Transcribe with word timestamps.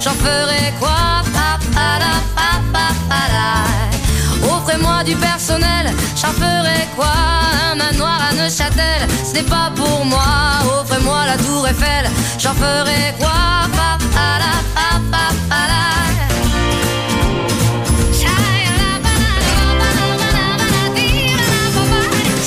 j'en 0.00 0.14
ferai 0.14 0.72
quoi? 0.78 0.90
Offrez-moi 4.56 5.04
du 5.04 5.14
personnel, 5.16 5.92
j'en 6.16 6.32
ferai 6.32 6.88
quoi? 6.96 7.12
Un 7.70 7.74
manoir 7.76 8.18
à 8.30 8.34
Neuchâtel, 8.34 9.08
ce 9.24 9.34
n'est 9.34 9.42
pas 9.42 9.70
pour 9.74 10.04
moi. 10.04 10.20
Offrez-moi 10.80 11.26
la 11.26 11.36
tour 11.36 11.66
Eiffel, 11.66 12.10
j'en 12.38 12.54
ferai 12.54 13.14
quoi? 13.18 13.30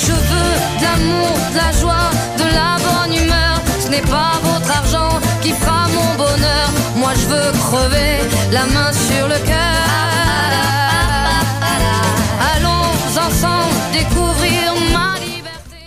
Je 0.00 0.12
veux 0.12 0.54
de 0.78 0.84
l'amour, 0.84 1.38
de 1.52 1.56
la 1.56 1.72
joie, 1.80 2.10
de 2.38 2.44
la 2.44 2.76
bonne 2.84 3.14
humeur. 3.14 3.60
Ce 3.84 3.88
n'est 3.88 4.00
pas 4.00 4.37
la 8.52 8.64
main 8.66 8.92
sur 8.92 9.28
le 9.28 9.38
cœur. 9.46 9.78
Allons 12.54 13.16
ensemble 13.26 13.74
découvrir. 13.92 14.58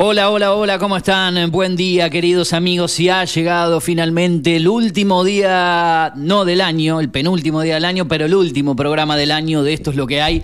Hola, 0.03 0.31
hola, 0.31 0.55
hola, 0.55 0.79
¿cómo 0.79 0.97
están? 0.97 1.51
Buen 1.51 1.75
día, 1.75 2.09
queridos 2.09 2.53
amigos. 2.53 2.99
Y 2.99 3.09
ha 3.09 3.23
llegado 3.23 3.79
finalmente 3.79 4.55
el 4.55 4.67
último 4.67 5.23
día, 5.23 6.11
no 6.15 6.43
del 6.43 6.61
año, 6.61 6.99
el 6.99 7.09
penúltimo 7.09 7.61
día 7.61 7.75
del 7.75 7.85
año, 7.85 8.07
pero 8.07 8.25
el 8.25 8.33
último 8.33 8.75
programa 8.75 9.15
del 9.15 9.29
año 9.29 9.61
de 9.61 9.73
Esto 9.73 9.91
es 9.91 9.95
lo 9.95 10.07
que 10.07 10.21
hay. 10.21 10.41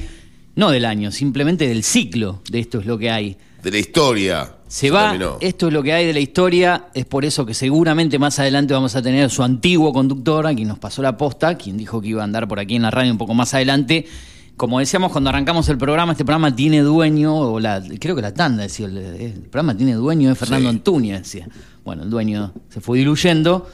No 0.55 0.69
del 0.69 0.85
año, 0.85 1.11
simplemente 1.11 1.67
del 1.67 1.83
ciclo 1.83 2.41
de 2.51 2.59
Esto 2.59 2.79
es 2.79 2.85
lo 2.85 2.99
que 2.99 3.09
hay. 3.09 3.37
De 3.67 3.71
la 3.71 3.79
historia. 3.79 4.49
Se 4.69 4.89
va, 4.89 5.09
terminó. 5.09 5.37
esto 5.41 5.67
es 5.67 5.73
lo 5.73 5.83
que 5.83 5.91
hay 5.91 6.05
de 6.05 6.13
la 6.13 6.21
historia, 6.21 6.85
es 6.93 7.03
por 7.03 7.25
eso 7.25 7.45
que 7.45 7.53
seguramente 7.53 8.17
más 8.17 8.39
adelante 8.39 8.73
vamos 8.73 8.95
a 8.95 9.01
tener 9.01 9.25
a 9.25 9.29
su 9.29 9.43
antiguo 9.43 9.91
conductor, 9.91 10.47
a 10.47 10.55
quien 10.55 10.69
nos 10.69 10.79
pasó 10.79 11.01
la 11.01 11.17
posta, 11.17 11.57
quien 11.57 11.75
dijo 11.75 11.99
que 11.99 12.07
iba 12.07 12.21
a 12.21 12.23
andar 12.23 12.47
por 12.47 12.61
aquí 12.61 12.77
en 12.77 12.83
la 12.83 12.91
radio 12.91 13.11
un 13.11 13.17
poco 13.17 13.33
más 13.33 13.53
adelante. 13.53 14.05
Como 14.55 14.79
decíamos 14.79 15.11
cuando 15.11 15.31
arrancamos 15.31 15.67
el 15.67 15.77
programa, 15.77 16.13
este 16.13 16.23
programa 16.23 16.55
tiene 16.55 16.79
dueño, 16.79 17.35
o 17.35 17.59
la, 17.59 17.83
creo 17.99 18.15
que 18.15 18.21
la 18.21 18.33
tanda 18.33 18.63
decía, 18.63 18.85
el, 18.85 18.95
el 18.99 19.33
programa 19.33 19.75
tiene 19.75 19.95
dueño, 19.95 20.31
es 20.31 20.37
Fernando 20.37 20.69
Sí. 20.69 20.75
Antuña, 20.77 21.17
decía. 21.19 21.49
Bueno, 21.83 22.03
el 22.03 22.09
dueño 22.09 22.53
se 22.69 22.79
fue 22.79 22.99
diluyendo, 22.99 23.69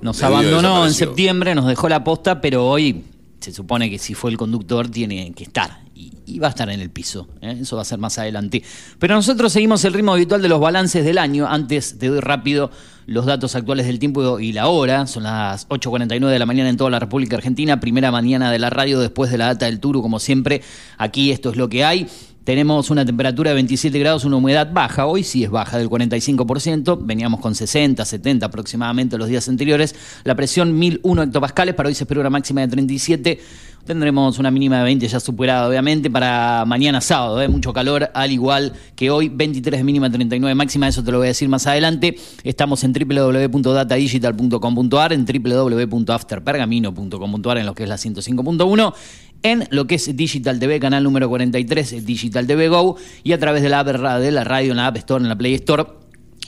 nos 0.00 0.22
abandonó 0.22 0.86
en 0.86 0.94
septiembre, 0.94 1.54
nos 1.54 1.66
dejó 1.66 1.90
la 1.90 2.02
posta, 2.02 2.40
pero 2.40 2.66
hoy 2.66 3.04
se 3.38 3.52
supone 3.52 3.90
que 3.90 3.98
si 3.98 4.14
fue 4.14 4.30
el 4.30 4.38
conductor 4.38 4.88
tiene 4.88 5.30
que 5.34 5.44
estar. 5.44 5.80
Y, 6.26 6.38
va 6.38 6.46
a 6.46 6.50
estar 6.50 6.70
en 6.70 6.80
el 6.80 6.90
piso. 6.90 7.28
¿eh? 7.42 7.58
Eso 7.60 7.76
va 7.76 7.82
a 7.82 7.84
ser 7.84 7.98
más 7.98 8.18
adelante. 8.18 8.62
Pero 8.98 9.14
nosotros 9.14 9.52
seguimos 9.52 9.84
el 9.84 9.92
ritmo 9.92 10.12
habitual 10.12 10.40
de 10.40 10.48
los 10.48 10.60
balances 10.60 11.04
del 11.04 11.18
año. 11.18 11.46
Antes 11.46 11.98
te 11.98 12.08
doy 12.08 12.20
rápido 12.20 12.70
los 13.06 13.26
datos 13.26 13.54
actuales 13.54 13.86
del 13.86 13.98
tiempo 13.98 14.40
y 14.40 14.52
la 14.52 14.68
hora. 14.68 15.06
Son 15.06 15.24
las 15.24 15.68
8.49 15.68 16.28
de 16.28 16.38
la 16.38 16.46
mañana 16.46 16.70
en 16.70 16.76
toda 16.76 16.88
la 16.88 16.98
República 16.98 17.36
Argentina. 17.36 17.80
Primera 17.80 18.10
mañana 18.10 18.50
de 18.50 18.58
la 18.58 18.70
radio 18.70 19.00
después 19.00 19.30
de 19.30 19.38
la 19.38 19.46
data 19.46 19.66
del 19.66 19.80
Turu, 19.80 20.00
como 20.00 20.18
siempre. 20.18 20.62
Aquí 20.96 21.30
esto 21.30 21.50
es 21.50 21.56
lo 21.56 21.68
que 21.68 21.84
hay. 21.84 22.06
Tenemos 22.44 22.88
una 22.88 23.04
temperatura 23.04 23.50
de 23.50 23.54
27 23.54 23.98
grados, 23.98 24.24
una 24.24 24.36
humedad 24.36 24.72
baja. 24.72 25.06
Hoy 25.06 25.22
sí 25.22 25.44
es 25.44 25.50
baja, 25.50 25.76
del 25.76 25.90
45%. 25.90 26.98
Veníamos 27.02 27.40
con 27.40 27.54
60, 27.54 28.02
70 28.02 28.46
aproximadamente 28.46 29.18
los 29.18 29.28
días 29.28 29.46
anteriores. 29.48 29.94
La 30.24 30.34
presión 30.34 30.78
1001 30.78 31.24
hectopascales. 31.24 31.74
Para 31.74 31.88
hoy 31.88 31.94
se 31.94 32.04
espera 32.04 32.20
una 32.20 32.30
máxima 32.30 32.62
de 32.62 32.68
37. 32.68 33.40
Tendremos 33.84 34.38
una 34.38 34.50
mínima 34.50 34.78
de 34.78 34.84
20 34.84 35.06
ya 35.08 35.20
superada, 35.20 35.68
obviamente, 35.68 36.10
para 36.10 36.64
mañana 36.66 37.00
sábado. 37.00 37.40
¿eh? 37.40 37.48
Mucho 37.48 37.72
calor, 37.72 38.10
al 38.14 38.30
igual 38.30 38.74
que 38.94 39.10
hoy. 39.10 39.28
23 39.28 39.80
de 39.80 39.84
mínima, 39.84 40.08
39 40.10 40.50
de 40.50 40.54
máxima. 40.54 40.86
Eso 40.86 41.02
te 41.02 41.10
lo 41.10 41.18
voy 41.18 41.26
a 41.26 41.28
decir 41.28 41.48
más 41.48 41.66
adelante. 41.66 42.16
Estamos 42.44 42.84
en 42.84 42.92
www.datadigital.com.ar, 42.92 45.12
en 45.12 45.24
www.afterpergamino.com.ar, 45.24 47.58
en 47.58 47.66
lo 47.66 47.74
que 47.74 47.82
es 47.84 47.88
la 47.88 47.96
105.1 47.96 48.94
en 49.42 49.66
lo 49.70 49.86
que 49.86 49.94
es 49.94 50.16
Digital 50.16 50.58
TV, 50.58 50.80
canal 50.80 51.02
número 51.02 51.28
43, 51.28 52.04
Digital 52.04 52.46
TV 52.46 52.68
Go, 52.68 52.96
y 53.22 53.32
a 53.32 53.38
través 53.38 53.62
de 53.62 53.70
la 53.70 53.80
app 53.80 53.88
de 53.88 54.30
la 54.30 54.44
radio, 54.44 54.72
en 54.72 54.76
la 54.76 54.88
App 54.88 54.98
Store, 54.98 55.22
en 55.22 55.28
la 55.28 55.38
Play 55.38 55.54
Store, 55.54 55.86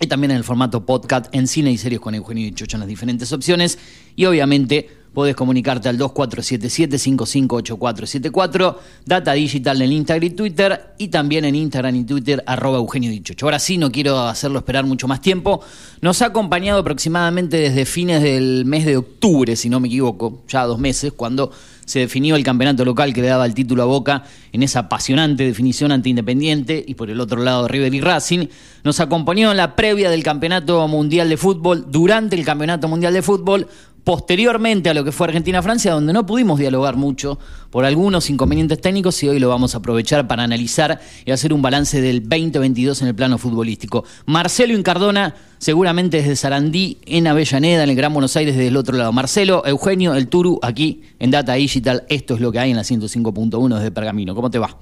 y 0.03 0.07
también 0.09 0.33
en 0.33 0.39
el 0.39 0.45
formato 0.45 0.85
podcast 0.85 1.33
en 1.33 1.47
cine 1.47 1.71
y 1.71 1.79
series 1.79 2.01
con 2.01 2.17
Eugenio 2.17 2.45
y 2.45 2.53
Chocho 2.53 2.77
en 2.77 2.81
las 2.81 2.89
diferentes 2.89 3.33
opciones. 3.33 3.79
Y 4.17 4.25
obviamente 4.25 4.89
podés 5.15 5.37
comunicarte 5.37 5.89
al 5.89 5.97
2477-558474, 5.99 8.77
Data 9.07 9.33
Digital 9.35 9.81
en 9.81 9.93
Instagram 9.93 10.25
y 10.25 10.31
Twitter, 10.31 10.95
y 10.99 11.07
también 11.09 11.45
en 11.45 11.55
Instagram 11.55 11.95
y 11.95 12.03
Twitter, 12.05 12.43
arroba 12.47 12.79
Eugenio 12.79 13.13
Dichocho. 13.13 13.47
Ahora 13.47 13.61
sí, 13.61 13.79
no 13.79 13.93
quiero 13.93 14.19
hacerlo 14.19 14.59
esperar 14.59 14.85
mucho 14.87 15.07
más 15.07 15.21
tiempo. 15.21 15.61
Nos 16.01 16.21
ha 16.23 16.27
acompañado 16.27 16.81
aproximadamente 16.81 17.59
desde 17.59 17.85
fines 17.85 18.23
del 18.23 18.65
mes 18.65 18.85
de 18.85 18.97
octubre, 18.97 19.55
si 19.55 19.69
no 19.69 19.79
me 19.79 19.87
equivoco, 19.87 20.43
ya 20.49 20.65
dos 20.65 20.81
meses, 20.81 21.13
cuando 21.13 21.53
se 21.93 21.99
definió 21.99 22.37
el 22.37 22.43
campeonato 22.43 22.87
local 22.87 23.13
que 23.13 23.21
le 23.21 23.29
daba 23.29 23.45
el 23.45 23.53
título 23.53 23.83
a 23.83 23.85
Boca 23.85 24.25
en 24.51 24.63
esa 24.63 24.79
apasionante 24.79 25.45
definición 25.45 25.93
ante 25.93 26.09
Independiente 26.09 26.83
y 26.87 26.95
por 26.95 27.11
el 27.11 27.21
otro 27.21 27.43
lado 27.43 27.69
River 27.69 27.93
y 27.95 28.01
Racing. 28.01 28.47
Nos 28.83 28.99
acompañó 29.01 29.51
en 29.51 29.59
la 29.59 29.77
previa 29.77 30.09
del 30.09 30.23
Campeonato 30.23 30.89
Mundial 30.89 31.29
de 31.29 31.37
Fútbol, 31.37 31.85
durante 31.91 32.35
el 32.35 32.47
Campeonato 32.47 32.89
Mundial 32.89 33.13
de 33.13 33.21
Fútbol, 33.21 33.69
posteriormente 34.05 34.91
a 34.91 34.95
lo 34.95 35.05
que 35.05 35.13
fue 35.13 35.29
Argentina-Francia, 35.29 35.93
donde 35.93 36.13
no 36.13 36.27
pudimos 36.27 36.59
dialogar 36.59 36.97
mucho 36.97 37.39
por 37.71 37.85
algunos 37.85 38.31
inconvenientes 38.31 38.81
técnicos 38.81 39.23
y 39.23 39.29
hoy 39.29 39.39
lo 39.39 39.49
vamos 39.49 39.75
a 39.75 39.79
aprovechar 39.79 40.27
para 40.27 40.43
analizar 40.43 41.01
y 41.25 41.31
hacer 41.31 41.53
un 41.53 41.63
balance 41.63 42.01
del 42.01 42.29
2022 42.29 43.03
en 43.03 43.09
el 43.09 43.15
plano 43.15 43.39
futbolístico. 43.39 44.05
Marcelo 44.27 44.75
Incardona, 44.75 45.35
seguramente 45.59 46.19
desde 46.19 46.37
Sarandí, 46.37 46.99
en 47.07 47.27
Avellaneda, 47.27 47.85
en 47.85 47.91
el 47.91 47.97
Gran 47.97 48.13
Buenos 48.13 48.37
Aires, 48.37 48.57
desde 48.57 48.69
el 48.69 48.77
otro 48.77 48.97
lado. 48.97 49.13
Marcelo, 49.13 49.63
Eugenio, 49.67 50.15
el 50.15 50.29
Turu, 50.29 50.59
aquí 50.63 51.03
en 51.19 51.31
Data 51.31 51.55
Digital. 51.55 52.05
Esto 52.09 52.35
es 52.35 52.41
lo 52.41 52.51
que 52.51 52.59
hay 52.59 52.71
en 52.71 52.77
la 52.77 52.83
105.1 52.83 53.77
desde 53.77 53.91
Pergamino. 53.91 54.35
¿Cómo 54.35 54.51
te 54.51 54.59
va? 54.59 54.77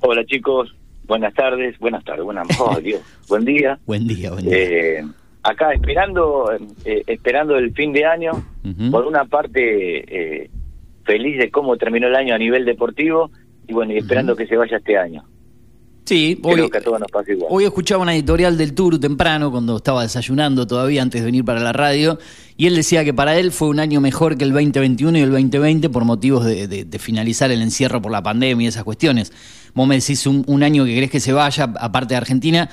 Hola 0.00 0.24
chicos, 0.24 0.72
buenas 1.04 1.34
tardes, 1.34 1.76
buenas 1.80 2.04
tardes, 2.04 2.24
buenas, 2.24 2.46
oh, 2.60 2.78
Dios, 2.80 3.00
buen 3.28 3.44
día. 3.44 3.78
Buen 3.84 4.06
día, 4.06 4.30
buen 4.30 4.44
día. 4.44 4.56
Eh, 4.56 5.04
acá 5.42 5.72
esperando, 5.72 6.50
eh, 6.84 7.02
esperando 7.06 7.56
el 7.56 7.72
fin 7.72 7.92
de 7.92 8.04
año, 8.04 8.32
por 8.90 9.06
una 9.06 9.24
parte 9.24 10.42
eh, 10.44 10.50
feliz 11.04 11.38
de 11.38 11.50
cómo 11.50 11.76
terminó 11.76 12.06
el 12.06 12.14
año 12.16 12.34
a 12.34 12.38
nivel 12.38 12.64
deportivo 12.64 13.30
y 13.66 13.72
bueno, 13.72 13.92
y 13.94 13.98
esperando 13.98 14.36
que 14.36 14.46
se 14.46 14.56
vaya 14.56 14.76
este 14.76 14.96
año. 14.98 15.24
Sí, 16.04 16.38
Creo 16.42 16.64
hoy, 16.64 16.70
que 16.70 16.78
a 16.78 16.80
todos 16.80 16.98
nos 17.00 17.10
pasa 17.10 17.30
igual. 17.32 17.48
hoy 17.50 17.64
escuchaba 17.64 18.02
una 18.02 18.14
editorial 18.14 18.56
del 18.56 18.74
Turu 18.74 18.98
temprano, 18.98 19.50
cuando 19.50 19.76
estaba 19.76 20.02
desayunando 20.02 20.66
todavía 20.66 21.02
antes 21.02 21.20
de 21.20 21.26
venir 21.26 21.44
para 21.44 21.60
la 21.60 21.74
radio, 21.74 22.18
y 22.56 22.66
él 22.66 22.74
decía 22.76 23.04
que 23.04 23.12
para 23.12 23.38
él 23.38 23.52
fue 23.52 23.68
un 23.68 23.78
año 23.78 24.00
mejor 24.00 24.38
que 24.38 24.44
el 24.44 24.52
2021 24.54 25.18
y 25.18 25.20
el 25.20 25.30
2020 25.30 25.90
por 25.90 26.04
motivos 26.06 26.46
de, 26.46 26.66
de- 26.66 26.84
de 26.86 26.98
finalizar 26.98 27.50
el 27.50 27.60
encierro 27.60 28.00
por 28.00 28.10
la 28.10 28.22
pandemia 28.22 28.64
y 28.64 28.68
esas 28.68 28.84
cuestiones. 28.84 29.32
Vos 29.74 29.86
me 29.86 29.96
decís 29.96 30.26
un, 30.26 30.44
un 30.46 30.62
año 30.62 30.86
que 30.86 30.96
crees 30.96 31.10
que 31.10 31.20
se 31.20 31.34
vaya, 31.34 31.64
aparte 31.78 32.14
de 32.14 32.16
Argentina, 32.18 32.70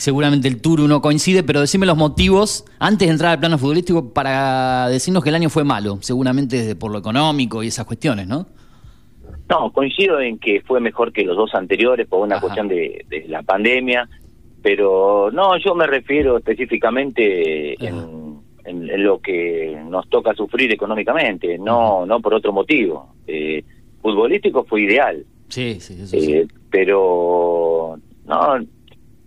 seguramente 0.00 0.48
el 0.48 0.60
Turu 0.60 0.88
no 0.88 1.00
coincide, 1.00 1.42
pero 1.42 1.60
decime 1.60 1.86
los 1.86 1.96
motivos, 1.96 2.64
antes 2.78 3.06
de 3.06 3.12
entrar 3.12 3.32
al 3.32 3.38
plano 3.40 3.58
futbolístico, 3.58 4.12
para 4.12 4.88
decirnos 4.88 5.22
que 5.22 5.28
el 5.28 5.34
año 5.36 5.50
fue 5.50 5.62
malo, 5.64 5.98
seguramente 6.00 6.56
desde 6.56 6.74
por 6.74 6.90
lo 6.90 6.98
económico 6.98 7.62
y 7.62 7.68
esas 7.68 7.84
cuestiones, 7.86 8.26
¿no? 8.26 8.46
No, 9.48 9.72
coincido 9.72 10.20
en 10.20 10.38
que 10.38 10.60
fue 10.62 10.80
mejor 10.80 11.12
que 11.12 11.24
los 11.24 11.36
dos 11.36 11.54
anteriores 11.54 12.06
por 12.06 12.20
una 12.20 12.36
Ajá. 12.36 12.42
cuestión 12.42 12.68
de, 12.68 13.04
de 13.08 13.26
la 13.28 13.42
pandemia, 13.42 14.08
pero 14.62 15.30
no, 15.32 15.56
yo 15.58 15.74
me 15.74 15.86
refiero 15.86 16.36
específicamente 16.38 17.74
en, 17.84 18.40
en- 18.64 18.90
en 18.90 19.04
lo 19.04 19.18
que 19.20 19.76
nos 19.88 20.08
toca 20.08 20.34
sufrir 20.34 20.70
económicamente, 20.72 21.58
no 21.58 22.04
no 22.06 22.20
por 22.20 22.34
otro 22.34 22.52
motivo. 22.52 23.14
Eh, 23.26 23.64
futbolístico 24.02 24.64
fue 24.64 24.82
ideal, 24.82 25.24
Sí, 25.48 25.78
sí, 25.80 25.94
eso 25.94 26.06
sí. 26.18 26.32
eh, 26.32 26.46
pero 26.70 27.98
no, 28.26 28.58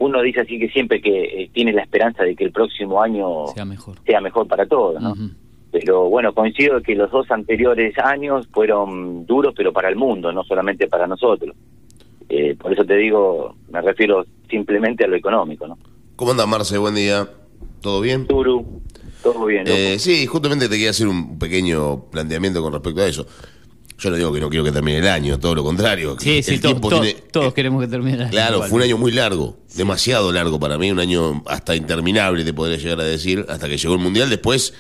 uno 0.04 0.22
dice 0.22 0.42
así 0.42 0.60
que 0.60 0.70
siempre 0.70 1.02
que 1.02 1.24
eh, 1.24 1.50
tiene 1.54 1.72
la 1.72 1.82
esperanza 1.82 2.24
de 2.24 2.36
que 2.36 2.44
el 2.44 2.52
próximo 2.52 3.02
año 3.02 3.48
sea 3.48 3.66
mejor. 3.66 3.96
sea 4.06 4.20
mejor 4.20 4.48
para 4.48 4.66
todos, 4.66 5.02
¿no? 5.02 5.16
Pero 5.72 6.10
bueno, 6.10 6.34
coincido 6.34 6.82
que 6.82 6.94
los 6.94 7.10
dos 7.10 7.32
anteriores 7.32 7.98
años 7.98 8.48
fueron 8.52 9.26
duros, 9.26 9.54
pero 9.58 9.74
para 9.74 9.90
el 9.90 9.96
mundo, 9.96 10.32
no 10.32 10.44
solamente 10.44 10.88
para 10.88 11.08
nosotros. 11.08 11.56
Eh, 12.30 12.56
por 12.56 12.74
eso 12.74 12.86
te 12.86 12.96
digo, 12.96 13.56
me 13.72 13.82
refiero 13.82 14.26
simplemente 14.50 15.06
a 15.06 15.08
lo 15.08 15.16
económico, 15.16 15.68
¿no? 15.68 15.78
¿Cómo 16.16 16.32
anda 16.32 16.46
Marce? 16.46 16.78
Buen 16.78 16.96
día. 16.96 17.28
¿Todo 17.82 18.02
bien? 18.02 18.28
Turu, 18.28 18.82
todo 19.24 19.46
bien. 19.46 19.64
Eh, 19.68 19.98
sí, 20.00 20.28
justamente 20.28 20.66
te 20.66 20.76
quería 20.76 20.92
hacer 20.92 21.08
un 21.08 21.40
pequeño 21.40 22.06
planteamiento 22.12 22.62
con 22.62 22.74
respecto 22.74 23.02
a 23.02 23.08
eso. 23.08 23.26
Yo 24.04 24.10
no 24.10 24.18
digo 24.18 24.34
que 24.34 24.42
no 24.42 24.50
quiero 24.50 24.66
que 24.66 24.72
termine 24.74 24.98
el 24.98 25.08
año, 25.08 25.40
todo 25.40 25.56
lo 25.56 25.64
contrario. 25.64 26.18
Sí, 26.20 26.44
sí, 26.44 26.56
el 26.56 26.60
to- 26.62 26.68
tiempo 26.68 26.90
to- 26.90 27.00
tiene- 27.00 27.22
todos 27.32 27.48
eh, 27.48 27.54
queremos 27.56 27.82
que 27.82 27.88
termine. 27.88 28.16
el 28.18 28.22
año 28.24 28.32
Claro, 28.32 28.56
igual. 28.56 28.70
fue 28.70 28.78
un 28.80 28.84
año 28.84 28.98
muy 28.98 29.12
largo, 29.14 29.58
demasiado 29.76 30.34
largo 30.34 30.60
para 30.60 30.78
mí, 30.78 30.92
un 30.92 31.00
año 31.00 31.42
hasta 31.48 31.74
interminable, 31.74 32.44
te 32.44 32.54
podría 32.54 32.76
llegar 32.78 33.00
a 33.00 33.04
decir, 33.06 33.46
hasta 33.48 33.70
que 33.70 33.78
llegó 33.78 33.94
el 33.94 34.02
Mundial. 34.02 34.30
Después, 34.30 34.74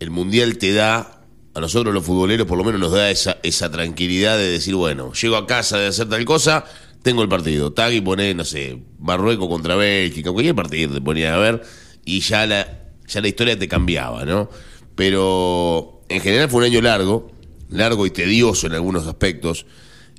el 0.00 0.10
Mundial 0.10 0.58
te 0.58 0.74
da, 0.74 1.22
a 1.54 1.60
nosotros 1.60 1.94
los 1.94 2.04
futboleros 2.04 2.46
por 2.46 2.58
lo 2.58 2.64
menos 2.64 2.78
nos 2.78 2.92
da 2.92 3.10
esa, 3.10 3.38
esa 3.42 3.70
tranquilidad 3.70 4.36
de 4.36 4.50
decir, 4.50 4.74
bueno, 4.74 5.14
llego 5.14 5.36
a 5.36 5.46
casa 5.46 5.78
de 5.78 5.86
hacer 5.86 6.10
tal 6.10 6.22
cosa, 6.26 6.66
tengo 7.02 7.22
el 7.22 7.28
partido. 7.30 7.72
Tag 7.72 7.94
y 7.94 8.02
poné, 8.02 8.34
no 8.34 8.44
sé, 8.44 8.82
Marruecos 8.98 9.48
contra 9.48 9.76
Bélgica, 9.76 10.30
cualquier 10.30 10.54
partido 10.54 10.92
te 10.92 11.00
ponía 11.00 11.34
a 11.34 11.38
ver, 11.38 11.62
y 12.04 12.20
ya 12.20 12.46
la, 12.46 12.66
ya 13.08 13.22
la 13.22 13.28
historia 13.28 13.58
te 13.58 13.66
cambiaba, 13.66 14.26
¿no? 14.26 14.50
Pero 14.94 16.02
en 16.08 16.20
general 16.20 16.48
fue 16.50 16.58
un 16.60 16.64
año 16.66 16.80
largo, 16.82 17.30
largo 17.72 18.06
y 18.06 18.10
tedioso 18.10 18.66
en 18.66 18.74
algunos 18.74 19.06
aspectos, 19.06 19.66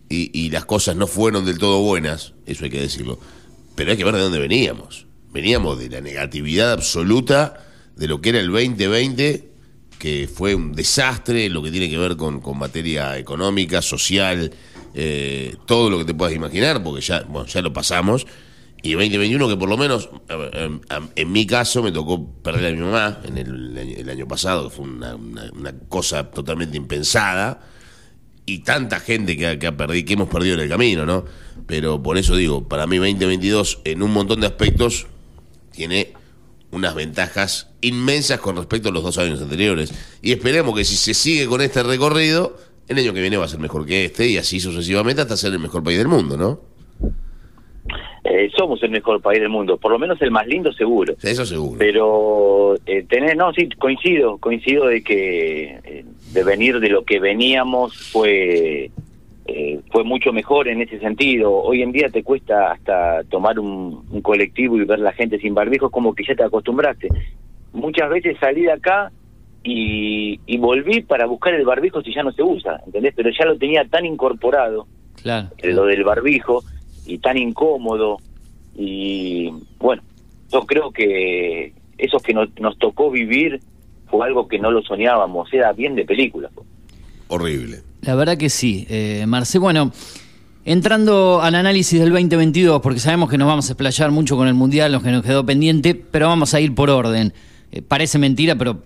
y, 0.09 0.51
las 0.51 0.65
cosas 0.65 0.95
no 0.95 1.07
fueron 1.07 1.43
del 1.43 1.57
todo 1.57 1.81
buenas, 1.81 2.33
eso 2.45 2.65
hay 2.65 2.69
que 2.69 2.81
decirlo. 2.81 3.19
Pero 3.75 3.89
hay 3.89 3.97
que 3.97 4.03
ver 4.03 4.13
de 4.13 4.21
dónde 4.21 4.37
veníamos. 4.37 5.07
Veníamos 5.31 5.79
de 5.79 5.89
la 5.89 6.01
negatividad 6.01 6.71
absoluta 6.71 7.65
de 7.95 8.07
lo 8.07 8.21
que 8.21 8.29
era 8.29 8.39
el 8.39 8.51
2020, 8.51 9.49
que 9.97 10.29
fue 10.31 10.53
un 10.53 10.73
desastre, 10.73 11.49
lo 11.49 11.63
que 11.63 11.71
tiene 11.71 11.89
que 11.89 11.97
ver 11.97 12.15
con, 12.15 12.41
con 12.41 12.59
materia 12.59 13.17
económica, 13.17 13.81
social, 13.81 14.51
eh, 14.93 15.55
todo 15.65 15.89
lo 15.89 15.97
que 15.97 16.05
te 16.05 16.13
puedas 16.13 16.35
imaginar, 16.35 16.83
porque 16.83 17.01
ya, 17.01 17.23
bueno, 17.23 17.47
ya 17.47 17.61
lo 17.61 17.73
pasamos. 17.73 18.27
Y 18.85 18.93
2021 18.93 19.47
que 19.47 19.55
por 19.55 19.69
lo 19.69 19.77
menos, 19.77 20.09
en, 20.27 20.81
en 21.15 21.31
mi 21.31 21.47
caso, 21.47 21.81
me 21.81 21.93
tocó 21.93 22.29
perder 22.43 22.73
a 22.73 22.75
mi 22.75 22.81
mamá 22.81 23.21
en 23.23 23.37
el, 23.37 24.09
año- 24.09 24.27
pasado, 24.27 24.69
que 24.69 24.75
fue 24.75 24.85
una, 24.85 25.17
cosa 25.87 26.29
totalmente 26.29 26.75
impensada. 26.75 27.61
Y 28.45 28.59
tanta 28.59 28.99
gente 28.99 29.37
que, 29.37 29.57
que, 29.57 29.67
ha 29.67 29.77
perdido, 29.77 30.05
que 30.05 30.13
hemos 30.13 30.27
perdido 30.27 30.55
en 30.55 30.59
el 30.61 30.69
camino, 30.69 31.05
¿no? 31.05 31.23
Pero 31.65 32.03
por 32.03 32.17
eso 32.17 32.35
digo, 32.35 32.67
para 32.67 32.85
mí 32.85 32.97
2022 32.97 33.79
en 33.85 34.03
un 34.03 34.11
montón 34.11 34.41
de 34.41 34.47
aspectos 34.47 35.07
tiene 35.71 36.11
unas 36.71 36.93
ventajas 36.93 37.69
inmensas 37.79 38.41
con 38.41 38.57
respecto 38.57 38.89
a 38.89 38.91
los 38.91 39.01
dos 39.01 39.17
años 39.17 39.41
anteriores. 39.41 39.93
Y 40.21 40.33
esperemos 40.33 40.75
que 40.75 40.83
si 40.83 40.97
se 40.97 41.13
sigue 41.13 41.45
con 41.47 41.61
este 41.61 41.83
recorrido, 41.83 42.57
el 42.89 42.97
año 42.97 43.13
que 43.13 43.21
viene 43.21 43.37
va 43.37 43.45
a 43.45 43.47
ser 43.47 43.59
mejor 43.59 43.85
que 43.85 44.03
este 44.03 44.27
y 44.27 44.37
así 44.37 44.59
sucesivamente 44.59 45.21
hasta 45.21 45.37
ser 45.37 45.53
el 45.53 45.59
mejor 45.59 45.81
país 45.81 45.97
del 45.97 46.09
mundo, 46.09 46.35
¿no? 46.35 46.72
Eh, 48.23 48.49
somos 48.57 48.81
el 48.83 48.91
mejor 48.91 49.21
país 49.21 49.39
del 49.41 49.49
mundo, 49.49 49.77
por 49.77 49.91
lo 49.91 49.99
menos 49.99 50.21
el 50.21 50.31
más 50.31 50.47
lindo 50.47 50.71
seguro. 50.71 51.15
Eso 51.21 51.45
seguro. 51.45 51.75
Pero 51.77 52.75
eh, 52.85 53.03
tener, 53.03 53.35
no, 53.35 53.51
sí, 53.53 53.67
coincido, 53.77 54.37
coincido 54.37 54.87
de 54.87 55.03
que 55.03 55.79
eh, 55.83 56.05
de 56.31 56.43
venir 56.43 56.79
de 56.79 56.89
lo 56.89 57.03
que 57.03 57.19
veníamos 57.19 57.95
fue 58.11 58.89
eh, 59.45 59.79
fue 59.91 60.03
mucho 60.05 60.31
mejor 60.31 60.69
en 60.69 60.81
ese 60.81 60.99
sentido. 60.99 61.51
Hoy 61.53 61.81
en 61.81 61.91
día 61.91 62.07
te 62.09 62.23
cuesta 62.23 62.71
hasta 62.71 63.23
tomar 63.25 63.59
un, 63.59 64.05
un 64.09 64.21
colectivo 64.21 64.77
y 64.77 64.85
ver 64.85 64.99
la 64.99 65.11
gente 65.11 65.37
sin 65.39 65.53
barbijo, 65.53 65.89
como 65.89 66.15
que 66.15 66.23
ya 66.23 66.33
te 66.35 66.43
acostumbraste. 66.43 67.09
Muchas 67.73 68.09
veces 68.09 68.37
salí 68.39 68.61
de 68.61 68.71
acá 68.71 69.11
y, 69.65 70.39
y 70.45 70.57
volví 70.57 71.01
para 71.01 71.25
buscar 71.25 71.53
el 71.53 71.65
barbijo 71.65 72.01
si 72.01 72.13
ya 72.13 72.23
no 72.23 72.31
se 72.31 72.41
usa, 72.43 72.79
¿entendés? 72.85 73.13
Pero 73.15 73.29
ya 73.37 73.45
lo 73.45 73.57
tenía 73.57 73.83
tan 73.85 74.05
incorporado 74.05 74.87
Claro. 75.21 75.49
eh, 75.57 75.73
lo 75.73 75.85
del 75.85 76.03
barbijo 76.05 76.63
y 77.05 77.17
tan 77.19 77.37
incómodo 77.37 78.17
y 78.75 79.51
bueno 79.79 80.01
yo 80.51 80.61
creo 80.61 80.91
que 80.91 81.73
eso 81.97 82.19
que 82.19 82.33
nos, 82.33 82.49
nos 82.59 82.77
tocó 82.77 83.11
vivir 83.11 83.59
fue 84.07 84.25
algo 84.25 84.47
que 84.47 84.59
no 84.59 84.71
lo 84.71 84.81
soñábamos 84.81 85.51
era 85.53 85.73
bien 85.73 85.95
de 85.95 86.05
película 86.05 86.49
Horrible. 87.27 87.81
La 88.01 88.13
verdad 88.13 88.37
que 88.37 88.49
sí, 88.49 88.85
eh, 88.89 89.25
Marce. 89.27 89.57
Bueno, 89.57 89.91
entrando 90.65 91.41
al 91.41 91.55
análisis 91.55 91.99
del 91.99 92.11
2022, 92.11 92.79
porque 92.81 92.99
sabemos 92.99 93.29
que 93.29 93.39
nos 93.39 93.47
vamos 93.47 93.69
a 93.69 93.73
explayar 93.73 94.11
mucho 94.11 94.37
con 94.37 94.47
el 94.47 94.53
Mundial, 94.53 94.91
lo 94.91 95.01
que 95.01 95.09
nos 95.09 95.23
quedó 95.23 95.43
pendiente, 95.45 95.95
pero 95.95 96.27
vamos 96.27 96.53
a 96.53 96.59
ir 96.59 96.75
por 96.75 96.89
orden. 96.91 97.33
Eh, 97.71 97.81
parece 97.81 98.19
mentira, 98.19 98.55
pero 98.55 98.83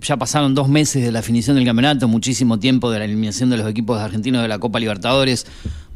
ya 0.00 0.16
pasaron 0.16 0.54
dos 0.54 0.68
meses 0.68 1.04
de 1.04 1.12
la 1.12 1.20
definición 1.20 1.56
del 1.56 1.64
campeonato, 1.64 2.08
muchísimo 2.08 2.58
tiempo 2.58 2.90
de 2.90 2.98
la 2.98 3.04
eliminación 3.04 3.50
de 3.50 3.56
los 3.56 3.68
equipos 3.68 4.00
argentinos 4.00 4.42
de 4.42 4.48
la 4.48 4.58
Copa 4.58 4.80
Libertadores. 4.80 5.46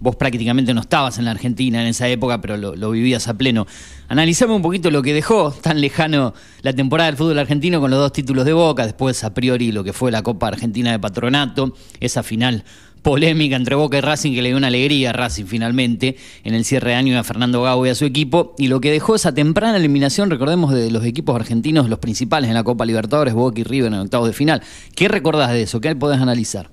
Vos 0.01 0.17
prácticamente 0.17 0.75
no 0.75 0.83
estabas 0.83 1.19
en 1.19 1.25
la 1.25 1.31
Argentina 1.31 1.81
en 1.81 1.89
esa 1.89 2.09
época, 2.09 2.41
pero 2.41 2.56
lo, 2.56 2.91
vivías 2.91 3.29
a 3.29 3.35
pleno. 3.39 3.67
Analizame 4.09 4.53
un 4.53 4.62
poquito 4.62 4.91
lo 4.91 5.03
que 5.03 5.15
dejó 5.15 5.51
tan 5.53 5.81
lejano 5.81 6.35
la 6.62 6.73
temporada 6.73 7.11
del 7.11 7.17
fútbol 7.17 7.39
argentino 7.39 7.81
con 7.81 7.91
los 7.91 7.99
dos 8.01 8.12
títulos 8.12 8.45
de 8.45 8.53
Boca, 8.53 8.85
después 8.85 9.25
a 9.25 9.33
priori 9.33 9.73
lo 9.73 9.83
que 9.83 9.93
fue 9.93 10.11
la 10.11 10.23
Copa 10.23 10.49
Argentina 10.49 10.91
de 10.91 10.99
Patronato, 10.99 11.75
esa 12.01 12.23
final 12.23 12.65
polémica 13.05 13.55
entre 13.55 13.77
Boca 13.77 13.99
y 13.99 14.01
Racing 14.01 14.33
que 14.35 14.43
le 14.43 14.49
dio 14.49 14.56
una 14.56 14.69
alegría 14.69 15.11
a 15.11 15.12
Racing 15.12 15.45
finalmente 15.45 16.17
en 16.43 16.55
el 16.55 16.65
cierre 16.65 16.91
de 16.91 16.97
año 16.97 17.19
a 17.19 17.23
Fernando 17.23 17.62
Gago 17.62 17.87
y 17.87 17.91
a 17.91 17.95
su 17.95 18.06
equipo 18.06 18.55
y 18.59 18.67
lo 18.67 18.81
que 18.81 18.91
dejó 18.91 19.15
esa 19.15 19.33
temprana 19.35 19.77
eliminación, 19.77 20.31
recordemos, 20.31 20.73
de 20.75 20.91
los 20.91 21.05
equipos 21.05 21.37
argentinos, 21.37 21.89
los 21.89 21.99
principales 21.99 22.49
en 22.49 22.55
la 22.55 22.65
Copa 22.65 22.87
Libertadores, 22.87 23.35
Boca 23.35 23.61
y 23.61 23.65
River 23.65 23.93
en 23.93 24.01
octavos 24.01 24.27
de 24.27 24.33
final. 24.33 24.62
¿Qué 24.97 25.06
recordás 25.06 25.53
de 25.53 25.62
eso? 25.62 25.81
¿Qué 25.81 25.95
podés 25.95 26.21
analizar? 26.21 26.71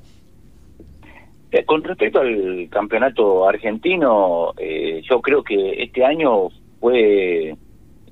Eh, 1.52 1.66
con 1.66 1.84
respecto 1.84 2.22
al 2.22 2.70
campeonato 2.70 3.48
argentino 3.48 4.54
eh, 4.58 5.02
yo 5.10 5.22
creo 5.22 5.44
que 5.44 5.84
este 5.84 6.06
año 6.06 6.48
fue 6.80 7.58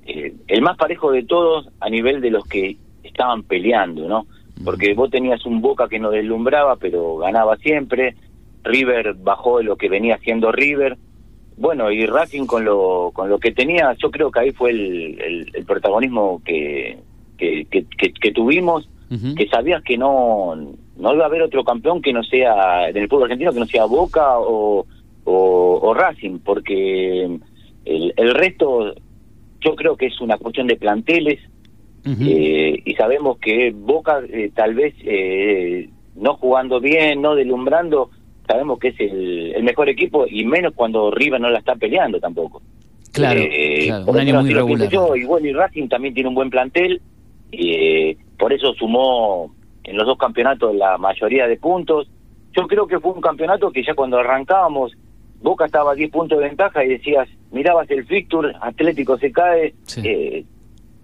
eh, 0.06 0.33
el 0.48 0.62
más 0.62 0.75
parejo 0.75 1.12
de 1.12 1.24
todos 1.24 1.69
a 1.80 1.89
nivel 1.89 2.19
de 2.19 2.31
los 2.31 2.45
que 2.45 2.75
estaban 3.01 3.44
peleando 3.44 4.10
no 4.10 4.27
porque 4.63 4.94
vos 4.94 5.09
tenías 5.09 5.45
un 5.45 5.61
Boca 5.61 5.88
que 5.88 6.00
no 6.00 6.11
deslumbraba 6.11 6.75
pero 6.75 7.17
ganaba 7.17 7.57
siempre. 7.57 8.15
River 8.63 9.13
bajó 9.15 9.59
de 9.59 9.63
lo 9.63 9.77
que 9.77 9.89
venía 9.89 10.15
haciendo 10.15 10.51
River. 10.51 10.97
Bueno 11.57 11.91
y 11.91 12.06
Racing 12.06 12.45
con 12.45 12.63
lo 12.65 13.11
con 13.13 13.29
lo 13.29 13.38
que 13.39 13.51
tenía 13.51 13.94
yo 14.01 14.11
creo 14.11 14.31
que 14.31 14.39
ahí 14.39 14.51
fue 14.51 14.71
el, 14.71 15.19
el, 15.21 15.51
el 15.53 15.65
protagonismo 15.65 16.41
que 16.44 16.97
que, 17.38 17.65
que, 17.69 17.85
que, 17.97 18.13
que 18.13 18.31
tuvimos 18.31 18.89
que 19.35 19.47
sabías 19.47 19.81
que 19.83 19.97
no 19.97 20.56
no 20.97 21.13
iba 21.13 21.23
a 21.23 21.27
haber 21.27 21.41
otro 21.41 21.63
campeón 21.63 22.01
que 22.01 22.13
no 22.13 22.23
sea 22.23 22.89
en 22.89 22.95
el 22.95 23.09
fútbol 23.09 23.23
argentino 23.23 23.51
que 23.51 23.59
no 23.59 23.65
sea 23.65 23.85
Boca 23.85 24.39
o, 24.39 24.85
o, 25.25 25.79
o 25.81 25.94
Racing 25.94 26.39
porque 26.39 27.25
el, 27.85 28.13
el 28.15 28.33
resto 28.35 28.94
yo 29.61 29.75
creo 29.75 29.97
que 29.97 30.06
es 30.06 30.21
una 30.21 30.38
cuestión 30.38 30.67
de 30.67 30.75
planteles 30.75 31.39
Eh, 32.21 32.81
y 32.85 32.94
sabemos 32.95 33.38
que 33.39 33.71
Boca 33.71 34.21
eh, 34.29 34.51
tal 34.56 34.73
vez 34.75 34.94
eh, 35.03 35.89
no 36.15 36.35
jugando 36.35 36.79
bien, 36.79 37.21
no 37.21 37.35
deslumbrando, 37.35 38.09
sabemos 38.47 38.79
que 38.79 38.89
es 38.89 39.00
el, 39.00 39.53
el 39.56 39.63
mejor 39.63 39.89
equipo 39.89 40.25
y 40.29 40.44
menos 40.45 40.73
cuando 40.75 41.11
River 41.11 41.39
no 41.39 41.50
la 41.50 41.59
está 41.59 41.75
peleando 41.75 42.19
tampoco. 42.19 42.61
Claro, 43.11 43.39
Eh, 43.41 43.85
claro, 43.88 44.06
un 44.11 44.19
año 44.19 44.41
muy 44.41 44.53
regular. 44.53 44.89
yo, 44.89 45.15
y 45.15 45.23
bueno, 45.25 45.47
y 45.47 45.53
Racing 45.53 45.88
también 45.88 46.13
tiene 46.13 46.29
un 46.29 46.35
buen 46.35 46.50
plantel, 46.50 47.01
y 47.51 47.71
eh, 47.73 48.17
por 48.38 48.53
eso 48.53 48.73
sumó 48.73 49.53
en 49.83 49.97
los 49.97 50.06
dos 50.06 50.17
campeonatos 50.17 50.75
la 50.75 50.97
mayoría 50.97 51.47
de 51.47 51.57
puntos. 51.57 52.09
Yo 52.56 52.67
creo 52.67 52.85
que 52.88 53.00
fue 53.00 53.11
un 53.13 53.21
campeonato 53.21 53.71
que 53.71 53.83
ya 53.83 53.94
cuando 53.95 54.17
arrancábamos, 54.19 54.94
Boca 55.41 55.65
estaba 55.65 55.94
a 55.94 55.95
10 55.95 56.11
puntos 56.11 56.38
de 56.39 56.45
ventaja 56.47 56.83
y 56.83 56.89
decías, 56.89 57.27
mirabas 57.51 57.89
el 57.91 58.06
fixture, 58.06 58.51
Atlético 58.61 59.17
se 59.17 59.31
cae, 59.31 59.73
Sí. 59.83 60.01
eh, 60.03 60.44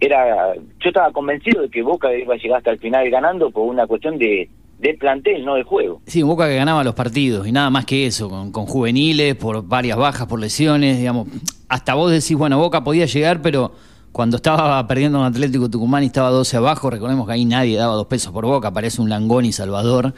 era 0.00 0.54
yo 0.54 0.88
estaba 0.88 1.10
convencido 1.12 1.62
de 1.62 1.70
que 1.70 1.82
Boca 1.82 2.14
iba 2.14 2.34
a 2.34 2.36
llegar 2.36 2.58
hasta 2.58 2.70
el 2.70 2.78
final 2.78 3.08
ganando 3.10 3.50
por 3.50 3.66
una 3.68 3.86
cuestión 3.86 4.18
de, 4.18 4.48
de 4.78 4.94
plantel, 4.94 5.44
no 5.44 5.54
de 5.54 5.62
juego. 5.62 6.00
Sí, 6.06 6.22
un 6.22 6.28
Boca 6.28 6.46
que 6.48 6.56
ganaba 6.56 6.84
los 6.84 6.94
partidos 6.94 7.46
y 7.46 7.52
nada 7.52 7.70
más 7.70 7.86
que 7.86 8.06
eso, 8.06 8.28
con, 8.28 8.52
con 8.52 8.66
juveniles, 8.66 9.34
por 9.36 9.66
varias 9.66 9.96
bajas, 9.96 10.26
por 10.26 10.40
lesiones, 10.40 10.98
digamos. 10.98 11.28
Hasta 11.68 11.94
vos 11.94 12.10
decís, 12.10 12.36
bueno, 12.36 12.58
Boca 12.58 12.84
podía 12.84 13.06
llegar, 13.06 13.40
pero 13.42 13.72
cuando 14.12 14.36
estaba 14.36 14.86
perdiendo 14.86 15.18
en 15.18 15.24
Atlético 15.24 15.68
Tucumán 15.68 16.02
y 16.02 16.06
estaba 16.06 16.30
12 16.30 16.56
abajo, 16.58 16.90
recordemos 16.90 17.26
que 17.26 17.32
ahí 17.34 17.44
nadie 17.44 17.76
daba 17.76 17.94
dos 17.94 18.06
pesos 18.06 18.32
por 18.32 18.46
Boca, 18.46 18.68
aparece 18.68 19.00
un 19.00 19.08
Langón 19.08 19.44
y 19.44 19.52
Salvador, 19.52 20.14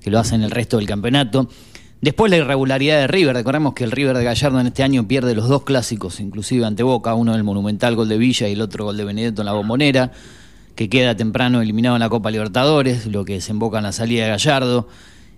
que 0.00 0.10
lo 0.10 0.18
hacen 0.18 0.42
el 0.42 0.50
resto 0.50 0.76
del 0.76 0.86
campeonato. 0.86 1.48
Después 2.00 2.30
la 2.30 2.38
irregularidad 2.38 2.98
de 2.98 3.06
River, 3.08 3.34
recordemos 3.34 3.74
que 3.74 3.84
el 3.84 3.90
River 3.90 4.16
de 4.16 4.24
Gallardo 4.24 4.58
en 4.58 4.68
este 4.68 4.82
año 4.82 5.06
pierde 5.06 5.34
los 5.34 5.48
dos 5.48 5.64
clásicos, 5.64 6.18
inclusive 6.20 6.64
ante 6.64 6.82
Boca, 6.82 7.14
uno 7.14 7.34
el 7.34 7.44
monumental 7.44 7.94
gol 7.94 8.08
de 8.08 8.16
Villa 8.16 8.48
y 8.48 8.52
el 8.52 8.62
otro 8.62 8.86
gol 8.86 8.96
de 8.96 9.04
Benedetto 9.04 9.42
en 9.42 9.46
la 9.46 9.52
bombonera 9.52 10.10
que 10.76 10.88
queda 10.88 11.14
temprano 11.14 11.60
eliminado 11.60 11.96
en 11.96 12.00
la 12.00 12.08
Copa 12.08 12.30
Libertadores, 12.30 13.04
lo 13.04 13.26
que 13.26 13.34
desemboca 13.34 13.76
en 13.78 13.84
la 13.84 13.92
salida 13.92 14.24
de 14.24 14.30
Gallardo, 14.30 14.88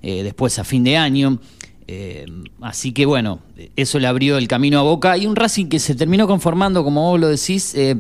eh, 0.02 0.23
después 0.23 0.57
a 0.61 0.64
fin 0.64 0.85
de 0.85 0.97
año. 0.97 1.40
Eh, 1.88 2.26
así 2.61 2.92
que 2.92 3.07
bueno, 3.07 3.40
eso 3.75 3.99
le 3.99 4.07
abrió 4.07 4.38
el 4.38 4.47
camino 4.47 4.78
a 4.78 4.83
Boca 4.83 5.19
y 5.19 5.26
un 5.26 5.35
Racing 5.35 5.66
que 5.66 5.81
se 5.81 5.97
terminó 5.97 6.28
conformando, 6.28 6.85
como 6.85 7.11
vos 7.11 7.19
lo 7.19 7.26
decís, 7.26 7.75
eh, 7.75 7.97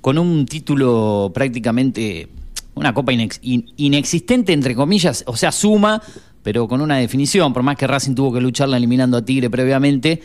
con 0.00 0.16
un 0.16 0.46
título 0.46 1.30
prácticamente, 1.34 2.30
una 2.74 2.94
copa 2.94 3.12
inex- 3.12 3.38
in- 3.42 3.66
inexistente, 3.76 4.54
entre 4.54 4.74
comillas, 4.74 5.24
o 5.26 5.36
sea, 5.36 5.52
suma, 5.52 6.02
pero 6.42 6.66
con 6.68 6.80
una 6.80 6.96
definición, 6.98 7.52
por 7.52 7.62
más 7.62 7.76
que 7.76 7.86
Racing 7.86 8.14
tuvo 8.14 8.32
que 8.32 8.40
lucharla 8.40 8.76
eliminando 8.76 9.16
a 9.16 9.24
Tigre 9.24 9.48
previamente, 9.50 10.20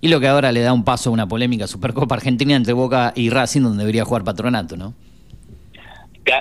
y 0.00 0.08
lo 0.08 0.20
que 0.20 0.28
ahora 0.28 0.52
le 0.52 0.60
da 0.60 0.72
un 0.72 0.84
paso 0.84 1.10
a 1.10 1.12
una 1.12 1.26
polémica 1.26 1.66
Supercopa 1.66 2.14
Argentina 2.14 2.54
entre 2.54 2.72
Boca 2.72 3.12
y 3.16 3.30
Racing, 3.30 3.62
donde 3.62 3.78
debería 3.80 4.04
jugar 4.04 4.24
Patronato, 4.24 4.76
¿no? 4.76 4.94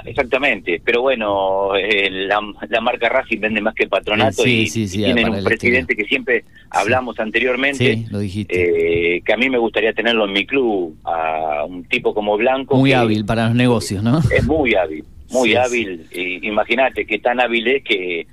Exactamente, 0.04 0.82
pero 0.84 1.02
bueno, 1.02 1.74
eh, 1.78 2.10
la, 2.12 2.42
la 2.68 2.82
marca 2.82 3.08
Racing 3.08 3.40
vende 3.40 3.62
más 3.62 3.74
que 3.74 3.84
el 3.84 3.90
patronato 3.90 4.44
Sí, 4.44 4.64
y, 4.64 4.68
sí, 4.68 4.86
sí, 4.86 5.00
y 5.00 5.06
tienen 5.06 5.30
un 5.30 5.42
presidente 5.46 5.96
que 5.96 6.04
siempre 6.04 6.44
hablamos 6.72 7.18
anteriormente, 7.22 7.94
Sí, 7.96 8.06
lo 8.10 8.20
dijiste. 8.20 9.16
eh, 9.16 9.22
que 9.22 9.32
a 9.34 9.38
mí 9.38 9.50
me 9.50 9.58
gustaría 9.58 9.94
tenerlo 9.94 10.26
en 10.26 10.34
mi 10.34 10.46
club, 10.46 10.94
a 11.06 11.64
un 11.66 11.86
tipo 11.86 12.14
como 12.14 12.36
Blanco. 12.36 12.76
Muy 12.76 12.90
que 12.90 12.96
hábil 12.98 13.24
para 13.24 13.46
los 13.48 13.56
negocios, 13.56 14.04
¿no? 14.04 14.20
Es 14.30 14.44
muy 14.44 14.76
hábil, 14.76 15.06
muy 15.32 15.56
hábil. 15.56 16.06
y 16.14 16.46
Imagínate 16.46 17.06
que 17.06 17.20
tan 17.20 17.40
hábil 17.40 17.66
es 17.70 17.84
que, 17.86 18.28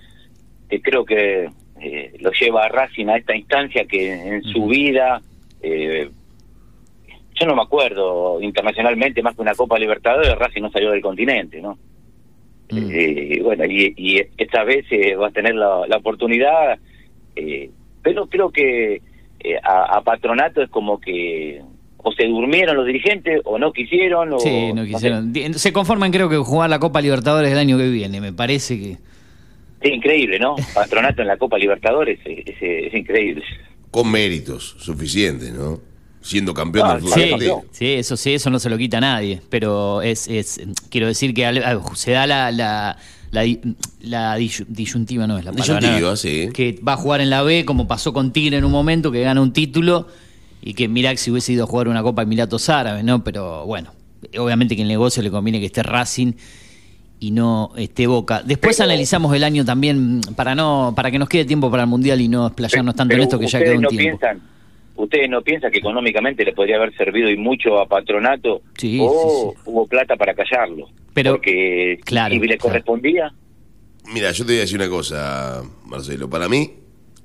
que 0.76 0.83
creo 0.83 1.04
que 1.04 1.50
eh, 1.81 2.12
lo 2.21 2.31
lleva 2.33 2.64
a 2.64 2.69
Racing 2.69 3.07
a 3.09 3.16
esta 3.16 3.37
instancia 3.37 3.85
que 3.87 4.12
en 4.12 4.43
su 4.43 4.66
vida... 4.66 5.21
eh, 5.62 6.11
yo 7.38 7.47
no 7.47 7.57
me 7.57 7.62
acuerdo 7.62 8.40
internacionalmente 8.40 9.21
más 9.21 9.35
que 9.35 9.43
una 9.43 9.54
Copa 9.57 9.76
Libertadores, 9.76 10.38
Racing 10.38 10.62
no 10.62 10.71
salió 10.71 10.93
del 10.93 11.00
continente, 11.02 11.61
¿no? 11.61 11.76
Mm. 12.71 12.90
Eh, 12.93 13.40
bueno, 13.43 13.64
y, 13.64 13.93
y 13.97 14.23
esta 14.38 14.62
vez 14.62 14.87
eh, 14.90 15.16
va 15.16 15.28
a 15.28 15.33
tener 15.33 15.54
la, 15.57 15.85
la 15.88 15.97
oportunidad, 15.97 16.78
eh, 17.35 17.71
pero 18.02 18.28
creo 18.28 18.50
que 18.50 19.02
a, 19.64 19.97
a 19.97 20.00
Patronato 20.02 20.62
es 20.62 20.71
como 20.71 21.00
que 21.00 21.61
o 21.99 22.12
se 22.12 22.26
durmieron 22.26 22.76
los 22.76 22.87
dirigentes 22.87 23.40
o 23.45 23.59
no 23.59 23.73
quisieron. 23.73 24.35
O, 24.35 24.38
Sí, 24.38 24.73
no 24.73 24.85
quisieron. 24.85 25.35
Se 25.54 25.73
conforman 25.73 26.12
creo 26.12 26.28
que 26.28 26.37
jugar 26.37 26.71
la 26.71 26.78
Copa 26.78 27.00
Libertadores 27.00 27.50
el 27.50 27.59
año 27.59 27.76
que 27.78 27.88
viene, 27.88 28.21
me 28.21 28.33
parece 28.33 28.78
que... 28.78 28.97
Sí, 29.85 29.91
increíble, 29.91 30.38
¿no? 30.38 30.57
Patronato 30.75 31.23
en 31.23 31.29
la 31.29 31.37
Copa 31.37 31.59
Libertadores 31.59 32.19
es, 32.25 32.38
es- 32.47 32.57
es 32.88 32.95
increíble. 32.95 33.45
Con 33.91 34.11
méritos 34.11 34.75
suficientes, 34.81 35.53
¿no? 35.53 35.81
Siendo 36.23 36.55
campeón 36.55 36.87
Ah, 36.88 36.95
del 36.95 37.03
fútbol 37.03 37.21
Sí, 37.23 37.31
campeón. 37.31 37.61
sí, 37.71 37.87
eso 37.93 38.17
sí, 38.17 38.33
eso 38.33 38.49
no 38.50 38.59
se 38.59 38.71
lo 38.71 38.79
quita 38.79 38.97
a 38.99 39.00
nadie, 39.03 39.43
pero 39.50 40.00
es, 40.03 40.26
es 40.26 40.61
quiero 40.88 41.07
decir 41.07 41.35
que 41.35 41.45
al- 41.45 41.62
al- 41.62 41.83
se 41.95 42.12
da 42.12 42.26
la, 42.26 42.50
la, 42.50 42.97
la, 43.31 43.43
di- 43.43 43.61
la 44.00 44.38
disyun- 44.38 44.67
disyuntiva, 44.69 45.26
no 45.26 45.37
es 45.38 45.45
la 45.45 45.53
palabra, 45.53 45.81
Disyuntiva, 45.81 46.17
sí. 46.17 46.49
Que 46.55 46.81
va 46.87 46.95
a 46.95 46.97
jugar 46.97 47.21
en 47.21 47.29
la 47.29 47.43
B, 47.43 47.67
como 47.67 47.87
pasó 47.87 48.14
con 48.14 48.33
Tigre 48.33 48.57
en 48.57 48.64
un 48.64 48.73
momento, 48.73 49.12
que 49.12 49.21
gana 49.21 49.43
un 49.43 49.53
título, 49.53 50.09
y 50.62 50.73
que 50.73 50.88
mira 50.88 51.14
si 51.19 51.31
hubiese 51.31 51.53
ido 51.53 51.64
a 51.64 51.67
jugar 51.67 51.88
una 51.88 52.03
Copa 52.03 52.23
Emiratos 52.23 52.71
Árabes, 52.71 53.05
¿no? 53.05 53.23
Pero 53.23 53.67
bueno, 53.67 53.93
obviamente 54.38 54.76
que 54.76 54.83
el 54.83 54.88
negocio 54.88 55.23
le 55.23 55.31
conviene 55.31 55.61
que 55.61 55.67
esté 55.67 55.83
Racing 55.83 56.33
y 57.21 57.30
no 57.30 57.73
esté 57.76 58.06
Boca. 58.06 58.42
Después 58.44 58.76
Pero- 58.76 58.90
analizamos 58.90 59.35
el 59.35 59.44
año 59.44 59.64
también, 59.64 60.21
para 60.37 60.54
no 60.54 60.92
para 60.94 61.11
que 61.11 61.18
nos 61.18 61.28
quede 61.28 61.44
tiempo 61.44 61.71
para 61.71 61.85
el 61.85 61.88
Mundial 61.88 62.21
y 62.21 62.28
no 62.28 62.47
explayarnos 62.47 62.94
tanto 62.94 63.14
en 63.14 63.23
esto 63.23 63.38
que 63.38 63.47
ya 63.47 63.59
quedó 63.61 63.76
un 63.76 63.83
no 63.83 63.88
tiempo. 63.88 64.18
piensan, 64.18 64.42
ustedes 64.97 65.30
no 65.30 65.42
piensan 65.42 65.71
que 65.73 65.78
económicamente 65.78 66.44
le 66.44 66.52
podría 66.52 66.76
haber 66.76 66.94
servido 66.97 67.30
y 67.30 67.37
mucho 67.37 67.78
a 67.80 67.87
Patronato 67.87 68.62
Sí, 68.76 68.99
o 69.00 69.52
sí, 69.54 69.61
hubo 69.64 69.87
plata 69.87 70.16
para 70.16 70.35
callarlo. 70.35 70.88
Pero- 71.14 71.33
porque 71.33 71.99
claro, 72.04 72.35
si 72.35 72.40
le 72.40 72.59
correspondía, 72.59 73.33
Mira, 74.12 74.30
yo 74.33 74.44
te 74.44 74.52
voy 74.52 74.59
a 74.59 74.61
decir 74.61 74.76
una 74.78 74.90
cosa, 74.90 75.62
Marcelo. 75.87 76.28
Para 76.28 76.47
mí, 76.47 76.73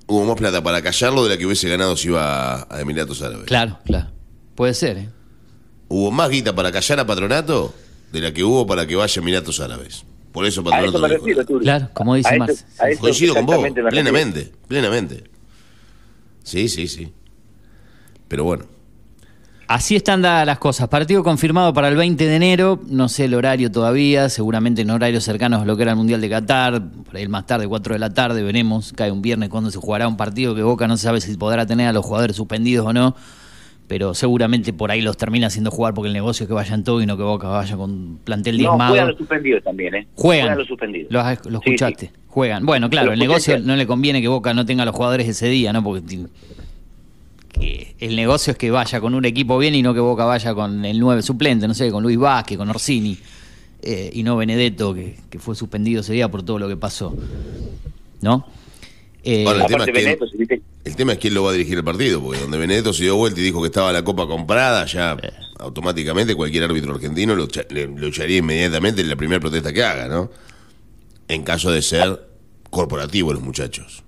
hubo 0.07 0.23
más 0.23 0.37
plata 0.37 0.63
para 0.63 0.81
callarlo 0.81 1.25
de 1.25 1.31
la 1.31 1.37
que 1.37 1.45
hubiese 1.45 1.67
ganado 1.67 1.97
si 1.97 2.07
iba 2.07 2.61
a 2.73 2.79
Emiratos 2.81 3.21
Árabes. 3.21 3.47
Claro, 3.47 3.79
claro. 3.85 4.07
Puede 4.55 4.73
ser, 4.73 4.97
¿eh? 4.97 5.09
Hubo 5.89 6.09
más 6.09 6.29
guita 6.29 6.55
para 6.55 6.71
callar 6.71 7.01
a 7.01 7.05
Patronato 7.05 7.73
de 8.11 8.21
la 8.21 8.33
que 8.33 8.43
hubo 8.43 8.65
para 8.65 8.87
que 8.87 8.95
vaya 8.95 9.19
a 9.19 9.21
Emiratos 9.21 9.59
Árabes. 9.59 10.05
Por 10.31 10.45
eso 10.45 10.61
a 10.61 10.63
Patronato 10.65 10.89
eso 10.89 10.99
me 10.99 11.07
no 11.07 11.13
dijo 11.13 11.41
refiero. 11.41 11.59
Claro, 11.59 11.89
como 11.93 12.15
dice 12.15 12.29
A 12.29 12.83
a 12.83 12.89
eso 12.89 13.01
Coincido 13.01 13.33
con 13.35 13.45
vos, 13.45 13.65
plenamente, 13.89 14.51
plenamente. 14.67 15.23
Sí, 16.43 16.67
sí, 16.69 16.87
sí. 16.87 17.11
Pero 18.27 18.43
bueno, 18.43 18.65
Así 19.69 19.95
están 19.95 20.23
dadas 20.23 20.47
las 20.47 20.57
cosas. 20.57 20.87
Partido 20.87 21.23
confirmado 21.23 21.75
para 21.75 21.89
el 21.89 21.95
20 21.95 22.25
de 22.25 22.35
enero. 22.35 22.79
No 22.87 23.07
sé 23.07 23.25
el 23.25 23.35
horario 23.35 23.71
todavía. 23.71 24.27
Seguramente 24.27 24.81
en 24.81 24.89
horarios 24.89 25.23
cercanos 25.23 25.61
a 25.61 25.65
lo 25.65 25.77
que 25.77 25.83
era 25.83 25.91
el 25.91 25.97
Mundial 25.97 26.19
de 26.21 26.27
Qatar. 26.27 26.81
Por 26.89 27.15
ahí 27.15 27.27
más 27.27 27.45
tarde, 27.45 27.67
4 27.67 27.93
de 27.93 27.99
la 27.99 28.09
tarde. 28.09 28.41
Veremos. 28.41 28.93
Cae 28.93 29.11
un 29.11 29.21
viernes 29.21 29.49
cuando 29.49 29.69
se 29.69 29.77
jugará 29.77 30.07
un 30.07 30.17
partido 30.17 30.55
que 30.55 30.63
Boca 30.63 30.87
no 30.87 30.97
se 30.97 31.03
sabe 31.03 31.21
si 31.21 31.37
podrá 31.37 31.67
tener 31.67 31.87
a 31.87 31.93
los 31.93 32.03
jugadores 32.03 32.35
suspendidos 32.35 32.87
o 32.87 32.93
no. 32.93 33.15
Pero 33.89 34.13
seguramente 34.13 34.71
por 34.71 34.91
ahí 34.91 35.01
los 35.01 35.17
termina 35.17 35.47
haciendo 35.47 35.71
jugar 35.71 35.93
porque 35.95 36.07
el 36.07 36.13
negocio 36.13 36.43
es 36.45 36.47
que 36.47 36.53
vayan 36.53 36.83
todos 36.85 37.03
y 37.03 37.05
no 37.07 37.17
que 37.17 37.23
Boca 37.23 37.47
vaya 37.49 37.75
con 37.75 38.19
plantel 38.23 38.55
No, 38.55 38.59
diezmado. 38.59 38.91
juegan 38.91 39.07
los 39.09 39.17
suspendidos 39.17 39.63
también, 39.63 39.95
¿eh? 39.95 40.07
Juegan. 40.15 40.57
los 40.57 40.67
suspendidos. 40.67 41.11
Lo, 41.11 41.19
has- 41.19 41.45
lo 41.45 41.57
escuchaste. 41.59 42.05
sí. 42.05 42.11
Juegan. 42.27 42.65
Bueno, 42.65 42.89
claro, 42.91 43.11
el 43.11 43.19
negocio 43.19 43.59
no 43.59 43.75
le 43.75 43.85
conviene 43.87 44.21
que 44.21 44.27
Boca 44.27 44.53
no 44.53 44.63
tenga 44.65 44.83
a 44.83 44.85
los 44.85 44.95
jugadores 44.95 45.27
ese 45.27 45.47
día, 45.49 45.73
¿no? 45.73 45.83
Porque 45.83 46.03
que 47.51 47.95
el 47.99 48.15
negocio 48.15 48.51
es 48.51 48.57
que 48.57 48.69
vaya 48.71 49.01
con 49.01 49.15
un 49.15 49.25
equipo 49.25 49.57
bien 49.57 49.73
y 49.75 49.81
no 49.81 49.93
que 49.93 49.99
Boca 49.99 50.23
vaya 50.25 50.53
con 50.53 50.85
el 50.85 50.99
9 50.99 51.21
suplente, 51.23 51.67
no 51.67 51.73
sé, 51.73 51.89
con 51.91 52.03
Luis 52.03 52.17
Vázquez, 52.17 52.57
con 52.57 52.69
Orsini, 52.69 53.17
eh, 53.81 54.11
y 54.13 54.21
no 54.23 54.37
Benedetto, 54.37 54.93
que, 54.93 55.17
que 55.31 55.39
fue 55.39 55.55
suspendido 55.55 56.01
ese 56.01 56.13
día 56.13 56.29
por 56.29 56.43
todo 56.43 56.59
lo 56.59 56.67
que 56.67 56.77
pasó. 56.77 57.15
¿No? 58.21 58.45
Eh, 59.23 59.43
Ahora, 59.45 59.61
el 59.61 59.67
tema 59.67 59.83
es 59.83 59.85
que- 59.87 59.91
Benedetto, 59.91 60.27
si 60.27 60.37
viste- 60.37 60.61
el 60.85 60.95
tema 60.95 61.11
es 61.13 61.17
quién 61.19 61.33
lo 61.33 61.43
va 61.43 61.49
a 61.49 61.53
dirigir 61.53 61.77
el 61.77 61.83
partido, 61.83 62.21
porque 62.21 62.39
donde 62.39 62.57
Benedetto 62.57 62.93
se 62.93 63.03
dio 63.03 63.15
vuelta 63.17 63.39
y 63.39 63.43
dijo 63.43 63.61
que 63.61 63.67
estaba 63.67 63.91
la 63.91 64.03
copa 64.03 64.25
comprada, 64.27 64.85
ya 64.85 65.17
automáticamente 65.59 66.35
cualquier 66.35 66.63
árbitro 66.63 66.93
argentino 66.93 67.35
lo, 67.35 67.47
lo 67.97 68.07
echaría 68.07 68.37
inmediatamente 68.37 69.01
en 69.01 69.09
la 69.09 69.15
primera 69.17 69.39
protesta 69.41 69.73
que 69.73 69.83
haga, 69.83 70.07
¿no? 70.07 70.31
En 71.27 71.43
caso 71.43 71.69
de 71.71 71.81
ser 71.81 72.27
corporativo 72.69 73.33
los 73.33 73.41
muchachos. 73.41 74.03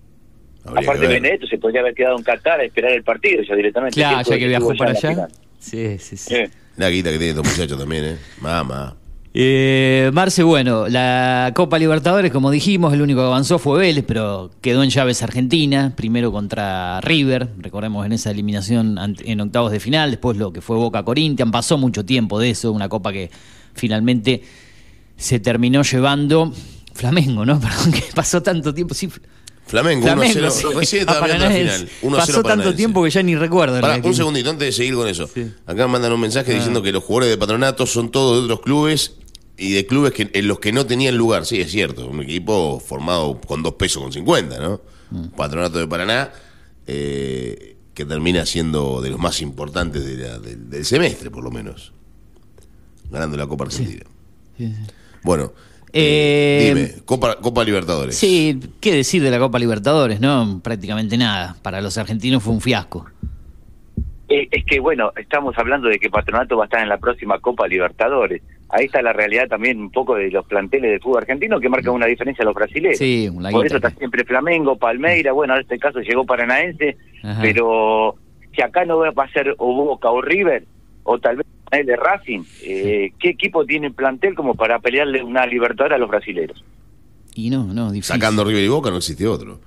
Habría 0.63 0.89
aparte. 0.89 1.07
Benedetto 1.07 1.47
se 1.47 1.57
podría 1.57 1.81
haber 1.81 1.93
quedado 1.93 2.17
en 2.17 2.23
Qatar 2.23 2.59
a 2.59 2.63
esperar 2.63 2.91
el 2.91 3.03
partido 3.03 3.43
ya 3.43 3.55
directamente. 3.55 3.95
claro, 3.95 4.29
ya 4.29 4.37
que 4.39 4.47
viajó 4.47 4.73
para 4.77 4.91
allá. 4.91 5.27
Sí, 5.59 5.97
sí, 5.99 6.15
sí. 6.17 6.33
Eh, 6.35 6.49
La 6.77 6.89
guita 6.89 7.11
que 7.11 7.17
tienen 7.17 7.35
estos 7.37 7.51
muchachos 7.51 7.77
también, 7.77 8.05
¿eh? 8.05 8.17
Mamá. 8.39 8.95
Eh, 9.33 10.11
Marce, 10.13 10.43
bueno, 10.43 10.89
la 10.89 11.53
Copa 11.55 11.79
Libertadores, 11.79 12.31
como 12.33 12.51
dijimos, 12.51 12.93
el 12.93 13.01
único 13.01 13.21
que 13.21 13.27
avanzó 13.27 13.59
fue 13.59 13.79
Vélez, 13.79 14.03
pero 14.05 14.51
quedó 14.59 14.83
en 14.83 14.89
llaves 14.89 15.23
Argentina, 15.23 15.93
primero 15.95 16.33
contra 16.33 16.99
River, 16.99 17.47
recordemos 17.59 18.05
en 18.05 18.11
esa 18.11 18.29
eliminación 18.31 18.97
en 19.19 19.39
octavos 19.41 19.71
de 19.71 19.79
final, 19.79 20.11
después 20.11 20.35
lo 20.37 20.51
que 20.51 20.59
fue 20.59 20.75
Boca 20.75 21.03
Corinthians, 21.03 21.49
pasó 21.51 21.77
mucho 21.77 22.03
tiempo 22.03 22.39
de 22.39 22.49
eso, 22.49 22.73
una 22.73 22.89
copa 22.89 23.13
que 23.13 23.31
finalmente 23.73 24.43
se 25.15 25.39
terminó 25.39 25.81
llevando 25.83 26.51
Flamengo, 26.93 27.45
¿no? 27.45 27.57
Perdón, 27.61 27.93
que 27.93 28.03
pasó 28.13 28.43
tanto 28.43 28.73
tiempo, 28.73 28.93
sí. 28.93 29.09
Flamengo, 29.65 30.03
Flamengo, 30.03 30.39
1-0. 30.41 30.49
sí. 30.51 30.65
Recién 30.75 31.07
A 31.07 31.11
estaba 31.13 31.25
viendo 31.27 31.43
la 31.45 31.49
Paranaense. 31.51 31.87
final. 31.87 32.13
1-0 32.13 32.17
Pasó 32.17 32.43
tanto 32.43 32.75
tiempo 32.75 33.01
que 33.03 33.09
ya 33.09 33.23
ni 33.23 33.37
recuerdo. 33.37 33.79
Que- 33.79 34.07
un 34.09 34.13
segundito 34.13 34.49
antes 34.49 34.65
de 34.67 34.71
seguir 34.73 34.95
con 34.95 35.07
eso. 35.07 35.29
Sí. 35.33 35.49
Acá 35.65 35.87
mandan 35.87 36.11
un 36.11 36.19
mensaje 36.19 36.53
diciendo 36.53 36.81
que 36.81 36.91
los 36.91 37.01
jugadores 37.01 37.29
de 37.29 37.37
patronato 37.37 37.85
son 37.85 38.11
todos 38.11 38.39
de 38.39 38.43
otros 38.45 38.59
clubes 38.65 39.13
y 39.61 39.73
de 39.73 39.85
clubes 39.85 40.11
que, 40.13 40.29
en 40.33 40.47
los 40.47 40.59
que 40.59 40.71
no 40.71 40.85
tenían 40.85 41.15
lugar. 41.17 41.45
Sí, 41.45 41.61
es 41.61 41.71
cierto. 41.71 42.07
Un 42.07 42.21
equipo 42.21 42.79
formado 42.79 43.39
con 43.41 43.61
dos 43.63 43.73
pesos 43.75 44.01
con 44.01 44.11
50, 44.11 44.59
¿no? 44.59 44.81
Patronato 45.37 45.77
de 45.79 45.87
Paraná, 45.87 46.31
eh, 46.87 47.75
que 47.93 48.05
termina 48.05 48.45
siendo 48.45 49.01
de 49.01 49.09
los 49.09 49.19
más 49.19 49.41
importantes 49.41 50.05
de 50.05 50.15
la- 50.27 50.39
del, 50.39 50.69
del 50.69 50.85
semestre, 50.85 51.29
por 51.29 51.43
lo 51.43 51.51
menos. 51.51 51.93
Ganando 53.09 53.37
la 53.37 53.45
Copa 53.47 53.65
Argentina. 53.65 54.03
Sí, 54.57 54.67
sí. 54.67 54.73
Bueno, 55.23 55.51
Eh, 55.93 56.69
eh, 56.71 56.73
dime, 56.73 56.93
Copa, 57.03 57.35
Copa 57.41 57.65
Libertadores. 57.65 58.15
Sí, 58.17 58.57
qué 58.79 58.93
decir 58.95 59.21
de 59.21 59.29
la 59.29 59.39
Copa 59.39 59.59
Libertadores, 59.59 60.21
¿no? 60.21 60.61
Prácticamente 60.63 61.17
nada. 61.17 61.57
Para 61.61 61.81
los 61.81 61.97
argentinos 61.97 62.41
fue 62.41 62.53
un 62.53 62.61
fiasco. 62.61 63.05
eh, 64.29 64.47
es 64.49 64.63
que, 64.65 64.79
bueno, 64.79 65.11
estamos 65.17 65.53
hablando 65.57 65.89
de 65.89 65.99
que 65.99 66.09
Patronato 66.09 66.55
va 66.55 66.63
a 66.63 66.67
estar 66.67 66.81
en 66.81 66.87
la 66.87 66.97
próxima 66.97 67.37
Copa 67.39 67.67
Libertadores. 67.67 68.41
Ahí 68.73 68.85
está 68.85 69.01
la 69.01 69.11
realidad 69.13 69.47
también 69.49 69.79
un 69.79 69.91
poco 69.91 70.15
de 70.15 70.31
los 70.31 70.45
planteles 70.45 70.91
del 70.91 71.01
fútbol 71.01 71.19
argentino 71.19 71.59
que 71.59 71.67
marcan 71.69 71.93
una 71.93 72.05
diferencia 72.05 72.43
a 72.43 72.45
los 72.45 72.55
brasileños. 72.55 72.97
Sí, 72.97 73.27
un 73.29 73.43
Por 73.51 73.65
eso 73.65 73.75
está 73.75 73.89
siempre 73.91 74.23
Flamengo, 74.23 74.77
Palmeira, 74.77 75.33
bueno, 75.33 75.55
en 75.55 75.61
este 75.61 75.77
caso 75.77 75.99
llegó 75.99 76.25
Paranaense, 76.25 76.95
Ajá. 77.21 77.41
pero 77.41 78.15
si 78.55 78.61
acá 78.61 78.85
no 78.85 78.99
va 78.99 79.09
a 79.23 79.31
ser 79.33 79.53
o 79.57 79.73
Boca 79.75 80.09
o 80.09 80.21
River, 80.21 80.63
o 81.03 81.19
tal 81.19 81.37
vez 81.37 81.45
el 81.71 81.85
de 81.85 81.95
Racing, 81.97 82.43
eh, 82.63 83.11
¿qué 83.19 83.29
equipo 83.29 83.65
tiene 83.65 83.91
plantel 83.91 84.35
como 84.35 84.55
para 84.55 84.79
pelearle 84.79 85.21
una 85.23 85.45
Libertadores 85.45 85.95
a 85.95 85.99
los 85.99 86.09
brasileros? 86.09 86.63
Y 87.35 87.49
no, 87.49 87.65
no, 87.73 87.91
difícil. 87.91 88.13
Sacando 88.15 88.43
River 88.43 88.63
y 88.63 88.67
Boca 88.67 88.89
no 88.89 88.97
existe 88.97 89.25
otro. 89.27 89.59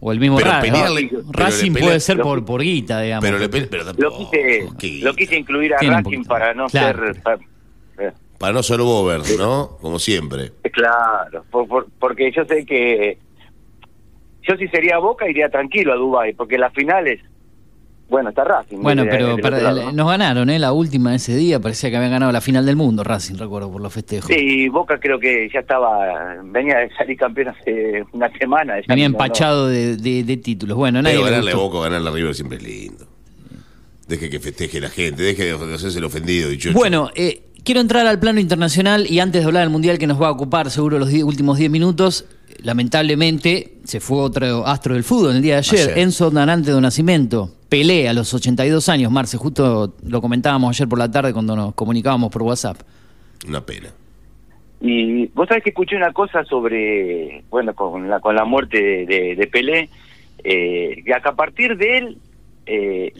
O 0.00 0.12
el 0.12 0.20
mismo 0.20 0.36
Pero 0.36 0.50
Ra- 0.50 0.60
pelearle- 0.60 1.08
Ra- 1.10 1.18
pero 1.32 1.32
Racing 1.32 1.72
le 1.72 1.78
puede 1.80 1.84
pelea- 1.94 2.00
ser 2.00 2.16
lo- 2.18 2.22
por, 2.24 2.44
por 2.44 2.62
guita, 2.62 3.00
digamos. 3.00 3.24
Pero, 3.24 3.38
le 3.38 3.48
pe- 3.48 3.66
pero 3.66 3.84
Lo 3.84 3.92
tampoco- 3.94 4.30
quise, 4.30 4.68
qué 4.78 5.00
lo 5.02 5.14
quise 5.14 5.36
incluir 5.38 5.74
a 5.74 5.78
Racing 5.78 6.24
para 6.24 6.52
no 6.54 6.66
Claro. 6.66 7.12
ser... 7.14 7.16
eh, 7.98 8.12
Para 8.38 8.52
no 8.52 8.62
ser 8.62 8.80
Bober, 8.80 9.20
¿no? 9.38 9.78
Como 9.80 9.98
siempre. 9.98 10.52
Claro, 10.72 11.44
por- 11.50 11.66
por- 11.68 11.86
porque 11.98 12.30
yo 12.32 12.44
sé 12.44 12.64
que 12.66 13.18
yo 14.48 14.56
si 14.56 14.68
sería 14.68 14.98
Boca 14.98 15.28
iría 15.28 15.48
tranquilo 15.48 15.92
a 15.92 15.96
Dubai, 15.96 16.32
porque 16.34 16.56
las 16.58 16.72
finales, 16.72 17.20
bueno, 18.08 18.28
está 18.28 18.44
Racing. 18.44 18.76
Bueno, 18.80 19.04
pero 19.10 19.28
del 19.28 19.40
para- 19.40 19.56
otro 19.56 19.66
lado, 19.72 19.82
¿no? 19.86 19.92
nos 19.92 20.08
ganaron, 20.08 20.50
¿eh? 20.50 20.58
La 20.60 20.72
última 20.72 21.12
ese 21.14 21.34
día, 21.34 21.58
parecía 21.58 21.90
que 21.90 21.96
habían 21.96 22.12
ganado 22.12 22.30
la 22.30 22.40
final 22.40 22.64
del 22.64 22.76
mundo, 22.76 23.02
Racing, 23.02 23.34
recuerdo, 23.36 23.72
por 23.72 23.80
los 23.80 23.92
festejos. 23.92 24.30
Sí, 24.32 24.68
Boca 24.68 25.00
creo 25.00 25.18
que 25.18 25.48
ya 25.52 25.60
estaba, 25.60 26.36
venía 26.44 26.78
de 26.78 26.90
salir 26.94 27.16
campeón 27.16 27.48
hace 27.48 28.04
una 28.12 28.30
semana. 28.38 28.74
Venía 28.86 29.08
no. 29.08 29.14
empachado 29.14 29.66
de, 29.66 29.96
de- 29.96 30.22
de 30.22 30.36
títulos. 30.36 30.76
Bueno, 30.76 31.02
nadie 31.02 31.16
Pero 31.16 31.24
le 31.24 31.30
ganarle 31.32 31.52
a. 31.52 31.56
Boca 31.56 31.78
o 31.78 31.80
ganarle 31.80 32.08
a 32.08 32.12
River 32.12 32.34
siempre 32.34 32.58
es 32.58 32.62
lindo. 32.62 33.06
Deje 34.06 34.30
que 34.30 34.38
festeje 34.38 34.78
la 34.80 34.88
gente, 34.90 35.20
deje 35.24 35.44
de 35.58 35.74
hacerse 35.74 35.98
el 35.98 36.04
ofendido, 36.04 36.48
dicho 36.48 36.70
Bueno, 36.72 37.10
eh, 37.16 37.42
quiero 37.66 37.80
entrar 37.82 38.06
al 38.06 38.18
plano 38.18 38.40
internacional 38.40 39.06
y 39.10 39.18
antes 39.18 39.42
de 39.42 39.46
hablar 39.46 39.64
del 39.64 39.70
Mundial 39.70 39.98
que 39.98 40.06
nos 40.06 40.22
va 40.22 40.28
a 40.28 40.30
ocupar 40.30 40.70
seguro 40.70 40.98
los 40.98 41.12
últimos 41.12 41.58
10 41.58 41.70
minutos, 41.70 42.24
lamentablemente 42.62 43.74
se 43.84 44.00
fue 44.00 44.18
otro 44.18 44.66
astro 44.66 44.94
del 44.94 45.04
fútbol 45.04 45.36
el 45.36 45.42
día 45.42 45.54
de 45.54 45.58
ayer, 45.58 45.90
Ayer. 45.90 45.98
Enzo 45.98 46.30
Danante 46.30 46.72
de 46.72 46.80
Nacimiento. 46.80 47.50
Pelé 47.68 48.08
a 48.08 48.12
los 48.12 48.32
82 48.32 48.88
años, 48.88 49.10
Marce, 49.10 49.36
justo 49.36 49.94
lo 50.06 50.20
comentábamos 50.22 50.70
ayer 50.76 50.88
por 50.88 50.98
la 51.00 51.10
tarde 51.10 51.32
cuando 51.32 51.56
nos 51.56 51.74
comunicábamos 51.74 52.30
por 52.30 52.42
WhatsApp. 52.42 52.78
Una 53.48 53.60
pena. 53.66 53.88
Y 54.80 55.26
vos 55.28 55.48
sabés 55.48 55.64
que 55.64 55.70
escuché 55.70 55.96
una 55.96 56.12
cosa 56.12 56.44
sobre, 56.44 57.42
bueno, 57.50 57.74
con 57.74 58.08
la, 58.08 58.20
con 58.20 58.36
la 58.36 58.44
muerte 58.44 58.80
de, 58.80 59.06
de- 59.06 59.34
de 59.36 59.46
Pelé, 59.48 59.88
eh, 60.44 61.02
que 61.04 61.12
a 61.14 61.20
partir 61.34 61.76
de 61.76 61.98
él 61.98 62.18
eh, 62.66 63.12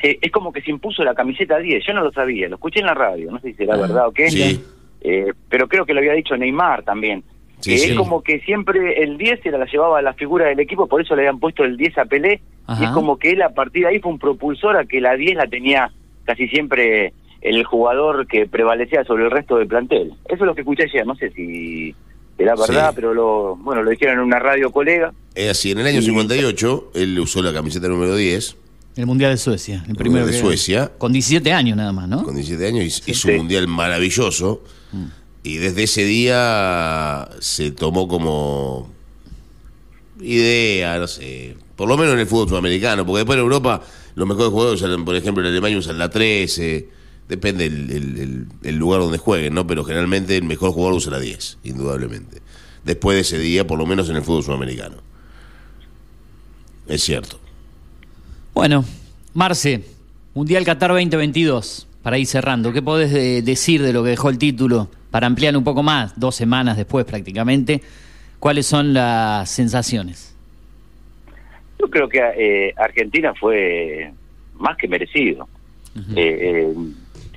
se- 0.00 0.18
es 0.20 0.30
como 0.32 0.52
que 0.52 0.62
se 0.62 0.70
impuso 0.70 1.02
la 1.04 1.14
camiseta 1.14 1.58
10. 1.58 1.84
Yo 1.86 1.92
no 1.92 2.02
lo 2.02 2.12
sabía, 2.12 2.48
lo 2.48 2.56
escuché 2.56 2.80
en 2.80 2.86
la 2.86 2.94
radio, 2.94 3.30
no 3.30 3.38
sé 3.40 3.50
si 3.50 3.54
será 3.54 3.74
Ah, 3.74 3.78
verdad 3.80 4.08
o 4.08 4.12
qué. 4.12 4.30
Sí. 4.30 4.60
Eh, 5.02 5.32
pero 5.48 5.66
creo 5.68 5.86
que 5.86 5.94
lo 5.94 6.00
había 6.00 6.12
dicho 6.12 6.36
Neymar 6.36 6.82
también. 6.84 7.22
Sí, 7.60 7.72
que 7.72 7.78
sí. 7.78 7.90
Es 7.90 7.96
como 7.96 8.22
que 8.22 8.40
siempre 8.40 9.02
el 9.02 9.18
10 9.18 9.40
se 9.42 9.50
la 9.50 9.64
llevaba 9.66 9.98
a 9.98 10.02
la 10.02 10.14
figura 10.14 10.46
del 10.46 10.60
equipo, 10.60 10.86
por 10.86 11.00
eso 11.02 11.14
le 11.14 11.22
habían 11.22 11.38
puesto 11.40 11.64
el 11.64 11.76
10 11.76 11.96
a 11.98 12.04
Pelé. 12.06 12.40
Ajá. 12.66 12.82
Y 12.82 12.86
es 12.86 12.90
como 12.92 13.18
que 13.18 13.32
él 13.32 13.42
a 13.42 13.50
partir 13.50 13.82
de 13.82 13.88
ahí 13.88 13.98
fue 14.00 14.12
un 14.12 14.18
propulsor 14.18 14.76
a 14.76 14.84
que 14.86 15.00
la 15.00 15.14
10 15.16 15.36
la 15.36 15.46
tenía 15.46 15.90
casi 16.24 16.48
siempre 16.48 17.12
el 17.42 17.64
jugador 17.64 18.26
que 18.26 18.46
prevalecía 18.46 19.04
sobre 19.04 19.24
el 19.24 19.30
resto 19.30 19.56
del 19.56 19.66
plantel. 19.66 20.12
Eso 20.26 20.34
es 20.34 20.40
lo 20.40 20.54
que 20.54 20.60
escuché 20.62 20.84
ayer, 20.84 21.06
no 21.06 21.14
sé 21.16 21.30
si 21.30 21.94
era 22.38 22.54
verdad, 22.54 22.90
Sí. 22.90 22.96
pero 22.96 23.12
lo 23.14 23.56
bueno 23.56 23.82
lo 23.82 23.90
dijeron 23.90 24.14
en 24.18 24.24
una 24.24 24.38
radio 24.38 24.70
colega. 24.70 25.12
Es 25.34 25.50
así, 25.50 25.70
en 25.72 25.78
el 25.80 25.86
año 25.86 25.98
Y- 26.00 26.02
58 26.02 26.90
él 26.94 27.18
usó 27.18 27.42
la 27.42 27.52
camiseta 27.52 27.88
número 27.88 28.14
10 28.16 28.56
El 29.00 29.06
Mundial 29.06 29.30
de 29.32 29.38
Suecia, 29.38 29.82
el 29.88 29.94
primero 29.96 30.26
de 30.26 30.32
que- 30.32 30.38
Suecia. 30.40 30.92
Con 30.98 31.12
17 31.12 31.52
años 31.52 31.76
nada 31.76 31.90
más, 31.92 32.06
¿no? 32.08 32.22
con 32.22 32.34
17 32.34 32.66
años 32.66 33.02
hizo 33.06 33.28
Sí. 33.28 33.30
un 33.30 33.36
mundial 33.38 33.66
maravilloso 33.66 34.62
y 35.42 35.56
desde 35.56 35.84
ese 35.84 36.04
día 36.04 37.28
se 37.40 37.70
tomó 37.70 38.06
como 38.08 38.90
idea, 40.20 40.98
no 40.98 41.06
sé, 41.06 41.56
por 41.76 41.88
lo 41.88 41.96
menos 41.96 42.12
en 42.14 42.20
el 42.20 42.26
fútbol 42.26 42.48
sudamericano, 42.50 43.06
porque 43.06 43.18
después 43.20 43.36
en 43.38 43.42
Europa 43.42 43.82
los 44.16 44.28
mejores 44.28 44.50
jugadores 44.50 44.82
usan, 44.82 45.04
por 45.04 45.16
ejemplo, 45.16 45.42
en 45.42 45.48
Alemania 45.50 45.78
usan 45.78 45.96
la 45.98 46.10
13, 46.10 46.88
depende 47.26 47.64
el, 47.66 47.90
el- 47.90 48.18
el- 48.18 48.46
el 48.62 48.76
lugar 48.76 49.00
donde 49.00 49.16
jueguen, 49.16 49.54
¿no? 49.54 49.66
Pero 49.66 49.82
generalmente 49.84 50.36
el 50.36 50.42
mejor 50.44 50.72
jugador 50.72 50.96
usa 50.98 51.12
la 51.12 51.20
10, 51.20 51.56
indudablemente. 51.64 52.42
Después 52.84 53.14
de 53.14 53.20
ese 53.22 53.38
día, 53.38 53.66
por 53.66 53.78
lo 53.78 53.86
menos 53.86 54.10
en 54.10 54.16
el 54.16 54.22
fútbol 54.22 54.42
sudamericano. 54.44 54.96
Es 56.86 57.02
cierto. 57.02 57.38
Bueno, 58.60 58.84
Marce, 59.32 59.80
Mundial 60.34 60.66
Qatar 60.66 60.90
2022, 60.90 61.88
para 62.02 62.18
ir 62.18 62.26
cerrando, 62.26 62.74
¿qué 62.74 62.82
podés 62.82 63.10
de- 63.10 63.40
decir 63.40 63.80
de 63.80 63.90
lo 63.94 64.04
que 64.04 64.10
dejó 64.10 64.28
el 64.28 64.36
título? 64.36 64.90
Para 65.10 65.26
ampliar 65.26 65.56
un 65.56 65.64
poco 65.64 65.82
más, 65.82 66.20
dos 66.20 66.34
semanas 66.36 66.76
después 66.76 67.06
prácticamente, 67.06 67.80
¿cuáles 68.38 68.66
son 68.66 68.92
las 68.92 69.48
sensaciones? 69.48 70.36
Yo 71.78 71.88
creo 71.88 72.06
que 72.06 72.18
eh, 72.36 72.74
Argentina 72.76 73.32
fue 73.32 74.12
más 74.58 74.76
que 74.76 74.88
merecido. 74.88 75.48
Eh, 76.14 76.14
eh, 76.16 76.74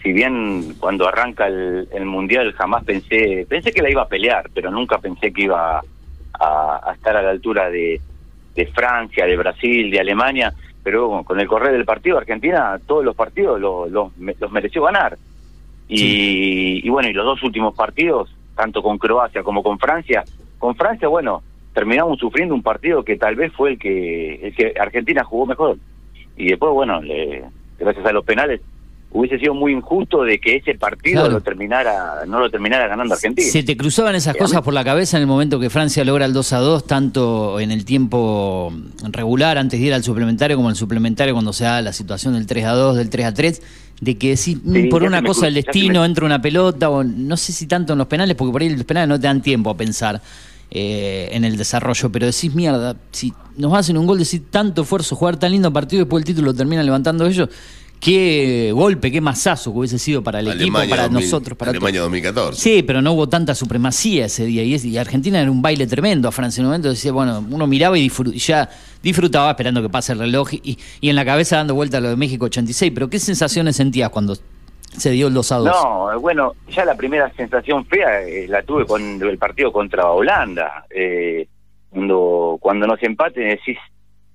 si 0.04 0.12
bien 0.12 0.76
cuando 0.78 1.08
arranca 1.08 1.48
el, 1.48 1.88
el 1.94 2.04
mundial 2.04 2.52
jamás 2.52 2.84
pensé, 2.84 3.46
pensé 3.48 3.72
que 3.72 3.82
la 3.82 3.90
iba 3.90 4.02
a 4.02 4.10
pelear, 4.10 4.50
pero 4.54 4.70
nunca 4.72 4.98
pensé 4.98 5.32
que 5.32 5.44
iba 5.44 5.80
a, 6.34 6.82
a 6.90 6.94
estar 6.96 7.16
a 7.16 7.22
la 7.22 7.30
altura 7.30 7.70
de, 7.70 8.02
de 8.58 8.66
Francia, 8.68 9.26
de 9.26 9.38
Brasil, 9.38 9.90
de 9.90 10.02
Alemania. 10.02 10.54
Pero 10.84 11.24
con 11.24 11.40
el 11.40 11.48
correr 11.48 11.72
del 11.74 11.86
partido, 11.86 12.18
Argentina 12.18 12.80
todos 12.86 13.06
los 13.06 13.16
partidos 13.16 13.60
lo- 13.60 13.88
lo- 13.88 14.12
me- 14.18 14.36
los 14.40 14.52
mereció 14.52 14.84
ganar. 14.84 15.18
Y, 15.88 16.86
y 16.86 16.90
bueno, 16.90 17.10
y 17.10 17.14
los 17.14 17.26
dos 17.26 17.44
últimos 17.44 17.76
partidos, 17.76 18.34
tanto 18.56 18.82
con 18.82 18.98
Croacia 18.98 19.44
como 19.44 19.64
con 19.64 19.80
Francia, 19.80 20.24
con 20.60 20.76
Francia, 20.76 21.08
bueno, 21.08 21.42
terminamos 21.74 22.20
sufriendo 22.20 22.54
un 22.56 22.62
partido 22.64 23.04
que 23.04 23.18
tal 23.18 23.36
vez 23.36 23.52
fue 23.54 23.72
el 23.72 23.80
que, 23.80 24.36
el 24.48 24.56
que 24.56 24.74
Argentina 24.80 25.24
jugó 25.24 25.46
mejor. 25.46 25.78
Y 26.38 26.50
después, 26.50 26.72
bueno, 26.74 27.02
le- 27.02 27.44
gracias 27.80 28.06
a 28.06 28.12
los 28.12 28.24
penales, 28.26 28.62
hubiese 29.14 29.38
sido 29.40 29.54
muy 29.54 29.72
injusto 29.74 30.24
de 30.24 30.40
que 30.40 30.56
ese 30.56 30.74
partido 30.76 31.22
Claro. 31.22 31.36
lo 31.36 31.42
terminara, 31.42 32.26
no 32.28 32.40
lo 32.40 32.50
terminara 32.50 32.88
ganando 32.88 33.14
Argentina. 33.14 33.48
¿Se 33.48 33.62
te 33.64 33.78
cruzaban 33.78 34.16
esas 34.16 34.36
a 34.36 34.38
cosas 34.40 34.62
por 34.64 34.74
la 34.74 34.84
cabeza 34.84 35.18
en 35.18 35.22
el 35.22 35.28
momento 35.28 35.60
que 35.60 35.70
Francia 35.70 36.04
logra 36.04 36.26
el 36.26 36.34
2 36.34 36.54
a 36.54 36.58
2, 36.60 36.88
tanto 36.88 37.60
en 37.60 37.72
el 37.72 37.86
tiempo 37.86 38.74
regular 39.12 39.58
antes 39.60 39.80
de 39.80 39.86
ir 39.86 39.94
al 39.94 40.04
suplementario 40.04 40.56
como 40.58 40.70
en 40.70 40.72
el 40.72 40.78
suplementario 40.78 41.34
cuando 41.36 41.54
se 41.54 41.64
da 41.64 41.82
la 41.82 41.94
situación 41.94 42.34
del 42.34 42.48
3 42.48 42.66
a 42.66 42.72
2, 42.72 42.96
del 42.98 43.10
3 43.10 43.26
a 43.28 43.34
3, 43.34 43.62
de 44.02 44.18
que 44.18 44.30
decís, 44.32 44.58
mm, 44.64 44.74
Sí, 44.74 44.84
por 44.88 45.04
ya 45.04 45.08
una 45.08 45.22
cosa 45.24 45.46
se 45.46 45.52
destino 45.52 46.00
me- 46.02 46.06
entra 46.08 46.26
una 46.26 46.42
pelota, 46.42 46.90
o 46.90 47.04
no 47.04 47.38
sé 47.38 47.54
si 47.54 47.68
tanto 47.68 47.94
en 47.94 48.00
los 48.00 48.08
penales, 48.08 48.36
porque 48.36 48.52
por 48.52 48.62
ahí 48.64 48.70
los 48.76 48.84
penales 48.84 49.10
no 49.10 49.20
te 49.20 49.28
dan 49.28 49.42
tiempo 49.42 49.70
a 49.70 49.78
pensar 49.78 50.22
eh, 50.76 51.30
en 51.34 51.46
el 51.46 51.56
desarrollo, 51.56 52.12
pero 52.12 52.26
decís, 52.26 52.56
mierda, 52.56 52.96
si 53.12 53.32
nos 53.58 53.76
hacen 53.78 53.96
un 53.96 54.08
gol, 54.08 54.18
decís 54.18 54.42
tanto 54.50 54.82
esfuerzo, 54.82 55.16
jugar 55.16 55.38
tan 55.38 55.52
lindo 55.52 55.72
partido 55.72 56.02
y 56.02 56.06
después 56.06 56.22
el 56.24 56.26
título 56.26 56.48
lo 56.48 56.54
terminan 56.56 56.84
levantando 56.84 57.28
ellos, 57.28 57.48
qué 58.04 58.72
golpe, 58.74 59.12
qué 59.12 59.22
masazo 59.22 59.72
que 59.72 59.80
hubiese 59.80 59.98
sido 59.98 60.22
para 60.22 60.40
el 60.42 60.50
equipo, 60.50 60.74
para 60.74 61.04
2000 61.04 61.12
nosotros, 61.14 61.58
para. 61.58 61.72
Alemania 61.72 62.02
2014. 62.02 62.60
Sí, 62.62 62.84
pero 62.84 63.02
no 63.02 63.14
hubo 63.14 63.30
tanta 63.30 63.56
supremacía 63.56 64.26
ese 64.26 64.46
día. 64.46 64.64
Y, 64.64 64.74
es- 64.74 64.84
y 64.86 64.98
Argentina 64.98 65.40
era 65.42 65.50
un 65.50 65.62
baile 65.62 65.88
tremendo 65.88 66.28
a 66.28 66.32
Francia 66.32 66.60
en 66.62 66.66
un 66.66 66.72
momento. 66.72 66.90
Decía, 66.90 67.14
bueno, 67.14 67.44
uno 67.50 67.66
miraba 67.66 67.98
y, 67.98 68.10
ya 68.36 68.70
disfrutaba 69.02 69.50
esperando 69.52 69.82
que 69.82 69.90
pase 69.90 70.12
el 70.14 70.20
reloj 70.20 70.54
y, 70.54 70.78
y 71.00 71.10
en 71.10 71.16
la 71.16 71.24
cabeza 71.24 71.56
dando 71.58 71.76
vuelta 71.76 71.98
a 71.98 72.02
lo 72.02 72.10
de 72.10 72.16
México 72.18 72.46
86. 72.46 72.92
Pero 72.94 73.10
¿qué 73.10 73.20
sensaciones 73.20 73.76
sentías 73.78 74.10
cuando 74.10 74.36
se 74.98 75.12
dio 75.12 75.28
el 75.28 75.34
2 75.34 75.52
a 75.54 75.56
2? 75.58 75.66
No, 75.68 76.20
bueno, 76.20 76.54
ya 76.70 76.84
la 76.84 76.96
primera 76.96 77.32
sensación 77.36 77.86
fea 77.86 78.22
eh, 78.24 78.48
la 78.50 78.64
tuve 78.64 78.86
con 78.86 79.02
el 79.22 79.38
partido 79.38 79.72
contra 79.72 80.10
Holanda. 80.12 80.86
Eh, 80.90 81.48
cuando, 81.90 82.58
cuando 82.60 82.86
nos 82.86 83.02
empaten 83.02 83.48
decís, 83.50 83.78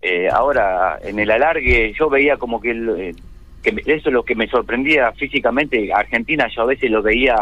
eh, 0.01 0.29
ahora 0.33 0.99
en 1.03 1.19
el 1.19 1.31
alargue 1.31 1.93
yo 1.99 2.09
veía 2.09 2.37
como 2.37 2.61
que, 2.61 2.71
el, 2.71 2.89
eh, 2.99 3.15
que 3.63 3.71
eso 3.87 4.09
es 4.09 4.13
lo 4.13 4.23
que 4.25 4.35
me 4.35 4.49
sorprendía 4.49 5.13
físicamente. 5.13 5.93
Argentina 5.93 6.47
yo 6.55 6.63
a 6.63 6.67
veces 6.67 6.91
lo 6.91 7.03
veía 7.03 7.35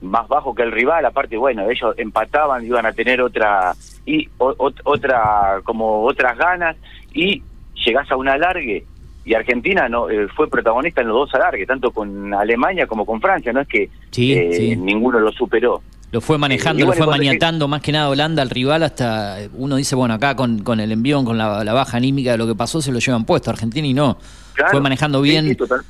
más 0.00 0.28
bajo 0.28 0.54
que 0.54 0.62
el 0.62 0.70
rival, 0.72 1.04
aparte 1.06 1.36
bueno, 1.36 1.68
ellos 1.68 1.94
empataban, 1.96 2.64
iban 2.64 2.86
a 2.86 2.92
tener 2.92 3.20
otra 3.20 3.74
y 4.06 4.28
o- 4.38 4.54
otra 4.84 5.60
como 5.64 6.02
otras 6.04 6.36
ganas 6.38 6.76
y 7.12 7.42
llegás 7.84 8.10
a 8.10 8.16
un 8.16 8.28
alargue 8.28 8.84
y 9.24 9.34
Argentina 9.34 9.88
no 9.88 10.08
eh, 10.08 10.28
fue 10.34 10.48
protagonista 10.48 11.00
en 11.02 11.08
los 11.08 11.16
dos 11.16 11.34
alargues, 11.34 11.66
tanto 11.66 11.90
con 11.90 12.32
Alemania 12.32 12.86
como 12.86 13.04
con 13.04 13.20
Francia, 13.20 13.52
no 13.52 13.60
es 13.60 13.68
que 13.68 13.90
Sí, 14.10 14.32
eh, 14.32 14.52
sí. 14.52 14.76
ninguno 14.76 15.18
lo 15.20 15.32
superó. 15.32 15.82
Lo 16.10 16.22
fue 16.22 16.38
manejando, 16.38 16.84
Y 16.84 16.86
lo 16.86 16.92
fue 16.94 17.06
maniatando 17.06 17.68
más 17.68 17.82
que 17.82 17.92
nada 17.92 18.08
Holanda 18.08 18.40
al 18.40 18.48
rival 18.48 18.82
hasta 18.82 19.42
eh, 19.42 19.50
uno 19.52 19.76
dice, 19.76 19.94
bueno, 19.96 20.14
acá 20.14 20.34
con, 20.36 20.60
con 20.60 20.80
el 20.80 20.90
envión, 20.92 21.24
con 21.26 21.36
la, 21.36 21.62
la 21.64 21.72
baja 21.74 21.98
anímica 21.98 22.30
de 22.32 22.38
lo 22.38 22.46
que 22.46 22.54
pasó, 22.54 22.80
se 22.80 22.90
lo 22.92 22.98
llevan 23.00 23.26
puesto. 23.26 23.50
Argentina 23.50 23.86
y 23.86 23.92
no. 23.92 24.16
Claro. 24.58 24.72
Fue 24.72 24.80
manejando 24.80 25.22
bien. 25.22 25.46
sí, 25.48 25.54
total. 25.54 25.82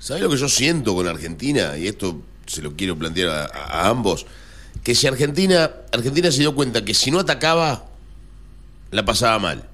¿Sabes 0.00 0.22
lo 0.22 0.28
que 0.30 0.36
yo 0.36 0.48
siento 0.48 0.96
con 0.96 1.06
Argentina? 1.06 1.78
Y 1.78 1.86
esto 1.86 2.20
se 2.46 2.60
lo 2.60 2.74
quiero 2.74 2.96
plantear 2.96 3.28
a, 3.30 3.44
a 3.46 3.88
ambos. 3.88 4.26
Que 4.82 4.96
si 4.96 5.06
Argentina, 5.06 5.70
Argentina 5.92 6.30
se 6.32 6.40
dio 6.40 6.52
cuenta 6.54 6.84
que 6.84 6.92
si 6.92 7.12
no 7.12 7.20
atacaba, 7.20 7.84
la 8.90 9.04
pasaba 9.04 9.38
mal. 9.38 9.68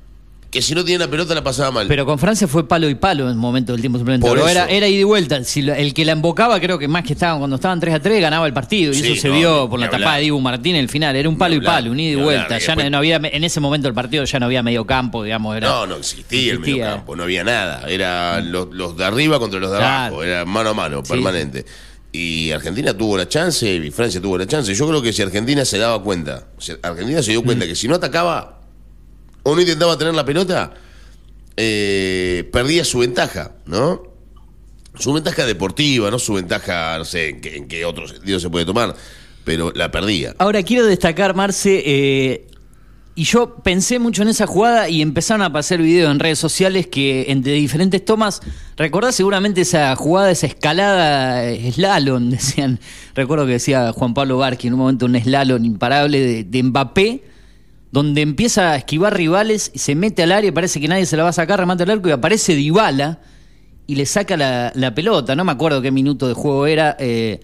Que 0.53 0.61
si 0.61 0.75
no 0.75 0.85
tenía 0.85 0.99
la 0.99 1.09
pelota, 1.09 1.35
la 1.35 1.43
pasaba 1.43 1.71
mal. 1.71 1.89
Pero 1.89 2.05
con 2.05 2.19
Francia 2.19 2.47
fue 2.47 2.69
palo 2.69 2.87
y 2.91 2.95
palo 2.95 3.25
en 3.25 3.31
el 3.31 3.37
momento 3.37 3.73
del 3.73 3.81
tiempo 3.81 3.99
suplementario. 3.99 4.47
Era, 4.47 4.67
era 4.67 4.87
ida 4.87 5.01
y 5.01 5.03
vuelta. 5.03 5.43
Si 5.45 5.63
lo- 5.63 5.73
el 5.73 5.95
que 5.95 6.05
la 6.05 6.13
embocaba, 6.13 6.61
creo 6.61 6.79
que 6.79 6.87
más 6.89 7.05
que 7.05 7.15
estaban 7.15 7.39
cuando 7.39 7.57
estaban 7.57 7.81
3 7.81 7.95
a 7.95 8.01
3, 8.01 8.21
ganaba 8.21 8.47
el 8.47 8.53
partido. 8.53 8.93
Y 8.93 8.97
Sí, 8.97 9.13
eso 9.13 9.23
se 9.23 9.29
no, 9.29 9.35
vio 9.35 9.71
por 9.71 9.81
la 9.81 9.89
tapada 9.89 10.17
de 10.17 10.25
Dibu 10.25 10.41
Martín 10.41 10.75
en 10.77 10.83
el 10.83 10.91
final. 10.91 11.17
Era 11.17 11.27
un 11.27 11.39
palo 11.39 11.55
y 11.55 11.61
palo, 11.63 11.91
un 11.91 11.99
ida 11.99 12.11
y 12.11 12.13
hablar. 12.13 12.25
vuelta. 12.27 12.59
Ya 12.59 12.75
no, 12.75 12.83
después- 12.83 12.91
no 12.91 12.99
había, 12.99 13.17
en 13.17 13.45
ese 13.45 13.61
momento 13.61 13.89
del 13.89 13.95
partido 13.95 14.25
ya 14.25 14.39
no 14.41 14.45
había 14.45 14.63
medio 14.63 14.85
campo, 14.87 15.25
digamos. 15.25 15.57
Era, 15.57 15.69
no, 15.71 15.87
no 15.87 15.97
existía, 15.97 16.39
el 16.53 16.59
existía. 16.59 16.75
mediocampo, 16.85 17.17
no 17.17 17.23
había 17.23 17.45
nada. 17.45 17.85
Era 17.89 18.43
los, 18.43 18.69
los 18.75 18.95
de 18.95 19.05
arriba 19.07 19.39
contra 19.39 19.59
los 19.59 19.71
de 19.71 19.79
Claro. 19.79 20.17
abajo, 20.17 20.23
era 20.23 20.45
mano 20.45 20.69
a 20.69 20.75
mano, 20.75 21.01
Sí. 21.03 21.13
permanente. 21.13 21.65
Y 22.13 22.51
Argentina 22.51 22.93
tuvo 22.93 23.17
la 23.17 23.27
chance 23.27 23.73
y 23.75 23.91
Francia 23.91 24.21
tuvo 24.21 24.37
la 24.37 24.47
chance. 24.47 24.75
Yo 24.75 24.87
creo 24.87 25.01
que 25.01 25.15
si 25.15 25.23
Argentina 25.23 25.65
se 25.65 25.79
daba 25.79 26.03
cuenta, 26.03 26.45
Argentina 26.83 27.23
se 27.23 27.31
dio 27.31 27.41
Mm. 27.41 27.45
cuenta 27.47 27.67
que 27.67 27.75
si 27.75 27.89
no 27.89 27.95
atacaba 27.95 28.59
o 29.43 29.55
no 29.55 29.61
intentaba 29.61 29.97
tener 29.99 30.15
la 30.15 30.25
pelota, 30.25 30.75
eh, 31.57 32.49
perdía 32.53 32.85
su 32.85 32.99
ventaja, 32.99 33.53
¿no? 33.67 34.03
Su 34.99 35.13
ventaja 35.13 35.47
deportiva, 35.47 36.11
no 36.11 36.19
su 36.19 36.35
ventaja, 36.35 36.97
no 36.99 37.05
sé, 37.05 37.31
en 37.31 37.41
qué, 37.41 37.57
en 37.57 37.69
qué 37.69 37.85
otro 37.85 38.07
sentido 38.07 38.39
se 38.41 38.51
puede 38.51 38.67
tomar, 38.67 38.95
pero 39.45 39.73
la 39.75 39.91
perdía. 39.91 40.35
Ahora 40.39 40.63
quiero 40.63 40.87
destacar, 40.87 41.35
Marce, 41.35 41.83
eh, 41.85 42.47
y 43.15 43.25
yo 43.25 43.57
pensé 43.57 43.99
mucho 43.99 44.23
en 44.23 44.29
esa 44.29 44.47
jugada 44.47 44.89
y 44.89 45.03
empezaron 45.03 45.43
a 45.43 45.47
aparecer 45.47 45.83
videos 45.83 46.11
en 46.11 46.19
redes 46.19 46.39
sociales 46.39 46.87
que 46.87 47.27
entre 47.29 47.53
diferentes 47.53 48.03
tomas, 48.05 48.41
recordás 48.77 49.15
seguramente 49.15 49.63
esa 49.63 49.95
jugada, 49.97 50.31
esa 50.31 50.47
escalada 50.47 51.45
eh, 51.45 51.73
slalom, 51.73 52.31
decían, 52.31 52.81
recuerdo 53.15 53.45
que 53.45 53.53
decía 53.53 53.93
Juan 53.93 54.15
Pablo 54.15 54.39
Barqui 54.39 54.69
en 54.69 54.75
un 54.75 54.81
momento 54.81 55.07
un 55.07 55.21
slalom 55.21 55.65
imparable 55.65 56.45
de 56.45 56.63
Mbappé, 56.63 57.32
donde 57.93 58.23
empieza 58.23 58.73
a 58.73 58.77
esquivar 58.77 59.17
rivales 59.17 59.71
y 59.75 59.79
se 59.79 59.95
mete 59.95 60.23
al 60.25 60.33
área, 60.33 60.53
parece 60.53 60.81
que 60.81 60.89
nadie 60.89 61.07
se 61.07 61.17
la 61.17 61.23
va 61.23 61.29
a 61.29 61.33
sacar, 61.35 61.61
remata 61.61 61.85
el 61.85 61.91
arco 61.91 62.09
y 62.09 62.13
aparece 62.13 62.55
Dybala 62.57 63.21
y 63.87 63.95
le 63.97 64.07
saca 64.07 64.37
la, 64.37 64.73
la 64.75 64.95
pelota, 64.95 65.37
no 65.37 65.45
me 65.45 65.53
acuerdo 65.53 65.81
qué 65.83 65.91
minuto 65.91 66.27
de 66.27 66.35
juego 66.35 66.67
era, 66.67 66.97
eh, 66.99 67.41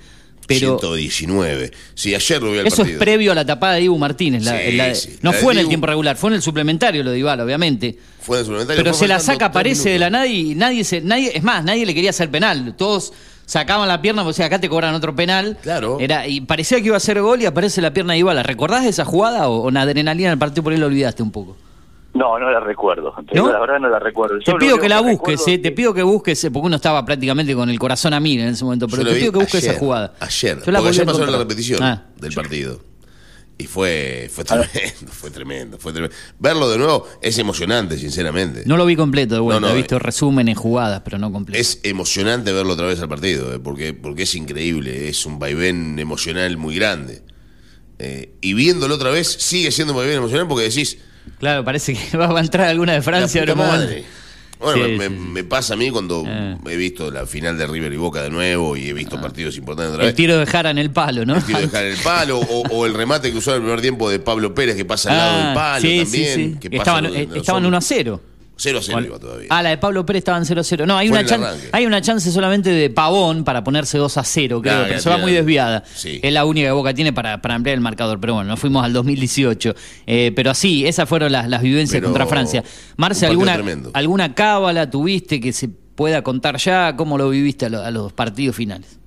pero... 0.46 0.78
119. 0.78 1.70
Sí, 1.94 2.14
ayer 2.14 2.42
lo 2.42 2.52
vi 2.52 2.58
al 2.60 2.66
Eso 2.66 2.78
partido. 2.78 2.96
es 2.96 2.98
previo 2.98 3.32
a 3.32 3.34
la 3.34 3.44
tapada 3.44 3.74
de 3.74 3.80
Dibu 3.82 3.98
Martínez. 3.98 4.42
la- 4.44 4.58
Sí, 4.58 4.72
la- 4.72 4.94
sí. 4.94 5.16
no 5.20 5.34
fue 5.34 5.52
en 5.52 5.58
el 5.58 5.68
tiempo 5.68 5.86
regular, 5.86 6.16
fue 6.16 6.30
en 6.30 6.36
el 6.36 6.42
suplementario 6.42 7.04
lo 7.04 7.10
de 7.10 7.18
Ibala, 7.18 7.44
obviamente. 7.44 7.98
Fue 8.22 8.36
en 8.36 8.40
el 8.40 8.46
suplementario, 8.46 8.82
Pero 8.82 8.94
se 8.94 9.06
la 9.06 9.20
saca, 9.20 9.46
aparece 9.46 9.90
de 9.90 9.98
la 9.98 10.26
y 10.26 10.54
nadie 10.54 10.84
se, 10.84 11.02
nadie, 11.02 11.32
es 11.36 11.42
más, 11.42 11.62
nadie 11.62 11.84
le 11.84 11.92
quería 11.94 12.10
hacer 12.10 12.30
penal. 12.30 12.74
Todos 12.78 13.12
sacaban 13.48 13.88
la 13.88 14.00
pierna, 14.02 14.22
o 14.22 14.32
sea, 14.34 14.46
acá 14.46 14.60
te 14.60 14.68
cobran 14.68 14.94
otro 14.94 15.16
penal. 15.16 15.56
Claro. 15.62 15.96
Era, 16.00 16.26
y 16.28 16.42
parecía 16.42 16.78
que 16.80 16.88
iba 16.88 16.96
a 16.96 17.00
ser 17.00 17.20
gol 17.22 17.40
y 17.40 17.46
aparece 17.46 17.80
la 17.80 17.92
pierna 17.92 18.12
de 18.12 18.18
Ibala. 18.20 18.42
¿Recordás 18.42 18.82
de 18.84 18.90
esa 18.90 19.04
jugada 19.06 19.48
o, 19.48 19.62
o 19.62 19.68
en 19.68 19.74
la 19.74 19.82
adrenalina 19.82 20.28
del 20.28 20.38
partido 20.38 20.62
por 20.62 20.72
ahí 20.74 20.78
lo 20.78 20.86
olvidaste 20.86 21.22
un 21.22 21.32
poco? 21.32 21.56
No, 22.14 22.38
no 22.38 22.50
la 22.50 22.60
recuerdo. 22.60 23.14
¿No? 23.32 23.50
La 23.52 23.58
verdad 23.60 23.78
no 23.80 23.88
la 23.88 23.98
recuerdo. 23.98 24.38
Te 24.38 24.50
Yo 24.50 24.58
pido 24.58 24.78
que 24.78 24.88
la 24.88 25.00
busques, 25.00 25.40
es 25.40 25.48
eh, 25.48 25.58
te 25.58 25.70
que- 25.70 25.72
pido 25.72 25.94
que 25.94 26.02
busques, 26.02 26.42
eh, 26.44 26.50
porque 26.50 26.66
uno 26.66 26.76
estaba 26.76 27.04
prácticamente 27.04 27.54
con 27.54 27.70
el 27.70 27.78
corazón 27.78 28.12
a 28.14 28.20
mil 28.20 28.38
en 28.40 28.48
ese 28.48 28.64
momento, 28.64 28.86
pero 28.88 29.02
Yo 29.02 29.08
te 29.10 29.14
pido 29.20 29.32
que 29.32 29.38
busques 29.38 29.54
ayer, 29.62 29.70
esa 29.70 29.78
jugada. 29.80 30.12
Ayer, 30.20 30.58
Yo 30.64 30.72
la 30.72 30.78
porque 30.78 30.88
ayer 30.90 31.06
pasó 31.06 31.26
la 31.26 31.38
repetición 31.38 31.82
Ah, 31.82 32.02
del 32.16 32.32
partido. 32.34 32.80
Y 33.60 33.66
fue, 33.66 34.30
fue 34.32 34.44
tremendo, 34.44 34.70
fue 35.10 35.30
tremendo, 35.30 35.78
fue 35.78 35.92
tremendo. 35.92 36.14
Verlo 36.38 36.70
de 36.70 36.78
nuevo 36.78 37.08
es 37.20 37.36
emocionante, 37.38 37.98
sinceramente. 37.98 38.62
no 38.66 38.76
lo 38.76 38.86
vi 38.86 38.94
completo 38.94 39.34
de 39.34 39.40
vuelta, 39.40 39.60
No, 39.60 39.66
no, 39.66 39.72
he 39.72 39.76
visto 39.76 39.96
eh. 39.96 39.98
resúmenes, 39.98 40.56
jugadas, 40.56 41.02
pero 41.04 41.18
no 41.18 41.32
completo. 41.32 41.60
Es 41.60 41.80
emocionante 41.82 42.52
verlo 42.52 42.74
otra 42.74 42.86
vez 42.86 43.00
al 43.00 43.08
partido, 43.08 43.52
eh, 43.52 43.58
porque, 43.58 43.94
porque 43.94 44.22
es 44.22 44.34
increíble, 44.36 45.08
es 45.08 45.26
un 45.26 45.40
vaivén 45.40 45.98
emocional 45.98 46.56
muy 46.56 46.76
grande. 46.76 47.22
Eh, 47.98 48.36
y 48.40 48.54
viéndolo 48.54 48.94
otra 48.94 49.10
vez, 49.10 49.26
sigue 49.26 49.72
siendo 49.72 49.92
un 49.92 49.98
vaivén 49.98 50.18
emocional 50.18 50.46
porque 50.46 50.64
decís, 50.68 50.98
Claro, 51.38 51.64
parece 51.64 51.94
que 51.94 52.16
va 52.16 52.36
a 52.36 52.40
entrar 52.40 52.68
alguna 52.68 52.94
de 52.94 53.02
Francia 53.02 53.44
la 53.44 53.54
puta 53.54 53.66
madre. 53.66 54.04
Bueno, 54.60 54.84
Sí, 54.86 54.92
me, 54.92 55.04
sí, 55.04 55.10
me- 55.10 55.16
sí. 55.16 55.22
me 55.32 55.44
pasa 55.44 55.74
a 55.74 55.76
mí 55.76 55.90
cuando 55.90 56.24
Ah. 56.26 56.56
he 56.68 56.76
visto 56.76 57.10
la 57.10 57.26
final 57.26 57.56
de 57.56 57.66
River 57.66 57.92
y 57.92 57.96
Boca 57.96 58.22
de 58.22 58.30
nuevo 58.30 58.76
y 58.76 58.88
he 58.88 58.92
visto 58.92 59.20
partidos 59.20 59.56
importantes 59.56 59.92
otra 59.94 60.04
El 60.04 60.08
vez. 60.10 60.16
tiro 60.16 60.36
de 60.38 60.46
Jara 60.46 60.70
en 60.70 60.78
el 60.78 60.90
palo, 60.90 61.24
¿no? 61.24 61.36
El 61.36 61.44
tiro 61.44 61.58
de 61.60 61.66
dejar 61.66 61.84
el 61.84 61.96
palo 61.98 62.38
o, 62.40 62.62
o 62.70 62.86
el 62.86 62.94
remate 62.94 63.30
que 63.30 63.38
usó 63.38 63.50
en 63.52 63.56
el 63.58 63.62
primer 63.62 63.80
tiempo 63.80 64.10
de 64.10 64.18
Pablo 64.18 64.54
Pérez 64.54 64.74
que 64.76 64.84
pasa 64.84 65.10
al 65.10 65.16
lado 65.16 65.44
del 65.46 65.54
palo 65.54 65.76
Ah, 65.76 65.80
sí, 65.80 65.98
también. 66.02 66.06
sí, 66.34 66.44
sí. 66.54 66.56
que 66.60 66.70
pasa 66.70 66.82
Estaban, 66.82 67.06
en 67.06 67.14
eh, 67.14 67.26
los 67.28 67.36
estaban 67.36 67.64
hombros. 67.64 67.68
1 67.68 67.76
a 67.78 67.80
0. 67.80 68.20
0 68.60 68.78
a 68.78 68.82
0 68.82 69.00
iba 69.06 69.18
todavía. 69.18 69.46
Ah, 69.50 69.62
la 69.62 69.70
de 69.70 69.78
Pablo 69.78 70.04
Pérez 70.04 70.18
estaban 70.20 70.44
0-0. 70.44 70.84
No, 70.84 70.98
hay 70.98 71.08
Fue 71.08 71.12
una, 71.12 71.20
en 71.20 71.24
el 71.26 71.30
chan- 71.30 71.44
arranque. 71.44 71.68
hay 71.72 71.86
una 71.86 72.00
chance 72.02 72.30
solamente 72.32 72.70
de 72.70 72.90
Pavón 72.90 73.44
para 73.44 73.62
ponerse 73.62 73.98
2 73.98 74.18
a 74.18 74.24
0, 74.24 74.60
creo, 74.60 74.72
Claro, 74.74 74.86
pero 74.88 75.00
se 75.00 75.08
va 75.08 75.14
tiene- 75.14 75.22
muy 75.30 75.32
desviada. 75.32 75.84
sí. 75.94 76.18
Es 76.22 76.32
la 76.32 76.44
única 76.44 76.66
que 76.66 76.72
Boca 76.72 76.92
tiene 76.92 77.12
para, 77.12 77.40
para 77.40 77.54
ampliar 77.54 77.74
el 77.74 77.80
marcador. 77.80 78.18
Pero 78.20 78.34
bueno, 78.34 78.48
nos 78.50 78.58
fuimos 78.58 78.84
al 78.84 78.92
2018. 78.92 79.74
Eh, 80.06 80.32
pero 80.34 80.50
así, 80.50 80.86
esas 80.86 81.08
fueron 81.08 81.30
las, 81.30 81.48
las 81.48 81.62
vivencias 81.62 82.00
Pero 82.00 82.08
contra 82.08 82.26
Francia. 82.26 82.64
Marce, 82.96 83.26
un 83.26 83.28
partido 83.28 83.30
¿alguna, 83.30 83.54
tremendo. 83.54 83.90
¿alguna 83.94 84.34
cábala 84.34 84.90
tuviste 84.90 85.40
que 85.40 85.52
se 85.52 85.68
pueda 85.68 86.22
contar 86.22 86.56
ya? 86.58 86.96
¿Cómo 86.96 87.16
lo 87.16 87.30
viviste 87.30 87.66
a, 87.66 87.68
lo- 87.68 87.82
a 87.82 87.90
los 87.92 88.12
partidos 88.12 88.56
finales? 88.56 88.98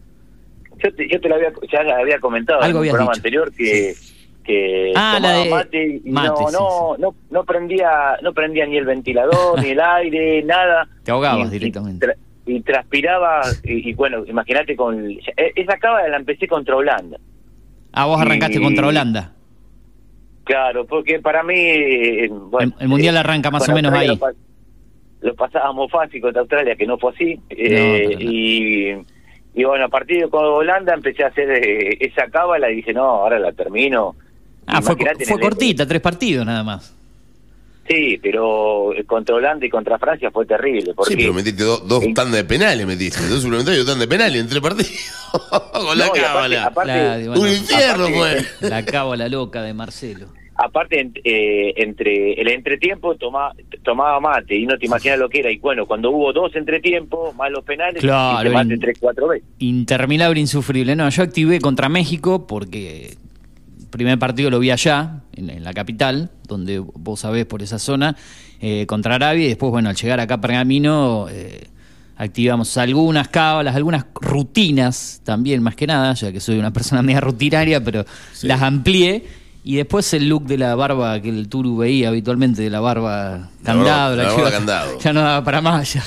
Yo 0.83 0.93
te, 0.95 1.07
yo 1.11 1.19
te 1.21 1.29
lo 1.29 1.35
había, 1.35 1.49
ya 1.71 1.83
la 1.83 1.97
había 1.99 2.19
comentado 2.19 2.61
Algo 2.61 2.79
en 2.83 2.89
habías 2.89 2.93
un 2.93 2.97
programa 2.97 3.11
dicho. 3.11 3.19
anterior 3.19 3.53
que, 3.53 3.95
que 4.43 4.91
Ah, 4.95 5.17
tomaba 5.21 5.43
de 5.43 5.49
mate 5.49 6.01
y 6.03 6.09
mate, 6.09 6.27
no, 6.29 6.37
sí, 6.49 6.53
no, 6.53 6.97
no, 6.97 7.15
no 7.29 7.43
prendía, 7.43 8.17
no 8.21 8.33
prendía 8.33 8.65
ni 8.65 8.77
el 8.77 8.85
ventilador, 8.85 9.59
ni 9.63 9.69
el 9.69 9.79
aire, 9.81 10.43
nada. 10.43 10.87
Te 11.03 11.11
ahogabas 11.11 11.51
Y- 11.51 11.55
y 11.55 11.59
directamente. 11.59 12.07
tra- 12.07 12.15
Y, 12.45 12.61
transpiraba, 12.61 13.41
y, 13.63 13.89
y 13.89 13.93
bueno, 13.93 14.25
imagínate 14.25 14.75
con... 14.75 15.09
e- 15.11 15.51
Esa 15.55 15.77
cábala 15.77 16.07
la 16.09 16.17
empecé 16.17 16.47
contra 16.47 16.75
Holanda. 16.75 17.17
Ah, 17.93 18.05
vos 18.05 18.19
arrancaste 18.21 18.59
contra 18.61 18.87
Holanda. 18.87 19.33
Claro, 20.43 20.85
porque 20.85 21.19
para 21.19 21.43
mí... 21.43 21.53
eh, 21.55 22.27
bueno, 22.29 22.73
El- 22.77 22.83
el 22.83 22.87
Mundial 22.89 23.15
eh, 23.15 23.19
arranca 23.19 23.51
más 23.51 23.67
o 23.69 23.73
menos 23.73 23.91
Australia 23.93 24.11
ahí. 24.13 24.17
Lo, 24.17 24.19
pa- 24.19 24.39
lo 25.21 25.35
pasábamos 25.35 25.91
fácil 25.91 26.19
contra 26.19 26.41
Australia, 26.41 26.75
que 26.75 26.87
no 26.87 26.97
fue 26.97 27.11
así. 27.11 27.39
eh, 27.49 28.15
y, 28.19 28.89
y 29.53 29.63
bueno, 29.63 29.85
a 29.85 29.89
partir 29.89 30.23
de 30.23 30.29
con 30.29 30.43
Holanda 30.43 30.93
empecé 30.95 31.23
a 31.23 31.27
hacer 31.27 31.49
eh, 31.51 31.97
esa 31.99 32.27
cábala 32.31 32.71
y 32.71 32.77
dije, 32.77 32.91
no, 32.93 33.03
ahora 33.03 33.37
la 33.37 33.51
termino. 33.51 34.15
Ah, 34.71 34.81
fue, 34.81 34.95
fue 35.25 35.39
cortita, 35.39 35.85
tres 35.85 36.01
partidos 36.01 36.45
nada 36.45 36.63
más. 36.63 36.93
Sí, 37.87 38.17
pero 38.21 38.93
eh, 38.93 39.03
contra 39.03 39.35
Holanda 39.35 39.65
y 39.65 39.69
contra 39.69 39.97
Francia 39.99 40.31
fue 40.31 40.45
terrible. 40.45 40.93
Porque 40.95 41.13
Sí, 41.13 41.19
pero 41.19 41.33
metiste 41.33 41.63
do- 41.63 41.79
dos 41.79 42.03
en- 42.03 42.13
tandas 42.13 42.35
de 42.37 42.43
penales, 42.45 42.85
metiste. 42.87 43.27
Dos 43.27 43.41
suplementarios 43.41 43.83
y 43.83 43.85
dos 43.85 43.93
tandas 43.93 44.07
de 44.07 44.15
penales 44.15 44.41
en 44.41 44.47
tres 44.47 44.61
partidos. 44.61 44.91
Con 45.71 45.97
la 45.97 46.05
No, 46.07 46.15
y 46.15 46.19
aparte- 46.19 46.21
cábala. 46.21 46.65
aparte- 46.67 46.87
La- 46.93 47.17
bueno, 47.29 47.41
Un 47.41 47.47
infierno 47.49 48.05
aparte- 48.05 48.43
fue. 48.59 48.69
La 48.69 48.85
cábala 48.85 49.27
loca 49.29 49.61
de 49.63 49.73
Marcelo. 49.73 50.27
aparte 50.55 51.09
eh, 51.23 51.73
entre 51.77 52.33
el 52.39 52.47
entretiempo 52.49 53.15
tomaba, 53.15 53.53
tomaba 53.83 54.19
mate 54.19 54.55
y 54.55 54.65
no 54.67 54.77
te 54.77 54.85
imaginas 54.85 55.17
lo 55.17 55.27
que 55.27 55.39
era. 55.39 55.51
Y 55.51 55.57
bueno, 55.57 55.85
cuando 55.87 56.11
hubo 56.11 56.31
dos 56.31 56.55
entretiempos, 56.55 57.35
más 57.35 57.49
los 57.51 57.63
penales, 57.65 57.99
Claro, 58.01 58.47
hice 58.47 58.53
mate 58.53 58.73
en- 58.75 58.79
tres, 58.79 58.97
cuatro 59.01 59.27
veces. 59.29 59.45
Interminable, 59.57 60.39
insufrible. 60.39 60.95
No, 60.95 61.09
yo 61.09 61.23
activé 61.23 61.59
contra 61.59 61.89
México 61.89 62.45
porque 62.45 63.15
primer 63.91 64.17
partido 64.17 64.49
lo 64.49 64.57
vi 64.59 64.71
allá, 64.71 65.19
en, 65.33 65.49
en 65.51 65.63
la 65.63 65.73
capital, 65.73 66.31
donde 66.47 66.79
vos 66.79 67.19
sabés 67.19 67.45
por 67.45 67.61
esa 67.61 67.77
zona, 67.77 68.15
eh, 68.59 68.85
contra 68.87 69.15
Arabia. 69.15 69.45
Y 69.45 69.49
después, 69.49 69.69
bueno, 69.71 69.89
al 69.89 69.95
llegar 69.95 70.19
acá 70.19 70.35
a 70.35 70.41
Pergamino, 70.41 71.27
eh, 71.29 71.67
activamos 72.17 72.75
algunas 72.77 73.27
cábalas, 73.27 73.75
algunas 73.75 74.05
rutinas 74.15 75.21
también, 75.23 75.61
más 75.61 75.75
que 75.75 75.87
nada, 75.87 76.13
ya 76.13 76.31
que 76.31 76.39
soy 76.39 76.57
una 76.57 76.71
persona 76.71 77.01
media 77.03 77.21
rutinaria, 77.21 77.83
pero 77.83 78.05
las 78.43 78.61
amplié. 78.61 79.25
Y 79.63 79.75
después 79.75 80.11
el 80.15 80.27
look 80.27 80.45
de 80.47 80.57
la 80.57 80.73
barba 80.73 81.21
que 81.21 81.29
el 81.29 81.47
Turu 81.47 81.77
veía 81.77 82.07
habitualmente, 82.09 82.63
de 82.63 82.69
la 82.71 82.79
barba 82.79 83.49
candado, 83.63 84.15
la 84.15 84.23
que 84.23 84.29
barba 84.29 84.41
iba- 84.41 84.51
candado. 84.51 84.99
ya 85.03 85.13
no 85.13 85.21
daba 85.21 85.43
para 85.43 85.61
más. 85.61 85.93
Ya. 85.93 86.03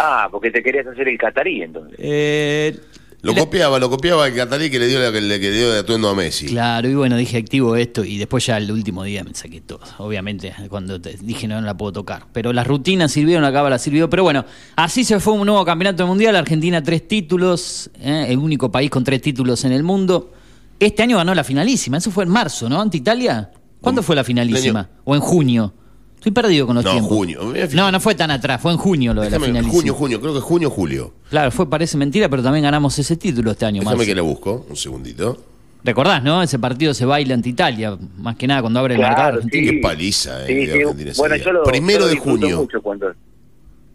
Ah, 0.00 0.28
porque 0.30 0.50
te 0.50 0.62
querías 0.62 0.86
hacer 0.86 1.08
el 1.08 1.16
catarí 1.16 1.62
entonces. 1.62 1.94
Eh, 1.98 2.76
Lo 3.22 3.34
copiaba, 3.34 3.78
lo 3.80 3.90
copiaba 3.90 4.26
el 4.28 4.34
catarí 4.34 4.70
que 4.70 4.78
le 4.78 4.86
dio, 4.86 5.00
la- 5.00 5.10
que 5.10 5.20
le, 5.20 5.38
dio 5.38 5.72
de 5.72 5.80
atuendo 5.80 6.08
a 6.08 6.14
Messi. 6.14 6.46
Claro, 6.46 6.88
y 6.88 6.94
bueno, 6.94 7.16
dije 7.16 7.38
activo 7.38 7.74
esto 7.74 8.04
y 8.04 8.18
después 8.18 8.46
ya 8.46 8.56
el 8.56 8.70
último 8.70 9.02
día 9.02 9.24
me 9.24 9.34
saqué 9.34 9.60
todo. 9.60 9.80
Obviamente, 9.98 10.54
cuando 10.68 11.00
te 11.00 11.16
dije 11.20 11.48
no, 11.48 11.60
no 11.60 11.66
la 11.66 11.76
puedo 11.76 11.92
tocar. 11.92 12.26
Pero 12.32 12.52
las 12.52 12.66
rutinas 12.66 13.10
sirvieron, 13.10 13.42
la 13.42 13.52
cábala 13.52 13.78
sirvió. 13.78 14.08
Pero 14.08 14.22
bueno, 14.22 14.44
así 14.76 15.02
se 15.04 15.18
fue 15.18 15.32
un 15.32 15.44
nuevo 15.46 15.64
campeonato 15.64 16.06
mundial. 16.06 16.36
Argentina 16.36 16.82
tres 16.82 17.08
títulos, 17.08 17.90
¿eh? 18.00 18.26
el 18.28 18.38
único 18.38 18.70
país 18.70 18.90
con 18.90 19.02
tres 19.02 19.20
títulos 19.22 19.64
en 19.64 19.72
el 19.72 19.82
mundo. 19.82 20.32
Este 20.78 21.02
año 21.02 21.16
ganó 21.16 21.34
la 21.34 21.42
finalísima, 21.42 21.96
eso 21.96 22.10
fue 22.10 22.24
en 22.24 22.30
marzo, 22.30 22.68
¿no? 22.68 22.80
Ante 22.80 22.98
Italia. 22.98 23.50
¿Cuándo 23.80 24.02
fue 24.02 24.14
la 24.14 24.24
finalísima? 24.24 24.88
¿O 25.04 25.14
en 25.14 25.20
junio? 25.20 25.72
Estoy 26.16 26.32
perdido 26.32 26.66
con 26.66 26.74
los 26.76 26.84
No, 26.84 26.90
tiempos. 26.92 27.12
junio. 27.12 27.40
No, 27.74 27.92
no 27.92 28.00
fue 28.00 28.14
tan 28.14 28.30
atrás, 28.30 28.60
fue 28.60 28.72
en 28.72 28.78
junio 28.78 29.14
lo 29.14 29.22
de 29.22 29.30
la 29.30 29.38
finalísima. 29.38 29.72
junio, 29.72 29.94
junio, 29.94 30.20
creo 30.20 30.34
que 30.34 30.40
junio, 30.40 30.70
julio. 30.70 31.12
Claro, 31.30 31.50
fue, 31.52 31.68
parece 31.70 31.96
mentira, 31.96 32.28
pero 32.28 32.42
también 32.42 32.64
ganamos 32.64 32.98
ese 32.98 33.16
título 33.16 33.52
este 33.52 33.64
año. 33.66 33.80
Déjame 33.80 33.96
Marce. 33.98 34.10
que 34.10 34.14
le 34.14 34.20
busco, 34.22 34.66
un 34.68 34.76
segundito. 34.76 35.38
Recordás, 35.84 36.24
¿no? 36.24 36.42
Ese 36.42 36.58
partido 36.58 36.94
se 36.94 37.04
baila 37.04 37.34
ante 37.34 37.48
Italia, 37.48 37.96
más 38.18 38.34
que 38.36 38.48
nada 38.48 38.60
cuando 38.60 38.80
abre 38.80 38.94
el 38.94 39.00
mercado 39.00 39.40
sí. 39.42 39.48
Qué 39.50 39.72
paliza, 39.80 40.44
eh, 40.48 40.66
Sí, 40.66 41.12
sí, 41.12 41.18
Bueno, 41.18 41.36
yo 41.36 41.52
lo, 41.52 41.62
Primero 41.62 42.00
yo 42.00 42.06
lo 42.06 42.10
de 42.12 42.16
junio. 42.18 42.56
mucho 42.58 42.82
cuando- 42.82 43.12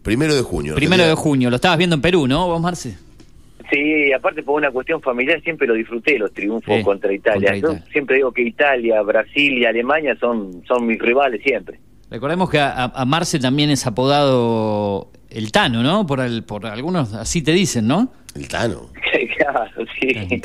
Primero 0.02 0.34
de 0.34 0.42
junio. 0.42 0.74
Primero 0.74 1.04
de 1.06 1.14
junio, 1.14 1.50
lo 1.50 1.56
estabas 1.56 1.76
viendo 1.76 1.94
en 1.94 2.00
Perú, 2.02 2.26
¿no, 2.26 2.46
vos, 2.48 2.60
Marce? 2.62 2.96
Sí, 3.70 4.12
aparte 4.12 4.42
por 4.42 4.56
una 4.56 4.70
cuestión 4.70 5.00
familiar 5.02 5.40
siempre 5.42 5.66
lo 5.66 5.74
disfruté 5.74 6.18
los 6.18 6.32
triunfos 6.32 6.76
Sí, 6.78 6.82
contra 6.82 7.12
Italia. 7.12 7.50
contra 7.52 7.52
Yo 7.56 7.72
Italia. 7.74 7.84
siempre 7.92 8.16
digo 8.16 8.32
que 8.32 8.42
Italia, 8.42 9.00
Brasil 9.02 9.58
y 9.58 9.64
Alemania 9.64 10.16
son 10.18 10.62
son 10.66 10.86
mis 10.86 10.98
rivales 10.98 11.40
siempre. 11.42 11.78
Recordemos 12.12 12.50
que 12.50 12.60
a, 12.60 12.84
a- 12.94 13.04
Marce 13.06 13.38
también 13.38 13.70
es 13.70 13.86
apodado 13.86 15.10
el 15.30 15.50
Tano, 15.50 15.82
¿no? 15.82 16.06
Por, 16.06 16.20
el, 16.20 16.42
por 16.44 16.66
algunos, 16.66 17.14
así 17.14 17.40
te 17.40 17.52
dicen, 17.52 17.86
¿no? 17.86 18.12
El 18.34 18.48
Tano. 18.48 18.90
claro, 19.38 19.64
sí. 19.98 20.08
El 20.08 20.40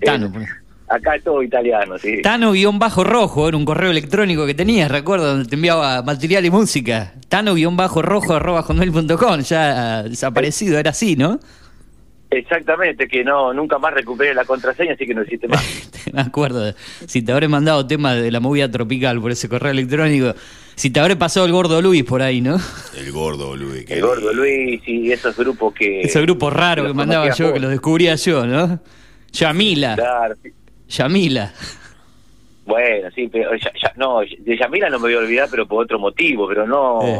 Tano, 0.00 0.26
Eh, 0.26 0.46
acá 0.88 1.14
es 1.16 1.22
todo 1.22 1.42
italiano, 1.42 1.98
sí. 1.98 2.22
Tano 2.22 2.52
guion 2.52 2.78
bajo 2.78 3.04
rojo, 3.04 3.46
era 3.48 3.56
un 3.58 3.66
correo 3.66 3.90
electrónico 3.90 4.46
que 4.46 4.54
tenías, 4.54 4.90
recuerdo, 4.90 5.26
donde 5.26 5.48
te 5.48 5.56
enviaba 5.56 6.02
material 6.02 6.46
y 6.46 6.50
música. 6.50 7.12
Tano 7.28 7.54
guion 7.54 7.76
bajo 7.76 8.00
rojo 8.00 8.34
arroba 8.34 8.62
hotmail.com, 8.62 9.40
ya 9.40 10.02
desaparecido, 10.04 10.78
era 10.78 10.90
así, 10.90 11.16
¿no? 11.16 11.38
Exactamente, 12.30 13.08
que 13.08 13.24
no 13.24 13.52
nunca 13.52 13.78
más 13.78 13.92
recuperé 13.92 14.34
la 14.34 14.44
contraseña, 14.44 14.92
así 14.92 15.04
que 15.04 15.14
no 15.14 15.22
existe 15.22 15.48
más. 15.48 15.90
Me 16.12 16.20
acuerdo. 16.20 16.72
Si 17.06 17.22
te 17.22 17.32
habré 17.32 17.48
mandado 17.48 17.86
temas 17.86 18.20
de 18.20 18.30
la 18.30 18.38
movida 18.38 18.70
tropical 18.70 19.20
por 19.20 19.32
ese 19.32 19.48
correo 19.48 19.72
electrónico. 19.72 20.34
Si 20.76 20.90
te 20.90 21.00
habré 21.00 21.16
pasado 21.16 21.44
el 21.44 21.52
gordo 21.52 21.82
Luis 21.82 22.04
por 22.04 22.22
ahí, 22.22 22.40
¿no? 22.40 22.56
El 22.96 23.12
gordo, 23.12 23.56
Luis. 23.56 23.84
qué 23.84 23.94
El 23.94 24.02
gordo 24.02 24.32
Luis 24.32 24.80
y 24.86 25.10
esos 25.10 25.36
grupos 25.36 25.74
que... 25.74 26.02
Ese 26.02 26.22
grupo 26.22 26.50
raro 26.50 26.86
que 26.86 26.94
mandaba 26.94 27.34
yo, 27.34 27.46
vos. 27.46 27.54
que 27.54 27.60
los 27.60 27.70
descubría 27.70 28.14
yo, 28.14 28.46
¿no? 28.46 28.80
Yamila. 29.32 29.96
Claro, 29.96 30.36
sí. 30.42 30.50
Yamila. 30.88 31.52
Bueno, 32.66 33.08
sí, 33.14 33.28
pero 33.32 33.50
ya- 33.56 33.72
ya- 33.82 33.92
no, 33.96 34.20
de 34.20 34.56
Yamila 34.58 34.88
no 34.90 34.98
me 34.98 35.04
voy 35.08 35.14
a 35.14 35.18
olvidar, 35.18 35.48
pero 35.50 35.66
por 35.66 35.82
otro 35.84 35.98
motivo, 35.98 36.46
pero 36.46 36.66
no, 36.66 37.00
Eh. 37.02 37.18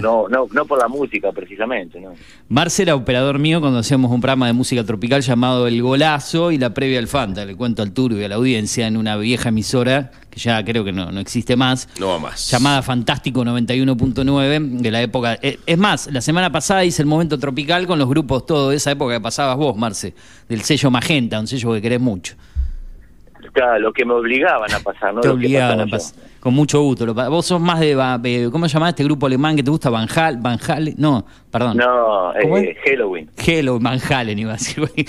no, 0.00 0.28
no, 0.28 0.46
no 0.52 0.64
por 0.66 0.78
la 0.78 0.86
música 0.86 1.32
precisamente, 1.32 1.98
¿no? 1.98 2.12
Marce 2.48 2.82
era 2.82 2.94
operador 2.94 3.38
mío 3.38 3.60
cuando 3.60 3.78
hacíamos 3.80 4.10
un 4.12 4.20
programa 4.20 4.46
de 4.46 4.52
música 4.52 4.84
tropical 4.84 5.22
llamado 5.22 5.66
El 5.66 5.82
Golazo 5.82 6.52
y 6.52 6.58
la 6.58 6.74
previa 6.74 6.98
al 6.98 7.08
Fanta. 7.08 7.44
Le 7.44 7.56
cuento 7.56 7.82
al 7.82 7.92
Turbo 7.92 8.18
y 8.18 8.24
a 8.24 8.28
la 8.28 8.34
audiencia 8.36 8.86
en 8.86 8.96
una 8.96 9.16
vieja 9.16 9.48
emisora 9.48 10.10
que 10.30 10.38
ya 10.38 10.62
creo 10.64 10.84
que 10.84 10.92
no, 10.92 11.10
no 11.10 11.20
existe 11.20 11.56
más. 11.56 11.88
No 11.98 12.08
va 12.08 12.18
más. 12.18 12.50
llamada 12.50 12.82
Fantástico 12.82 13.44
91.9 13.44 14.60
de 14.82 14.90
la 14.90 15.02
época. 15.02 15.38
eh, 15.42 15.58
Es 15.66 15.78
más, 15.78 16.08
la 16.12 16.20
semana 16.20 16.52
pasada 16.52 16.84
hice 16.84 17.02
el 17.02 17.08
momento 17.08 17.38
tropical 17.38 17.86
con 17.86 17.98
los 17.98 18.08
grupos 18.08 18.46
todo 18.46 18.70
de 18.70 18.76
esa 18.76 18.90
época 18.92 19.14
que 19.14 19.20
pasabas 19.20 19.56
vos, 19.56 19.76
Marce, 19.76 20.14
del 20.48 20.60
sello 20.62 20.90
Magenta, 20.90 21.40
un 21.40 21.46
sello 21.46 21.72
que 21.72 21.82
querés 21.82 22.00
mucho. 22.00 22.34
Claro, 23.52 23.78
lo 23.80 23.92
que 23.92 24.04
me 24.04 24.14
obligaban 24.14 24.72
a 24.72 24.80
pasar, 24.80 25.14
¿no? 25.14 25.20
Te 25.20 25.28
Lo 25.28 25.34
que 25.34 25.38
obligaban 25.46 25.80
a 25.80 25.86
pasar. 25.86 26.22
Con 26.40 26.54
mucho 26.54 26.80
gusto. 26.82 27.06
Lo 27.06 27.14
Vos 27.14 27.46
sos 27.46 27.60
más 27.60 27.78
de, 27.80 28.48
¿cómo 28.50 28.68
se 28.68 28.74
llama 28.74 28.88
este 28.88 29.04
grupo 29.04 29.26
alemán 29.26 29.54
que 29.56 29.62
te 29.62 29.70
gusta? 29.70 29.90
Van 29.90 30.08
Hal, 30.14 30.38
Van 30.38 30.58
Halen, 30.66 30.94
no, 30.98 31.24
perdón. 31.50 31.76
No, 31.76 32.32
¿Cómo 32.42 32.58
eh, 32.58 32.76
Halloween. 32.84 33.30
Hello, 33.36 33.78
Van 33.78 34.00
Halen 34.00 34.38
iba 34.38 34.50
a 34.50 34.54
decir, 34.54 34.80
güey. 34.80 35.06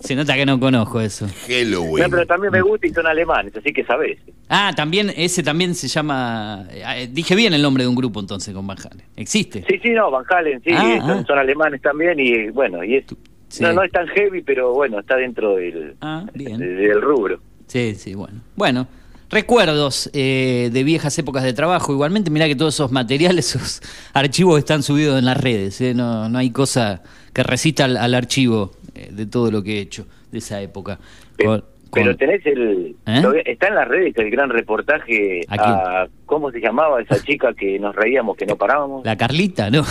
Se 0.00 0.16
nota 0.16 0.34
que 0.34 0.44
no 0.44 0.58
conozco 0.58 1.00
eso. 1.00 1.26
Halloween. 1.46 2.02
No, 2.04 2.10
pero 2.10 2.26
también 2.26 2.52
me 2.52 2.60
gusta 2.62 2.86
y 2.86 2.90
son 2.90 3.06
alemanes, 3.06 3.56
así 3.56 3.72
que 3.72 3.84
sabés. 3.84 4.18
Ah, 4.48 4.72
también, 4.74 5.12
ese 5.16 5.42
también 5.42 5.74
se 5.76 5.86
llama, 5.86 6.66
eh, 6.70 7.08
dije 7.10 7.36
bien 7.36 7.54
el 7.54 7.62
nombre 7.62 7.84
de 7.84 7.88
un 7.88 7.94
grupo 7.94 8.18
entonces 8.18 8.52
con 8.52 8.66
Van 8.66 8.78
Halen. 8.78 9.06
¿Existe? 9.16 9.64
Sí, 9.68 9.78
sí, 9.82 9.90
no, 9.90 10.10
Van 10.10 10.24
Halen, 10.28 10.60
sí, 10.64 10.70
Ah, 10.74 10.98
son, 11.00 11.10
ah. 11.10 11.24
son 11.26 11.38
alemanes 11.38 11.80
también 11.80 12.18
y 12.18 12.50
bueno, 12.50 12.82
y 12.82 12.96
es, 12.96 13.04
Sí. 13.48 13.62
no, 13.62 13.72
no 13.74 13.82
es 13.82 13.92
tan 13.92 14.06
heavy, 14.08 14.40
pero 14.42 14.72
bueno, 14.72 14.98
está 15.00 15.14
dentro 15.16 15.56
del, 15.56 15.94
Ah, 16.00 16.24
bien. 16.32 16.56
de- 16.58 16.66
del 16.74 17.02
rubro. 17.02 17.38
Sí, 17.66 17.94
sí, 17.94 18.14
bueno. 18.14 18.40
Bueno, 18.56 18.86
recuerdos 19.30 20.10
eh, 20.12 20.70
de 20.72 20.84
viejas 20.84 21.18
épocas 21.18 21.42
de 21.42 21.52
trabajo. 21.52 21.92
Igualmente, 21.92 22.30
mirá 22.30 22.46
que 22.46 22.56
todos 22.56 22.74
esos 22.74 22.92
materiales, 22.92 23.46
esos 23.56 23.80
archivos 24.12 24.58
están 24.58 24.82
subidos 24.82 25.18
en 25.18 25.24
las 25.24 25.36
redes. 25.40 25.80
¿eh? 25.80 25.94
No, 25.94 26.28
no 26.28 26.38
hay 26.38 26.50
cosa 26.50 27.02
que 27.32 27.42
resista 27.42 27.84
al, 27.86 27.96
al 27.96 28.14
archivo 28.14 28.72
eh, 28.94 29.08
de 29.12 29.26
todo 29.26 29.50
lo 29.50 29.62
que 29.62 29.78
he 29.78 29.80
hecho 29.80 30.06
de 30.30 30.38
esa 30.38 30.60
época. 30.60 30.98
Con- 31.42 31.64
Pero 31.92 32.16
tenés 32.16 32.44
el... 32.46 32.96
¿Eh? 33.06 33.22
Está 33.46 33.68
en 33.68 33.74
las 33.74 33.88
redes 33.88 34.14
el 34.16 34.30
gran 34.30 34.48
reportaje 34.50 35.40
¿A. 35.48 36.06
¿Cómo 36.26 36.50
se 36.50 36.60
llamaba 36.60 37.00
esa 37.02 37.18
chica 37.24 37.52
que 37.54 37.78
nos 37.78 37.94
reíamos, 37.94 38.36
que 38.36 38.46
no 38.46 38.56
parábamos? 38.56 39.04
La 39.04 39.16
Carlita, 39.16 39.70
¿no? 39.70 39.84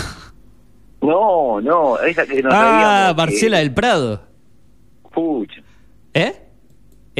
No, 1.01 1.59
no, 1.61 1.99
esa 1.99 2.25
que 2.27 2.43
nos 2.43 2.53
Ah, 2.55 3.07
reíamos. 3.13 3.17
Marcela 3.17 3.57
que- 3.57 3.63
del 3.63 3.73
Prado. 3.73 4.21
Pucha, 5.13 5.61
¿Eh? 6.13 6.33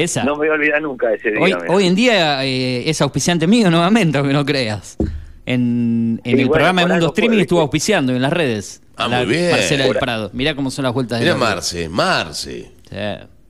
Esa. 0.04 0.24
no 0.24 0.32
me 0.32 0.38
voy 0.38 0.48
a 0.48 0.52
olvidar 0.52 0.82
nunca 0.82 1.08
de 1.08 1.16
ese 1.16 1.30
día. 1.30 1.40
Hoy, 1.40 1.54
hoy 1.68 1.86
en 1.86 1.94
día 1.94 2.44
eh, 2.44 2.88
es 2.88 3.00
auspiciante 3.00 3.46
mío 3.46 3.70
nuevamente, 3.70 4.18
aunque 4.18 4.32
no 4.34 4.44
creas. 4.44 4.96
En, 5.44 6.20
en 6.24 6.36
Sí, 6.36 6.42
el 6.42 6.48
bueno, 6.48 6.52
programa 6.52 6.82
de 6.82 6.88
Mundo 6.88 7.06
Streaming 7.08 7.38
estuvo 7.38 7.60
auspiciando 7.60 8.14
en 8.14 8.22
las 8.22 8.32
redes. 8.32 8.80
Ah, 8.96 9.08
La 9.08 9.18
muy 9.18 9.26
bien. 9.26 9.50
Marcela 9.50 9.84
del 9.84 9.96
Prado. 9.96 10.30
Mirá 10.32 10.54
cómo 10.54 10.70
son 10.70 10.84
las 10.84 10.92
vueltas 10.94 11.18
de 11.18 11.24
vida. 11.24 11.36
Marce, 11.36 11.88
Marce. 11.88 12.70
Sí. 12.90 12.96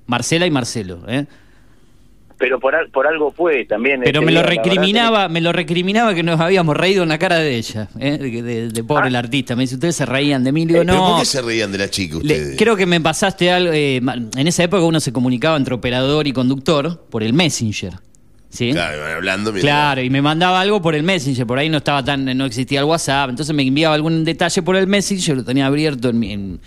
Marcela 0.06 0.46
y 0.46 0.50
Marcelo, 0.50 1.00
¿eh? 1.08 1.26
Pero 2.42 2.58
por, 2.58 2.74
al- 2.74 2.88
por 2.90 3.06
algo 3.06 3.30
fue 3.30 3.64
también. 3.66 4.00
Pero 4.02 4.20
me 4.20 4.32
lo 4.32 4.40
día, 4.40 4.42
la 4.42 4.48
verdad 4.48 4.64
recriminaba, 4.64 5.28
me 5.28 5.40
lo 5.40 5.52
recriminaba 5.52 6.12
que 6.12 6.24
nos 6.24 6.40
habíamos 6.40 6.76
reído 6.76 7.04
en 7.04 7.08
la 7.10 7.16
cara 7.16 7.36
de 7.38 7.54
ella, 7.56 7.88
¿eh? 8.00 8.18
de, 8.18 8.42
de- 8.42 8.68
de 8.68 8.82
pobre 8.84 9.04
Ah. 9.04 9.08
el 9.08 9.14
artista. 9.14 9.54
Me 9.54 9.62
dice, 9.62 9.76
ustedes 9.76 9.94
se 9.94 10.06
reían 10.06 10.42
de 10.42 10.50
mí, 10.50 10.66
digo, 10.66 10.80
¿Pero 10.80 10.92
no. 10.92 11.06
por 11.10 11.20
qué 11.20 11.24
se 11.24 11.40
reían 11.40 11.70
de 11.70 11.78
la 11.78 11.88
chica 11.88 12.14
Le- 12.14 12.18
ustedes? 12.34 12.56
creo 12.58 12.74
que 12.74 12.84
me 12.84 13.00
pasaste 13.00 13.52
algo. 13.52 13.70
eh, 13.72 14.00
ma- 14.02 14.16
en 14.16 14.48
esa 14.48 14.64
época 14.64 14.82
uno 14.82 14.98
se 14.98 15.12
comunicaba 15.12 15.56
entre 15.56 15.72
operador 15.72 16.26
y 16.26 16.32
conductor 16.32 17.06
por 17.08 17.22
el 17.22 17.32
Messenger. 17.32 17.92
¿Sí? 18.50 18.72
Claro, 18.72 19.06
hablando. 19.06 19.52
Claro, 19.52 20.02
y 20.02 20.10
me 20.10 20.20
mandaba 20.20 20.60
algo 20.60 20.82
por 20.82 20.96
el 20.96 21.04
Messenger, 21.04 21.46
por 21.46 21.60
ahí 21.60 21.68
no 21.68 21.78
estaba 21.78 22.04
tan, 22.04 22.24
no 22.36 22.44
existía 22.44 22.80
el 22.80 22.86
WhatsApp, 22.86 23.30
entonces 23.30 23.54
me 23.54 23.62
enviaba 23.62 23.94
algún 23.94 24.24
detalle 24.24 24.62
por 24.62 24.74
el 24.74 24.88
Messenger, 24.88 25.36
lo 25.36 25.44
tenía 25.44 25.66
abierto 25.66 26.08
en 26.08 26.18
mi, 26.18 26.32
en- 26.32 26.60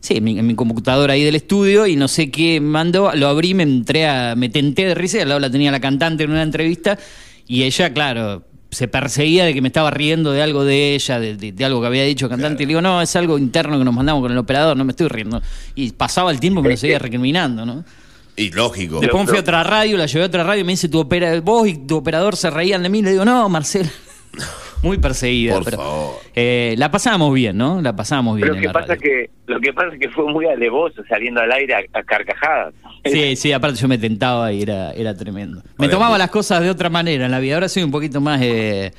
sí, 0.00 0.16
en 0.16 0.24
mi, 0.24 0.38
en 0.38 0.46
mi 0.46 0.54
computadora 0.54 1.12
ahí 1.14 1.22
del 1.24 1.34
estudio 1.36 1.86
y 1.86 1.96
no 1.96 2.08
sé 2.08 2.30
qué 2.30 2.60
mandó, 2.60 3.10
lo 3.14 3.28
abrí, 3.28 3.54
me 3.54 3.62
entré 3.62 4.06
a, 4.08 4.34
me 4.36 4.48
tenté 4.48 4.86
de 4.86 4.94
risa, 4.94 5.18
y 5.18 5.20
al 5.20 5.28
lado 5.28 5.40
la 5.40 5.50
tenía 5.50 5.70
la 5.70 5.80
cantante 5.80 6.24
en 6.24 6.30
una 6.30 6.42
entrevista 6.42 6.98
y 7.46 7.62
ella, 7.64 7.92
claro, 7.92 8.44
se 8.70 8.86
perseguía 8.86 9.44
de 9.44 9.52
que 9.52 9.60
me 9.60 9.66
estaba 9.68 9.90
riendo 9.90 10.30
de 10.30 10.42
algo 10.42 10.64
de 10.64 10.94
ella, 10.94 11.18
de, 11.18 11.36
de- 11.36 11.50
de 11.52 11.64
algo 11.64 11.80
que 11.80 11.88
había 11.88 12.04
dicho 12.04 12.26
el 12.26 12.30
cantante, 12.30 12.62
y 12.62 12.66
le 12.66 12.70
digo, 12.70 12.80
no, 12.80 13.02
es 13.02 13.16
algo 13.16 13.36
interno 13.38 13.76
que 13.78 13.84
nos 13.84 13.92
mandamos 13.94 14.22
con 14.22 14.30
el 14.30 14.38
operador, 14.38 14.76
no 14.76 14.84
me 14.84 14.92
estoy 14.92 15.08
riendo. 15.08 15.42
Y 15.74 15.90
pasaba 15.90 16.30
el 16.30 16.38
tiempo 16.38 16.60
y 16.60 16.62
me 16.62 16.68
lo 16.70 16.76
seguía 16.76 17.00
recriminando, 17.00 17.66
¿no? 17.66 17.84
Y 18.36 18.50
lógico. 18.52 19.00
Después 19.00 19.28
fui 19.28 19.36
a 19.38 19.40
otra 19.40 19.64
radio, 19.64 19.96
la 19.96 20.06
llevé 20.06 20.22
a 20.22 20.26
otra 20.28 20.44
radio 20.44 20.60
y 20.60 20.64
me 20.64 20.72
dice, 20.74 20.88
tu 20.88 21.00
opera 21.00 21.40
vos 21.40 21.66
y 21.68 21.78
tu 21.84 21.96
operador 21.96 22.36
se 22.36 22.48
reían 22.48 22.82
de 22.84 22.88
mí. 22.88 23.02
Le 23.02 23.10
digo, 23.10 23.24
no, 23.24 23.48
Marcela. 23.48 23.90
Muy 24.82 24.98
perseguida. 24.98 25.54
Por 25.54 25.64
pero, 25.64 25.76
favor. 25.76 26.14
eh, 26.34 26.74
la 26.78 26.90
pasábamos 26.90 27.34
bien, 27.34 27.56
¿no? 27.56 27.82
La 27.82 27.94
pasábamos 27.94 28.36
bien 28.36 28.48
Lo 28.48 28.54
en 28.54 28.60
que 28.60 28.66
la 28.68 28.72
pasa 28.72 28.86
radio. 28.88 29.00
que 29.02 29.30
lo 29.46 29.60
que 29.60 29.72
pasa 29.72 29.88
es 29.94 30.00
que 30.00 30.08
fue 30.08 30.32
muy 30.32 30.46
alevoso 30.46 31.02
saliendo 31.08 31.40
al 31.40 31.52
aire 31.52 31.74
a, 31.74 31.98
a 31.98 32.02
carcajadas. 32.02 32.72
Sí, 33.04 33.36
sí, 33.36 33.52
aparte 33.52 33.78
yo 33.78 33.88
me 33.88 33.98
tentaba 33.98 34.52
y 34.52 34.62
era, 34.62 34.92
era 34.92 35.14
tremendo. 35.16 35.62
Me 35.78 35.88
tomaba 35.88 36.16
las 36.18 36.30
cosas 36.30 36.62
de 36.62 36.70
otra 36.70 36.88
manera 36.88 37.26
en 37.26 37.30
la 37.30 37.40
vida. 37.40 37.54
Ahora 37.54 37.68
soy 37.68 37.82
un 37.82 37.90
poquito 37.90 38.20
más... 38.20 38.40
eh, 38.42 38.92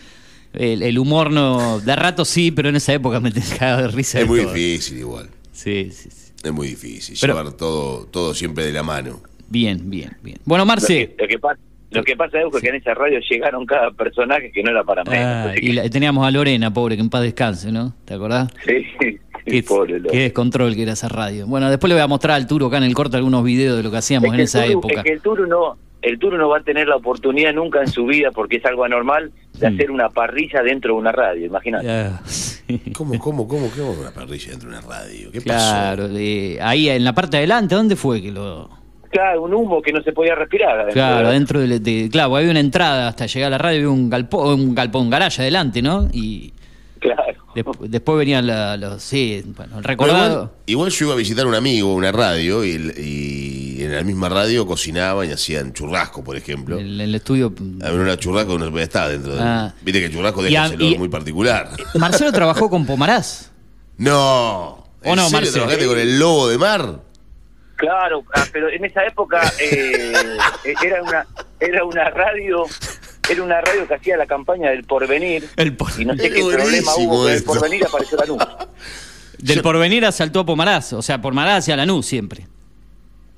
el, 0.53 0.83
el 0.83 0.99
humor 0.99 1.31
no... 1.31 1.79
De 1.79 1.95
rato 1.95 2.25
sí, 2.25 2.51
pero 2.51 2.67
en 2.69 2.75
esa 2.75 2.93
época 2.93 3.19
me 3.21 3.31
cagaba 3.59 3.83
de 3.83 3.87
risa. 3.87 4.19
Es 4.19 4.25
de 4.25 4.29
muy 4.29 4.41
todo. 4.43 4.53
difícil 4.53 4.97
igual. 4.99 5.29
Sí, 5.53 5.89
sí, 5.91 6.09
sí. 6.11 6.31
Es 6.43 6.51
muy 6.51 6.67
difícil. 6.67 7.17
Pero- 7.21 7.35
llevar 7.37 7.53
todo, 7.53 8.05
todo 8.07 8.33
siempre 8.33 8.65
de 8.65 8.73
la 8.73 8.83
mano. 8.83 9.21
Bien, 9.49 9.89
bien, 9.89 10.15
bien. 10.21 10.37
Bueno, 10.45 10.63
Lo 10.63 10.67
Marce... 10.67 11.09
que, 11.09 11.15
lo 11.23 11.27
que 11.27 11.39
pasa, 11.39 11.59
lo 11.91 12.03
que 12.03 12.15
pasa 12.15 12.39
es 12.41 12.61
que 12.61 12.69
en 12.69 12.75
esa 12.75 12.93
radio 12.93 13.19
llegaron 13.29 13.65
cada 13.65 13.91
personaje 13.91 14.51
que 14.51 14.63
no 14.63 14.71
era 14.71 14.83
para 14.83 15.03
menos. 15.03 15.25
ah, 15.25 15.53
y 15.55 15.67
que- 15.67 15.73
la- 15.73 15.89
teníamos 15.89 16.25
a 16.25 16.31
Lorena, 16.31 16.73
pobre, 16.73 16.95
que 16.95 17.01
en 17.01 17.09
paz 17.09 17.21
descanse, 17.21 17.71
¿no? 17.71 17.93
¿Te 18.05 18.13
acordás? 18.13 18.49
sí, 18.65 18.85
sí, 18.99 19.17
Qué, 19.45 19.63
pobre 19.63 19.99
qué 20.11 20.19
descontrol 20.19 20.75
que 20.75 20.83
era 20.83 20.93
esa 20.93 21.09
radio. 21.09 21.47
Bueno, 21.47 21.69
después 21.69 21.89
le 21.89 21.95
voy 21.95 22.03
a 22.03 22.07
mostrar 22.07 22.35
al 22.35 22.45
Turo 22.47 22.67
acá 22.67 22.77
en 22.77 22.83
el 22.83 22.93
corte 22.93 23.17
algunos 23.17 23.43
videos 23.43 23.75
de 23.77 23.83
lo 23.83 23.89
que 23.91 23.97
hacíamos 23.97 24.27
Es 24.27 24.31
en 24.33 24.37
que 24.37 24.43
esa 24.43 24.65
Turu- 24.65 24.71
época. 24.71 24.93
es 24.97 25.03
que 25.03 25.11
el 25.13 25.21
Turu 25.21 25.47
no, 25.47 25.77
el 26.03 26.19
Turu 26.19 26.37
no 26.37 26.47
va 26.49 26.59
a 26.59 26.61
tener 26.63 26.87
la 26.87 26.95
oportunidad 26.97 27.51
nunca 27.53 27.81
en 27.81 27.87
su 27.87 28.05
vida, 28.05 28.29
porque 28.31 28.57
es 28.57 28.65
algo 28.65 28.83
anormal, 28.83 29.31
de 29.57 29.69
Mm. 29.69 29.73
hacer 29.73 29.91
una 29.91 30.09
parrilla 30.09 30.61
dentro 30.61 30.93
de 30.93 30.99
una 30.99 31.11
radio, 31.11 31.45
imagínate. 31.47 31.89
Ah, 31.89 32.21
sí. 32.25 32.61
¿Cómo, 32.95 33.17
cómo, 33.19 33.47
cómo, 33.47 33.69
cómo 33.75 33.91
una 33.99 34.11
parrilla 34.11 34.51
dentro 34.51 34.69
de 34.69 34.77
una 34.77 34.87
radio? 34.87 35.31
¿Qué 35.31 35.41
Claro, 35.41 36.07
de- 36.07 36.59
ahí 36.61 36.89
en 36.89 37.03
la 37.03 37.13
parte 37.13 37.31
de 37.37 37.37
adelante, 37.39 37.73
¿dónde 37.75 37.95
fue 37.95 38.21
que 38.21 38.31
lo...? 38.31 38.69
Claro, 39.11 39.41
un 39.43 39.53
humo 39.53 39.81
que 39.81 39.91
no 39.91 40.01
se 40.01 40.11
podía 40.13 40.35
respirar. 40.35 40.71
adentro 40.79 40.93
Claro, 40.93 41.27
de- 41.27 41.33
dentro 41.33 41.59
de, 41.59 41.79
de- 41.79 42.09
Claro, 42.11 42.35
había 42.35 42.51
una 42.51 42.59
entrada 42.61 43.07
hasta 43.09 43.25
llegar 43.25 43.47
a 43.47 43.51
la 43.51 43.57
radio, 43.57 43.77
había 43.79 43.89
un 43.89 44.09
galpón, 44.09 44.59
un 44.61 44.75
galpón, 44.75 45.03
un 45.03 45.09
garaje 45.09 45.41
adelante, 45.41 45.81
¿no? 45.81 46.07
Y 46.13 46.53
Claro. 46.99 47.45
desp- 47.55 47.79
después 47.87 48.17
venían 48.17 48.45
la- 48.47 48.77
los... 48.77 49.01
Sí, 49.01 49.43
bueno, 49.57 49.79
el 49.79 49.83
recordado... 49.83 50.33
Igual, 50.33 50.49
igual 50.67 50.89
yo 50.91 51.05
iba 51.05 51.13
a 51.13 51.17
visitar 51.17 51.45
a 51.45 51.47
un 51.49 51.55
amigo, 51.55 51.93
una 51.93 52.11
radio, 52.11 52.63
y, 52.63 53.77
en 53.81 53.95
la 53.95 54.03
misma 54.03 54.29
radio 54.29 54.65
cocinaban 54.67 55.27
y 55.27 55.31
hacían 55.33 55.73
churrasco, 55.73 56.23
por 56.23 56.37
ejemplo. 56.37 56.77
El, 56.77 57.01
el 57.01 57.15
estudio... 57.15 57.51
Había 57.83 57.99
una 57.99 58.15
churrasco 58.17 58.57
que 58.57 58.69
no 58.69 58.79
estaba 58.79 59.09
dentro 59.09 59.35
de. 59.35 59.41
Ah. 59.41 59.73
Viste 59.81 59.99
que 59.99 60.05
el 60.05 60.13
churrasco 60.13 60.43
deja 60.43 60.67
ese 60.67 60.75
olor 60.75 60.97
muy 60.99 61.09
particular. 61.09 61.69
Marcelo 61.95 62.31
trabajó 62.31 62.69
con 62.69 62.85
Pomarás. 62.85 63.51
No. 63.97 64.85
¿En 65.03 65.11
¿O 65.11 65.15
no, 65.15 65.23
serio 65.23 65.37
Marcelo? 65.39 65.53
trabajaste 65.65 65.87
con 65.87 65.99
el 65.99 66.19
lobo 66.19 66.47
de 66.47 66.57
mar? 66.59 66.99
Claro, 67.81 68.23
ah, 68.33 68.45
pero 68.53 68.69
en 68.69 68.85
esa 68.85 69.03
época 69.05 69.41
eh, 69.59 70.13
era 70.83 71.01
una 71.03 71.25
era 71.59 71.83
una 71.83 72.09
radio 72.11 72.65
era 73.29 73.43
una 73.43 73.59
radio 73.61 73.87
que 73.87 73.95
hacía 73.95 74.17
la 74.17 74.25
campaña 74.25 74.69
del 74.69 74.83
porvenir 74.83 75.47
El 75.55 75.75
por- 75.75 75.89
y 75.99 76.05
no 76.05 76.15
sé 76.15 76.29
qué 76.31 76.41
problema 76.41 76.91
hubo 76.97 77.23
con 77.23 77.31
el 77.31 77.43
porvenir 77.43 77.85
apareció 77.85 78.17
la 78.17 78.25
luz. 78.25 78.37
Del 79.39 79.57
Yo- 79.57 79.63
porvenir 79.63 80.05
asaltó 80.05 80.41
a 80.41 80.45
Pomarás, 80.45 80.93
o 80.93 81.01
sea, 81.01 81.19
Pomarás 81.21 81.59
hacia 81.63 81.75
Lanús 81.75 82.05
siempre. 82.05 82.45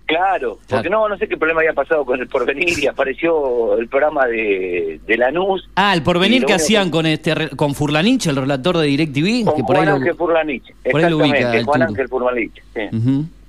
Claro, 0.06 0.60
porque 0.67 0.89
no 0.89 1.08
no 1.08 1.17
sé 1.17 1.27
qué 1.29 1.38
problema 1.38 1.62
había 1.62 1.71
pasado 1.73 2.03
con 2.06 2.19
el 2.19 2.27
porvenir 2.27 2.77
y 2.77 2.88
apareció 2.88 3.77
el 3.77 3.88
programa 3.88 4.27
de, 4.27 4.99
de 5.08 5.17
Lanús 5.17 5.67
Ah, 5.75 5.93
el 5.93 6.03
porvenir 6.03 6.41
lo 6.41 6.47
que 6.49 6.53
hacían 6.56 6.86
que- 6.86 6.91
con 6.91 7.06
este 7.06 7.49
con 7.56 7.73
Furlanich, 7.73 8.27
el 8.27 8.36
relator 8.36 8.77
de 8.77 8.88
DirecTV, 8.88 9.45
con 9.45 9.56
que 9.56 9.63
por 9.63 9.75
ahí 9.77 9.84
Juan 9.84 9.86
lo- 9.86 9.95
Ángel 9.95 10.15
Furlanich. 10.15 10.63
por 10.91 11.01
ahí 11.03 11.10
lo 11.10 11.17
ubica 11.17 11.38
Exactamente, 11.38 11.63
Juan. 11.65 11.82
Ángel 11.84 12.08
Furlanich. 12.10 12.63
Sí. 12.73 12.82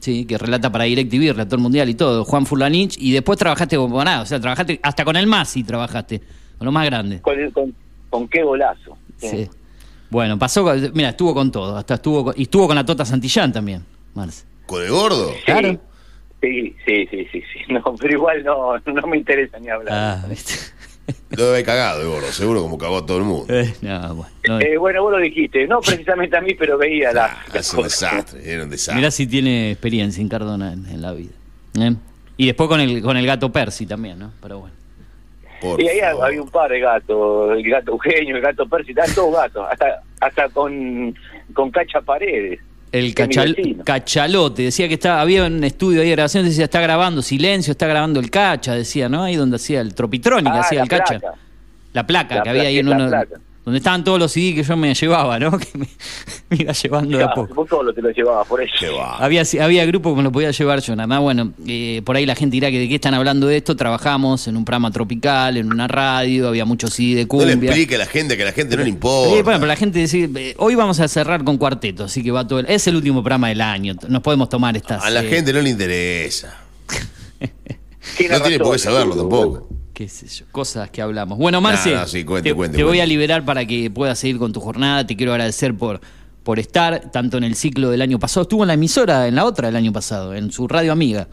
Sí, 0.05 0.25
que 0.27 0.37
relata 0.39 0.71
para 0.71 0.85
DirecTV, 0.85 1.33
relator 1.33 1.59
mundial 1.59 1.89
y 1.89 1.95
todo, 1.95 2.25
Juan 2.25 2.45
Furlanich, 2.47 2.97
y 2.99 3.13
después 3.13 3.39
trabajaste 3.39 3.77
con 3.77 3.91
Pomarás, 3.91 4.23
o 4.23 4.27
sea, 4.27 4.39
trabajaste 4.41 4.79
hasta 4.83 5.05
con 5.05 5.17
el 5.17 5.27
Masi 5.27 5.65
trabajaste, 5.65 6.21
con 6.59 6.67
lo 6.67 6.73
más 6.73 6.85
grande. 6.87 7.21
Con, 7.23 7.51
con, 7.51 7.75
con 8.11 8.29
qué 8.29 8.43
golazo. 8.43 8.97
Sí. 9.17 9.29
Sí. 9.29 9.51
Bueno, 10.11 10.39
pasó, 10.39 10.63
con- 10.63 10.93
mira, 10.95 11.09
estuvo 11.11 11.35
con 11.35 11.51
todo, 11.51 11.77
hasta 11.77 11.95
estuvo 11.95 12.25
con- 12.25 12.35
y 12.37 12.43
estuvo 12.43 12.67
con 12.67 12.77
la 12.77 12.85
Tota 12.85 13.05
Santillán 13.05 13.53
también, 13.53 13.85
Marce. 14.15 14.45
¿Con 14.67 14.83
el 14.83 14.91
gordo? 14.91 15.31
Sí, 15.33 15.43
Claro. 15.47 15.81
Sí, 16.41 16.77
sí, 16.87 17.07
sí, 17.11 17.27
sí, 17.33 17.41
sí. 17.41 17.73
No, 17.73 17.83
pero 17.99 18.13
igual 18.13 18.45
no, 18.45 18.77
no 18.79 19.07
me 19.07 19.17
interesa 19.17 19.59
ni 19.59 19.71
hablar. 19.71 19.95
Ah, 20.23 20.27
viste. 20.29 20.53
Lo 21.31 21.37
debe 21.45 21.49
haber 21.57 21.65
cagado 21.67 22.23
seguro 22.33 22.63
como 22.63 22.79
cagó 22.79 22.99
a 22.99 23.07
todo 23.07 23.19
el 23.19 23.25
mundo. 23.25 23.53
Eh, 23.53 23.75
no, 23.83 24.15
bueno, 24.15 24.31
no. 24.49 24.61
Eh, 24.61 24.77
bueno, 24.79 25.03
vos 25.03 25.13
lo 25.13 25.19
dijiste, 25.19 25.67
no 25.67 25.81
precisamente 25.81 26.37
a 26.37 26.41
mí, 26.41 26.55
pero 26.55 26.79
veía 26.79 27.13
la. 27.13 27.27
Ah, 27.27 27.45
es 27.55 27.75
un 27.75 27.83
desastre, 27.83 28.41
era 28.51 28.63
un 28.65 28.71
desastre. 28.71 28.97
Mirá 28.97 29.11
si 29.11 29.27
tiene 29.27 29.73
experiencia 29.73 30.21
en 30.23 30.29
Cardona 30.29 30.73
en, 30.73 30.87
en 30.87 31.03
la 31.03 31.13
vida. 31.13 31.33
¿eh? 31.79 31.95
Y 32.37 32.47
después 32.47 32.69
con 32.69 32.81
el, 32.81 33.03
con 33.03 33.17
el 33.17 33.27
gato 33.27 33.51
Percy 33.53 33.87
también, 33.87 34.19
¿no? 34.19 34.33
Pero 34.41 34.61
bueno. 34.61 34.75
Por 35.61 35.81
Y 35.81 35.89
ahí 35.89 36.01
favor. 36.01 36.27
había 36.27 36.43
un 36.43 36.51
par 36.51 36.71
de 36.71 36.81
gatos, 36.81 37.53
el 37.57 37.69
gato 37.71 37.93
Eugenio, 37.93 38.37
el 38.37 38.43
gato 38.43 38.67
Percy, 38.69 38.91
estaban 38.91 39.15
todos 39.15 39.35
gatos, 39.35 39.67
hasta 39.71 40.03
hasta 40.21 40.49
con, 40.51 41.15
con 41.53 41.71
Cacha 41.71 42.01
Paredes. 42.01 42.61
El 42.99 43.15
cachal- 43.15 43.83
cachalote, 43.85 44.63
decía 44.63 44.87
que 44.89 44.95
estaba, 44.95 45.21
había 45.21 45.45
un 45.47 45.65
estudio 45.65 46.01
ahí 46.01 46.09
de 46.09 46.13
grabación, 46.15 46.45
decía, 46.45 46.65
está 46.65 46.81
grabando 46.81 47.23
silencio, 47.23 47.73
está 47.73 47.87
grabando 47.87 48.21
el 48.21 48.31
cacha, 48.31 48.75
decía, 48.75 49.09
¿no? 49.09 49.25
Ahí 49.25 49.37
donde 49.37 49.57
hacía 49.57 49.81
el 49.81 49.95
tropitrónica, 49.95 50.55
Ah, 50.57 50.61
hacía 50.61 50.83
el 50.83 50.89
cacha. 50.89 51.21
La 51.93 52.07
placa 52.07 52.37
La 52.37 52.43
que 52.43 52.51
había 52.51 52.63
ahí 52.63 52.79
en 52.79 52.89
uno. 52.89 53.09
placa. 53.09 53.41
Donde 53.65 53.79
estaban 53.79 54.05
todos 54.05 54.19
los 54.19 54.31
CD 54.33 54.55
que 54.55 54.63
yo 54.63 54.77
me 54.77 54.93
llevaba, 54.95 55.39
¿no? 55.39 55.59
Que 55.59 55.79
me, 55.79 55.87
me 56.51 56.57
iba 56.59 56.73
llevando 56.73 57.17
de 57.17 57.25
a 57.25 57.27
Claro, 57.29 57.43
poco. 57.43 57.55
vos 57.55 57.69
solo 57.69 57.95
te 57.95 58.03
lo 58.03 58.11
llevabas, 58.11 58.47
por 58.47 58.63
eso. 58.63 58.75
Había, 59.19 59.43
había 59.63 59.87
grupos 59.87 60.13
que 60.13 60.17
me 60.19 60.23
lo 60.23 60.31
podía 60.33 60.51
llevar 60.51 60.81
yo, 60.81 60.95
nada 60.95 61.07
más. 61.07 61.21
Bueno, 61.21 61.53
eh, 61.67 62.03
por 62.05 62.17
ahí 62.17 62.27
la 62.27 62.35
gente 62.35 62.55
dirá 62.55 62.71
que 62.71 62.79
de 62.79 62.89
qué 62.89 62.97
están 62.97 63.15
hablando 63.15 63.47
de 63.47 63.57
esto. 63.57 63.75
Trabajamos 63.75 64.47
en 64.49 64.57
un 64.59 64.65
programa 64.65 64.91
tropical, 64.91 65.57
en 65.57 65.73
una 65.73 65.89
radio, 65.89 66.49
había 66.49 66.65
mucho 66.67 66.89
CD 66.89 67.15
de 67.15 67.23
No 67.23 67.29
cumbia. 67.29 67.47
le 67.57 67.67
explique 67.67 67.95
a 67.95 67.99
la 67.99 68.07
gente 68.07 68.37
que 68.37 68.43
a 68.43 68.47
la 68.47 68.53
gente 68.53 68.77
no 68.77 68.83
le 68.83 68.91
importa. 68.91 69.35
Sí, 69.37 69.43
bueno, 69.43 69.59
pero 69.61 69.67
la 69.69 69.77
gente 69.77 69.99
dice, 69.99 70.29
eh, 70.37 70.55
hoy 70.59 70.75
vamos 70.75 71.01
a 71.01 71.09
cerrar 71.09 71.43
con 71.43 71.57
cuarteto, 71.57 72.05
así 72.05 72.23
que 72.23 72.31
va 72.31 72.47
todo 72.47 72.59
el- 72.61 72.67
Es 72.69 72.87
el 72.87 72.97
último 72.97 73.23
programa 73.23 73.49
del 73.49 73.63
año, 73.63 73.95
nos 74.09 74.21
podemos 74.23 74.49
tomar 74.51 74.77
estas... 74.77 75.03
A 75.03 75.09
la 75.11 75.23
eh, 75.25 75.29
gente 75.29 75.53
no 75.53 75.61
le 75.63 75.71
interesa. 75.71 76.59
No 78.31 78.41
tiene 78.43 78.59
por 78.59 78.73
qué 78.75 78.79
saberlo 78.79 79.17
tampoco. 79.17 79.69
Qué 79.95 80.09
sé 80.09 80.27
yo, 80.27 80.45
cosas 80.51 80.91
que 80.91 81.01
hablamos. 81.01 81.39
Bueno, 81.39 81.61
Marce, 81.61 81.97
sí, 82.07 82.25
cuente, 82.25 82.51
te, 82.51 82.55
cuente, 82.55 82.77
te 82.77 82.85
voy 82.85 83.01
a 83.01 83.07
liberar 83.07 83.45
para 83.45 83.65
que 83.65 83.91
puedas 83.91 84.19
seguir 84.19 84.39
con 84.39 84.53
tu 84.53 84.61
jornada. 84.61 85.07
Te 85.07 85.17
quiero 85.17 85.33
agradecer 85.33 85.75
por, 85.75 86.01
por 86.43 86.59
estar, 86.59 87.11
tanto 87.13 87.39
en 87.39 87.45
el 87.45 87.55
ciclo 87.55 87.91
del 87.91 88.03
año 88.03 88.19
pasado. 88.19 88.43
Estuvo 88.43 88.65
en 88.65 88.69
la 88.69 88.75
emisora, 88.75 89.29
en 89.29 89.37
la 89.37 89.45
otra 89.45 89.69
del 89.69 89.77
año 89.77 89.93
pasado, 89.93 90.35
en 90.35 90.51
su 90.51 90.69
radio 90.69 90.93
amiga, 90.93 91.29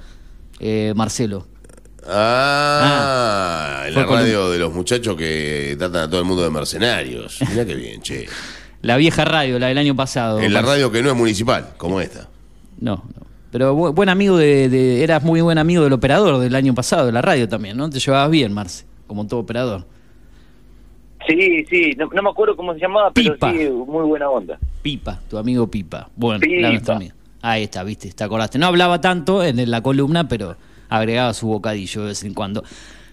eh, 0.60 0.94
Marcelo. 0.96 1.48
Ah, 2.08 3.84
en 3.88 3.94
fue 3.94 4.04
la 4.04 4.10
radio 4.10 4.50
de 4.50 4.60
los 4.60 4.74
muchachos 4.74 5.16
que 5.16 5.76
tratan 5.78 6.04
a 6.04 6.10
todo 6.10 6.22
el 6.22 6.26
mundo 6.26 6.44
de 6.44 6.50
mercenarios. 6.50 7.40
Mirá 7.50 7.66
qué 7.66 7.76
bien, 7.76 8.02
che. 8.02 8.28
La 8.82 8.98
vieja 8.98 9.26
radio, 9.26 9.60
la 9.60 9.68
del 9.68 9.78
año 9.78 9.96
pasado. 9.96 10.40
En 10.40 10.54
la 10.54 10.62
radio 10.62 10.92
que 10.92 11.04
no 11.04 11.10
es 11.10 11.16
municipal, 11.16 11.74
como 11.78 12.02
esta. 12.02 12.30
No, 12.80 13.04
no. 13.16 13.31
Pero 13.52 13.76
bu- 13.76 13.94
buen 13.94 14.10
amigo 14.10 14.38
de, 14.38 14.70
de- 14.70 15.04
Eras 15.04 15.24
muy 15.24 15.42
buen 15.42 15.58
amigo 15.58 15.84
del 15.84 15.94
operador 15.94 16.40
del 16.40 16.56
año 16.56 16.74
pasado, 16.74 17.06
de 17.06 17.12
la 17.12 17.22
radio 17.22 17.48
también, 17.50 17.78
¿no? 17.78 17.90
Te 17.90 18.00
llevabas 18.00 18.32
bien, 18.32 18.54
Marce, 18.54 18.86
como 19.08 19.28
todo 19.28 19.42
operador. 19.42 19.86
Sí, 21.28 21.66
sí, 21.70 21.92
no, 21.98 22.10
no 22.12 22.22
me 22.24 22.30
acuerdo 22.30 22.56
cómo 22.56 22.74
se 22.74 22.80
llamaba, 22.80 23.12
pero 23.14 23.36
sí, 23.36 23.70
muy 23.88 24.06
buena 24.06 24.30
onda. 24.30 24.58
Pipa, 24.82 25.20
tu 25.30 25.38
amigo 25.38 25.70
Pipa. 25.70 26.10
Bueno, 26.16 26.40
Pipa. 26.40 27.00
la. 27.00 27.14
Ahí 27.44 27.64
está, 27.64 27.84
viste, 27.84 28.12
te 28.12 28.24
acordaste. 28.24 28.58
No 28.58 28.66
hablaba 28.68 29.02
tanto 29.02 29.44
en 29.44 29.70
la 29.70 29.82
columna, 29.82 30.28
pero 30.28 30.56
agregaba 30.90 31.34
su 31.34 31.48
bocadillo 31.48 32.02
de 32.02 32.08
vez 32.08 32.24
en 32.24 32.34
cuando. 32.34 32.64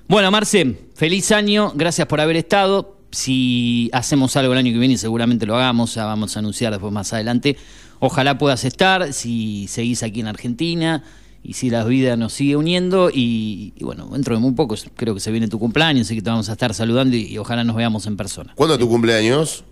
Bueno, 0.07 0.31
Marce, 0.31 0.79
feliz 0.95 1.31
año, 1.33 1.73
gracias 1.75 2.07
por 2.09 2.21
haber 2.21 2.37
estado. 2.37 2.97
Si 3.11 3.91
hacemos 3.93 4.37
algo 4.37 4.53
el 4.53 4.59
año 4.59 4.73
que 4.73 4.79
viene, 4.79 4.97
seguramente 4.99 5.47
lo 5.47 5.57
hagamos, 5.57 5.95
ya 5.95 6.05
vamos 6.07 6.35
a 6.37 6.41
anunciar 6.41 6.73
después 6.73 6.93
más 6.93 7.13
adelante. 7.13 7.57
Ojalá 8.01 8.39
puedas 8.39 8.65
estar, 8.65 9.13
si 9.13 9.67
seguís 9.69 10.03
aquí 10.03 10.21
en 10.21 10.27
Argentina 10.29 11.03
y 11.43 11.55
si 11.55 11.71
la 11.71 11.85
vida 11.85 12.17
nos 12.17 12.33
sigue 12.33 12.57
uniendo. 12.57 13.11
Y, 13.13 13.73
y 13.77 13.85
bueno, 13.85 14.09
dentro 14.13 14.35
de 14.35 14.41
muy 14.41 14.53
poco 14.53 14.75
creo 14.97 15.15
que 15.15 15.21
se 15.21 15.31
viene 15.33 15.49
tu 15.49 15.59
cumpleaños, 15.59 16.07
así 16.07 16.15
que 16.15 16.23
te 16.23 16.31
vamos 16.31 16.49
a 16.49 16.53
estar 16.53 16.75
saludando 16.75 17.17
y, 17.17 17.27
y 17.27 17.39
ojalá 17.39 17.65
nos 17.65 17.77
veamos 17.77 18.07
en 18.07 18.17
persona. 18.17 18.53
¿Cuándo 18.55 18.75
es 18.75 18.81
tu 18.81 18.89
cumpleaños? 18.89 19.65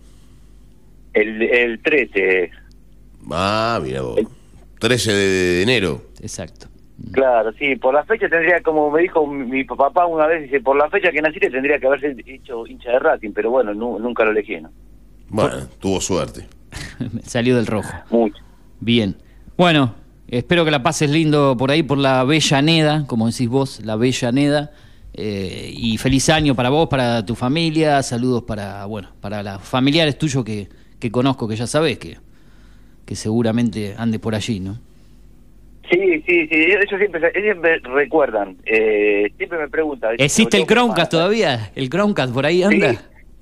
El, 1.14 1.42
el 1.42 1.80
13, 1.82 2.50
Ah, 3.30 3.80
mira 3.82 4.02
vos. 4.02 4.20
13 4.78 5.12
de 5.12 5.62
enero. 5.62 6.02
Exacto. 6.20 6.68
claro, 7.12 7.52
sí, 7.58 7.76
por 7.76 7.94
la 7.94 8.04
fecha 8.04 8.28
tendría, 8.28 8.60
como 8.62 8.90
me 8.90 9.02
dijo 9.02 9.26
mi, 9.26 9.44
mi 9.46 9.64
papá 9.64 10.06
una 10.06 10.26
vez, 10.26 10.42
dice, 10.44 10.60
por 10.60 10.76
la 10.76 10.88
fecha 10.90 11.10
que 11.10 11.22
naciste 11.22 11.50
tendría 11.50 11.78
que 11.78 11.86
haberse 11.86 12.14
hecho 12.26 12.66
hincha 12.66 12.90
de 12.90 12.98
Racing, 12.98 13.32
pero 13.32 13.50
bueno, 13.50 13.72
nu- 13.74 13.98
nunca 13.98 14.24
lo 14.24 14.30
elegí, 14.32 14.60
¿no? 14.60 14.70
Bueno, 15.28 15.66
tuvo 15.80 16.00
suerte. 16.00 16.46
Salió 17.22 17.56
del 17.56 17.66
rojo. 17.66 17.92
Mucho. 18.10 18.42
Bien. 18.80 19.16
Bueno, 19.56 19.94
espero 20.28 20.64
que 20.64 20.70
la 20.70 20.82
pases 20.82 21.10
lindo 21.10 21.56
por 21.56 21.70
ahí, 21.70 21.82
por 21.82 21.98
la 21.98 22.24
Bella 22.24 22.62
Neda, 22.62 23.06
como 23.06 23.26
decís 23.26 23.48
vos, 23.48 23.80
la 23.84 23.96
Bella 23.96 24.32
Neda. 24.32 24.72
Eh, 25.18 25.72
y 25.74 25.96
feliz 25.96 26.28
año 26.28 26.54
para 26.54 26.68
vos, 26.68 26.88
para 26.88 27.24
tu 27.24 27.34
familia. 27.34 28.02
Saludos 28.02 28.42
para, 28.42 28.84
bueno, 28.84 29.08
para 29.20 29.42
los 29.42 29.62
familiares 29.62 30.18
tuyos 30.18 30.44
que, 30.44 30.68
que 30.98 31.10
conozco, 31.10 31.48
que 31.48 31.56
ya 31.56 31.66
sabés 31.66 31.98
que, 31.98 32.18
que 33.06 33.16
seguramente 33.16 33.94
ande 33.96 34.18
por 34.18 34.34
allí, 34.34 34.60
¿no? 34.60 34.78
Sí, 35.90 36.22
sí, 36.26 36.48
sí, 36.48 36.48
ellos 36.50 36.84
siempre, 36.98 37.20
ellos 37.32 37.42
siempre 37.44 37.78
recuerdan, 37.78 38.56
eh, 38.64 39.30
siempre 39.36 39.58
me 39.58 39.68
preguntan. 39.68 40.16
¿Existe 40.18 40.56
el 40.56 40.64
hermana. 40.68 41.08
todavía? 41.08 41.70
¿El 41.76 41.88
Chromecast 41.88 42.34
por 42.34 42.44
ahí 42.44 42.64
anda? 42.64 42.92
Sí. 42.92 42.98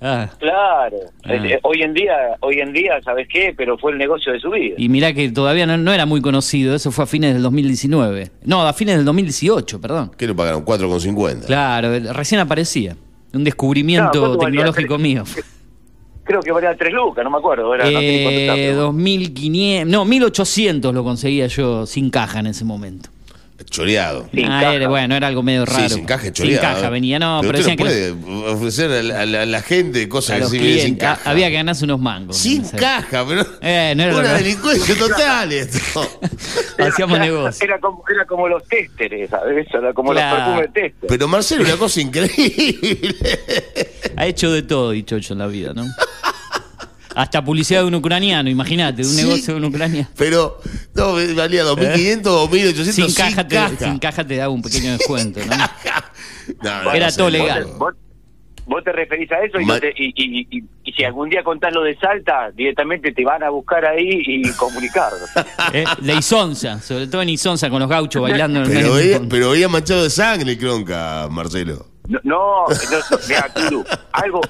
Ah. 0.06 0.28
Claro, 0.38 0.96
Ah. 1.24 1.34
Eh, 1.34 1.58
hoy 1.62 1.82
en 1.82 1.94
día, 1.94 2.12
hoy 2.40 2.60
en 2.60 2.74
día, 2.74 3.00
¿sabes 3.02 3.26
qué? 3.32 3.54
Pero 3.56 3.78
fue 3.78 3.92
el 3.92 3.96
negocio 3.98 4.32
de 4.34 4.38
su 4.40 4.50
vida. 4.50 4.74
Y 4.76 4.90
mirá 4.90 5.14
que 5.14 5.30
todavía 5.30 5.66
no, 5.66 5.78
no 5.78 5.92
era 5.94 6.04
muy 6.04 6.20
conocido, 6.20 6.74
eso 6.74 6.92
fue 6.92 7.04
a 7.04 7.06
fines 7.06 7.32
del 7.32 7.42
2019. 7.42 8.30
No, 8.44 8.66
a 8.66 8.72
fines 8.74 8.96
del 8.96 9.06
2018, 9.06 9.80
perdón. 9.80 10.10
¿Qué 10.18 10.26
le 10.26 10.34
pagaron? 10.34 10.62
4,50. 10.64 11.46
Claro, 11.46 11.88
recién 12.12 12.40
aparecía. 12.42 12.96
Un 13.32 13.44
descubrimiento 13.44 14.10
Claro, 14.12 14.26
¿cuánto 14.26 14.38
valía? 14.44 14.58
tecnológico 14.60 14.98
mío. 14.98 15.24
Creo 16.24 16.40
que 16.40 16.52
valía 16.52 16.74
tres 16.76 16.92
lucas, 16.92 17.22
no 17.24 17.30
me 17.30 17.36
acuerdo. 17.38 17.74
Era, 17.74 17.90
no 17.90 17.98
Eh, 18.00 18.50
pero- 18.72 18.76
2500, 18.84 19.90
no, 19.90 20.04
1800 20.04 20.94
lo 20.94 21.04
conseguía 21.04 21.46
yo 21.48 21.84
sin 21.86 22.10
caja 22.10 22.40
en 22.40 22.46
ese 22.46 22.64
momento. 22.64 23.10
Choreado. 23.70 24.28
Sin 24.34 24.46
Ah, 24.46 24.60
caja. 24.60 24.74
era, 24.74 24.88
bueno, 24.88 25.14
era 25.14 25.28
algo 25.28 25.42
medio 25.42 25.64
raro. 25.64 25.88
Sí, 25.88 25.94
sin 25.94 26.04
caja 26.06 26.24
Sin 26.24 26.32
choreado. 26.32 26.60
caja 26.74 26.90
venía, 26.90 27.18
no, 27.20 27.38
pero, 27.40 27.58
usted 27.58 27.70
decían 27.72 27.76
que 27.76 27.84
no 27.84 28.20
puede 28.20 28.52
ofrecer 28.52 28.90
a 28.90 29.02
la, 29.02 29.20
a 29.20 29.26
la- 29.26 29.42
a 29.42 29.46
la 29.46 29.62
gente 29.62 30.08
cosas 30.08 30.30
a 30.30 30.34
que 30.34 30.40
los 30.40 30.50
se 30.50 30.58
vienen 30.58 30.80
sin 30.86 30.96
caja. 30.96 31.20
a- 31.24 31.30
había 31.30 31.48
que 31.48 31.54
ganarse 31.54 31.84
unos 31.84 32.00
mangos. 32.00 32.36
Sin 32.36 32.62
¿no? 32.62 32.70
caja, 32.72 33.24
pero. 33.26 33.46
Eh, 33.62 33.94
no 33.96 34.02
era 34.02 34.16
una 34.16 34.32
delincuencia 34.34 34.96
total 34.96 35.52
esto. 35.52 35.78
Hacíamos 36.78 37.16
era, 37.16 37.26
negocio. 37.26 37.64
Era 37.64 37.78
como, 37.78 38.02
era 38.12 38.26
como 38.26 38.48
los 38.48 38.64
testeres, 38.66 39.30
¿sabes? 39.30 39.66
Era 39.72 39.92
como 39.92 40.10
Claro. 40.10 40.36
los 40.36 40.46
perfumes 40.46 40.72
tester. 40.74 41.08
Pero 41.08 41.28
Marcelo, 41.28 41.62
una 41.64 41.76
cosa 41.76 42.00
increíble. 42.00 43.16
Ha 44.16 44.26
hecho 44.26 44.50
de 44.52 44.62
todo, 44.62 44.90
dicho 44.90 45.16
en 45.16 45.38
la 45.38 45.46
vida, 45.46 45.72
¿no? 45.74 45.84
Hasta 47.14 47.44
publicidad 47.44 47.80
de 47.82 47.86
un 47.86 47.94
ucraniano, 47.94 48.50
imagínate, 48.50 49.02
de 49.02 49.08
un 49.08 49.14
Sí. 49.14 49.22
negocio 49.22 49.54
de 49.54 49.60
un 49.60 49.64
ucraniano. 49.66 50.08
Pero, 50.16 50.58
no, 50.94 51.12
valía 51.36 51.64
2.500 51.64 52.26
o 52.26 52.48
1.800 52.48 52.92
Sin 52.92 53.04
sin 53.10 53.14
caja, 53.14 53.46
te, 53.46 53.54
caja. 53.54 53.76
sin 53.78 53.98
caja 53.98 54.26
te 54.26 54.36
daba 54.36 54.52
un 54.52 54.62
pequeño 54.62 54.92
descuento, 54.92 55.40
¿no? 55.46 55.54
No, 56.62 56.82
no, 56.84 56.92
Era 56.92 57.10
todo 57.10 57.30
legal. 57.30 57.66
Vos, 57.78 57.94
vos 58.66 58.84
te 58.84 58.92
referís 58.92 59.30
a 59.32 59.42
eso 59.44 59.58
y, 59.60 59.64
Ma- 59.64 59.80
te- 59.80 59.94
y, 59.96 60.12
y- 60.14 60.46
y- 60.58 60.64
y 60.84 60.92
si 60.92 61.02
algún 61.04 61.30
día 61.30 61.42
contás 61.42 61.72
lo 61.72 61.82
de 61.82 61.96
Salta, 61.96 62.50
directamente 62.54 63.12
te 63.12 63.24
van 63.24 63.42
a 63.42 63.48
buscar 63.50 63.84
ahí 63.86 64.20
y 64.26 64.50
comunicar. 64.52 65.10
Eh, 65.72 65.84
De 66.02 66.14
Isonza, 66.14 66.80
sobre 66.82 67.06
todo 67.06 67.22
en 67.22 67.30
Isonza 67.30 67.70
con 67.70 67.80
los 67.80 67.88
gauchos 67.88 68.20
bailando 68.22 68.60
en 68.60 68.66
el 68.66 68.72
Pero, 68.72 68.94
medio. 68.94 69.28
pero 69.28 69.50
veía 69.52 69.68
manchado 69.68 70.02
de 70.02 70.10
sangre 70.10 70.52
el 70.52 70.58
cronca, 70.58 71.28
Marcelo. 71.30 71.86
No, 72.08 72.20
no, 72.24 72.66
no, 72.68 73.18
mira, 73.26 73.48
Turu, 73.54 73.84
algo, 74.12 74.40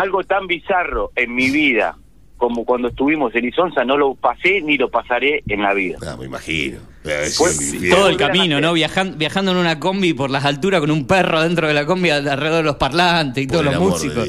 algo 0.00 0.22
tan 0.22 0.46
bizarro 0.46 1.10
en 1.16 1.34
mi 1.34 1.50
vida 1.50 1.96
como 2.42 2.64
cuando 2.64 2.88
estuvimos 2.88 3.32
en 3.36 3.44
Isonza 3.44 3.84
no 3.84 3.96
lo 3.96 4.16
pasé 4.16 4.60
ni 4.62 4.76
lo 4.76 4.90
pasaré 4.90 5.44
en 5.46 5.62
la 5.62 5.72
vida. 5.74 5.98
Ah, 6.04 6.16
me 6.18 6.24
imagino. 6.24 6.80
Pues, 7.04 7.72
infierno. 7.72 7.96
Todo 7.96 8.08
el 8.08 8.16
camino. 8.16 8.60
¿no? 8.60 8.72
Viajando, 8.72 9.16
viajando 9.16 9.52
en 9.52 9.58
una 9.58 9.78
combi 9.78 10.12
por 10.12 10.28
las 10.28 10.44
alturas 10.44 10.80
con 10.80 10.90
un 10.90 11.06
perro 11.06 11.40
dentro 11.40 11.68
de 11.68 11.74
la 11.74 11.86
combi 11.86 12.10
alrededor 12.10 12.56
de 12.56 12.62
los 12.64 12.76
parlantes 12.78 13.44
y 13.44 13.46
Por 13.46 13.58
todos 13.58 13.66
el 13.66 13.66
los 13.66 13.76
amor 13.76 14.00
de 14.00 14.08
músicos. 14.08 14.28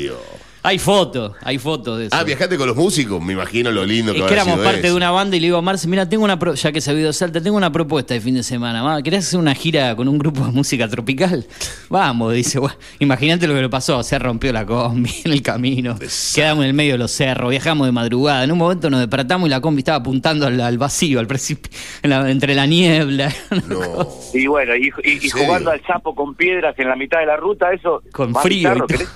Hay 0.66 0.80
fotos, 0.80 1.34
hay 1.42 1.58
fotos 1.58 2.00
de 2.00 2.06
eso. 2.06 2.16
Ah, 2.16 2.24
viajaste 2.24 2.58
con 2.58 2.68
los 2.68 2.76
músicos, 2.78 3.22
me 3.22 3.34
imagino 3.34 3.70
lo 3.70 3.86
lindo 3.86 4.14
que 4.14 4.20
es 4.20 4.26
que 4.26 4.34
éramos 4.34 4.54
sido 4.54 4.64
parte 4.64 4.80
eso. 4.80 4.88
de 4.88 4.94
una 4.96 5.12
banda 5.12 5.36
y 5.36 5.42
le 5.42 5.48
digo 5.48 5.58
a 5.58 5.62
Marce, 5.62 5.90
mira, 5.90 6.08
tengo 6.08 6.24
una 6.24 6.40
pro- 6.40 6.54
ya 6.54 6.72
que 6.72 6.80
se 6.80 6.90
ha 6.92 6.94
ido 6.94 7.12
Salta, 7.12 7.42
tengo 7.42 7.58
una 7.58 7.70
propuesta 7.72 8.14
de 8.14 8.22
fin 8.22 8.36
de 8.36 8.44
semana. 8.44 8.82
Ma, 8.82 9.02
¿Querés 9.04 9.28
hacer 9.28 9.40
una 9.40 9.54
gira 9.56 9.94
con 9.96 10.08
un 10.08 10.18
grupo 10.18 10.46
de 10.46 10.52
música 10.54 10.88
tropical? 10.88 11.46
Vamos, 11.90 12.34
dice. 12.34 12.60
Imagínate 13.00 13.46
lo 13.46 13.54
que 13.56 13.62
le 13.62 13.70
pasó, 13.70 14.02
se 14.04 14.18
rompió 14.18 14.54
la 14.54 14.66
combi 14.66 15.12
en 15.26 15.34
el 15.34 15.42
camino. 15.42 15.98
Quedamos 16.34 16.64
en 16.64 16.70
el 16.70 16.74
medio 16.74 16.94
de 16.94 16.98
los 17.00 17.12
cerros, 17.12 17.50
viajamos 17.50 17.86
de 17.88 17.92
madrugada. 17.92 18.44
En 18.46 18.52
un 18.54 18.58
momento 18.58 18.90
nos 18.90 19.02
despertamos 19.02 19.48
y 19.48 19.50
la 19.50 19.60
combi 19.60 19.80
estaba 19.80 19.98
apuntando 19.98 20.48
al, 20.48 20.60
al 20.62 20.78
vacío, 20.78 21.20
al 21.20 21.28
precipicio, 21.28 21.78
en 22.04 22.10
la- 22.10 22.32
entre 22.32 22.56
la 22.56 22.66
niebla. 22.66 23.34
No. 23.68 24.08
Y 24.34 24.48
bueno, 24.48 24.74
y, 24.76 24.90
jugando 25.30 25.72
al 25.72 25.82
sapo 25.86 26.16
con 26.16 26.36
piedras 26.36 26.74
en 26.78 26.88
la 26.90 26.96
mitad 26.96 27.20
de 27.20 27.26
la 27.26 27.38
ruta, 27.38 27.72
eso... 27.74 28.02
con 28.12 28.34
frío 28.36 28.74
y. 28.76 28.88
¿querés? 28.88 29.10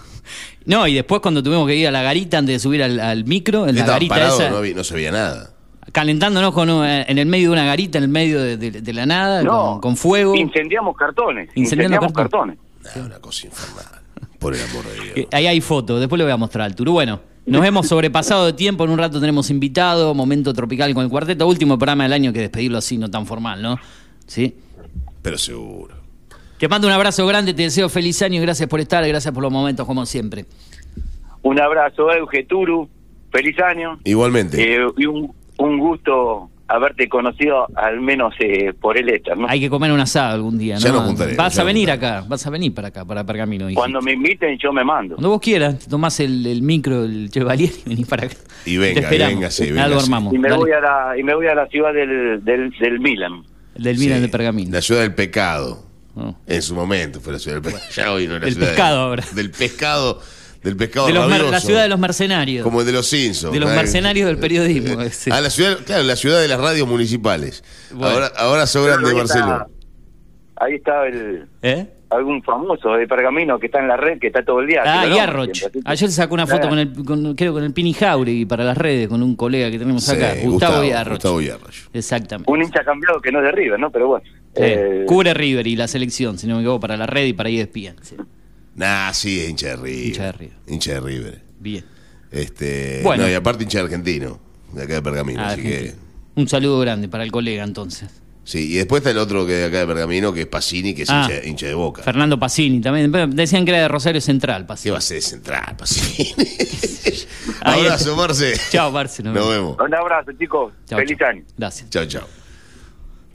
No, 0.66 0.88
y 0.88 0.94
después 0.94 1.22
cuando 1.22 1.42
tuvimos 1.44 1.68
que 1.68 1.76
ir 1.76 1.88
a 1.88 1.92
la 1.92 2.02
garita 2.02 2.38
antes 2.38 2.56
de 2.56 2.60
subir 2.60 2.84
al, 2.84 3.00
al 3.00 3.26
micro, 3.26 3.68
en 3.68 3.76
la 3.76 3.86
garita 3.86 4.16
parado, 4.16 4.40
esa, 4.40 4.50
no, 4.50 4.62
no 4.64 4.84
se 4.84 4.94
veía 4.96 5.12
nada. 5.12 5.52
calentándonos 5.92 6.54
con, 6.54 6.70
un- 6.70 6.86
en 6.86 7.18
el 7.18 7.26
medio 7.26 7.50
de 7.50 7.54
una 7.54 7.66
garita, 7.66 7.98
en 7.98 8.04
el 8.06 8.10
medio 8.10 8.42
de, 8.42 8.58
de- 8.58 8.82
de 8.82 8.94
la 8.94 9.06
nada, 9.06 9.44
No, 9.44 9.72
con, 9.74 9.82
con 9.82 9.98
fuego. 9.98 10.36
Incendiamos 10.36 10.96
cartones. 10.98 11.50
Incendiamos 11.56 12.12
cartones. 12.14 12.58
una 12.96 13.20
cosa 13.20 13.48
infernal. 13.48 13.86
Por 14.40 14.54
el 14.56 14.62
amor 14.70 14.86
de 14.86 15.14
Dios. 15.16 15.28
Ahí 15.32 15.48
hay 15.48 15.62
fotos, 15.62 16.00
después 16.00 16.18
le 16.18 16.24
voy 16.24 16.34
a 16.34 16.38
mostrar 16.38 16.66
al 16.66 16.76
Turu. 16.76 16.92
Bueno, 16.94 17.20
nos 17.48 17.66
hemos 17.66 17.88
sobrepasado 17.88 18.46
de 18.46 18.54
tiempo, 18.54 18.84
en 18.84 18.92
un 18.92 18.98
rato 19.00 19.20
tenemos 19.20 19.50
invitado, 19.50 20.14
momento 20.14 20.54
tropical 20.54 20.94
con 20.94 21.04
el 21.06 21.10
cuarteto, 21.10 21.48
último 21.48 21.78
programa 21.80 22.04
del 22.04 22.14
año 22.14 22.32
que 22.34 22.42
despedirlo 22.42 22.78
así, 22.78 22.98
no 22.98 23.10
tan 23.10 23.26
formal, 23.26 23.62
¿no? 23.62 23.80
Sí. 24.28 24.56
Pero 25.24 25.38
seguro. 25.40 25.96
Te 26.58 26.68
mando 26.68 26.88
un 26.88 26.94
abrazo 26.94 27.26
grande, 27.28 27.54
te 27.54 27.64
deseo 27.64 27.88
feliz 27.90 28.22
año 28.22 28.40
y 28.40 28.42
gracias 28.42 28.68
por 28.68 28.80
estar, 28.80 29.08
gracias 29.08 29.34
por 29.34 29.44
los 29.44 29.52
momentos 29.52 29.86
como 29.86 30.06
siempre. 30.06 30.46
Un 31.44 31.60
abrazo, 31.60 32.12
Euge 32.12 32.44
Turu. 32.46 32.90
Feliz 33.32 33.60
año. 33.60 34.00
Igualmente. 34.04 34.58
Eh, 34.76 34.88
y 34.98 35.06
un, 35.06 35.32
un 35.58 35.78
gusto 35.80 36.50
haberte 36.70 37.08
conocido 37.08 37.68
al 37.76 38.02
menos 38.02 38.34
eh, 38.40 38.74
por 38.74 38.98
el 38.98 39.08
éter, 39.10 39.38
¿no? 39.38 39.48
Hay 39.48 39.60
que 39.60 39.70
comer 39.70 39.92
un 39.92 40.00
asado 40.00 40.34
algún 40.34 40.58
día, 40.58 40.76
¿no? 40.76 40.82
Ya 40.82 40.92
nos 40.92 41.04
juntaremos, 41.06 41.38
vas 41.38 41.56
ya 41.56 41.62
a 41.62 41.66
venir 41.66 41.92
acá, 41.92 42.26
vas 42.28 42.46
a 42.46 42.50
venir 42.50 42.74
para 42.74 42.88
acá, 42.90 43.06
para 43.06 43.24
Pergamino. 43.24 43.68
dijiste. 43.68 43.80
Cuando 43.80 44.02
me 44.02 44.14
inviten 44.14 44.58
yo 44.58 44.74
me 44.74 44.84
mando. 44.84 45.16
Cuando 45.16 45.30
vos 45.30 45.40
quieras, 45.42 45.80
te 45.80 45.90
tomás 45.90 46.20
el, 46.20 46.46
el 46.46 46.62
micro, 46.62 47.04
el 47.06 47.30
Chevalier 47.30 47.70
y 47.86 47.90
venís 47.90 48.08
para 48.08 48.26
acá. 48.26 48.36
Y 48.66 48.78
venga, 48.78 48.96
Te 48.96 49.00
esperamos. 49.02 49.32
y 49.32 49.36
véngase, 49.36 49.64
Algo 49.70 49.76
véngase. 49.84 50.04
armamos. 50.06 50.34
Y 50.34 50.38
me 50.40 50.50
Dale. 50.50 50.62
voy 50.62 50.72
a 50.72 50.80
la 50.82 51.18
y 51.18 51.24
me 51.24 51.36
voy 51.36 51.48
a 51.48 51.56
la 51.56 51.68
ciudad 51.68 51.94
del 51.94 52.44
del, 52.44 52.72
del 52.72 53.00
Milan. 53.00 53.44
El 53.76 53.84
del 53.84 53.98
Milan 53.98 54.18
Sí, 54.18 54.22
de 54.24 54.30
Pergamino. 54.30 54.72
La 54.72 54.82
ciudad 54.82 55.02
del 55.02 55.14
pecado. 55.16 55.84
No. 56.18 56.40
En 56.48 56.62
su 56.62 56.74
momento 56.76 57.22
fue 57.22 57.34
la 57.34 57.40
ciudad 57.40 57.62
del 57.62 57.72
pecado. 57.72 57.84
Ya 57.96 58.12
hoy 58.12 58.28
no 58.28 58.36
es 58.36 58.40
la 58.42 58.46
Del 58.46 58.54
ciudad 58.56 58.68
pescado 58.70 59.00
ahora. 59.02 59.24
Del 59.34 59.52
pescado. 59.52 60.22
Del 60.64 60.76
pescado 60.76 61.08
De 61.08 61.14
los 61.14 61.52
la 61.52 61.60
ciudad 61.60 61.84
de 61.84 61.88
los 61.90 62.00
mercenarios. 62.00 62.64
Como 62.64 62.82
el 62.82 62.88
de 62.88 62.92
los 62.94 63.08
Simpsons. 63.08 63.54
De 63.54 63.60
los 63.60 63.70
mercenarios 63.70 64.26
del 64.28 64.38
periodismo, 64.40 65.02
ese. 65.04 65.32
Ah, 65.32 65.40
la 65.40 65.50
ciudad, 65.52 65.78
claro, 65.86 66.04
la 66.04 66.16
ciudad 66.16 66.42
de 66.42 66.48
las 66.48 66.60
radios 66.60 66.88
municipales. 66.88 67.64
Bueno. 67.92 68.08
Ahora, 68.08 68.32
ahora 68.36 68.68
sobran 68.68 69.02
de 69.04 69.10
está, 69.10 69.18
Marcelo. 69.18 69.68
ahí 70.56 70.74
está 70.76 71.06
el 71.08 71.48
¿Eh? 71.62 71.88
algún 72.10 72.42
famoso 72.42 72.94
de 72.94 73.06
Pergamino 73.08 73.60
que 73.60 73.66
está 73.68 73.80
en 73.80 73.88
la 73.90 73.98
red, 73.98 74.18
que 74.20 74.28
está 74.28 74.44
todo 74.44 74.62
el 74.62 74.68
día. 74.68 74.82
Ah, 74.86 75.06
Yarroch. 75.06 75.50
Ayer 75.86 76.10
sacó 76.12 76.34
una 76.34 76.48
foto 76.48 76.66
Ah, 76.68 76.70
con 76.70 76.80
el, 76.80 76.94
con, 77.06 77.36
creo 77.36 77.54
con 77.54 77.64
el 77.64 77.74
Pini 77.74 77.94
Jauregui 77.94 78.46
para 78.46 78.64
las 78.64 78.78
redes, 78.78 79.08
con 79.10 79.22
un 79.22 79.36
colega 79.36 79.70
que 79.70 79.78
tenemos 79.78 80.04
Sí, 80.06 80.16
acá, 80.16 80.34
Gustavo, 80.42 80.84
Yarroch. 80.84 81.14
Gustavo 81.16 81.42
Yarroch. 81.42 81.76
Exactamente. 81.94 82.52
Un 82.52 82.64
hincha 82.64 82.84
cambiado 82.84 83.22
que 83.22 83.32
no 83.32 83.40
es 83.40 83.46
de 83.46 83.52
River, 83.52 83.80
¿no? 83.80 83.92
Pero 83.92 84.08
bueno. 84.08 84.26
Eh, 84.60 85.04
Cubre 85.08 85.34
River 85.34 85.68
y 85.68 85.76
la 85.76 85.88
selección, 85.88 86.38
si 86.38 86.48
no 86.48 86.56
me 86.56 86.62
equivoco, 86.62 86.80
para 86.82 86.98
la 86.98 87.06
red 87.08 87.26
y 87.28 87.34
para 87.34 87.50
ESPN. 87.50 87.96
Sí. 88.02 88.16
Nah, 88.76 89.12
sí, 89.14 89.40
es 89.42 89.50
hincha 89.50 89.70
de 89.70 89.76
River. 89.78 90.06
Hincha 90.08 90.24
de 90.24 90.32
River. 90.32 90.58
Hincha 90.68 90.94
de 90.94 91.00
River. 91.00 91.42
Bien. 91.60 91.86
Este, 92.32 93.02
Bueno. 93.04 93.24
no, 93.24 93.30
y 93.30 93.34
aparte 93.34 93.64
hincha 93.64 93.80
argentino, 93.80 94.40
de 94.74 94.84
acá 94.84 94.94
de 94.96 95.02
Pergamino. 95.02 95.42
Ah, 95.42 95.50
así 95.50 95.62
que, 95.64 95.96
Un 96.36 96.48
saludo 96.48 96.80
grande 96.80 97.08
para 97.10 97.24
el 97.24 97.32
colega 97.32 97.64
entonces. 97.64 98.10
sí, 98.44 98.72
y 98.74 98.76
después 98.76 99.00
está 99.02 99.12
el 99.12 99.18
otro 99.18 99.46
que 99.48 99.54
de 99.54 99.66
acá 99.66 99.80
de 99.80 99.88
Pergamino, 99.88 100.32
que 100.34 100.42
es 100.42 100.48
Pacini, 100.48 100.94
que 100.94 101.04
es 101.04 101.10
Ah. 101.10 101.28
hincha, 101.32 101.48
hincha 101.48 101.66
de 101.68 101.74
boca. 101.74 102.04
Fernando 102.04 102.38
Pacini 102.40 102.80
también. 102.82 103.12
Decían 103.36 103.66
que 103.66 103.72
era 103.72 103.82
de 103.82 103.88
Rosario 103.88 104.22
Central, 104.22 104.64
¿Qué 104.64 104.68
Pacini. 104.68 104.92
va 104.92 104.98
a 105.00 105.02
ser 105.02 105.22
central, 105.22 105.76
Pacini? 105.78 106.34
Ahí 107.62 107.82
Abrazo, 107.82 108.16
Marce. 108.16 108.54
Chao, 108.72 108.92
Marce. 108.92 109.24
nos 109.24 109.34
Nos 109.34 109.50
vemos. 109.50 109.76
vemos. 109.78 109.88
Un 109.90 109.96
abrazo, 109.96 110.32
chicos. 110.34 110.74
Chao, 110.88 111.00
Feliz 111.00 111.20
año. 111.22 111.44
Gracias. 111.58 111.90
Chao, 111.90 112.06
chao. 112.06 112.28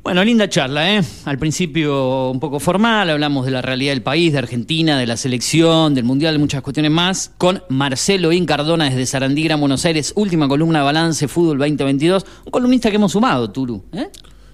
Bueno, 0.03 0.25
linda 0.25 0.49
charla, 0.49 0.97
¿eh? 0.97 1.03
Al 1.27 1.39
principio 1.39 2.31
un 2.31 2.41
poco 2.41 2.59
formal, 2.59 3.09
hablamos 3.09 3.45
de 3.45 3.53
la 3.53 3.63
realidad 3.63 3.93
del 3.93 4.03
país, 4.03 4.33
de 4.33 4.39
Argentina, 4.39 4.99
de 4.99 5.07
la 5.07 5.17
selección, 5.17 5.95
del 5.95 6.03
Mundial, 6.03 6.41
muchas 6.41 6.61
cuestiones 6.61 6.91
más, 6.91 7.31
con 7.39 7.63
Marcelo 7.69 8.33
Incardona 8.33 8.87
desde 8.87 9.07
Sarandí, 9.07 9.45
Gran 9.45 9.61
Buenos 9.61 9.85
Aires, 9.85 10.13
última 10.17 10.49
columna 10.49 10.81
de 10.81 10.87
Balance 10.87 11.29
Fútbol 11.29 11.59
2022, 11.59 12.27
un 12.47 12.51
columnista 12.51 12.91
que 12.91 12.97
hemos 12.97 13.13
sumado, 13.13 13.49
Turu. 13.53 13.85
¿eh? 13.93 14.09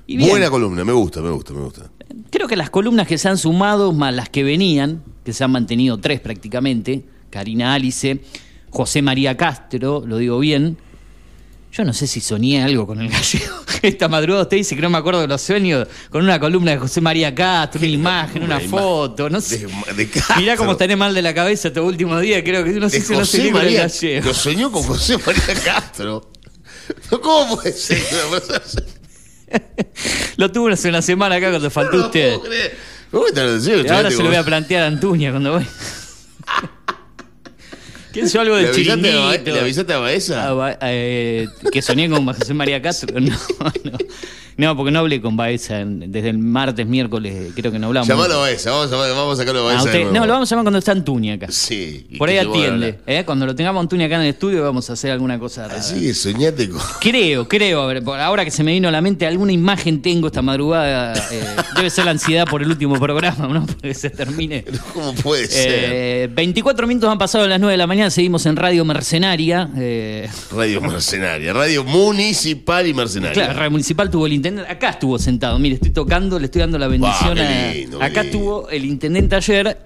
Y 0.06 0.18
bien, 0.18 0.28
Buena 0.28 0.50
columna, 0.50 0.84
me 0.84 0.92
gusta, 0.92 1.22
me 1.22 1.30
gusta, 1.30 1.54
me 1.54 1.60
gusta. 1.60 1.90
creo 2.28 2.46
que 2.46 2.56
las 2.56 2.68
columnas 2.68 3.06
que 3.06 3.16
se 3.16 3.30
han 3.30 3.38
sumado, 3.38 3.94
más 3.94 4.12
las 4.12 4.28
que 4.28 4.42
venían, 4.42 5.02
que 5.24 5.32
se 5.32 5.44
han 5.44 5.50
mantenido 5.50 5.96
tres 5.96 6.20
prácticamente, 6.20 7.04
Karina 7.30 7.72
Alice, 7.72 8.20
José 8.68 9.00
María 9.00 9.34
Castro, 9.38 10.04
lo 10.06 10.18
digo 10.18 10.38
bien, 10.40 10.76
yo 11.72 11.84
no 11.84 11.92
sé 11.92 12.06
si 12.06 12.20
soñé 12.20 12.62
algo 12.62 12.86
con 12.86 13.00
el 13.00 13.08
gallego. 13.08 13.56
Esta 13.82 14.08
madrugada 14.08 14.42
usted 14.44 14.56
dice 14.56 14.74
que 14.74 14.82
no 14.82 14.90
me 14.90 14.98
acuerdo 14.98 15.20
de 15.20 15.28
los 15.28 15.40
sueños 15.40 15.86
con 16.10 16.24
una 16.24 16.40
columna 16.40 16.72
de 16.72 16.78
José 16.78 17.00
María 17.00 17.34
Castro, 17.34 17.80
una 17.80 17.88
imagen, 17.90 18.42
una 18.42 18.58
foto, 18.60 19.28
no 19.30 19.40
sé. 19.40 19.66
De, 19.94 20.06
de. 20.06 20.10
Mirá 20.38 20.56
cómo 20.56 20.72
estaré 20.72 20.96
mal 20.96 21.14
de 21.14 21.22
la 21.22 21.32
cabeza 21.34 21.68
estos 21.68 21.84
últimos 21.84 22.20
días, 22.22 22.42
creo 22.44 22.64
que 22.64 22.72
no 22.72 22.88
sé 22.90 23.00
De 23.00 23.04
si 23.06 23.12
no 23.12 23.18
José 23.20 23.38
soñé 23.38 23.50
con 23.52 23.60
el 23.60 23.66
María. 23.66 23.82
gallego. 23.82 24.26
Lo 24.26 24.34
soñó 24.34 24.72
con 24.72 24.82
José 24.82 25.16
María 25.24 25.54
Castro. 25.64 26.32
¿Cómo 27.22 27.56
puede 27.56 27.72
ser? 27.72 28.02
Lo 30.36 30.50
tuve 30.52 30.72
hace 30.72 30.88
una 30.88 31.02
semana 31.02 31.36
acá 31.36 31.50
cuando 31.50 31.70
faltó 31.70 31.96
No 31.96 32.06
usted. 32.06 32.34
puedo 32.36 32.48
creer. 32.50 32.76
¿Cómo 33.10 33.24
te 33.26 33.42
lo 33.42 33.54
decía? 33.58 33.76
Y 33.76 33.88
ahora 33.88 34.10
se 34.10 34.18
lo 34.22 34.26
voy 34.28 34.36
a 34.36 34.44
plantear 34.44 34.84
a 34.84 34.86
Antuña 34.88 35.30
cuando 35.30 35.52
voy. 35.54 35.66
¿Qué 38.18 38.24
es 38.26 38.34
algo 38.36 38.56
¿Le 38.56 38.62
del 38.62 38.74
avisaste, 38.74 39.08
a, 39.10 39.12
chiringuito? 39.12 39.50
¿Le 39.52 39.60
avisaste 39.60 39.92
a 39.92 39.98
Baeza? 39.98 40.48
Ah, 40.48 40.52
ba- 40.52 40.78
eh, 40.82 41.46
que 41.70 41.80
soñé 41.82 42.08
con 42.10 42.26
José 42.26 42.52
María 42.54 42.82
Castro. 42.82 43.18
No, 43.20 43.36
no. 43.84 43.98
No, 44.58 44.76
porque 44.76 44.90
no 44.90 44.98
hablé 44.98 45.20
con 45.20 45.36
Baeza 45.36 45.84
desde 45.86 46.28
el 46.28 46.38
martes, 46.38 46.86
miércoles, 46.86 47.52
creo 47.54 47.70
que 47.72 47.78
no 47.78 47.86
hablamos. 47.86 48.08
Llamalo 48.08 48.34
a 48.34 48.38
Baeza, 48.38 48.70
vamos 48.72 48.92
a, 48.92 48.96
vamos 48.96 49.34
a 49.38 49.42
sacarlo 49.42 49.60
a 49.60 49.70
Ah, 49.70 49.74
Baeza. 49.76 49.84
usted- 49.84 50.10
no, 50.12 50.26
lo 50.26 50.32
vamos 50.32 50.50
a 50.50 50.54
llamar 50.54 50.64
cuando 50.64 50.78
está 50.80 50.92
Antuña 50.92 51.34
acá. 51.34 51.46
Sí. 51.50 52.06
Por 52.18 52.28
ahí 52.28 52.38
atiende. 52.38 52.98
¿eh? 53.06 53.22
Cuando 53.24 53.46
lo 53.46 53.54
tengamos 53.54 53.80
Antuña 53.80 54.06
acá 54.06 54.16
en 54.16 54.22
el 54.22 54.28
estudio 54.28 54.62
vamos 54.64 54.90
a 54.90 54.94
hacer 54.94 55.12
alguna 55.12 55.38
cosa. 55.38 55.68
rara. 55.68 55.78
Así 55.80 56.00
que 56.00 56.12
soñate 56.12 56.68
con. 56.68 56.80
Creo, 57.00 57.46
creo, 57.48 57.82
a 57.82 57.86
ver, 57.86 58.02
por 58.02 58.18
ahora 58.20 58.44
que 58.44 58.50
se 58.50 58.62
me 58.64 58.72
vino 58.72 58.88
a 58.88 58.90
la 58.90 59.00
mente, 59.00 59.26
alguna 59.26 59.52
imagen 59.52 60.02
tengo 60.02 60.26
esta 60.26 60.42
madrugada. 60.42 61.14
eh, 61.30 61.44
debe 61.76 61.88
ser 61.88 62.04
la 62.04 62.10
ansiedad 62.10 62.44
por 62.46 62.60
el 62.60 62.68
último 62.68 62.98
programa, 62.98 63.46
¿no? 63.48 63.64
Porque 63.66 63.94
se 63.94 64.10
termine. 64.10 64.64
¿Cómo 64.92 65.14
puede 65.14 65.46
ser? 65.46 65.68
Eh, 65.68 66.28
24 66.34 66.86
minutos 66.88 67.08
han 67.08 67.18
pasado 67.18 67.44
a 67.44 67.46
las 67.48 67.60
9 67.60 67.72
de 67.74 67.78
la 67.78 67.86
mañana, 67.86 68.10
seguimos 68.10 68.44
en 68.46 68.56
Radio 68.56 68.84
Mercenaria. 68.84 69.70
eh, 69.76 70.28
Radio 70.50 70.80
Mercenaria, 70.80 71.52
Radio 71.52 71.84
Municipal 71.84 72.86
y 72.88 72.92
Mercenaria. 72.94 73.34
claro, 73.34 73.52
Radio 73.56 73.70
Municipal 73.70 74.10
tuvo 74.10 74.26
el 74.26 74.32
intendente, 74.48 74.72
acá 74.72 74.90
estuvo 74.90 75.18
sentado, 75.18 75.58
mire, 75.58 75.76
estoy 75.76 75.90
tocando, 75.90 76.38
le 76.38 76.46
estoy 76.46 76.60
dando 76.60 76.78
la 76.78 76.88
bendición 76.88 77.38
a- 77.38 77.72
lindo, 77.72 78.02
Acá 78.02 78.22
lindo. 78.22 78.38
tuvo 78.38 78.68
el 78.70 78.84
intendente 78.84 79.36
ayer, 79.36 79.78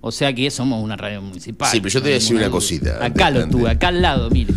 o 0.00 0.12
sea 0.12 0.32
que 0.32 0.50
somos 0.50 0.82
una 0.82 0.96
radio 0.96 1.20
municipal. 1.22 1.70
Sí, 1.70 1.80
pero 1.80 1.92
yo 1.92 2.00
te 2.00 2.04
voy 2.08 2.12
a 2.12 2.14
decir 2.14 2.36
una 2.36 2.50
cosita, 2.50 3.04
Acá 3.04 3.30
lo 3.30 3.48
tuve, 3.48 3.70
acá 3.70 3.88
al 3.88 4.00
lado, 4.02 4.30
mire. 4.30 4.54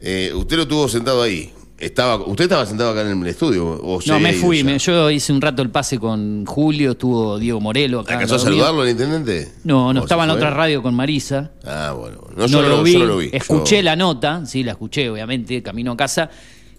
Eh, 0.00 0.32
usted 0.34 0.56
lo 0.56 0.66
tuvo 0.66 0.88
sentado 0.88 1.22
ahí. 1.22 1.52
Estaba, 1.78 2.14
¿Usted 2.24 2.44
estaba 2.44 2.64
sentado 2.64 2.90
acá 2.92 3.00
en 3.10 3.20
el 3.22 3.26
estudio? 3.26 3.66
O 3.66 3.98
No, 4.06 4.20
me 4.20 4.32
fui, 4.34 4.62
me- 4.62 4.78
yo 4.78 5.10
hice 5.10 5.32
un 5.32 5.40
rato 5.40 5.62
el 5.62 5.70
pase 5.70 5.98
con 5.98 6.46
Julio, 6.46 6.92
estuvo 6.92 7.40
Diego 7.40 7.60
Morelo 7.60 7.98
acá. 8.00 8.12
al 8.14 8.20
¿Alcanzó 8.20 8.36
a 8.36 8.38
saludarlo 8.38 8.84
el 8.84 8.90
intendente? 8.90 9.50
No, 9.64 9.92
no 9.92 9.98
¿O 10.00 10.02
estaba 10.04 10.22
en 10.22 10.28
la 10.28 10.34
otra 10.34 10.50
radio 10.50 10.80
con 10.80 10.94
Marisa. 10.94 11.50
Ah, 11.64 11.92
bueno. 11.98 12.18
No, 12.36 12.42
No, 12.42 12.46
yo, 12.46 12.62
lo, 12.62 12.82
vi, 12.84 12.92
yo 12.92 12.98
no 13.00 13.04
lo 13.06 13.16
vi. 13.18 13.30
escuché 13.32 13.78
Yo- 13.78 13.82
la 13.82 13.96
nota, 13.96 14.46
sí, 14.46 14.62
la 14.62 14.72
escuché, 14.72 15.10
obviamente, 15.10 15.60
camino 15.60 15.90
a 15.92 15.96
casa. 15.96 16.30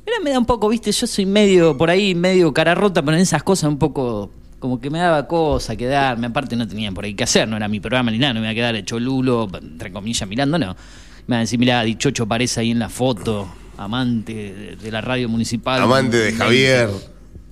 Mira, 0.05 0.17
me 0.23 0.31
da 0.31 0.39
un 0.39 0.45
poco, 0.45 0.67
viste, 0.69 0.91
yo 0.91 1.07
soy 1.07 1.25
medio, 1.25 1.77
por 1.77 1.89
ahí, 1.89 2.13
medio 2.13 2.53
cara 2.53 2.75
rota, 2.75 3.01
pero 3.01 3.15
en 3.15 3.23
esas 3.23 3.41
cosas 3.43 3.69
un 3.69 3.77
poco, 3.77 4.31
como 4.59 4.79
que 4.81 4.89
me 4.89 4.99
daba 4.99 5.27
cosa 5.27 5.75
quedarme. 5.75 6.27
Aparte 6.27 6.55
no 6.55 6.67
tenía 6.67 6.91
por 6.91 7.05
ahí 7.05 7.13
que 7.13 7.23
hacer, 7.23 7.47
no 7.47 7.55
era 7.55 7.67
mi 7.67 7.79
programa 7.79 8.11
ni 8.11 8.17
nada, 8.17 8.33
no 8.33 8.41
me 8.41 8.47
iba 8.47 8.51
a 8.51 8.55
quedar 8.55 8.75
hecho 8.75 8.99
lulo, 8.99 9.49
entre 9.61 9.91
comillas, 9.91 10.27
mirando, 10.27 10.57
no. 10.59 10.75
Me 11.27 11.35
iban 11.35 11.37
a 11.37 11.41
decir, 11.41 11.57
mira, 11.57 11.83
Dichocho 11.83 12.23
aparece 12.23 12.59
ahí 12.59 12.71
en 12.71 12.79
la 12.79 12.89
foto, 12.89 13.47
amante 13.77 14.77
de, 14.81 14.91
la 14.91 14.99
radio 15.01 15.29
municipal. 15.29 15.81
Amante 15.81 16.17
de 16.17 16.33
Javier. 16.33 16.89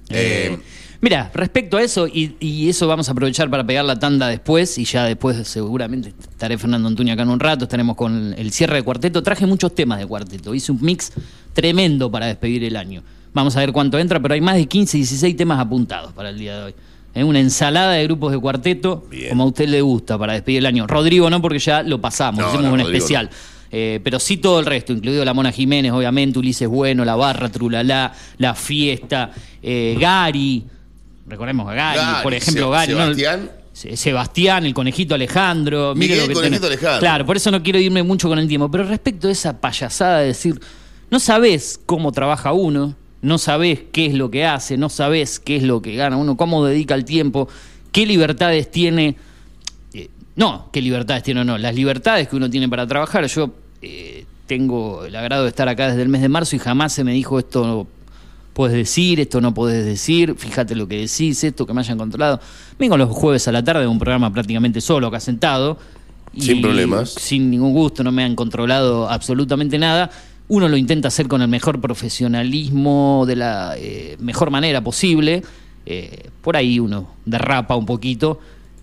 Eh, 0.10 0.49
Eh, 0.52 0.60
Mira, 1.02 1.32
respecto 1.34 1.78
a 1.78 1.82
eso, 1.82 2.08
y, 2.08 2.36
y 2.39 2.70
eso 2.70 2.86
vamos 2.88 3.10
a 3.10 3.14
aprovechar 3.14 3.49
para 3.49 3.66
pegar 3.66 3.84
la 3.84 3.97
tanda 3.97 4.28
después, 4.28 4.78
y 4.78 4.86
ya 4.86 5.04
después 5.06 5.47
seguramente 5.47 6.10
estaré 6.10 6.60
Fernando 6.60 6.88
Antonio 6.88 7.16
acá 7.16 7.24
en 7.24 7.30
un 7.30 7.39
rato, 7.39 7.66
estaremos 7.66 7.95
con 7.95 8.36
el 8.38 8.52
cierre 8.52 8.76
de 8.76 8.84
cuarteto. 8.84 9.24
Traje 9.24 9.47
muchos 9.47 9.74
temas 9.74 9.97
de 9.97 10.06
cuarteto, 10.06 10.54
hice 10.54 10.72
un 10.72 10.78
mix 10.80 11.12
tremendo 11.54 12.10
para 12.12 12.26
despedir 12.28 12.64
el 12.64 12.76
año. 12.76 13.04
Vamos 13.34 13.56
a 13.56 13.60
ver 13.62 13.72
cuánto 13.72 13.97
entra, 13.97 14.20
pero 14.20 14.34
hay 14.34 14.41
más 14.41 14.56
de 14.56 14.66
15, 14.68 14.97
16 14.97 15.36
temas 15.38 15.60
apuntados 15.60 16.12
para 16.14 16.30
el 16.30 16.38
día 16.38 16.58
de 16.58 16.64
hoy. 16.66 16.76
Es 17.14 17.24
una 17.24 17.39
ensalada 17.39 17.93
de 17.93 18.04
grupos 18.06 18.32
de 18.32 18.39
cuarteto, 18.39 19.06
Bien. 19.10 19.30
como 19.30 19.43
a 19.43 19.45
usted 19.47 19.68
le 19.68 19.82
gusta, 19.82 20.18
para 20.18 20.34
despedir 20.34 20.60
el 20.60 20.66
año. 20.66 20.88
Rodrigo 20.88 21.30
no, 21.30 21.41
porque 21.41 21.60
ya 21.60 21.84
lo 21.84 21.99
pasamos, 21.99 22.41
No, 22.41 22.47
hicimos 22.47 22.66
no, 22.66 22.74
un 22.74 22.80
Rodrigo 22.80 22.97
especial. 22.97 23.30
Eh, 23.74 23.99
pero 24.04 24.20
sí 24.20 24.38
todo 24.38 24.60
el 24.60 24.66
resto, 24.66 24.91
incluido 24.91 25.24
la 25.24 25.34
Mona 25.34 25.52
Jiménez, 25.52 25.91
obviamente, 25.93 26.39
Ulises 26.39 26.68
Bueno, 26.68 27.06
La 27.06 27.16
Barra, 27.16 27.47
Trulalá, 27.49 28.14
La 28.38 28.54
Fiesta, 28.54 29.32
eh, 29.64 29.95
Gary, 29.99 30.64
recordemos 31.28 31.70
a 31.70 31.74
Gary, 31.74 31.97
Gary, 31.99 32.24
por 32.24 32.34
ejemplo, 32.34 32.70
Gary. 32.70 32.91
Sebastián. 32.93 33.52
Se- 33.72 33.95
Sebastián, 33.95 34.66
el 34.66 34.74
conejito 34.74 35.16
Alejandro. 35.16 35.93
mire 35.95 36.14
Miguel 36.16 36.28
lo 36.28 36.28
que 36.28 36.34
Conejito. 36.34 36.68
Alejandro. 36.68 36.99
Claro, 36.99 37.26
por 37.26 37.38
eso 37.38 37.49
no 37.52 37.64
quiero 37.64 37.80
irme 37.80 38.04
mucho 38.04 38.28
con 38.28 38.38
el 38.39 38.47
tiempo. 38.47 38.70
Pero 38.70 38.84
respecto 38.84 39.30
a 39.30 39.32
esa 39.32 39.58
payasada 39.60 40.20
de 40.20 40.28
decir, 40.28 40.60
no 41.12 41.20
sabés 41.20 41.80
cómo 41.86 42.12
trabaja 42.12 42.53
uno, 42.53 42.95
no 43.22 43.38
sabés 43.38 43.82
qué 43.91 44.07
es 44.07 44.14
lo 44.14 44.32
que 44.32 44.45
hace, 44.45 44.78
no 44.78 44.89
sabés 44.89 45.39
qué 45.39 45.57
es 45.57 45.64
lo 45.64 45.82
que 45.82 45.95
gana 45.95 46.18
uno, 46.18 46.38
cómo 46.38 46.66
dedica 46.66 46.95
el 46.95 47.05
tiempo, 47.05 47.47
qué 47.91 48.05
libertades 48.05 48.72
tiene. 48.72 49.18
Eh, 49.93 50.09
no, 50.36 50.70
qué 50.72 50.82
libertades 50.82 51.22
tiene 51.22 51.41
o 51.41 51.43
no, 51.43 51.57
las 51.57 51.76
libertades 51.76 52.28
que 52.28 52.36
uno 52.36 52.49
tiene 52.49 52.68
para 52.70 52.88
trabajar. 52.88 53.28
Yo 53.28 53.51
eh, 53.82 54.26
tengo 54.47 55.05
el 55.05 55.16
agrado 55.16 55.43
de 55.43 55.49
estar 55.49 55.68
acá 55.68 55.89
desde 55.89 56.01
el 56.01 56.09
mes 56.09 56.22
de 56.22 56.30
marzo 56.30 56.55
y 56.55 56.59
jamás 56.59 56.93
se 56.93 57.03
me 57.03 57.14
dijo 57.14 57.38
esto 57.38 57.86
puedes 58.53 58.76
decir, 58.76 59.20
esto 59.20 59.41
no 59.41 59.53
podés 59.53 59.86
decir, 59.86 60.36
fíjate 60.38 60.76
lo 60.76 60.88
que 60.88 60.97
decís, 60.97 61.43
esto 61.43 61.66
que 61.66 61.74
me 61.74 61.82
hayan 61.82 61.97
controlado. 61.97 62.39
Vengo 62.78 62.97
los 62.97 63.09
jueves 63.09 63.47
a 63.47 63.51
la 63.51 63.64
tarde 63.64 63.82
de 63.82 63.88
un 63.88 63.99
programa 63.99 64.32
prácticamente 64.32 64.82
solo 64.82 65.07
acá 65.07 65.20
sentado. 65.20 65.78
y 66.34 66.41
Sin 66.41 66.62
problemas. 66.62 67.12
Sin 67.12 67.49
ningún 67.49 67.74
gusto, 67.74 68.03
no 68.03 68.12
me 68.12 68.24
han 68.24 68.36
controlado 68.36 69.09
absolutamente 69.09 69.78
nada. 69.78 70.12
Uno 70.52 70.68
lo 70.68 70.76
intenta 70.76 71.08
hacer 71.08 71.30
con 71.30 71.41
el 71.41 71.47
mejor 71.47 71.80
profesionalismo, 71.80 73.24
de 73.26 73.38
la 73.38 73.74
eh, 73.78 74.18
mejor 74.20 74.52
manera 74.52 74.82
posible. 74.82 75.43
Eh, 75.86 76.30
por 76.41 76.58
ahí 76.58 76.78
uno 76.78 77.08
derrapa 77.24 77.78
un 77.78 77.86
poquito. 77.86 78.41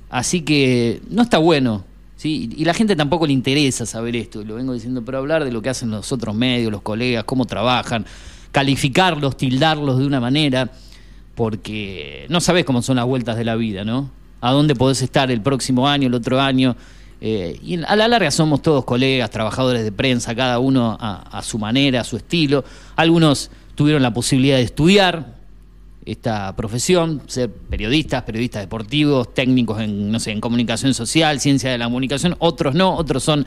Así 0.08 0.40
que 0.40 1.02
no 1.10 1.20
está 1.20 1.36
bueno. 1.36 1.84
¿sí? 2.16 2.48
Y 2.56 2.64
la 2.64 2.72
gente 2.72 2.96
tampoco 2.96 3.26
le 3.26 3.34
interesa 3.34 3.84
saber 3.84 4.16
esto. 4.16 4.42
Lo 4.44 4.54
vengo 4.54 4.72
diciendo, 4.72 5.02
pero 5.04 5.18
hablar 5.18 5.44
de 5.44 5.52
lo 5.52 5.60
que 5.60 5.68
hacen 5.68 5.90
los 5.90 6.10
otros 6.10 6.34
medios, 6.34 6.72
los 6.72 6.80
colegas, 6.80 7.24
cómo 7.24 7.44
trabajan, 7.44 8.06
calificarlos, 8.50 9.36
tildarlos 9.36 9.98
de 9.98 10.06
una 10.06 10.20
manera, 10.20 10.72
porque 11.34 12.24
no 12.30 12.40
sabes 12.40 12.64
cómo 12.64 12.80
son 12.80 12.96
las 12.96 13.04
vueltas 13.04 13.36
de 13.36 13.44
la 13.44 13.56
vida, 13.56 13.84
¿no? 13.84 14.10
A 14.40 14.52
dónde 14.52 14.74
podés 14.74 15.02
estar 15.02 15.30
el 15.30 15.42
próximo 15.42 15.86
año, 15.86 16.06
el 16.06 16.14
otro 16.14 16.40
año. 16.40 16.76
Eh, 17.20 17.58
y 17.62 17.82
a 17.82 17.96
la 17.96 18.06
larga 18.06 18.30
somos 18.30 18.62
todos 18.62 18.84
colegas, 18.84 19.30
trabajadores 19.30 19.82
de 19.84 19.92
prensa, 19.92 20.34
cada 20.34 20.58
uno 20.58 20.96
a, 21.00 21.42
su 21.42 21.58
manera, 21.58 22.02
a 22.02 22.04
su 22.04 22.16
estilo. 22.16 22.64
Algunos 22.96 23.50
tuvieron 23.74 24.02
la 24.02 24.12
posibilidad 24.12 24.56
de 24.56 24.62
estudiar, 24.62 25.38
esta 26.04 26.56
profesión, 26.56 27.20
ser 27.26 27.50
periodistas, 27.50 28.22
periodistas 28.22 28.62
deportivos, 28.62 29.34
técnicos 29.34 29.80
en, 29.80 30.10
no 30.10 30.18
sé, 30.18 30.32
en 30.32 30.40
comunicación 30.40 30.94
social, 30.94 31.38
ciencia 31.38 31.70
de 31.70 31.76
la 31.76 31.84
comunicación, 31.84 32.34
otros 32.38 32.74
no, 32.74 32.96
otros 32.96 33.22
son 33.22 33.46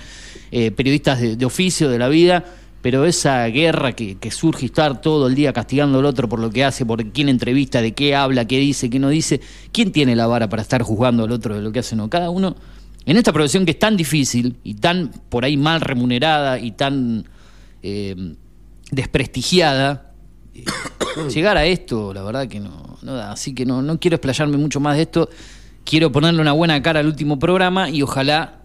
eh, 0.51 0.69
periodistas 0.69 1.19
de, 1.19 1.45
oficio, 1.45 1.89
de 1.89 1.97
la 1.97 2.07
vida, 2.07 2.45
pero 2.84 3.05
esa 3.05 3.45
guerra 3.47 3.93
que, 3.93 4.17
surge 4.30 4.63
y 4.63 4.65
estar 4.67 5.01
todo 5.01 5.28
el 5.28 5.34
día 5.34 5.53
castigando 5.53 5.99
al 5.99 6.05
otro 6.05 6.30
por 6.30 6.39
lo 6.39 6.51
que 6.51 6.63
hace, 6.63 6.86
por 6.86 7.03
quién 7.07 7.30
entrevista, 7.30 7.82
de 7.82 7.93
qué 7.93 8.15
habla, 8.15 8.45
qué 8.45 8.59
dice, 8.59 8.91
qué 8.91 8.99
no 8.99 9.09
dice, 9.09 9.41
¿quién 9.72 9.91
tiene 9.91 10.15
la 10.15 10.28
vara 10.28 10.47
para 10.47 10.61
estar 10.61 10.84
juzgando 10.84 11.24
al 11.24 11.32
otro 11.32 11.55
de 11.55 11.61
lo 11.61 11.72
que 11.72 11.80
hace? 11.80 11.95
No, 11.95 12.11
cada 12.11 12.30
uno, 12.30 12.55
en 13.05 13.17
esta 13.17 13.33
profesión 13.33 13.65
que 13.65 13.71
es 13.71 13.79
tan 13.79 13.97
difícil 13.97 14.57
y 14.63 14.75
tan 14.75 15.11
por 15.29 15.45
ahí 15.45 15.57
mal 15.57 15.81
remunerada 15.81 16.59
y 16.59 16.71
tan 16.71 17.27
eh, 17.81 18.35
desprestigiada, 18.91 20.13
llegar 21.33 21.57
a 21.57 21.65
esto, 21.65 22.13
la 22.13 22.23
verdad 22.23 22.47
que 22.47 22.59
no, 22.59 22.97
no 23.01 23.13
da. 23.13 23.31
Así 23.31 23.55
que 23.55 23.65
no, 23.65 23.81
no 23.81 23.99
quiero 23.99 24.15
explayarme 24.15 24.57
mucho 24.57 24.79
más 24.79 24.97
de 24.97 25.03
esto. 25.03 25.29
Quiero 25.83 26.11
ponerle 26.11 26.41
una 26.41 26.51
buena 26.51 26.81
cara 26.81 26.99
al 26.99 27.07
último 27.07 27.39
programa 27.39 27.89
y 27.89 28.01
ojalá 28.01 28.61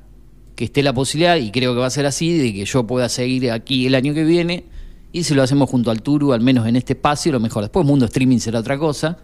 que 0.54 0.64
esté 0.64 0.82
la 0.82 0.94
posibilidad, 0.94 1.36
y 1.36 1.50
creo 1.50 1.74
que 1.74 1.80
va 1.80 1.86
a 1.86 1.90
ser 1.90 2.06
así, 2.06 2.36
de 2.36 2.54
que 2.54 2.64
yo 2.64 2.86
pueda 2.86 3.10
seguir 3.10 3.50
aquí 3.52 3.86
el 3.86 3.94
año 3.94 4.14
que 4.14 4.24
viene. 4.24 4.64
Y 5.12 5.22
si 5.24 5.34
lo 5.34 5.42
hacemos 5.42 5.68
junto 5.70 5.90
al 5.90 6.02
Turu, 6.02 6.32
al 6.32 6.40
menos 6.40 6.66
en 6.66 6.76
este 6.76 6.94
espacio, 6.94 7.30
lo 7.30 7.40
mejor. 7.40 7.62
Después 7.62 7.86
Mundo 7.86 8.06
Streaming 8.06 8.38
será 8.38 8.60
otra 8.60 8.78
cosa, 8.78 9.18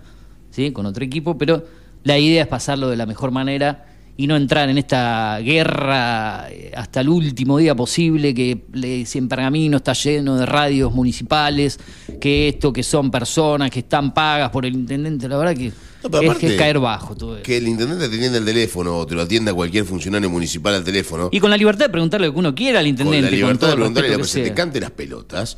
¿sí? 0.51 0.73
con 0.73 0.87
otro 0.87 1.05
equipo, 1.05 1.37
pero 1.37 1.65
la 2.05 2.19
idea 2.19 2.43
es 2.43 2.49
pasarlo 2.49 2.89
de 2.89 2.97
la 2.97 3.07
mejor 3.07 3.31
manera 3.31 3.92
y 4.17 4.27
no 4.27 4.37
entrar 4.37 4.69
en 4.69 4.79
esta 4.79 5.39
guerra 5.39 6.47
eh, 6.51 6.73
hasta 6.77 7.01
el 7.01 7.09
último 7.09 7.59
día 7.59 7.75
posible, 7.75 8.35
que 8.35 8.65
le, 8.73 9.07
si 9.07 9.19
en 9.19 9.29
Pergamino 9.29 9.79
está 9.79 9.95
lleno 9.95 10.37
de 10.37 10.45
radios 10.45 10.93
municipales, 10.93 11.79
que 12.21 12.49
esto, 12.49 12.73
que 12.73 12.83
son 12.83 13.11
personas 13.11 13.71
que 13.71 13.81
están 13.81 14.13
pagas 14.13 14.51
por 14.51 14.67
el 14.67 14.75
intendente, 14.75 15.29
la 15.29 15.39
verdad 15.39 15.57
que 15.57 15.69
es, 15.69 16.39
que 16.39 16.57
caer 16.57 16.79
bajo 16.79 17.17
todo 17.17 17.37
eso. 17.37 17.43
Que 17.43 17.57
el 17.57 17.69
intendente 17.69 18.09
te 18.09 18.17
atienda 18.17 18.39
el 18.39 18.45
teléfono 18.45 18.99
o 18.99 19.07
te 19.07 19.15
lo 19.15 19.23
atienda 19.23 19.55
cualquier 19.55 19.85
funcionario 19.85 20.29
municipal 20.29 20.75
al 20.75 20.85
teléfono. 20.85 21.31
Y 21.33 21.41
con 21.41 21.51
la 21.51 21.57
libertad 21.57 21.87
de 21.87 21.91
preguntarle 21.91 22.27
lo 22.27 22.35
que 22.35 22.39
uno 22.39 22.55
quiera 22.55 22.81
al 22.81 22.87
intendente. 22.87 23.29
Con 23.29 23.31
la 23.31 23.37
libertad 23.37 23.69
de 23.69 23.75
preguntarle 23.75 24.11
lo 24.11 24.19
que, 24.19 24.25
se 24.25 24.43
te 24.43 24.53
cante 24.53 24.81
las 24.81 24.91
pelotas. 24.91 25.57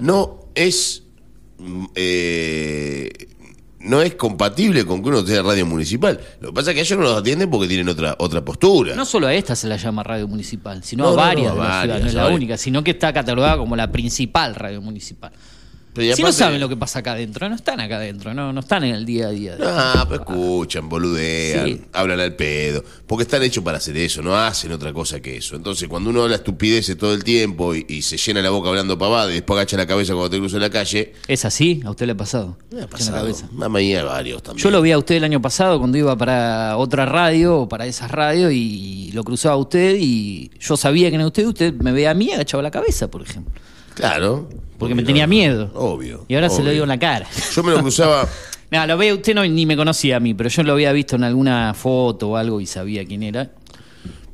No 0.00 0.46
es... 0.54 1.02
Mm, 1.58 1.84
eh, 1.94 3.08
no 3.86 4.02
es 4.02 4.14
compatible 4.14 4.84
con 4.84 5.02
que 5.02 5.08
uno 5.08 5.24
tenga 5.24 5.42
radio 5.42 5.66
municipal. 5.66 6.20
Lo 6.40 6.48
que 6.48 6.54
pasa 6.54 6.70
es 6.70 6.74
que 6.74 6.80
ellos 6.82 6.98
no 6.98 7.04
los 7.04 7.18
atienden 7.18 7.50
porque 7.50 7.68
tienen 7.68 7.88
otra 7.88 8.16
otra 8.18 8.44
postura. 8.44 8.94
No 8.94 9.04
solo 9.04 9.26
a 9.26 9.34
esta 9.34 9.56
se 9.56 9.68
la 9.68 9.76
llama 9.76 10.02
radio 10.02 10.28
municipal, 10.28 10.82
sino 10.82 11.08
a 11.08 11.14
varias 11.14 11.54
de 11.54 11.60
la 11.60 11.82
ciudad, 11.82 12.00
no 12.00 12.06
es 12.06 12.14
la 12.14 12.28
única, 12.28 12.56
sino 12.56 12.82
que 12.84 12.92
está 12.92 13.12
catalogada 13.12 13.56
como 13.56 13.76
la 13.76 13.90
principal 13.90 14.54
radio 14.54 14.80
municipal 14.82 15.32
si 16.14 16.22
no 16.22 16.32
saben 16.32 16.60
lo 16.60 16.68
que 16.68 16.76
pasa 16.76 17.00
acá 17.00 17.12
adentro, 17.12 17.48
no 17.48 17.54
están 17.54 17.80
acá 17.80 17.96
adentro, 17.96 18.34
no, 18.34 18.52
no 18.52 18.60
están 18.60 18.84
en 18.84 18.94
el 18.94 19.04
día 19.04 19.28
a 19.28 19.30
día. 19.30 19.56
Ah, 19.62 20.04
pues 20.06 20.20
escuchan, 20.20 20.88
boludean, 20.88 21.86
hablan 21.92 22.20
al 22.20 22.34
pedo, 22.34 22.84
porque 23.06 23.22
están 23.22 23.42
hechos 23.42 23.64
para 23.64 23.78
hacer 23.78 23.96
eso, 23.96 24.22
no 24.22 24.36
hacen 24.36 24.72
otra 24.72 24.92
cosa 24.92 25.20
que 25.20 25.36
eso. 25.36 25.56
Entonces, 25.56 25.88
cuando 25.88 26.10
uno 26.10 26.22
habla 26.22 26.36
estupideces 26.36 26.96
todo 26.96 27.14
el 27.14 27.24
tiempo 27.24 27.74
y, 27.74 28.02
se 28.02 28.16
llena 28.16 28.40
la 28.40 28.50
boca 28.50 28.68
hablando 28.68 28.96
pavada 28.96 29.30
y 29.30 29.34
después 29.34 29.56
agacha 29.56 29.76
la 29.76 29.86
cabeza 29.86 30.12
cuando 30.12 30.30
te 30.30 30.38
cruza 30.38 30.56
en 30.56 30.62
la 30.62 30.70
calle. 30.70 31.14
¿Es 31.26 31.44
así? 31.44 31.80
¿A 31.84 31.90
usted 31.90 32.06
le 32.06 32.12
ha 32.12 32.16
pasado? 32.16 32.58
Me 32.70 32.82
ha 32.82 32.86
pasado. 32.86 33.26
Mamá 33.52 33.80
varios 34.04 34.42
también. 34.42 34.62
Yo 34.62 34.70
lo 34.70 34.80
vi 34.82 34.92
a 34.92 34.98
usted 34.98 35.16
el 35.16 35.24
año 35.24 35.40
pasado 35.40 35.78
cuando 35.78 35.98
iba 35.98 36.16
para 36.16 36.76
otra 36.76 37.06
radio 37.06 37.60
o 37.60 37.68
para 37.68 37.86
esas 37.86 38.10
radios 38.10 38.52
y 38.52 39.10
lo 39.12 39.24
cruzaba 39.24 39.54
a 39.54 39.58
usted 39.58 39.96
y 39.98 40.50
yo 40.60 40.76
sabía 40.76 41.10
que 41.10 41.16
era 41.16 41.26
usted, 41.26 41.46
usted 41.46 41.74
me 41.74 41.92
veía 41.92 42.10
a 42.10 42.14
mí 42.14 42.32
agachaba 42.32 42.62
la 42.62 42.70
cabeza, 42.70 43.10
por 43.10 43.22
ejemplo. 43.22 43.52
Claro. 43.96 44.48
Porque 44.78 44.94
me 44.94 45.02
tenía 45.02 45.26
miedo. 45.26 45.70
Obvio. 45.74 46.24
Y 46.28 46.34
ahora 46.34 46.50
se 46.50 46.62
lo 46.62 46.70
digo 46.70 46.84
en 46.84 46.90
la 46.90 46.98
cara. 46.98 47.26
Yo 47.54 47.62
me 47.62 47.72
lo 47.72 47.80
cruzaba. 47.80 48.28
no, 48.70 48.86
lo 48.86 48.96
ve, 48.98 49.14
usted 49.14 49.34
no, 49.34 49.44
ni 49.44 49.64
me 49.64 49.76
conocía 49.76 50.16
a 50.16 50.20
mí, 50.20 50.34
pero 50.34 50.50
yo 50.50 50.62
lo 50.62 50.74
había 50.74 50.92
visto 50.92 51.16
en 51.16 51.24
alguna 51.24 51.72
foto 51.74 52.30
o 52.30 52.36
algo 52.36 52.60
y 52.60 52.66
sabía 52.66 53.04
quién 53.04 53.22
era. 53.22 53.50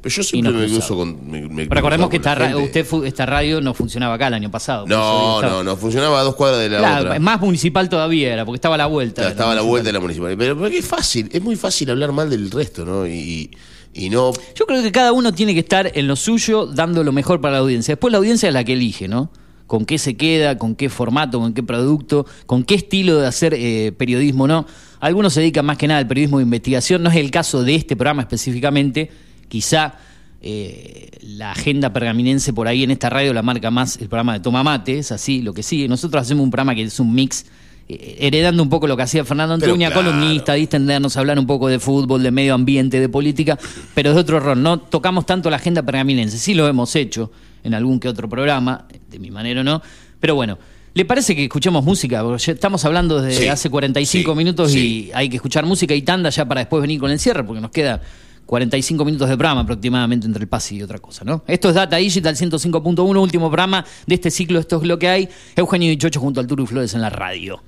Pero 0.02 0.16
yo 0.16 0.22
siempre 0.24 0.52
me 0.52 0.66
cruzo 0.66 0.96
con. 0.96 1.30
Me, 1.30 1.64
recordemos 1.66 2.10
que 2.10 2.16
esta, 2.16 2.56
usted, 2.56 2.84
esta 3.04 3.24
radio 3.24 3.60
no 3.60 3.72
funcionaba 3.72 4.14
acá 4.14 4.26
el 4.26 4.34
año 4.34 4.50
pasado. 4.50 4.84
No, 4.88 5.40
no, 5.40 5.62
no, 5.62 5.76
funcionaba 5.76 6.18
a 6.18 6.24
dos 6.24 6.34
cuadras 6.34 6.58
de 6.58 6.70
la 6.70 6.78
claro, 6.78 7.04
otra. 7.04 7.20
Más 7.20 7.40
municipal 7.40 7.88
todavía 7.88 8.32
era, 8.32 8.44
porque 8.44 8.56
estaba 8.56 8.74
a 8.74 8.78
la 8.78 8.86
vuelta. 8.86 9.28
estaba 9.28 9.52
a 9.52 9.54
la 9.54 9.62
vuelta 9.62 9.90
de 9.90 9.92
la 9.92 10.00
municipal. 10.00 10.36
Pero, 10.36 10.58
pero 10.58 10.74
es 10.74 10.84
fácil, 10.84 11.28
es 11.32 11.40
muy 11.40 11.54
fácil 11.54 11.88
hablar 11.88 12.10
mal 12.10 12.28
del 12.28 12.50
resto, 12.50 12.84
¿no? 12.84 13.06
Y, 13.06 13.48
y 13.94 14.10
no. 14.10 14.32
Yo 14.56 14.66
creo 14.66 14.82
que 14.82 14.90
cada 14.90 15.12
uno 15.12 15.32
tiene 15.32 15.54
que 15.54 15.60
estar 15.60 15.92
en 15.94 16.08
lo 16.08 16.16
suyo, 16.16 16.66
dando 16.66 17.04
lo 17.04 17.12
mejor 17.12 17.40
para 17.40 17.52
la 17.52 17.58
audiencia. 17.60 17.92
Después 17.92 18.10
la 18.10 18.18
audiencia 18.18 18.48
es 18.48 18.54
la 18.54 18.64
que 18.64 18.72
elige, 18.72 19.06
¿no? 19.06 19.30
Con 19.72 19.86
qué 19.86 19.96
se 19.96 20.18
queda, 20.18 20.58
con 20.58 20.74
qué 20.74 20.90
formato, 20.90 21.40
con 21.40 21.54
qué 21.54 21.62
producto, 21.62 22.26
con 22.44 22.62
qué 22.62 22.74
estilo 22.74 23.16
de 23.16 23.26
hacer 23.26 23.54
eh, 23.54 23.90
periodismo 23.96 24.46
no. 24.46 24.66
Algunos 25.00 25.32
se 25.32 25.40
dedican 25.40 25.64
más 25.64 25.78
que 25.78 25.88
nada 25.88 25.98
al 25.98 26.06
periodismo 26.06 26.36
de 26.36 26.44
investigación, 26.44 27.02
no 27.02 27.08
es 27.08 27.16
el 27.16 27.30
caso 27.30 27.64
de 27.64 27.76
este 27.76 27.96
programa 27.96 28.20
específicamente, 28.20 29.10
quizá 29.48 29.94
eh, 30.42 31.08
la 31.22 31.52
agenda 31.52 31.90
pergaminense 31.90 32.52
por 32.52 32.68
ahí 32.68 32.82
en 32.82 32.90
esta 32.90 33.08
radio 33.08 33.32
la 33.32 33.40
marca 33.40 33.70
más 33.70 33.96
el 33.96 34.08
programa 34.08 34.34
de 34.34 34.40
Toma 34.40 34.62
Mate, 34.62 34.98
es 34.98 35.10
así, 35.10 35.40
lo 35.40 35.54
que 35.54 35.62
sigue. 35.62 35.88
Nosotros 35.88 36.20
hacemos 36.20 36.44
un 36.44 36.50
programa 36.50 36.74
que 36.74 36.82
es 36.82 37.00
un 37.00 37.14
mix 37.14 37.46
eh, 37.88 38.16
heredando 38.20 38.62
un 38.62 38.68
poco 38.68 38.86
lo 38.86 38.94
que 38.94 39.04
hacía 39.04 39.24
Fernando 39.24 39.54
Antuña, 39.54 39.90
columnista, 39.90 40.52
distendernos, 40.52 41.16
hablar 41.16 41.38
un 41.38 41.46
poco 41.46 41.68
de 41.68 41.78
fútbol, 41.78 42.22
de 42.22 42.30
medio 42.30 42.52
ambiente, 42.52 43.00
de 43.00 43.08
política, 43.08 43.58
pero 43.94 44.12
de 44.12 44.20
otro 44.20 44.38
rol. 44.38 44.62
No 44.62 44.80
tocamos 44.80 45.24
tanto 45.24 45.48
la 45.48 45.56
agenda 45.56 45.82
pergaminense, 45.82 46.36
sí 46.36 46.52
lo 46.52 46.68
hemos 46.68 46.94
hecho 46.94 47.32
en 47.64 47.74
algún 47.74 48.00
que 48.00 48.08
otro 48.08 48.28
programa, 48.28 48.86
de 49.12 49.18
mi 49.18 49.30
manera 49.30 49.60
o 49.60 49.64
no, 49.64 49.82
pero 50.18 50.34
bueno. 50.34 50.58
¿Le 50.94 51.06
parece 51.06 51.34
que 51.34 51.44
escuchemos 51.44 51.82
música? 51.82 52.22
Porque 52.22 52.50
estamos 52.50 52.84
hablando 52.84 53.22
desde 53.22 53.48
hace 53.48 53.70
45 53.70 54.34
minutos 54.34 54.74
y 54.74 55.10
hay 55.14 55.30
que 55.30 55.36
escuchar 55.36 55.64
música 55.64 55.94
y 55.94 56.02
tanda 56.02 56.28
ya 56.28 56.44
para 56.44 56.60
después 56.60 56.82
venir 56.82 57.00
con 57.00 57.10
el 57.10 57.18
cierre, 57.18 57.42
porque 57.44 57.62
nos 57.62 57.70
queda 57.70 58.02
45 58.44 59.02
minutos 59.04 59.28
de 59.30 59.36
programa 59.38 59.62
aproximadamente 59.62 60.26
entre 60.26 60.42
el 60.42 60.48
pase 60.48 60.74
y 60.74 60.82
otra 60.82 60.98
cosa, 60.98 61.24
¿no? 61.24 61.44
Esto 61.46 61.70
es 61.70 61.76
Data 61.76 61.96
Digital 61.96 62.36
105.1, 62.36 63.22
último 63.22 63.48
programa 63.48 63.86
de 64.06 64.14
este 64.14 64.30
ciclo, 64.30 64.60
esto 64.60 64.76
es 64.76 64.82
lo 64.82 64.98
que 64.98 65.08
hay. 65.08 65.28
Eugenio 65.56 65.88
Dichocho 65.88 66.20
junto 66.20 66.40
al 66.40 66.46
Turu 66.46 66.66
Flores 66.66 66.92
en 66.92 67.00
la 67.00 67.08
radio. 67.08 67.62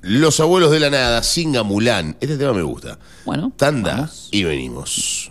Los 0.00 0.40
abuelos 0.40 0.72
de 0.72 0.80
la 0.80 0.90
nada, 0.90 1.22
Singa 1.22 1.62
Mulán. 1.62 2.16
Este 2.20 2.36
tema 2.36 2.52
me 2.52 2.62
gusta. 2.62 2.98
Bueno. 3.24 3.52
Tanda 3.56 4.10
y 4.32 4.42
venimos. 4.42 5.30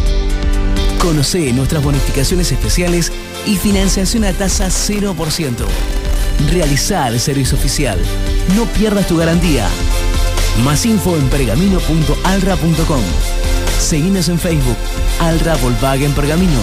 Conoce 1.01 1.51
nuestras 1.51 1.83
bonificaciones 1.83 2.51
especiales 2.51 3.11
y 3.47 3.57
financiación 3.57 4.23
a 4.23 4.33
tasa 4.33 4.67
0%. 4.67 5.65
Realiza 6.51 7.07
el 7.07 7.19
servicio 7.19 7.57
oficial. 7.57 7.99
No 8.55 8.65
pierdas 8.65 9.07
tu 9.07 9.17
garantía. 9.17 9.67
Más 10.63 10.85
info 10.85 11.17
en 11.17 11.27
pergamino.alra.com. 11.29 13.01
Seguinos 13.79 14.29
en 14.29 14.37
Facebook. 14.37 14.77
Alra 15.19 15.55
Volkswagen 15.55 16.13
Pergamino. 16.13 16.61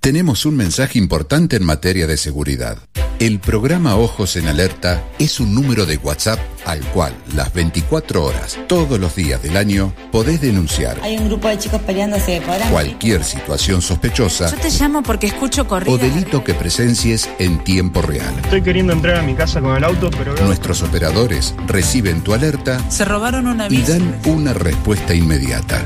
Tenemos 0.00 0.46
un 0.46 0.56
mensaje 0.56 1.00
importante 1.00 1.56
en 1.56 1.64
materia 1.64 2.06
de 2.06 2.16
seguridad. 2.16 2.78
El 3.18 3.40
programa 3.40 3.96
Ojos 3.96 4.36
en 4.36 4.46
Alerta 4.46 5.02
es 5.18 5.40
un 5.40 5.54
número 5.54 5.86
de 5.86 5.96
WhatsApp 5.96 6.38
al 6.66 6.80
cual 6.80 7.14
las 7.34 7.50
24 7.54 8.22
horas, 8.22 8.58
todos 8.68 9.00
los 9.00 9.16
días 9.16 9.42
del 9.42 9.56
año, 9.56 9.90
podés 10.12 10.42
denunciar 10.42 11.00
Hay 11.02 11.16
un 11.16 11.26
grupo 11.28 11.48
de 11.48 11.56
chicos 11.56 11.80
peleándose 11.80 12.42
por 12.42 12.50
ahí. 12.56 12.68
cualquier 12.70 13.24
situación 13.24 13.80
sospechosa 13.80 14.50
Yo 14.50 14.58
te 14.58 14.68
llamo 14.68 15.02
porque 15.02 15.28
escucho 15.28 15.66
corrido. 15.66 15.94
o 15.94 15.98
delito 15.98 16.44
que 16.44 16.52
presencies 16.52 17.26
en 17.38 17.64
tiempo 17.64 18.02
real. 18.02 18.34
Estoy 18.44 18.60
queriendo 18.60 18.92
entrar 18.92 19.16
a 19.16 19.22
mi 19.22 19.34
casa 19.34 19.62
con 19.62 19.74
el 19.74 19.84
auto, 19.84 20.10
pero 20.10 20.34
veo- 20.34 20.44
Nuestros 20.44 20.82
operadores 20.82 21.54
reciben 21.66 22.20
tu 22.20 22.34
alerta 22.34 22.78
Se 22.90 23.06
robaron 23.06 23.46
una 23.46 23.68
y 23.68 23.80
dan 23.80 24.14
una 24.26 24.52
respuesta 24.52 25.14
inmediata. 25.14 25.82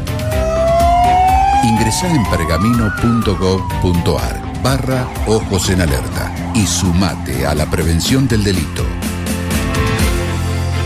Ingresá 1.62 2.12
en 2.12 2.24
pergamino.gov.ar 2.28 4.50
barra 4.64 5.06
Ojos 5.26 5.70
en 5.70 5.80
Alerta 5.82 6.34
y 6.54 6.66
sumate 6.66 7.46
a 7.46 7.54
la 7.54 7.70
prevención 7.70 8.26
del 8.28 8.44
delito. 8.44 8.84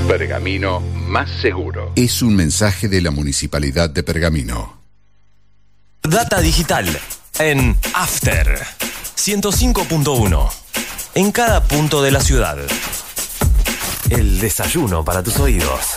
Pergamino 0.09 0.81
más 0.81 1.31
seguro. 1.41 1.93
Es 1.97 2.23
un 2.23 2.37
mensaje 2.37 2.89
de 2.89 3.01
la 3.01 3.11
Municipalidad 3.11 3.91
de 3.91 4.03
Pergamino. 4.03 4.83
Data 6.03 6.41
digital 6.41 6.87
en 7.39 7.77
After 7.95 8.61
105.1 9.17 10.51
en 11.15 11.33
cada 11.33 11.62
punto 11.62 12.03
de 12.03 12.11
la 12.11 12.21
ciudad. 12.21 12.59
El 14.11 14.41
desayuno 14.41 15.05
para 15.05 15.23
tus 15.23 15.39
oídos. 15.39 15.97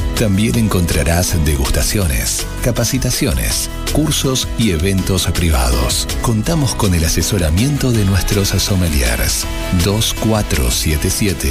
también 0.21 0.55
encontrarás 0.55 1.35
degustaciones, 1.45 2.45
capacitaciones, 2.61 3.71
cursos 3.91 4.47
y 4.59 4.69
eventos 4.69 5.25
privados. 5.31 6.07
Contamos 6.21 6.75
con 6.75 6.93
el 6.93 7.03
asesoramiento 7.03 7.91
de 7.91 8.05
nuestros 8.05 8.49
sommeliers 8.49 9.47
2477 9.83 11.49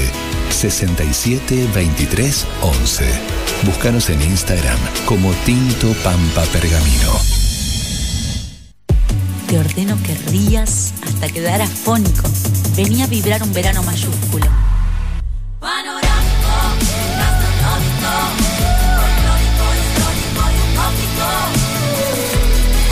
6723 0.50 2.46
11. 2.62 3.04
Búscanos 3.64 4.08
en 4.08 4.22
Instagram 4.22 4.78
como 5.04 5.32
Tinto 5.44 5.92
Pampa 6.04 6.44
Pergamino. 6.52 7.10
Te 9.48 9.58
ordeno 9.58 9.98
que 10.04 10.14
rías 10.30 10.94
hasta 11.02 11.28
quedar 11.28 11.60
afónico. 11.60 12.30
Venía 12.76 13.06
a 13.06 13.08
vibrar 13.08 13.42
un 13.42 13.52
verano 13.52 13.82
mayúsculo. 13.82 14.46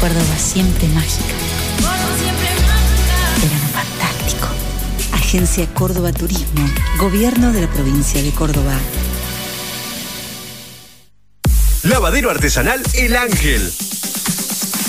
Córdoba 0.01 0.39
siempre 0.39 0.87
mágica. 0.89 1.35
Verano 3.43 3.69
fantástico. 3.73 4.47
Agencia 5.13 5.67
Córdoba 5.75 6.13
Turismo. 6.13 6.65
Gobierno 6.99 7.53
de 7.53 7.63
la 7.63 7.67
provincia 7.69 8.23
de 8.23 8.31
Córdoba. 8.31 8.79
Lavadero 11.83 12.31
artesanal 12.31 12.81
El 12.95 13.17
Ángel. 13.17 13.73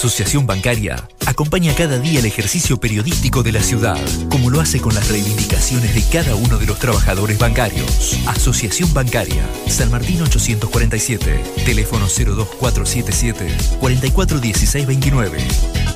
Asociación 0.00 0.46
Bancaria 0.46 0.96
acompaña 1.26 1.74
cada 1.74 1.98
día 1.98 2.20
el 2.20 2.24
ejercicio 2.24 2.80
periodístico 2.80 3.42
de 3.42 3.52
la 3.52 3.62
ciudad, 3.62 3.98
como 4.30 4.48
lo 4.48 4.62
hace 4.62 4.80
con 4.80 4.94
las 4.94 5.10
reivindicaciones 5.10 5.94
de 5.94 6.02
cada 6.10 6.36
uno 6.36 6.56
de 6.56 6.64
los 6.64 6.78
trabajadores 6.78 7.38
bancarios. 7.38 8.18
Asociación 8.26 8.94
Bancaria, 8.94 9.46
San 9.68 9.90
Martín 9.90 10.22
847, 10.22 11.44
teléfono 11.66 12.06
02477 12.06 13.54
441629. 13.78 15.38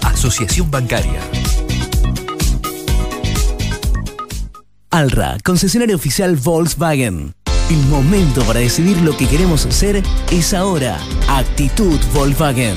Asociación 0.02 0.70
Bancaria. 0.70 1.20
Alra, 4.90 5.38
concesionario 5.42 5.96
oficial 5.96 6.36
Volkswagen. 6.36 7.34
El 7.70 7.86
momento 7.86 8.44
para 8.44 8.60
decidir 8.60 8.98
lo 8.98 9.16
que 9.16 9.26
queremos 9.26 9.62
ser 9.62 10.02
es 10.30 10.52
ahora. 10.52 10.98
Actitud 11.26 11.98
Volkswagen. 12.12 12.76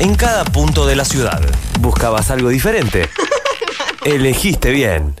En 0.00 0.14
cada 0.14 0.44
punto 0.46 0.86
de 0.86 0.96
la 0.96 1.04
ciudad. 1.04 1.42
¿Buscabas 1.78 2.30
algo 2.30 2.48
diferente? 2.48 3.10
Elegiste 4.06 4.70
bien. 4.70 5.20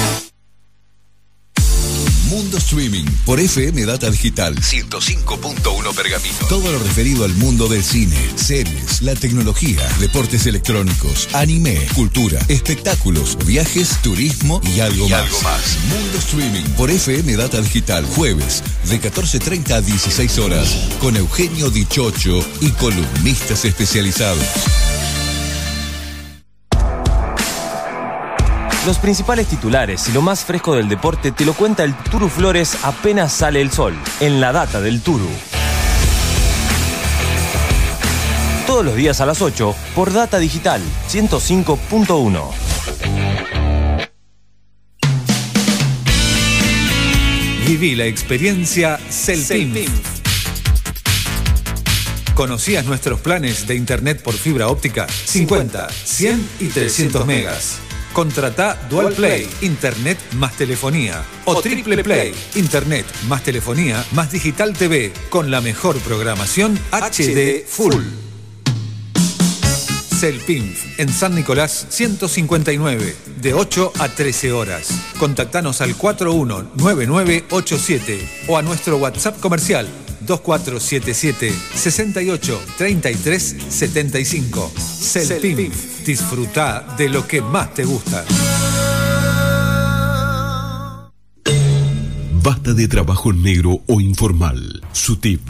Streaming 2.71 3.03
por 3.25 3.37
FM 3.37 3.85
Data 3.85 4.09
Digital 4.09 4.55
105.1 4.55 5.93
Pergamino. 5.93 6.37
Todo 6.47 6.71
lo 6.71 6.79
referido 6.79 7.25
al 7.25 7.33
mundo 7.33 7.67
del 7.67 7.83
cine, 7.83 8.15
series, 8.37 9.01
la 9.01 9.13
tecnología, 9.13 9.85
deportes 9.99 10.45
electrónicos, 10.45 11.27
anime, 11.33 11.77
cultura, 11.95 12.39
espectáculos, 12.47 13.37
viajes, 13.45 14.01
turismo 14.01 14.61
y 14.73 14.79
algo, 14.79 15.05
Y 15.05 15.09
más. 15.09 15.21
algo 15.21 15.41
más. 15.41 15.77
Mundo 15.89 16.17
Streaming 16.19 16.63
por 16.77 16.89
FM 16.89 17.35
Data 17.35 17.59
Digital 17.59 18.05
jueves 18.05 18.63
de 18.85 19.01
14.30 19.01 19.71
a 19.71 19.81
16 19.81 20.39
horas 20.39 20.73
con 21.01 21.17
Eugenio 21.17 21.69
Dichocho 21.71 22.39
y 22.61 22.69
columnistas 22.69 23.65
especializados. 23.65 24.45
Los 28.85 28.97
principales 28.97 29.45
titulares 29.45 30.09
y 30.09 30.11
lo 30.11 30.23
más 30.23 30.43
fresco 30.43 30.75
del 30.75 30.89
deporte 30.89 31.31
te 31.31 31.45
lo 31.45 31.53
cuenta 31.53 31.83
el 31.83 31.95
Turu 31.95 32.29
Flores 32.29 32.79
apenas 32.81 33.31
sale 33.31 33.61
el 33.61 33.71
sol, 33.71 33.95
en 34.19 34.41
la 34.41 34.51
data 34.51 34.81
del 34.81 35.01
Turu. 35.01 35.29
Todos 38.65 38.83
los 38.83 38.95
días 38.95 39.21
a 39.21 39.27
las 39.27 39.39
8 39.39 39.75
por 39.93 40.11
Data 40.11 40.39
Digital 40.39 40.81
105.1. 41.11 42.43
Viví 47.67 47.95
la 47.95 48.05
experiencia 48.05 48.97
Celpim. 49.11 49.91
¿Conocías 52.33 52.85
nuestros 52.85 53.19
planes 53.19 53.67
de 53.67 53.75
internet 53.75 54.23
por 54.23 54.33
fibra 54.33 54.69
óptica? 54.69 55.07
50, 55.07 55.87
100 55.89 56.49
y 56.61 56.67
300 56.69 57.25
megas. 57.27 57.79
Contrata 58.13 58.87
Dual 58.89 59.13
Play, 59.13 59.47
Internet 59.61 60.17
más 60.33 60.57
telefonía. 60.57 61.23
O 61.45 61.61
Triple 61.61 62.03
Play, 62.03 62.33
Internet 62.55 63.05
más 63.27 63.43
telefonía 63.43 64.03
más 64.11 64.31
Digital 64.31 64.73
TV, 64.73 65.13
con 65.29 65.51
la 65.51 65.61
mejor 65.61 65.97
programación 65.99 66.77
HD 66.91 67.63
Full. 67.65 68.03
Celpinf, 70.19 70.99
en 70.99 71.07
San 71.11 71.33
Nicolás 71.33 71.87
159, 71.89 73.15
de 73.41 73.53
8 73.53 73.93
a 73.97 74.09
13 74.09 74.51
horas. 74.51 74.89
Contactanos 75.17 75.79
al 75.81 75.95
419987 75.95 78.43
o 78.47 78.57
a 78.57 78.61
nuestro 78.61 78.97
WhatsApp 78.97 79.39
comercial 79.39 79.87
2477 80.21 81.51
68 81.73 82.61
33 82.77 83.55
75. 83.69 84.71
Celpim. 84.77 85.71
Disfruta 86.05 86.95
de 86.97 87.09
lo 87.09 87.27
que 87.27 87.41
más 87.41 87.73
te 87.75 87.85
gusta. 87.85 88.25
Basta 92.41 92.73
de 92.73 92.87
trabajo 92.87 93.31
negro 93.31 93.81
o 93.87 94.01
informal. 94.01 94.81
SUTIP. 94.93 95.47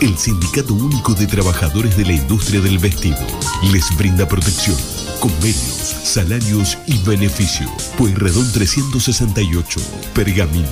El 0.00 0.18
Sindicato 0.18 0.74
Único 0.74 1.14
de 1.14 1.28
Trabajadores 1.28 1.96
de 1.96 2.04
la 2.04 2.12
Industria 2.14 2.60
del 2.60 2.78
Vestido 2.78 3.24
les 3.70 3.96
brinda 3.96 4.26
protección, 4.26 4.76
convenios, 5.20 5.96
salarios 6.02 6.76
y 6.88 6.98
beneficio. 6.98 7.70
Pueyrredón 7.96 8.50
368, 8.52 9.80
Pergamino. 10.14 10.68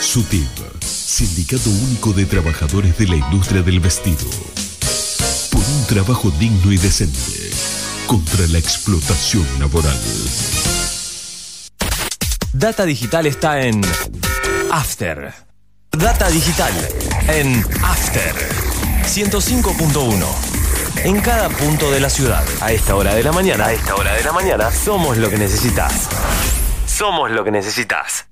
SUTIP. 0.00 0.48
Sindicato 0.80 1.68
Único 1.68 2.14
de 2.14 2.24
Trabajadores 2.24 2.96
de 2.96 3.06
la 3.06 3.16
Industria 3.16 3.62
del 3.62 3.80
Vestido. 3.80 4.24
Por 5.50 5.60
un 5.60 5.86
trabajo 5.86 6.32
digno 6.40 6.72
y 6.72 6.78
decente. 6.78 7.81
Contra 8.06 8.46
la 8.48 8.58
explotación 8.58 9.46
laboral. 9.58 9.98
Data 12.52 12.84
Digital 12.84 13.26
está 13.26 13.60
en 13.60 13.80
After. 14.70 15.32
Data 15.90 16.28
Digital 16.28 16.72
en 17.28 17.64
After 17.82 18.34
105.1. 19.04 20.24
En 21.04 21.20
cada 21.20 21.48
punto 21.48 21.90
de 21.90 22.00
la 22.00 22.10
ciudad, 22.10 22.44
a 22.60 22.72
esta 22.72 22.94
hora 22.94 23.14
de 23.14 23.22
la 23.22 23.32
mañana, 23.32 23.66
a 23.66 23.72
esta 23.72 23.94
hora 23.94 24.14
de 24.14 24.22
la 24.22 24.32
mañana, 24.32 24.70
somos 24.70 25.16
lo 25.16 25.30
que 25.30 25.38
necesitas. 25.38 26.08
Somos 26.86 27.30
lo 27.30 27.44
que 27.44 27.50
necesitas. 27.50 28.31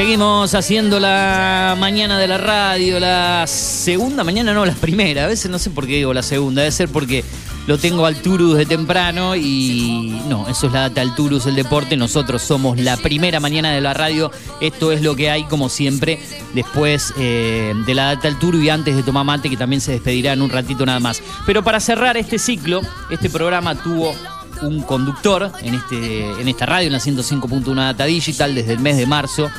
Seguimos 0.00 0.54
haciendo 0.54 0.98
la 0.98 1.76
mañana 1.78 2.18
de 2.18 2.26
la 2.26 2.38
radio, 2.38 2.98
la 2.98 3.46
segunda 3.46 4.24
mañana, 4.24 4.54
no, 4.54 4.64
la 4.64 4.72
primera. 4.72 5.24
A 5.24 5.26
veces 5.26 5.50
no 5.50 5.58
sé 5.58 5.68
por 5.68 5.86
qué 5.86 5.96
digo 5.96 6.14
la 6.14 6.22
segunda, 6.22 6.62
debe 6.62 6.72
ser 6.72 6.88
porque 6.88 7.22
lo 7.66 7.76
tengo 7.76 8.06
al 8.06 8.16
Turus 8.16 8.56
de 8.56 8.64
temprano 8.64 9.36
y 9.36 10.18
no, 10.26 10.48
eso 10.48 10.68
es 10.68 10.72
la 10.72 10.88
data 10.88 11.02
al 11.02 11.14
Turus, 11.14 11.44
el 11.44 11.54
deporte. 11.54 11.98
Nosotros 11.98 12.40
somos 12.40 12.80
la 12.80 12.96
primera 12.96 13.40
mañana 13.40 13.72
de 13.72 13.82
la 13.82 13.92
radio. 13.92 14.32
Esto 14.62 14.90
es 14.90 15.02
lo 15.02 15.14
que 15.16 15.28
hay, 15.28 15.44
como 15.44 15.68
siempre, 15.68 16.18
después 16.54 17.12
eh, 17.18 17.74
de 17.84 17.94
la 17.94 18.14
data 18.14 18.26
al 18.26 18.38
Turus 18.38 18.64
y 18.64 18.70
antes 18.70 18.96
de 18.96 19.02
Tomar 19.02 19.26
Mate, 19.26 19.50
que 19.50 19.58
también 19.58 19.82
se 19.82 19.92
despedirá 19.92 20.32
en 20.32 20.40
un 20.40 20.48
ratito 20.48 20.86
nada 20.86 20.98
más. 20.98 21.20
Pero 21.44 21.62
para 21.62 21.78
cerrar 21.78 22.16
este 22.16 22.38
ciclo, 22.38 22.80
este 23.10 23.28
programa 23.28 23.74
tuvo 23.74 24.14
un 24.62 24.80
conductor 24.80 25.52
en, 25.60 25.74
este, 25.74 26.40
en 26.40 26.48
esta 26.48 26.64
radio, 26.64 26.86
en 26.86 26.94
la 26.94 27.00
105.1 27.00 27.74
Data 27.74 28.06
Digital, 28.06 28.54
desde 28.54 28.72
el 28.72 28.78
mes 28.78 28.96
de 28.96 29.04
marzo 29.04 29.50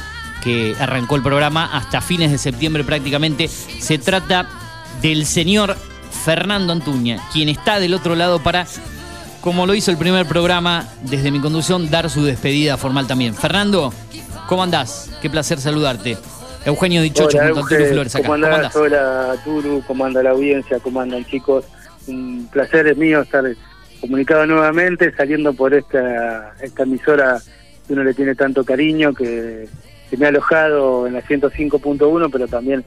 que 0.44 0.76
arrancó 0.80 1.16
el 1.16 1.24
programa 1.24 1.70
hasta 1.72 2.02
fines 2.02 2.32
de 2.32 2.38
septiembre 2.38 2.84
prácticamente. 2.84 3.48
Se 3.48 3.98
trata 3.98 4.48
del 5.02 5.26
señor 5.26 5.76
Fernando 6.26 6.74
Antuña, 6.74 7.20
quien 7.32 7.50
está 7.50 7.80
del 7.80 7.94
otro 7.94 8.16
lado 8.16 8.42
para, 8.44 8.66
como 9.42 9.66
lo 9.66 9.74
hizo 9.74 9.92
el 9.92 9.98
primer 9.98 10.26
programa, 10.26 10.88
desde 11.04 11.32
mi 11.32 11.40
conducción, 11.40 11.90
dar 11.90 12.10
su 12.10 12.24
despedida 12.24 12.78
formal 12.78 13.08
también. 13.08 13.34
Fernando, 13.34 13.94
¿cómo 14.48 14.64
andás? 14.64 15.10
Qué 15.22 15.30
placer 15.30 15.60
saludarte. 15.60 16.18
Eugenio 16.66 17.02
Dichocho 17.02 17.38
Hola, 17.38 17.54
junto 17.54 17.74
a 17.74 17.78
Euge, 17.78 17.92
Flores 17.92 18.16
acá. 18.16 18.24
¿Cómo 18.28 18.34
¿Cómo 18.34 18.46
andás? 18.46 18.58
andás? 18.58 18.76
Hola, 18.76 19.36
Turu, 19.44 19.84
¿cómo 19.88 20.06
anda 20.06 20.22
la 20.22 20.32
audiencia? 20.32 20.80
¿Cómo 20.80 21.02
andan, 21.02 21.26
chicos? 21.26 21.66
Un 22.08 22.48
placer 22.52 22.86
es 22.88 22.98
mío 22.98 23.22
estar 23.22 23.44
comunicado 24.00 24.46
nuevamente, 24.46 25.12
saliendo 25.16 25.54
por 25.54 25.74
esta, 25.74 26.54
esta 26.62 26.84
emisora 26.84 27.42
que 27.88 27.94
uno 27.94 28.04
le 28.04 28.14
tiene 28.14 28.36
tanto 28.36 28.64
cariño, 28.64 29.14
que, 29.14 29.68
que 30.12 30.18
me 30.18 30.26
ha 30.26 30.30
alojado 30.30 31.08
en 31.08 31.14
la 31.14 31.24
105.1, 31.24 32.30
pero 32.32 32.48
también 32.48 32.84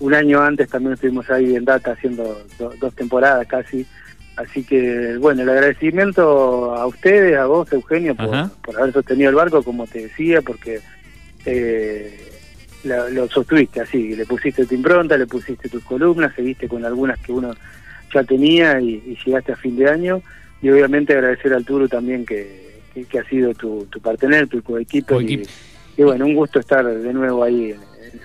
un 0.00 0.14
año 0.14 0.40
antes 0.40 0.70
también 0.70 0.94
estuvimos 0.94 1.28
ahí 1.28 1.56
en 1.56 1.64
Data 1.66 1.90
haciendo 1.92 2.40
do- 2.58 2.72
dos 2.80 2.94
temporadas 2.94 3.46
casi. 3.48 3.84
Así 4.36 4.62
que, 4.62 5.16
bueno, 5.18 5.42
el 5.42 5.48
agradecimiento 5.50 6.72
a 6.76 6.86
ustedes, 6.86 7.36
a 7.36 7.46
vos, 7.46 7.70
Eugenio, 7.72 8.14
por, 8.14 8.28
por 8.62 8.76
haber 8.80 8.92
sostenido 8.94 9.30
el 9.30 9.34
barco, 9.36 9.64
como 9.64 9.86
te 9.88 10.02
decía, 10.02 10.40
porque 10.40 10.78
eh, 11.44 12.16
la- 12.84 13.08
lo 13.10 13.28
sostuviste 13.28 13.80
así, 13.80 14.14
le 14.14 14.24
pusiste 14.24 14.64
tu 14.66 14.74
impronta, 14.76 15.16
le 15.16 15.26
pusiste 15.26 15.68
tus 15.68 15.82
columnas, 15.82 16.32
seguiste 16.34 16.68
con 16.68 16.84
algunas 16.84 17.18
que 17.18 17.32
uno 17.32 17.52
ya 18.14 18.22
tenía 18.22 18.80
y, 18.80 19.02
y 19.06 19.18
llegaste 19.26 19.52
a 19.52 19.56
fin 19.56 19.76
de 19.76 19.88
año. 19.90 20.22
Y 20.62 20.70
obviamente 20.70 21.12
agradecer 21.12 21.52
al 21.52 21.64
Turu 21.64 21.88
también 21.88 22.24
que, 22.24 22.78
que, 22.94 23.04
que 23.04 23.18
ha 23.18 23.24
sido 23.24 23.52
tu, 23.54 23.86
tu 23.90 24.00
partener, 24.00 24.46
tu 24.48 24.62
coequipo. 24.62 25.20
Y, 25.20 25.42
y 25.98 26.02
bueno, 26.04 26.24
un 26.24 26.34
gusto 26.34 26.60
estar 26.60 26.86
de 26.86 27.12
nuevo 27.12 27.42
ahí 27.42 27.72
eh, 27.72 27.76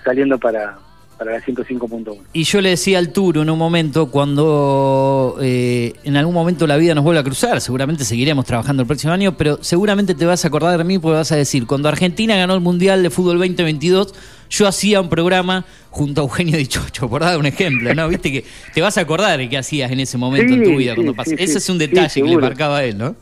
saliendo 0.04 0.38
para, 0.38 0.78
para 1.18 1.32
la 1.32 1.40
105.1. 1.40 2.16
Y 2.32 2.44
yo 2.44 2.60
le 2.60 2.70
decía 2.70 2.98
al 2.98 3.12
Turo 3.12 3.42
en 3.42 3.50
un 3.50 3.58
momento, 3.58 4.10
cuando 4.12 5.36
eh, 5.42 5.92
en 6.04 6.16
algún 6.16 6.34
momento 6.34 6.66
la 6.68 6.76
vida 6.76 6.94
nos 6.94 7.02
vuelva 7.02 7.20
a 7.20 7.24
cruzar, 7.24 7.60
seguramente 7.60 8.04
seguiremos 8.04 8.44
trabajando 8.44 8.82
el 8.82 8.86
próximo 8.86 9.12
año, 9.12 9.36
pero 9.36 9.58
seguramente 9.60 10.14
te 10.14 10.24
vas 10.24 10.44
a 10.44 10.48
acordar 10.48 10.78
de 10.78 10.84
mí 10.84 11.00
porque 11.00 11.16
vas 11.16 11.32
a 11.32 11.36
decir, 11.36 11.66
cuando 11.66 11.88
Argentina 11.88 12.36
ganó 12.36 12.54
el 12.54 12.60
Mundial 12.60 13.02
de 13.02 13.10
Fútbol 13.10 13.38
2022, 13.38 14.14
yo 14.50 14.68
hacía 14.68 15.00
un 15.00 15.08
programa 15.08 15.64
junto 15.90 16.20
a 16.20 16.24
Eugenio 16.24 16.56
Dichocho, 16.56 17.08
por 17.10 17.22
dar 17.22 17.36
un 17.38 17.46
ejemplo, 17.46 17.92
¿no? 17.92 18.08
Viste 18.08 18.30
que 18.30 18.44
te 18.72 18.80
vas 18.80 18.96
a 18.98 19.00
acordar 19.00 19.36
de 19.38 19.48
qué 19.48 19.58
hacías 19.58 19.90
en 19.90 19.98
ese 19.98 20.16
momento 20.16 20.52
en 20.54 20.62
tu 20.62 20.70
Sí, 20.70 20.76
vida 20.76 20.94
cuando 20.94 21.14
sí, 21.24 21.34
Ese 21.38 21.58
es 21.58 21.68
un 21.68 21.80
Sí, 21.80 21.86
detalle 21.88 22.22
que 22.22 22.28
le 22.28 22.38
marcaba 22.38 22.78
a 22.78 22.84
él, 22.84 22.96
¿no? 22.98 23.16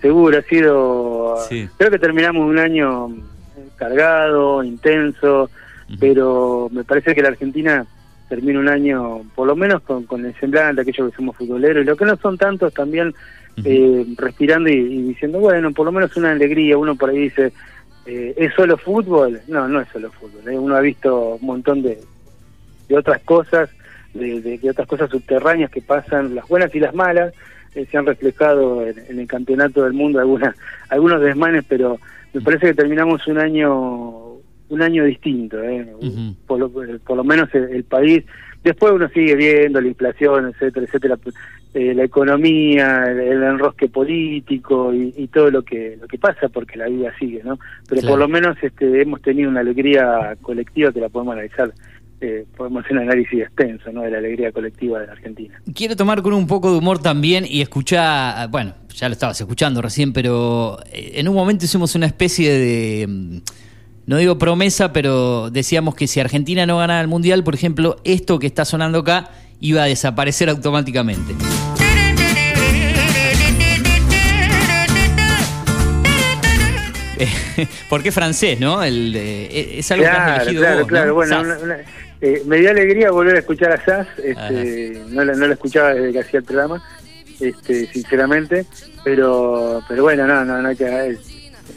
Seguro, 0.00 0.38
ha 0.38 0.42
sido... 0.42 1.36
Sí. 1.48 1.68
Creo 1.76 1.90
que 1.90 1.98
terminamos 1.98 2.48
un 2.48 2.58
año 2.58 3.08
cargado, 3.76 4.62
intenso, 4.64 5.50
pero 6.00 6.68
me 6.72 6.82
parece 6.84 7.14
que 7.14 7.22
la 7.22 7.28
Argentina 7.28 7.86
termina 8.28 8.58
un 8.58 8.68
año, 8.68 9.22
por 9.36 9.46
lo 9.46 9.54
menos 9.54 9.82
con, 9.82 10.04
con 10.04 10.24
el 10.26 10.34
semblante 10.40 10.76
de 10.76 10.82
aquellos 10.90 11.10
que 11.10 11.16
somos 11.16 11.36
futboleros, 11.36 11.84
y 11.84 11.86
lo 11.86 11.96
que 11.96 12.04
no 12.04 12.16
son 12.16 12.36
tantos 12.36 12.74
también 12.74 13.14
eh, 13.64 14.04
respirando 14.18 14.68
y, 14.68 14.74
y 14.74 15.02
diciendo, 15.02 15.38
bueno, 15.38 15.70
por 15.72 15.86
lo 15.86 15.92
menos 15.92 16.16
una 16.16 16.32
alegría, 16.32 16.76
uno 16.76 16.96
por 16.96 17.10
ahí 17.10 17.18
dice, 17.20 17.52
eh, 18.04 18.34
¿es 18.36 18.52
solo 18.54 18.76
fútbol? 18.76 19.40
No, 19.48 19.68
no 19.68 19.80
es 19.80 19.88
solo 19.88 20.10
fútbol, 20.10 20.48
¿eh? 20.52 20.58
uno 20.58 20.74
ha 20.76 20.80
visto 20.80 21.36
un 21.40 21.46
montón 21.46 21.82
de, 21.82 21.98
de 22.88 22.96
otras 22.98 23.22
cosas, 23.22 23.70
de, 24.12 24.40
de- 24.40 24.58
de 24.58 24.70
otras 24.70 24.88
cosas 24.88 25.08
subterráneas 25.10 25.70
que 25.70 25.82
pasan, 25.82 26.34
las 26.34 26.48
buenas 26.48 26.74
y 26.74 26.80
las 26.80 26.94
malas, 26.94 27.32
eh, 27.74 27.86
se 27.90 27.96
han 27.96 28.06
reflejado 28.06 28.84
en, 28.86 28.98
en 29.08 29.20
el 29.20 29.26
campeonato 29.28 29.84
del 29.84 29.92
mundo 29.92 30.18
algunas, 30.18 30.56
algunos 30.88 31.20
desmanes, 31.20 31.64
pero 31.68 31.98
me 32.36 32.42
parece 32.42 32.66
que 32.66 32.74
terminamos 32.74 33.26
un 33.26 33.38
año 33.38 34.22
un 34.68 34.82
año 34.82 35.04
distinto, 35.04 35.62
¿eh? 35.62 35.86
por, 36.46 36.58
lo, 36.58 36.68
por 36.70 37.16
lo 37.16 37.24
menos 37.24 37.48
el, 37.54 37.64
el 37.70 37.84
país. 37.84 38.24
Después 38.64 38.92
uno 38.92 39.08
sigue 39.10 39.36
viendo 39.36 39.80
la 39.80 39.86
inflación, 39.86 40.48
etcétera, 40.48 40.86
etcétera, 40.86 41.16
eh, 41.72 41.94
la 41.94 42.02
economía, 42.02 43.04
el, 43.06 43.20
el 43.20 43.42
enrosque 43.44 43.88
político 43.88 44.92
y, 44.92 45.14
y 45.16 45.28
todo 45.28 45.52
lo 45.52 45.62
que 45.62 45.96
lo 46.00 46.08
que 46.08 46.18
pasa, 46.18 46.48
porque 46.48 46.76
la 46.76 46.88
vida 46.88 47.12
sigue, 47.18 47.42
¿no? 47.44 47.58
Pero 47.88 48.00
Claro. 48.00 48.08
por 48.14 48.18
lo 48.18 48.28
menos 48.28 48.56
este, 48.60 49.02
hemos 49.02 49.22
tenido 49.22 49.48
una 49.48 49.60
alegría 49.60 50.36
colectiva 50.42 50.92
que 50.92 51.00
la 51.00 51.08
podemos 51.10 51.34
analizar, 51.34 51.72
eh, 52.20 52.46
podemos 52.56 52.84
hacer 52.84 52.96
un 52.96 53.02
análisis 53.04 53.40
extenso, 53.42 53.92
¿no? 53.92 54.02
De 54.02 54.10
la 54.10 54.18
alegría 54.18 54.52
colectiva 54.52 55.00
de 55.00 55.06
la 55.06 55.12
Argentina. 55.12 55.60
Quiero 55.74 55.96
tomar 55.96 56.22
con 56.22 56.32
un 56.32 56.46
poco 56.46 56.72
de 56.72 56.78
humor 56.78 57.00
también 57.00 57.44
y 57.48 57.60
escuchar, 57.60 58.48
bueno, 58.50 58.74
ya 58.94 59.08
lo 59.08 59.12
estabas 59.12 59.40
escuchando 59.40 59.82
recién, 59.82 60.12
pero 60.12 60.78
eh, 60.92 61.12
en 61.16 61.28
un 61.28 61.34
momento 61.34 61.64
hicimos 61.64 61.94
una 61.94 62.06
especie 62.06 62.50
de, 62.52 63.06
mm, 63.06 63.36
no 64.06 64.16
digo 64.16 64.38
promesa, 64.38 64.92
pero 64.92 65.50
decíamos 65.50 65.94
que 65.94 66.06
si 66.06 66.20
Argentina 66.20 66.64
no 66.66 66.78
ganaba 66.78 67.00
el 67.00 67.08
Mundial, 67.08 67.44
por 67.44 67.54
ejemplo, 67.54 67.96
esto 68.04 68.38
que 68.38 68.46
está 68.46 68.64
sonando 68.64 69.00
acá 69.00 69.30
iba 69.60 69.82
a 69.82 69.86
desaparecer 69.86 70.48
automáticamente. 70.48 71.34
Eh, 77.18 77.28
Porque 77.88 78.10
es 78.10 78.14
francés, 78.14 78.60
¿no? 78.60 78.82
El, 78.82 79.14
eh, 79.16 79.78
es 79.78 79.90
algo 79.90 80.04
que 80.04 80.10
has 80.10 80.42
elegido 80.42 80.62
claro, 80.62 81.14
vos, 81.14 81.26
claro. 81.26 81.44
¿no? 81.44 81.54
Bueno, 81.54 81.62
una- 81.62 81.78
eh, 82.20 82.42
me 82.46 82.56
dio 82.58 82.70
alegría 82.70 83.10
volver 83.10 83.36
a 83.36 83.38
escuchar 83.40 83.72
a 83.72 83.84
Sass. 83.84 84.06
Este, 84.22 85.02
no, 85.08 85.24
la, 85.24 85.34
no 85.34 85.46
la 85.46 85.54
escuchaba 85.54 85.94
desde 85.94 86.12
que 86.12 86.20
hacía 86.20 86.38
el 86.40 86.44
programa, 86.44 86.82
este, 87.40 87.86
sinceramente. 87.92 88.66
Pero 89.04 89.82
pero 89.88 90.02
bueno, 90.02 90.26
no, 90.26 90.44
no, 90.44 90.60
no 90.62 90.68
hay 90.68 90.76
que. 90.76 91.16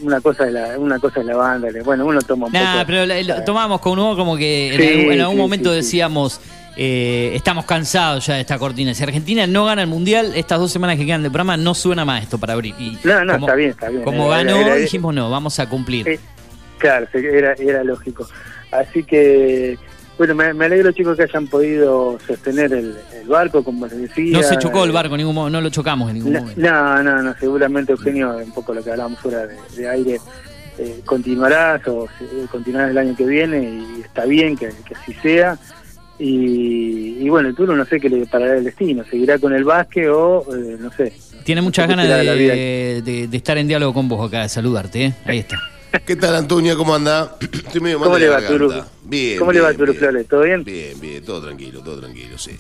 una 0.02 0.22
cosa 0.22 0.48
es 0.48 0.54
la, 0.54 0.78
una 0.80 1.00
cosa 1.00 1.20
es 1.20 1.26
la 1.26 1.36
banda. 1.36 1.68
Bueno, 1.84 2.06
uno 2.06 2.22
toma 2.22 2.48
un 2.48 2.54
Nah, 2.54 2.74
poco. 2.74 2.86
pero 2.88 3.06
lo 3.24 3.44
tomamos 3.44 3.82
con 3.82 4.00
humor 4.00 4.16
como 4.18 4.38
que 4.38 4.74
en 4.74 4.82
Sí, 4.82 4.88
algún, 4.88 5.14
en 5.14 5.22
algún 5.22 5.36
sí, 5.36 5.42
momento 5.42 5.70
sí, 5.72 5.76
decíamos, 5.76 6.42
eh, 6.78 7.32
estamos 7.36 7.66
cansados 7.66 8.26
ya 8.26 8.36
de 8.36 8.42
esta 8.42 8.58
cortina. 8.58 8.94
Si 8.94 9.04
Argentina 9.04 9.46
no 9.46 9.66
gana 9.66 9.82
el 9.82 9.88
Mundial, 9.90 10.32
estas 10.36 10.60
dos 10.60 10.72
semanas 10.72 10.98
que 10.98 11.06
quedan 11.06 11.22
de 11.24 11.30
programa 11.30 11.58
no 11.58 11.74
suena 11.76 12.06
más 12.06 12.24
esto 12.24 12.38
para 12.38 12.54
abrir. 12.54 12.74
Y 12.80 12.98
No, 13.04 13.26
no, 13.26 13.34
como, 13.34 13.46
está 13.48 13.56
bien, 13.56 13.70
está 13.72 13.90
bien. 13.90 14.04
Como 14.04 14.34
Era- 14.34 14.44
ganó, 14.44 14.58
era- 14.62 14.76
dijimos 14.76 15.14
no, 15.14 15.30
vamos 15.30 15.60
a 15.60 15.68
cumplir. 15.68 16.08
Eh, 16.08 16.20
Claro, 16.78 17.08
era, 17.14 17.54
era 17.60 17.84
lógico. 17.84 18.26
Así 18.72 19.04
que, 19.04 19.78
bueno, 20.20 20.36
me, 20.36 20.54
me 20.54 20.66
alegro, 20.66 20.92
chicos, 20.92 21.18
que 21.18 21.24
hayan 21.24 21.48
podido 21.48 22.20
sostener 22.28 22.72
el, 22.74 22.96
el 23.20 23.28
barco, 23.28 23.64
como 23.64 23.88
les 23.88 23.98
decía. 23.98 24.38
no 24.38 24.44
se 24.44 24.58
chocó 24.58 24.84
el 24.84 24.92
barco, 24.92 25.16
en 25.16 25.20
ningún 25.20 25.34
mo- 25.34 25.50
no 25.50 25.60
lo 25.62 25.70
chocamos 25.72 26.10
en 26.10 26.18
ningún 26.18 26.34
No, 26.34 26.40
momento. 26.42 26.62
no, 26.62 27.02
no, 27.04 27.24
no, 27.24 27.36
seguramente 27.40 27.94
Eugenio, 27.94 28.38
un 28.38 28.52
poco 28.52 28.74
lo 28.76 28.84
que 28.84 28.92
hablábamos 28.92 29.18
fuera 29.20 29.48
de, 29.48 29.56
de 29.76 29.90
aire, 29.90 30.20
eh, 30.78 31.00
continuarás 31.06 31.88
o 31.88 32.06
eh, 32.22 32.46
continuarás 32.52 32.92
el 32.92 32.98
año 33.00 33.16
que 33.16 33.26
viene 33.26 33.64
y 33.98 34.02
está 34.02 34.26
bien 34.26 34.56
que, 34.56 34.70
que 34.86 34.94
así 34.94 35.14
sea. 35.22 35.58
Y, 36.22 37.18
y 37.20 37.30
bueno, 37.30 37.48
el 37.50 37.56
turno 37.56 37.76
no 37.76 37.86
sé 37.86 38.00
qué 38.00 38.10
le 38.10 38.26
parará 38.26 38.58
el 38.58 38.66
destino, 38.66 39.06
seguirá 39.10 39.40
con 39.40 39.54
el 39.54 39.64
básquet 39.64 40.10
o 40.10 40.46
eh, 40.54 40.76
no 40.80 40.92
sé. 40.92 41.14
Tiene 41.46 41.62
muchas 41.62 41.88
no 41.88 41.96
sé 41.96 42.02
qué 42.02 42.08
ganas 42.10 42.26
de, 42.38 43.02
de- 43.06 43.28
de 43.30 43.38
estar 43.38 43.58
en 43.58 43.68
diálogo 43.70 43.94
con 43.94 44.10
vos 44.10 44.28
acá, 44.28 44.42
de 44.42 44.50
saludarte, 44.50 45.06
¿eh? 45.06 45.14
Ahí 45.26 45.40
está. 45.40 45.58
¿Qué 46.06 46.16
tal, 46.16 46.36
Antonia? 46.36 46.76
¿Cómo 46.76 46.94
anda? 46.94 47.38
Estoy 47.52 47.82
medio 47.82 48.00
mal 48.00 48.08
¿Cómo 48.08 48.16
de 48.20 48.26
le 48.26 48.30
va, 48.30 48.46
Turu? 48.48 48.74
Bien. 49.04 49.40
¿Cómo 49.40 49.52
le 49.52 49.60
va, 49.62 49.74
Turu. 49.74 49.94
Flores? 49.94 50.28
¿Todo 50.28 50.42
bien? 50.44 50.64
Bien, 50.64 51.00
bien, 51.00 51.24
todo 51.24 51.42
tranquilo, 51.42 51.82
todo 51.82 52.00
tranquilo, 52.00 52.38
sí. 52.38 52.52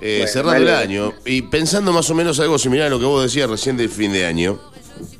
Eh, 0.00 0.18
Bueno, 0.20 0.32
cerrando 0.32 0.68
el 0.68 0.74
año 0.74 1.12
y 1.26 1.42
pensando 1.42 1.92
más 1.92 2.08
o 2.10 2.14
menos 2.14 2.40
algo 2.40 2.58
similar 2.58 2.86
a 2.86 2.90
lo 2.90 2.98
que 2.98 3.04
vos 3.04 3.22
decías 3.22 3.48
recién 3.50 3.76
del 3.76 3.90
fin 3.90 4.12
de 4.12 4.24
año, 4.26 4.58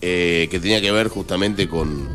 eh, 0.01 0.49
que 0.51 0.59
tenía 0.59 0.81
que 0.81 0.91
ver 0.91 1.09
justamente 1.09 1.69
con, 1.69 2.09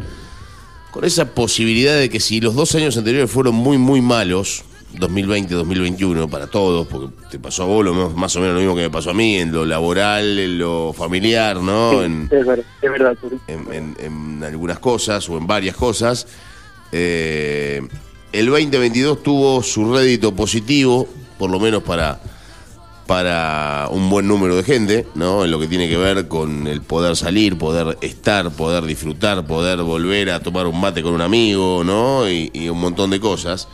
con 0.92 1.06
esa 1.06 1.34
posibilidad 1.34 1.96
de 1.98 2.10
que 2.10 2.20
si 2.20 2.42
los 2.42 2.56
dos 2.56 2.74
años 2.76 2.98
anteriores 2.98 3.30
fueron 3.30 3.54
muy, 3.56 3.78
muy 3.78 4.02
malos, 4.02 4.64
2020-2021 5.00 6.30
para 6.30 6.48
todos, 6.48 6.88
porque 6.88 7.14
te 7.30 7.40
pasó 7.40 7.64
a 7.64 7.66
vos 7.66 7.84
lo 7.86 7.94
mismo- 7.94 8.10
más 8.18 8.36
o 8.36 8.40
menos 8.40 8.56
lo 8.56 8.60
mismo 8.62 8.76
que 8.76 8.82
me 8.84 8.90
pasó 8.90 9.12
a 9.12 9.14
mí, 9.14 9.38
en 9.38 9.52
lo 9.52 9.66
laboral, 9.66 10.40
en 10.40 10.58
lo 10.58 10.94
familiar, 10.94 11.58
¿no? 11.58 12.02
En, 12.04 12.30
Es 12.32 12.46
verdad, 12.46 12.66
es 12.82 12.92
verdad, 12.92 13.18
en, 13.48 13.74
en- 13.74 13.98
en 14.00 14.44
algunas 14.44 14.80
cosas 14.80 15.28
o 15.30 15.38
en 15.38 15.48
varias 15.48 15.76
cosas. 15.76 16.28
Eh, 16.92 17.82
el 18.32 18.46
2022 18.48 19.24
tuvo 19.24 19.62
su 19.64 19.94
rédito 19.94 20.36
positivo, 20.36 21.08
por 21.38 21.50
lo 21.50 21.60
menos 21.60 21.84
para, 21.84 22.20
para 23.08 23.88
un 23.92 24.10
buen 24.10 24.28
número 24.28 24.56
de 24.56 24.64
gente, 24.64 25.06
¿no? 25.16 25.46
En 25.46 25.52
lo 25.52 25.60
que 25.60 25.68
tiene 25.68 25.88
que 25.88 25.98
ver 25.98 26.28
con 26.28 26.66
el 26.68 26.82
poder 26.82 27.16
salir, 27.16 27.58
poder 27.58 27.98
estar, 28.02 28.50
poder 28.52 28.84
disfrutar, 28.86 29.46
poder 29.46 29.82
volver 29.84 30.32
a 30.32 30.40
tomar 30.40 30.66
un 30.68 30.80
mate 30.82 31.04
con 31.04 31.14
un 31.14 31.22
amigo, 31.22 31.84
¿no? 31.84 32.30
Y, 32.30 32.50
y 32.54 32.68
un 32.70 32.80
montón 32.80 33.12
de 33.12 33.20
cosas. 33.20 33.68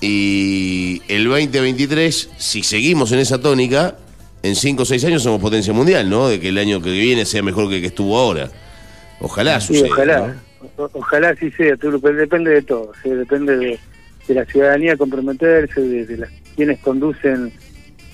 Y 0.00 1.02
el 1.08 1.24
2023, 1.24 2.30
si 2.38 2.62
seguimos 2.62 3.12
en 3.12 3.18
esa 3.18 3.38
tónica, 3.40 3.96
en 4.42 4.56
5 4.56 4.82
o 4.82 4.86
6 4.86 5.04
años 5.04 5.22
somos 5.22 5.40
potencia 5.40 5.72
mundial, 5.72 6.08
¿no? 6.08 6.28
De 6.28 6.40
que 6.40 6.48
el 6.48 6.58
año 6.58 6.80
que 6.80 6.90
viene 6.90 7.26
sea 7.26 7.42
mejor 7.42 7.68
que 7.68 7.76
el 7.76 7.80
que 7.82 7.88
estuvo 7.88 8.18
ahora. 8.18 8.50
Ojalá 9.20 9.60
Sí, 9.60 9.74
suceda. 9.74 9.88
ojalá. 9.92 10.18
¿no? 10.18 10.84
O- 10.84 10.90
ojalá 10.94 11.34
sí 11.36 11.50
sea, 11.50 11.76
depende 11.76 12.50
de 12.50 12.62
todo. 12.62 12.92
¿sí? 13.02 13.10
Depende 13.10 13.56
de, 13.56 13.78
de 14.28 14.34
la 14.34 14.44
ciudadanía 14.46 14.96
comprometerse, 14.96 15.80
de, 15.80 16.06
de 16.06 16.16
las, 16.16 16.30
quienes 16.56 16.78
conducen 16.80 17.52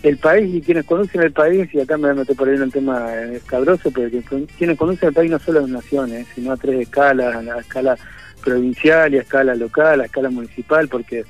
el 0.03 0.17
país 0.19 0.55
y 0.57 0.61
quienes 0.61 0.85
conducen 0.85 1.23
el 1.23 1.33
país, 1.33 1.69
y 1.73 1.81
acá 1.81 1.97
me 1.97 2.09
a 2.09 2.15
meter 2.15 2.35
por 2.37 2.49
ahí 2.49 2.57
en 2.57 2.63
un 2.63 2.71
tema 2.73 3.13
eh, 3.15 3.37
escabroso, 3.37 3.91
pero 3.93 4.11
quienes 4.59 4.77
conducen 4.77 5.09
el 5.09 5.15
país 5.15 5.31
no 5.31 5.39
solo 5.39 5.65
en 5.65 5.73
naciones, 5.73 6.27
sino 6.35 6.53
a 6.53 6.57
tres 6.57 6.81
escalas, 6.81 7.35
a 7.37 7.59
escala 7.61 7.97
provincial 8.43 9.15
y 9.15 9.19
a 9.19 9.23
escala 9.23 9.55
local, 9.55 10.01
a 10.01 10.05
escala 10.07 10.31
municipal, 10.31 10.89
porque 10.89 11.25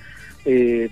eh, 0.46 0.88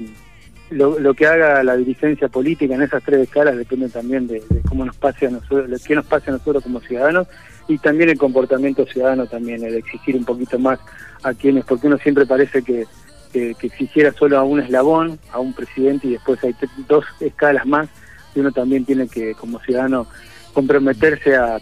lo, 0.71 0.99
lo 0.99 1.15
que 1.15 1.27
haga 1.27 1.63
la 1.63 1.77
dirigencia 1.77 2.29
política 2.29 2.75
en 2.75 2.83
esas 2.83 3.03
tres 3.03 3.21
escalas 3.21 3.57
depende 3.57 3.89
también 3.89 4.27
de, 4.27 4.43
cómo 4.69 4.85
nos 4.85 4.97
pase 4.97 5.27
a 5.27 5.31
nosotros, 5.31 5.71
de 5.71 5.79
qué 5.87 5.95
nos 5.95 6.07
pase 6.07 6.31
a 6.31 6.35
nosotros 6.35 6.63
como 6.63 6.81
ciudadanos 6.81 7.29
y 7.69 7.79
también 7.79 8.11
el 8.11 8.19
comportamiento 8.19 8.85
ciudadano 8.87 9.27
también, 9.27 9.63
el 9.65 9.75
exigir 9.77 10.17
un 10.17 10.25
poquito 10.25 10.59
más 10.59 10.79
a 11.23 11.33
quienes, 11.33 11.65
porque 11.65 11.87
uno 11.87 11.97
siempre 11.99 12.27
parece 12.27 12.63
que, 12.63 12.87
que, 13.33 13.55
que 13.55 13.67
exigiera 13.69 14.13
solo 14.13 14.39
a 14.39 14.43
un 14.43 14.61
eslabón, 14.61 15.19
a 15.33 15.39
un 15.39 15.53
presidente 15.55 16.09
y 16.09 16.13
después 16.13 16.43
hay 16.45 16.55
dos 16.89 17.05
escalas 17.21 17.65
más 17.67 17.89
y 18.35 18.41
uno 18.41 18.51
también 18.53 18.85
tiene 18.85 19.07
que 19.09 19.35
como 19.35 19.61
ciudadano 19.61 20.07
comprometerse 20.53 21.37
a, 21.37 21.59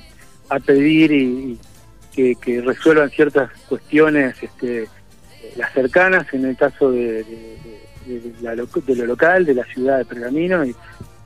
a 0.48 0.58
pedir 0.60 1.12
y, 1.12 1.58
que, 2.14 2.34
que 2.36 2.60
resuelvan 2.60 3.10
ciertas 3.10 3.50
cuestiones 3.68 4.40
este, 4.42 4.86
las 5.56 5.72
cercanas, 5.72 6.26
en 6.34 6.44
el 6.44 6.56
caso 6.56 6.90
de- 6.90 7.24
de- 8.06 8.20
de 8.20 8.56
lo- 8.56 8.66
de 8.66 8.96
lo 8.96 9.06
local, 9.06 9.44
de 9.44 9.54
la 9.54 9.64
ciudad 9.64 9.98
de 9.98 10.04
Pergamino, 10.04 10.64
y, 10.64 10.74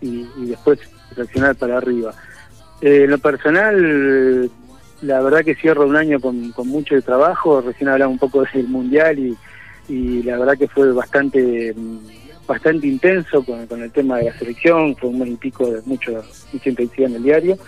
y- 0.01 0.29
después 0.47 0.79
reaccionar 1.17 1.57
para 1.57 1.79
arriba. 1.79 2.13
Eh, 2.81 3.07
lo 3.09 3.19
personal, 3.19 4.51
la 5.03 5.21
verdad 5.23 5.45
que 5.45 5.55
cierro 5.55 5.87
un 5.87 5.97
año 5.97 6.21
con, 6.21 6.53
con 6.53 6.69
mucho 6.69 7.01
trabajo, 7.03 7.61
recién 7.61 7.89
hablaba 7.89 8.11
un 8.11 8.19
poco 8.19 8.45
del 8.55 8.69
Mundial 8.69 9.19
y, 9.19 9.37
y 9.89 10.23
la 10.23 10.39
verdad 10.39 10.59
que 10.59 10.69
fue 10.69 10.93
bastante 10.93 11.75
bastante 12.47 12.87
intenso 12.87 13.45
con, 13.45 13.67
con 13.67 13.83
el 13.83 13.91
tema 13.91 14.19
de 14.19 14.27
la 14.31 14.39
selección, 14.39 14.95
fue 14.97 15.09
un 15.11 15.19
mes 15.19 15.37
pico 15.39 15.69
de 15.69 15.83
mucho, 15.85 16.23
mucha 16.53 16.71
intensidad 16.71 17.11
en 17.11 17.17
el 17.17 17.23
diario, 17.25 17.59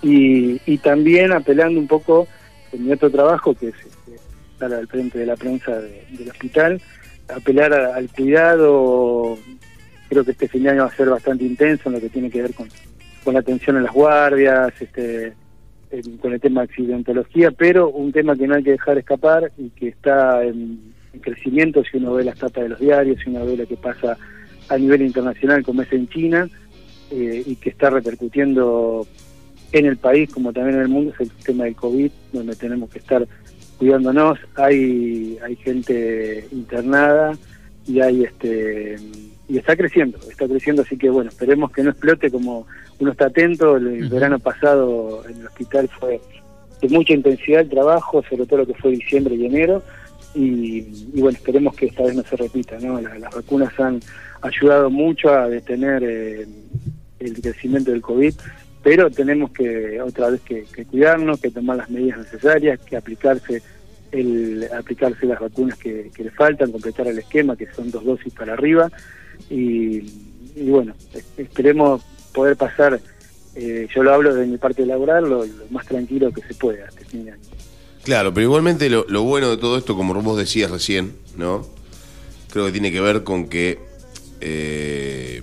y, 0.00 0.58
y 0.64 0.78
también 0.78 1.32
apelando 1.32 1.78
un 1.78 1.86
poco 1.86 2.26
en 2.72 2.86
mi 2.86 2.92
otro 2.92 3.10
trabajo, 3.10 3.54
que 3.54 3.68
es 3.68 3.74
este, 3.74 4.16
estar 4.54 4.72
al 4.72 4.86
frente 4.88 5.18
de 5.18 5.26
la 5.26 5.36
prensa 5.36 5.72
de- 5.82 6.06
del 6.10 6.30
hospital, 6.30 6.80
apelar 7.28 7.72
a- 7.72 7.96
al 7.96 8.08
cuidado, 8.10 9.38
creo 10.08 10.24
que 10.24 10.30
este 10.32 10.48
fin 10.48 10.62
de 10.64 10.70
año 10.70 10.82
va 10.82 10.88
a 10.88 10.96
ser 10.96 11.08
bastante 11.08 11.44
intenso 11.44 11.88
en 11.88 11.94
lo 11.96 12.00
que 12.00 12.08
tiene 12.08 12.30
que 12.30 12.42
ver 12.42 12.54
con, 12.54 12.68
con 13.24 13.34
la 13.34 13.40
atención 13.40 13.76
a 13.76 13.80
las 13.80 13.92
guardias, 13.92 14.72
este, 14.80 15.32
en- 15.90 16.16
con 16.18 16.32
el 16.32 16.40
tema 16.40 16.60
de 16.62 16.64
accidentología, 16.66 17.50
pero 17.50 17.90
un 17.90 18.12
tema 18.12 18.36
que 18.36 18.46
no 18.46 18.54
hay 18.54 18.62
que 18.62 18.72
dejar 18.72 18.98
escapar 18.98 19.50
y 19.58 19.70
que 19.70 19.88
está 19.88 20.44
en, 20.44 20.92
en 21.12 21.20
crecimiento 21.20 21.82
si 21.84 21.96
uno 21.98 22.14
ve 22.14 22.24
las 22.24 22.38
tapas 22.38 22.62
de 22.64 22.68
los 22.70 22.80
diarios, 22.80 23.18
si 23.22 23.30
uno 23.30 23.44
ve 23.46 23.56
lo 23.56 23.66
que 23.66 23.76
pasa 23.76 24.16
a 24.68 24.78
nivel 24.78 25.02
internacional 25.02 25.62
como 25.62 25.82
es 25.82 25.92
en 25.92 26.08
China 26.08 26.48
eh, 27.10 27.42
y 27.46 27.54
que 27.56 27.70
está 27.70 27.88
repercutiendo 27.90 29.06
en 29.72 29.86
el 29.86 29.96
país 29.96 30.30
como 30.32 30.52
también 30.52 30.76
en 30.76 30.82
el 30.82 30.88
mundo 30.88 31.12
es 31.14 31.20
el 31.20 31.30
tema 31.44 31.64
del 31.64 31.76
COVID, 31.76 32.10
donde 32.32 32.56
tenemos 32.56 32.90
que 32.90 32.98
estar 32.98 33.26
cuidándonos. 33.78 34.38
Hay 34.56 35.38
hay 35.44 35.56
gente 35.56 36.46
internada 36.52 37.36
y 37.86 38.00
hay 38.00 38.24
este 38.24 38.96
y 39.48 39.58
está 39.58 39.76
creciendo, 39.76 40.18
está 40.28 40.46
creciendo, 40.48 40.82
así 40.82 40.96
que 40.96 41.08
bueno, 41.08 41.30
esperemos 41.30 41.70
que 41.70 41.82
no 41.84 41.90
explote 41.90 42.30
como 42.30 42.66
uno 42.98 43.12
está 43.12 43.26
atento. 43.26 43.76
El, 43.76 44.08
verano 44.08 44.38
pasado 44.38 45.22
en 45.28 45.40
el 45.40 45.46
hospital 45.46 45.88
fue 46.00 46.20
de 46.82 46.88
mucha 46.88 47.12
intensidad 47.14 47.60
el 47.60 47.68
trabajo, 47.70 48.22
sobre 48.28 48.44
todo 48.46 48.58
lo 48.60 48.66
que 48.66 48.74
fue 48.74 48.90
diciembre 48.90 49.34
y 49.36 49.46
enero, 49.46 49.82
y, 50.34 50.78
y 51.14 51.20
bueno, 51.20 51.38
esperemos 51.38 51.74
que 51.76 51.86
esta 51.86 52.02
vez 52.02 52.14
no 52.16 52.22
se 52.24 52.36
repita, 52.36 52.78
¿no? 52.80 53.00
La- 53.00 53.18
las 53.18 53.34
vacunas 53.34 53.72
han 53.78 54.00
ayudado 54.42 54.90
mucho 54.90 55.30
a 55.32 55.48
detener 55.48 56.02
eh, 56.04 56.46
el 57.20 57.40
crecimiento 57.40 57.92
del 57.92 58.02
COVID, 58.02 58.34
pero 58.86 59.10
tenemos 59.10 59.50
que 59.50 60.00
otra 60.00 60.30
vez 60.30 60.40
que, 60.42 60.64
cuidarnos, 60.84 61.40
que 61.40 61.50
tomar 61.50 61.76
las 61.76 61.90
medidas 61.90 62.18
necesarias, 62.18 62.78
que 62.78 62.96
aplicarse 62.96 63.60
el 64.12 64.68
aplicarse 64.78 65.26
las 65.26 65.40
vacunas 65.40 65.76
que, 65.76 66.08
le 66.16 66.30
faltan, 66.30 66.70
completar 66.70 67.08
el 67.08 67.18
esquema, 67.18 67.56
que 67.56 67.66
son 67.74 67.90
dos 67.90 68.04
dosis 68.04 68.32
para 68.32 68.52
arriba, 68.52 68.88
y, 69.50 70.02
bueno, 70.68 70.94
es- 71.12 71.24
esperemos 71.36 72.04
poder 72.32 72.54
pasar, 72.54 73.00
eh, 73.56 73.88
yo 73.92 74.04
lo 74.04 74.14
hablo 74.14 74.32
de 74.32 74.46
mi 74.46 74.56
parte 74.56 74.86
laboral, 74.86 75.28
lo, 75.28 75.44
más 75.70 75.84
tranquilo 75.86 76.30
que 76.30 76.42
se 76.42 76.54
pueda 76.54 76.86
este 76.86 77.04
fin 77.06 77.24
de 77.24 77.32
año. 77.32 77.42
Claro, 78.04 78.32
pero 78.32 78.44
igualmente 78.44 78.88
lo, 78.88 79.04
lo 79.08 79.24
bueno 79.24 79.50
de 79.50 79.56
todo 79.56 79.78
esto, 79.78 79.96
como 79.96 80.14
vos 80.22 80.38
decías 80.38 80.70
recién, 80.70 81.12
¿no? 81.36 81.66
Creo 82.52 82.66
que 82.66 82.70
tiene 82.70 82.92
que 82.92 83.00
ver 83.00 83.24
con 83.24 83.48
que 83.48 83.80
eh, 84.40 85.42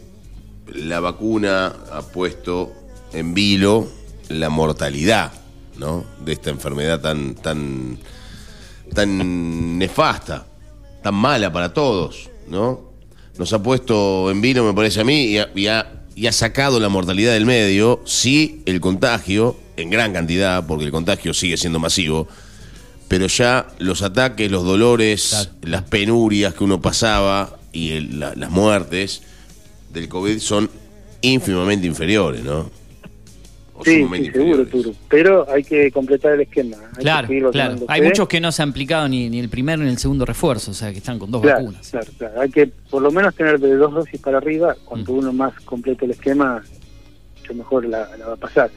la 0.73 1.01
vacuna 1.01 1.75
ha 1.91 2.03
puesto 2.03 2.71
en 3.13 3.33
vilo 3.33 3.87
la 4.29 4.49
mortalidad, 4.49 5.31
¿no? 5.77 6.03
De 6.23 6.33
esta 6.33 6.49
enfermedad 6.49 6.99
tan, 7.01 7.35
tan, 7.35 7.97
tan 8.93 9.77
nefasta, 9.77 10.45
tan 11.01 11.15
mala 11.15 11.51
para 11.51 11.73
todos, 11.73 12.29
¿no? 12.47 12.81
Nos 13.37 13.51
ha 13.53 13.61
puesto 13.63 14.29
en 14.31 14.41
vino, 14.41 14.63
me 14.63 14.73
parece 14.73 15.01
a 15.01 15.03
mí, 15.03 15.25
y 15.25 15.37
ha, 15.39 15.49
y 15.55 15.67
ha- 15.67 15.99
y 16.15 16.27
ha 16.27 16.31
sacado 16.31 16.79
la 16.79 16.89
mortalidad 16.89 17.33
del 17.33 17.45
medio, 17.47 17.99
sí 18.05 18.61
el 18.67 18.79
contagio, 18.79 19.57
en 19.77 19.89
gran 19.89 20.13
cantidad, 20.13 20.65
porque 20.67 20.85
el 20.85 20.91
contagio 20.91 21.33
sigue 21.33 21.57
siendo 21.57 21.79
masivo, 21.79 22.27
pero 23.07 23.25
ya 23.27 23.67
los 23.79 24.03
ataques, 24.03 24.51
los 24.51 24.63
dolores, 24.63 25.49
las 25.63 25.81
penurias 25.83 26.53
que 26.53 26.63
uno 26.63 26.79
pasaba 26.81 27.57
y 27.71 27.91
el- 27.93 28.19
la- 28.19 28.35
las 28.35 28.51
muertes 28.51 29.23
del 29.91 30.07
COVID 30.07 30.37
son 30.39 30.69
ínfimamente 31.21 31.87
inferiores, 31.87 32.43
¿no? 32.43 32.69
Sí, 33.83 34.05
sí, 34.15 34.31
seguro, 34.31 34.65
Turu. 34.65 34.95
Pero 35.09 35.45
hay 35.49 35.63
que 35.63 35.91
completar 35.91 36.33
el 36.33 36.41
esquema. 36.41 36.77
Hay 36.97 37.03
Claro, 37.03 37.27
claro. 37.51 37.75
Hay 37.87 38.01
muchos 38.01 38.27
que 38.27 38.39
no 38.41 38.51
se 38.51 38.61
han 38.63 38.69
aplicado 38.69 39.07
ni, 39.07 39.29
ni 39.29 39.39
el 39.39 39.49
primero 39.49 39.83
ni 39.83 39.89
el 39.89 39.97
segundo 39.97 40.25
refuerzo, 40.25 40.71
o 40.71 40.73
sea, 40.73 40.91
que 40.91 40.97
están 40.99 41.19
con 41.19 41.29
dos 41.31 41.41
Claro, 41.41 41.59
vacunas. 41.59 41.89
claro, 41.89 42.07
claro. 42.17 42.41
Hay 42.41 42.49
que 42.49 42.67
por 42.89 43.01
lo 43.01 43.11
menos 43.11 43.33
tener 43.35 43.59
de 43.59 43.75
dos 43.75 43.93
dosis 43.93 44.19
para 44.19 44.37
arriba. 44.37 44.75
Cuanto 44.85 45.13
Mm. 45.13 45.17
uno 45.17 45.33
más 45.33 45.53
complete 45.61 46.05
el 46.05 46.11
esquema, 46.11 46.63
mucho 47.39 47.53
mejor 47.53 47.85
la, 47.85 48.09
la 48.17 48.27
va 48.27 48.33
a 48.33 48.37
pasar. 48.37 48.69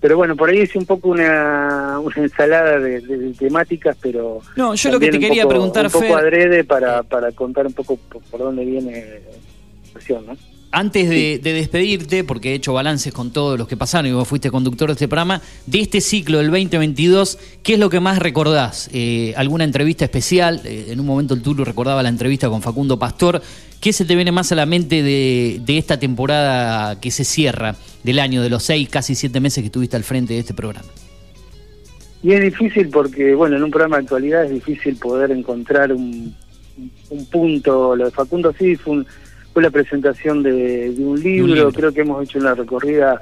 Pero 0.00 0.16
bueno, 0.16 0.34
por 0.34 0.50
ahí 0.50 0.62
hice 0.62 0.78
un 0.78 0.84
poco 0.86 1.10
una, 1.10 2.00
una 2.00 2.14
ensalada 2.16 2.80
de, 2.80 3.00
de- 3.02 3.18
de 3.18 3.32
temáticas, 3.34 3.96
pero... 4.02 4.40
No, 4.56 4.74
yo 4.74 4.90
lo 4.90 4.98
que 4.98 5.10
te 5.12 5.18
quería 5.20 5.44
poco- 5.44 5.50
preguntar, 5.54 5.86
Un 5.86 5.92
poco 5.92 6.04
Fer- 6.06 6.18
adrede 6.18 6.64
para, 6.64 7.04
para 7.04 7.30
contar 7.30 7.68
un 7.68 7.72
poco 7.72 7.96
por, 7.96 8.20
por 8.22 8.40
dónde 8.40 8.64
viene 8.64 8.90
la 9.00 9.86
situación, 9.86 10.26
¿no? 10.26 10.36
Antes 10.74 11.10
de, 11.10 11.38
de 11.42 11.52
despedirte, 11.52 12.24
porque 12.24 12.52
he 12.52 12.54
hecho 12.54 12.72
balances 12.72 13.12
con 13.12 13.30
todos 13.30 13.58
los 13.58 13.68
que 13.68 13.76
pasaron 13.76 14.06
y 14.10 14.12
vos 14.14 14.26
fuiste 14.26 14.50
conductor 14.50 14.88
de 14.88 14.94
este 14.94 15.06
programa, 15.06 15.42
de 15.66 15.80
este 15.82 16.00
ciclo 16.00 16.38
del 16.38 16.46
2022, 16.50 17.38
¿qué 17.62 17.74
es 17.74 17.78
lo 17.78 17.90
que 17.90 18.00
más 18.00 18.18
recordás? 18.18 18.88
Eh, 18.90 19.34
¿Alguna 19.36 19.64
entrevista 19.64 20.06
especial? 20.06 20.62
Eh, 20.64 20.86
en 20.88 20.98
un 20.98 21.04
momento 21.04 21.34
el 21.34 21.42
Tulu 21.42 21.62
recordaba 21.66 22.02
la 22.02 22.08
entrevista 22.08 22.48
con 22.48 22.62
Facundo 22.62 22.98
Pastor. 22.98 23.42
¿Qué 23.82 23.92
se 23.92 24.06
te 24.06 24.14
viene 24.16 24.32
más 24.32 24.50
a 24.50 24.54
la 24.54 24.64
mente 24.64 25.02
de, 25.02 25.60
de 25.62 25.76
esta 25.76 25.98
temporada 26.00 26.98
que 27.00 27.10
se 27.10 27.24
cierra 27.24 27.76
del 28.02 28.18
año, 28.18 28.40
de 28.40 28.48
los 28.48 28.62
seis, 28.62 28.88
casi 28.88 29.14
siete 29.14 29.40
meses 29.40 29.60
que 29.60 29.66
estuviste 29.66 29.96
al 29.96 30.04
frente 30.04 30.32
de 30.32 30.40
este 30.40 30.54
programa? 30.54 30.88
Y 32.22 32.32
es 32.32 32.40
difícil 32.40 32.88
porque, 32.88 33.34
bueno, 33.34 33.56
en 33.56 33.62
un 33.64 33.70
programa 33.70 33.96
de 33.96 34.04
actualidad 34.04 34.44
es 34.44 34.52
difícil 34.52 34.96
poder 34.96 35.32
encontrar 35.32 35.92
un, 35.92 36.34
un 37.10 37.26
punto. 37.26 37.94
Lo 37.94 38.06
de 38.06 38.10
Facundo 38.12 38.54
sí 38.58 38.76
fue, 38.76 38.94
un- 38.94 39.06
fue 39.52 39.62
la 39.62 39.70
presentación 39.70 40.42
de, 40.42 40.90
de 40.92 41.04
un 41.04 41.20
libro, 41.20 41.54
libro. 41.54 41.72
creo 41.72 41.92
que 41.92 42.00
hemos 42.00 42.22
hecho 42.24 42.38
una 42.38 42.54
recorrida. 42.54 43.20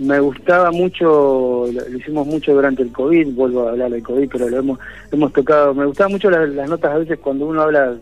Me 0.00 0.20
gustaba 0.20 0.70
mucho, 0.70 1.66
lo, 1.72 1.88
lo 1.88 1.98
hicimos 1.98 2.26
mucho 2.26 2.52
durante 2.54 2.82
el 2.82 2.92
COVID, 2.92 3.28
vuelvo 3.34 3.66
a 3.66 3.70
hablar 3.70 3.90
del 3.90 4.02
COVID, 4.02 4.28
pero 4.30 4.48
lo 4.48 4.58
hemos, 4.58 4.78
hemos 5.10 5.32
tocado. 5.32 5.74
Me 5.74 5.86
gustaban 5.86 6.12
mucho 6.12 6.30
las, 6.30 6.48
las 6.50 6.68
notas 6.68 6.92
a 6.92 6.98
veces 6.98 7.18
cuando 7.18 7.46
uno 7.46 7.62
habla 7.62 7.94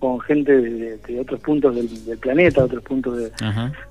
con 0.00 0.18
gente 0.18 0.60
de, 0.60 0.98
de 0.98 1.20
otros 1.20 1.38
puntos 1.38 1.76
del, 1.76 2.04
del 2.04 2.18
planeta, 2.18 2.64
otros 2.64 2.82
puntos 2.82 3.16
de, 3.18 3.30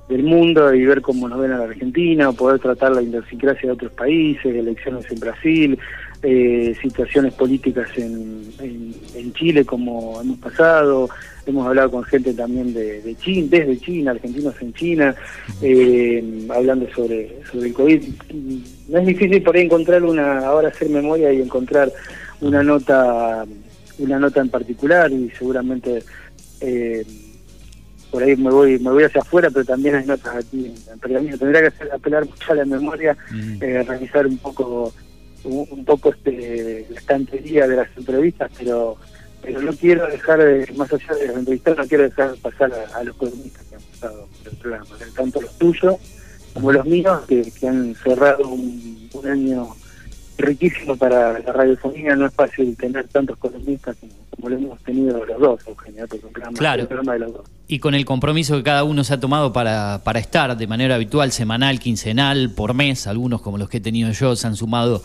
del 0.10 0.24
mundo 0.24 0.74
y 0.74 0.86
ver 0.86 1.02
cómo 1.02 1.30
nos 1.30 1.40
ven 1.40 1.54
a 1.54 1.58
la 1.58 1.64
Argentina, 1.64 2.34
poder 2.34 2.60
tratar 2.60 2.92
la 2.92 3.02
idiosincrasia 3.02 3.70
de 3.70 3.74
otros 3.76 3.94
países, 3.94 4.44
elecciones 4.54 5.10
en 5.10 5.20
Brasil, 5.22 5.80
eh, 6.24 6.76
situaciones 6.82 7.34
políticas 7.34 7.90
en, 7.98 8.44
en, 8.60 8.94
en 9.16 9.34
Chile 9.34 9.66
como 9.66 10.22
hemos 10.22 10.38
pasado, 10.40 11.10
hemos 11.46 11.68
hablado 11.68 11.92
con 11.92 12.04
gente 12.04 12.34
también 12.34 12.74
de, 12.74 13.02
de 13.02 13.16
China, 13.16 13.48
desde 13.50 13.80
China, 13.80 14.12
argentinos 14.12 14.56
en 14.62 14.74
China, 14.74 15.16
eh, 15.62 16.48
hablando 16.50 16.88
sobre, 16.94 17.42
sobre 17.52 17.70
el 17.70 17.74
COVID. 17.74 18.04
No 18.90 19.00
es 19.00 19.08
difícil 19.08 19.42
por 19.42 19.56
ahí 19.56 19.64
encontrar 19.64 20.04
una, 20.04 20.40
ahora 20.40 20.70
hacer 20.70 20.90
memoria 20.90 21.34
y 21.34 21.42
encontrar 21.42 21.92
una 22.42 22.64
nota 22.64 23.46
una 24.00 24.20
nota 24.20 24.42
en 24.42 24.50
particular 24.50 25.12
y 25.12 25.30
seguramente 25.38 26.04
eh, 26.60 27.06
por 28.10 28.24
ahí 28.24 28.36
me 28.36 28.50
voy 28.50 28.80
me 28.80 28.90
voy 28.90 29.04
hacia 29.04 29.22
afuera 29.22 29.50
pero 29.52 29.64
también 29.64 29.96
hay 29.96 30.06
notas 30.06 30.36
aquí 30.36 30.74
en 30.92 31.00
pergamino 31.00 31.38
tendría 31.38 31.70
que 31.70 31.90
apelar 31.92 32.26
mucho 32.26 32.52
a 32.52 32.56
la 32.56 32.66
memoria 32.66 33.16
eh, 33.62 33.84
revisar 33.88 34.26
un 34.26 34.38
poco 34.38 34.94
un, 35.44 35.68
un 35.72 35.86
poco 35.86 36.10
este 36.12 36.86
la 36.90 37.00
estantería 37.00 37.68
de 37.68 37.76
las 37.78 37.88
entrevistas 37.98 38.52
pero 38.58 38.98
pero 39.42 39.62
no 39.62 39.74
quiero 39.74 40.06
dejar 40.08 40.40
de, 40.40 40.72
más 40.76 40.92
allá 40.94 41.16
de 41.16 41.28
las 41.28 41.38
entrevistas 41.38 41.78
no 41.78 41.88
quiero 41.88 42.04
dejar 42.04 42.36
pasar 42.38 42.72
a, 42.74 42.98
a 42.98 43.04
los 43.04 43.16
columnistas 43.16 43.64
que 43.68 43.76
han 43.76 43.82
pasado 43.82 44.28
por 44.44 44.52
el 44.54 44.58
programa 44.60 44.86
tanto 45.16 45.42
los 45.42 45.58
tuyos 45.58 45.96
como 46.54 46.72
los 46.72 46.86
míos 46.86 47.22
que, 47.28 47.50
que 47.60 47.68
han 47.68 47.96
cerrado 47.96 48.48
un, 48.48 49.10
un 49.14 49.28
año 49.28 49.70
riquísimo 50.38 50.96
para 50.96 51.34
la 51.40 51.54
radiofonía, 51.54 52.16
no 52.16 52.26
es 52.26 52.34
fácil 52.34 52.76
tener 52.76 53.08
tantos 53.10 53.38
columnistas 53.38 53.96
como, 54.00 54.12
como 54.32 54.50
lo 54.50 54.58
hemos 54.58 54.82
tenido 54.82 55.24
los 55.24 55.40
dos, 55.40 55.60
Eugenio, 55.68 56.08
porque 56.08 56.26
un 56.26 56.32
programa, 56.34 56.58
Claro. 56.58 56.82
un 56.82 56.88
programa 56.88 57.14
de 57.14 57.20
los 57.20 57.34
dos. 57.34 57.46
Y 57.68 57.80
con 57.80 57.94
el 57.94 58.06
compromiso 58.06 58.58
que 58.58 58.64
cada 58.64 58.84
uno 58.84 59.04
se 59.04 59.14
ha 59.14 59.20
tomado 59.20 59.54
para, 59.54 60.02
para 60.04 60.20
estar 60.20 60.58
de 60.58 60.68
manera 60.68 60.96
habitual, 60.96 61.32
semanal, 61.32 61.80
quincenal, 61.80 62.52
por 62.56 62.74
mes, 62.74 63.06
algunos 63.08 63.42
como 63.42 63.58
los 63.60 63.70
que 63.70 63.78
he 63.78 63.82
tenido 63.82 64.12
yo 64.12 64.36
se 64.36 64.48
han 64.48 64.56
sumado 64.56 65.04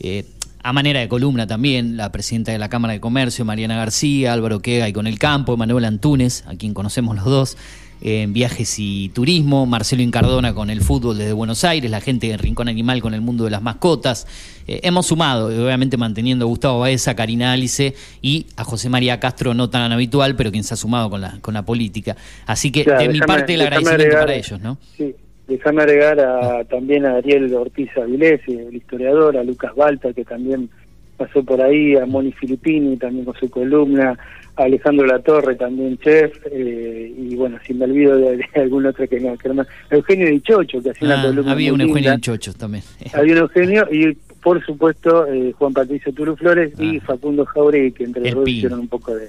eh, 0.00 0.24
a 0.62 0.72
manera 0.72 1.00
de 1.00 1.08
columna 1.08 1.46
también, 1.46 1.96
la 1.96 2.10
presidenta 2.10 2.52
de 2.52 2.58
la 2.58 2.68
Cámara 2.68 2.92
de 2.92 3.00
Comercio, 3.00 3.44
Mariana 3.44 3.76
García, 3.76 4.32
Álvaro 4.32 4.60
Quega 4.60 4.88
y 4.88 4.92
con 4.92 5.06
el 5.06 5.18
campo, 5.18 5.56
Manuel 5.56 5.84
Antunes, 5.84 6.44
a 6.46 6.56
quien 6.56 6.74
conocemos 6.74 7.14
los 7.16 7.24
dos, 7.24 7.56
eh, 8.00 8.22
en 8.22 8.32
viajes 8.32 8.76
y 8.78 9.08
turismo, 9.10 9.66
Marcelo 9.66 10.02
Incardona 10.02 10.54
con 10.54 10.68
el 10.70 10.80
fútbol 10.82 11.16
desde 11.18 11.32
Buenos 11.32 11.64
Aires, 11.64 11.90
la 11.90 12.00
gente 12.00 12.28
de 12.28 12.36
Rincón 12.36 12.68
Animal 12.68 13.00
con 13.00 13.14
el 13.14 13.20
mundo 13.20 13.44
de 13.44 13.50
las 13.50 13.62
mascotas. 13.62 14.26
Eh, 14.66 14.80
hemos 14.82 15.06
sumado, 15.06 15.50
eh, 15.50 15.58
obviamente 15.64 15.96
manteniendo 15.96 16.44
a 16.44 16.48
Gustavo 16.48 16.80
Baeza, 16.80 17.14
Karina 17.14 17.52
Alice 17.52 17.94
y 18.20 18.46
a 18.56 18.64
José 18.64 18.88
María 18.88 19.18
Castro, 19.20 19.54
no 19.54 19.70
tan 19.70 19.90
habitual, 19.92 20.34
pero 20.36 20.50
quien 20.50 20.64
se 20.64 20.74
ha 20.74 20.76
sumado 20.76 21.08
con 21.08 21.20
la, 21.20 21.38
con 21.40 21.54
la 21.54 21.64
política. 21.64 22.16
Así 22.46 22.70
que 22.70 22.84
de 22.84 23.08
mi 23.08 23.20
parte 23.20 23.54
el 23.54 23.62
agradecimiento 23.62 24.02
agregar- 24.04 24.20
para 24.20 24.34
ellos, 24.34 24.60
¿no? 24.60 24.78
Sí, 24.96 25.14
déjame 25.48 25.82
agregar 25.82 26.20
a, 26.20 26.64
también 26.64 27.06
a 27.06 27.16
Ariel 27.16 27.52
Ortiz 27.54 27.90
Avilés, 27.96 28.40
el 28.46 28.74
historiador, 28.76 29.36
a 29.36 29.42
Lucas 29.44 29.74
Balta, 29.74 30.12
que 30.12 30.24
también 30.24 30.68
pasó 31.16 31.42
por 31.42 31.60
ahí, 31.60 31.96
a 31.96 32.06
Moni 32.06 32.30
Filippini, 32.32 32.96
también 32.96 33.24
con 33.24 33.34
su 33.34 33.50
columna, 33.50 34.16
a 34.56 34.62
Alejandro 34.62 35.04
Latorre, 35.06 35.56
también 35.56 35.98
chef, 35.98 36.32
eh, 36.50 37.12
y 37.16 37.34
bueno, 37.34 37.58
si 37.66 37.74
me 37.74 37.86
olvido 37.86 38.16
de, 38.16 38.36
de 38.36 38.46
algún 38.54 38.86
otro 38.86 39.08
que 39.08 39.18
no, 39.18 39.36
que 39.36 39.48
no 39.48 39.64
Eugenio 39.90 40.28
Dichocho, 40.28 40.80
que 40.80 40.90
hacía 40.90 41.08
una 41.08 41.20
Ah, 41.20 41.24
columna 41.26 41.52
había 41.52 41.72
un 41.72 41.80
Eugenio 41.80 42.10
linda. 42.12 42.20
Chochos 42.20 42.54
también. 42.56 42.84
Había 43.14 43.32
un 43.32 43.38
Eugenio 43.40 43.88
y 43.90 44.14
por 44.42 44.64
supuesto 44.64 45.26
eh, 45.26 45.52
Juan 45.58 45.72
Patricio 45.72 46.12
Turu 46.12 46.36
Flores 46.36 46.72
y 46.78 47.00
Facundo 47.00 47.44
Jauregui, 47.46 47.90
que 47.92 48.04
entre 48.04 48.22
los 48.22 48.34
dos 48.34 48.48
hicieron 48.48 48.80
un 48.80 48.88
poco 48.88 49.14
de, 49.14 49.28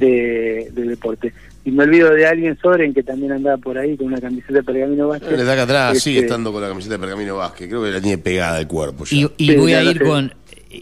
de, 0.00 0.70
de 0.72 0.82
deporte. 0.82 1.32
Y 1.64 1.70
me 1.70 1.84
olvido 1.84 2.10
de 2.10 2.26
alguien 2.26 2.58
Soren, 2.60 2.92
que 2.92 3.02
también 3.04 3.32
andaba 3.32 3.56
por 3.56 3.78
ahí 3.78 3.96
con 3.96 4.08
una 4.08 4.20
camiseta 4.20 4.54
de 4.54 4.62
pergamino 4.64 5.08
Vázquez. 5.08 5.30
Le 5.30 5.44
da 5.44 5.52
acá 5.52 5.62
atrás, 5.62 5.98
sigue 6.00 6.16
Este, 6.18 6.26
estando 6.26 6.52
con 6.52 6.60
la 6.60 6.68
camiseta 6.68 6.94
de 6.94 6.98
Pergamino 7.00 7.36
Vázquez. 7.36 7.68
Creo 7.68 7.84
que 7.84 7.90
la 7.92 8.00
tiene 8.00 8.18
pegada 8.18 8.56
al 8.56 8.66
cuerpo 8.66 9.04
ya. 9.04 9.16
Y, 9.16 9.30
y 9.36 9.46
Sí, 9.50 9.56
voy 9.56 9.72
a 9.74 9.82
ir 9.84 10.02
con. 10.02 10.34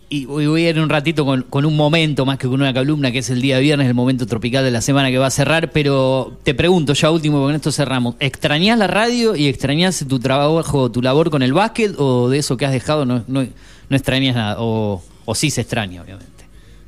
Y 0.08 0.24
voy 0.24 0.66
a 0.66 0.70
ir 0.70 0.78
un 0.80 0.88
ratito 0.88 1.24
con, 1.24 1.42
con 1.42 1.64
un 1.66 1.76
momento 1.76 2.24
más 2.24 2.38
que 2.38 2.46
con 2.46 2.60
una 2.62 2.72
columna, 2.72 3.10
que 3.10 3.18
es 3.18 3.28
el 3.28 3.42
día 3.42 3.58
viernes, 3.58 3.88
el 3.88 3.94
momento 3.94 4.24
tropical 4.24 4.62
de 4.64 4.70
la 4.70 4.80
semana 4.80 5.10
que 5.10 5.18
va 5.18 5.26
a 5.26 5.30
cerrar. 5.30 5.70
Pero 5.72 6.38
te 6.44 6.54
pregunto 6.54 6.92
ya 6.94 7.10
último, 7.10 7.38
porque 7.38 7.48
con 7.48 7.56
esto 7.56 7.72
cerramos. 7.72 8.14
¿Extrañás 8.20 8.78
la 8.78 8.86
radio 8.86 9.34
y 9.36 9.48
extrañás 9.48 10.04
tu 10.08 10.18
trabajo, 10.20 10.90
tu 10.92 11.02
labor 11.02 11.28
con 11.30 11.42
el 11.42 11.52
básquet? 11.52 11.92
¿O 11.98 12.30
de 12.30 12.38
eso 12.38 12.56
que 12.56 12.64
has 12.66 12.72
dejado 12.72 13.04
no, 13.04 13.24
no, 13.26 13.42
no 13.42 13.96
extrañas 13.96 14.36
nada? 14.36 14.56
O, 14.60 15.02
o 15.24 15.34
sí 15.34 15.50
se 15.50 15.60
extraña, 15.62 16.02
obviamente. 16.02 16.29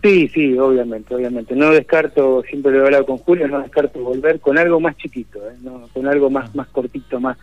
Sí, 0.03 0.28
sí, 0.34 0.59
obviamente, 0.59 1.14
obviamente. 1.14 1.55
No 1.55 1.70
descarto, 1.70 2.43
siempre 2.48 2.72
lo 2.72 2.82
he 2.82 2.85
hablado 2.86 3.06
con 3.06 3.18
Julio, 3.18 3.47
no 3.47 3.60
descarto 3.60 4.01
volver 4.01 4.40
con 4.40 4.59
algo 4.59 4.81
más 4.81 4.97
chiquito, 4.97 5.39
¿eh? 5.39 5.55
no, 5.62 5.89
con 5.93 6.06
algo 6.09 6.28
más 6.31 6.55
más 6.55 6.66
cortito, 6.68 7.20
más... 7.20 7.36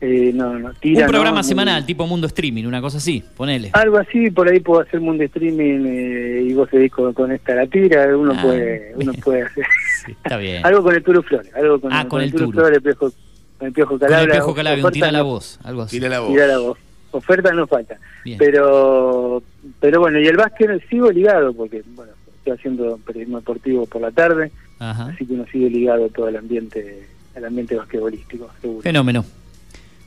Eh, 0.00 0.30
no, 0.32 0.56
no, 0.60 0.72
tira, 0.74 1.06
un 1.06 1.10
programa 1.10 1.38
no, 1.38 1.42
semanal, 1.42 1.80
muy- 1.82 1.86
tipo 1.88 2.06
Mundo 2.06 2.28
Streaming, 2.28 2.64
una 2.66 2.80
cosa 2.80 2.98
así, 2.98 3.22
ponele. 3.36 3.70
Algo 3.72 3.98
así, 3.98 4.30
por 4.30 4.48
ahí 4.48 4.60
puedo 4.60 4.80
hacer 4.80 5.00
mundo 5.00 5.24
streaming 5.24 5.84
eh, 5.86 6.46
y 6.48 6.52
vos 6.54 6.70
seguís 6.70 6.92
con, 6.92 7.12
con 7.12 7.32
esta 7.32 7.56
la 7.56 7.66
tira, 7.66 8.16
uno 8.16 8.32
Ah, 8.36 8.40
puede 8.42 8.92
uno 8.94 9.12
puede 9.14 9.42
hacer 9.42 9.66
Está 10.06 10.36
bien. 10.36 10.64
algo 10.64 10.84
con 10.84 10.94
el 10.94 11.02
Turo 11.02 11.20
Flores, 11.24 11.52
algo 11.52 11.80
con, 11.80 11.92
Ah, 11.92 12.06
con 12.06 12.22
el 12.22 12.30
Turo. 12.30 12.48
Flores, 12.52 12.80
Piojo, 12.80 13.10
con 13.58 13.66
el 13.66 13.72
Piojo 13.72 13.98
Con 13.98 14.12
el. 14.14 14.30
Piojo 14.30 14.54
Calabria, 14.54 14.86
un 14.86 14.92
tira 14.92 15.10
la 15.10 15.22
voz, 15.22 15.58
algo 15.64 15.82
así. 15.82 15.96
Tira 15.96 16.08
la 16.08 16.20
voz. 16.20 16.30
Tira 16.30 16.46
la 16.46 16.58
voz. 16.58 16.78
Oferta 17.10 17.52
no 17.52 17.66
falta. 17.66 17.96
Bien. 18.24 18.38
Pero 18.38 19.42
pero 19.80 20.00
bueno, 20.00 20.20
y 20.20 20.26
el 20.26 20.36
básquet 20.36 20.82
sigo 20.88 21.10
ligado 21.10 21.52
porque 21.52 21.82
bueno, 21.94 22.12
estoy 22.38 22.52
haciendo 22.52 22.98
periodismo 22.98 23.38
deportivo 23.38 23.86
por 23.86 24.02
la 24.02 24.10
tarde, 24.10 24.50
Ajá. 24.78 25.06
así 25.06 25.26
que 25.26 25.32
uno 25.34 25.46
sigue 25.50 25.70
ligado 25.70 26.08
todo 26.08 26.28
el 26.28 26.36
ambiente 26.36 27.06
el 27.34 27.44
ambiente 27.44 27.76
basquetbolístico, 27.76 28.50
seguro. 28.60 28.82
Fenómeno. 28.82 29.24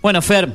Bueno, 0.02 0.22
Fer, 0.22 0.50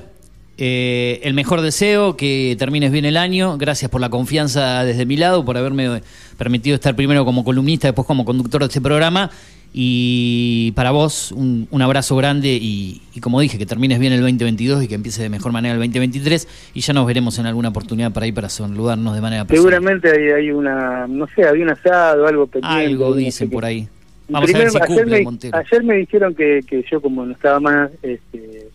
eh, 0.59 1.20
el 1.23 1.35
mejor 1.35 1.60
deseo, 1.60 2.16
que 2.16 2.56
termines 2.59 2.90
bien 2.93 3.05
el 3.05 3.16
año. 3.16 3.59
Gracias 3.59 3.90
por 3.90 4.01
la 4.01 4.09
confianza 4.09 4.85
desde 4.85 5.06
mi 5.06 5.16
lado, 5.16 5.44
por 5.44 5.56
haberme 5.56 6.02
permitido 6.39 6.74
estar 6.74 6.97
primero 6.97 7.24
como 7.24 7.44
columnista, 7.44 7.89
después 7.89 8.06
como 8.06 8.24
conductor 8.24 8.60
de 8.62 8.66
este 8.66 8.81
programa. 8.81 9.31
Y 9.78 10.72
para 10.74 10.90
vos, 10.90 11.32
un, 11.32 11.68
un 11.70 11.82
abrazo 11.82 12.16
grande 12.16 12.48
y, 12.48 13.02
y 13.14 13.20
como 13.20 13.40
dije, 13.40 13.58
que 13.58 13.66
termines 13.66 13.98
bien 13.98 14.14
el 14.14 14.22
2022 14.22 14.84
y 14.84 14.88
que 14.88 14.94
empieces 14.94 15.22
de 15.22 15.28
mejor 15.28 15.52
manera 15.52 15.74
el 15.74 15.80
2023 15.80 16.48
y 16.72 16.80
ya 16.80 16.94
nos 16.94 17.06
veremos 17.06 17.38
en 17.38 17.44
alguna 17.44 17.68
oportunidad 17.68 18.10
para 18.10 18.26
ir 18.26 18.32
para 18.32 18.48
saludarnos 18.48 19.14
de 19.14 19.20
manera 19.20 19.44
personal. 19.44 19.70
Seguramente 19.74 20.10
hay, 20.10 20.44
hay 20.44 20.50
una, 20.50 21.06
no 21.06 21.26
sé, 21.26 21.46
había 21.46 21.62
un 21.62 21.72
asado, 21.72 22.26
algo 22.26 22.46
pendiente. 22.46 22.86
Algo 22.86 23.08
no 23.10 23.14
sé 23.16 23.20
dicen 23.20 23.50
por 23.50 23.66
ahí. 23.66 23.86
Vamos 24.30 24.50
a 24.50 24.58
ver 24.58 24.70
si 24.70 24.72
primero, 24.72 24.84
ayer, 24.84 24.96
cumple 24.96 25.18
me, 25.18 25.24
Montero. 25.24 25.58
ayer 25.58 25.84
me 25.84 25.96
dijeron 25.96 26.34
que, 26.34 26.60
que 26.66 26.84
yo 26.90 27.02
como 27.02 27.26
no 27.26 27.32
estaba 27.32 27.60
más 27.60 27.90
este, 28.02 28.65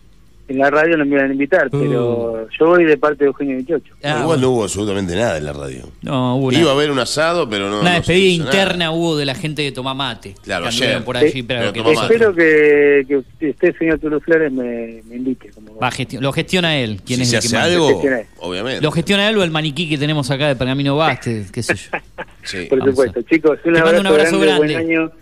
en 0.52 0.58
la 0.58 0.70
radio 0.70 0.96
no 0.96 1.04
me 1.04 1.16
iban 1.16 1.30
a 1.30 1.32
invitar, 1.32 1.66
Uh. 1.66 1.70
pero 1.80 2.48
yo 2.58 2.66
voy 2.66 2.84
de 2.84 2.96
parte 2.96 3.24
de 3.24 3.26
Eugenio 3.28 3.56
28. 3.56 3.94
Ah, 4.04 4.20
Igual 4.22 4.40
no 4.40 4.50
hubo 4.50 4.62
absolutamente 4.62 5.14
nada 5.16 5.38
en 5.38 5.44
la 5.44 5.52
radio. 5.52 5.88
No, 6.02 6.36
hubo 6.36 6.46
una, 6.46 6.58
Iba 6.58 6.70
a 6.70 6.74
haber 6.74 6.90
un 6.90 6.98
asado, 6.98 7.48
pero 7.48 7.68
no. 7.70 7.80
una 7.80 7.90
no 7.90 7.96
despedida 7.96 8.38
nada. 8.44 8.50
interna 8.56 8.90
hubo 8.92 9.16
de 9.16 9.24
la 9.24 9.34
gente 9.34 9.62
de 9.62 9.72
Toma 9.72 9.94
Mate. 9.94 10.34
Claro, 10.42 10.62
que 10.64 10.68
ayer. 10.68 11.04
por 11.04 11.16
allí, 11.16 11.40
Eh, 11.40 11.44
pero 11.46 11.60
pero 11.60 11.72
que 11.72 11.80
Toma 11.82 11.94
Mate. 12.02 12.14
Espero 12.14 12.34
que, 12.34 13.04
que 13.08 13.16
usted, 13.16 13.48
usted, 13.50 13.76
señor 13.78 13.98
Tulio 13.98 14.20
Flores, 14.20 14.52
me, 14.52 15.02
me 15.08 15.16
invite. 15.16 15.50
Como 15.50 15.76
va 15.76 15.90
gesti- 15.90 16.20
lo 16.20 16.32
gestiona 16.32 16.76
él. 16.78 17.00
¿Quién 17.04 17.18
Si 17.18 17.22
es 17.22 17.28
se 17.30 17.36
el 17.36 17.42
que 17.42 17.48
hace 17.48 17.56
algo, 17.74 17.88
Gestiona 17.88 18.20
él. 18.20 18.26
obviamente. 18.40 18.80
Lo 18.82 18.90
gestiona 18.92 19.28
él 19.28 19.36
o 19.38 19.42
el 19.42 19.50
maniquí 19.50 19.88
que 19.88 19.98
tenemos 19.98 20.30
acá 20.30 20.48
de 20.48 20.56
Pergamino 20.56 20.96
Bastes, 20.96 21.50
qué 21.50 21.62
sé 21.62 21.74
yo. 21.74 21.90
Sí. 22.44 22.66
Por 22.68 22.80
Vamos 22.80 22.94
supuesto, 22.96 23.22
chicos, 23.22 23.58
un 23.64 23.72
Te 23.72 23.78
abrazo, 23.78 23.84
mando 23.86 24.00
un 24.00 24.06
abrazo 24.08 24.38
grande, 24.40 24.46
grande. 24.66 24.74
buen 24.74 24.90
año, 24.90 25.12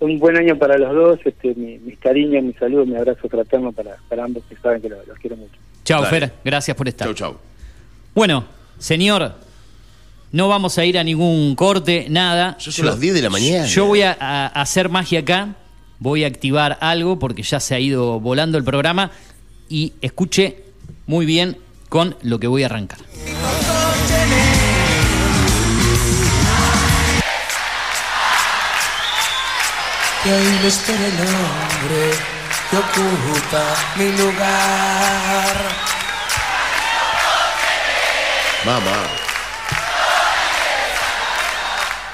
un 0.00 0.18
buen 0.18 0.36
año 0.36 0.56
para 0.58 0.78
los 0.78 0.94
dos, 0.94 1.18
este, 1.24 1.54
mi- 1.54 1.78
mis 1.78 1.98
cariños, 1.98 2.42
mi 2.44 2.52
salud, 2.54 2.86
mi 2.86 2.96
abrazo 2.96 3.28
fraterno 3.28 3.72
para, 3.72 3.96
para 4.08 4.24
ambos 4.24 4.42
que 4.48 4.56
saben 4.56 4.80
que 4.80 4.88
los, 4.88 5.06
los 5.06 5.18
quiero 5.18 5.36
mucho. 5.36 5.54
Chao. 5.84 6.04
Fer, 6.04 6.32
gracias 6.44 6.76
por 6.76 6.86
estar. 6.88 7.06
Chau, 7.08 7.14
chau. 7.14 7.36
Bueno, 8.14 8.44
señor, 8.78 9.32
no 10.32 10.48
vamos 10.48 10.76
a 10.78 10.84
ir 10.84 10.98
a 10.98 11.04
ningún 11.04 11.54
corte, 11.56 12.06
nada. 12.10 12.56
Ya 12.58 12.70
son 12.72 12.86
las 12.86 13.00
10 13.00 13.14
de 13.14 13.22
la 13.22 13.30
mañana. 13.30 13.66
Yo 13.66 13.86
voy 13.86 14.02
a, 14.02 14.16
a 14.20 14.46
hacer 14.48 14.88
magia 14.88 15.20
acá, 15.20 15.54
voy 15.98 16.24
a 16.24 16.26
activar 16.26 16.76
algo 16.80 17.18
porque 17.18 17.42
ya 17.42 17.58
se 17.60 17.74
ha 17.74 17.80
ido 17.80 18.20
volando 18.20 18.58
el 18.58 18.64
programa 18.64 19.10
y 19.68 19.94
escuche 20.00 20.62
muy 21.06 21.26
bien 21.26 21.56
con 21.88 22.14
lo 22.22 22.38
que 22.38 22.46
voy 22.46 22.62
a 22.62 22.66
arrancar. 22.66 22.98
Y 30.24 30.28
ahí 30.30 30.58
me 30.62 30.68
espera 30.68 30.98
el 31.06 31.20
hombre 31.20 32.10
que 32.70 32.76
ocupa 32.76 33.62
mi 33.96 34.12
lugar. 34.12 35.56
Mamá. 38.64 39.02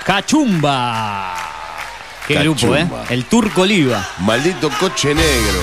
Cachumba. 0.05 1.35
Qué 2.29 2.35
Cachumba. 2.35 2.77
grupo, 2.79 2.97
¿eh? 3.03 3.07
El 3.09 3.25
Turco 3.25 3.63
Oliva. 3.63 4.07
Maldito 4.19 4.69
coche 4.79 5.15
negro. 5.15 5.61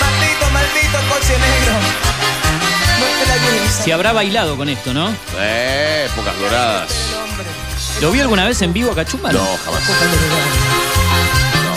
Maldito, 0.00 0.50
maldito 0.50 0.98
coche 1.12 1.34
negro. 1.38 1.72
No. 3.00 3.82
Se 3.84 3.92
habrá 3.92 4.12
bailado 4.12 4.56
con 4.56 4.68
esto, 4.68 4.94
¿no? 4.94 5.12
Eh, 5.38 6.08
épocas 6.10 6.38
doradas. 6.38 7.09
¿Lo 8.00 8.10
vi 8.10 8.20
alguna 8.20 8.46
vez 8.46 8.60
en 8.62 8.72
vivo 8.72 8.90
a 8.92 8.94
Cachumba? 8.94 9.32
No, 9.32 9.44
jamás. 9.64 9.82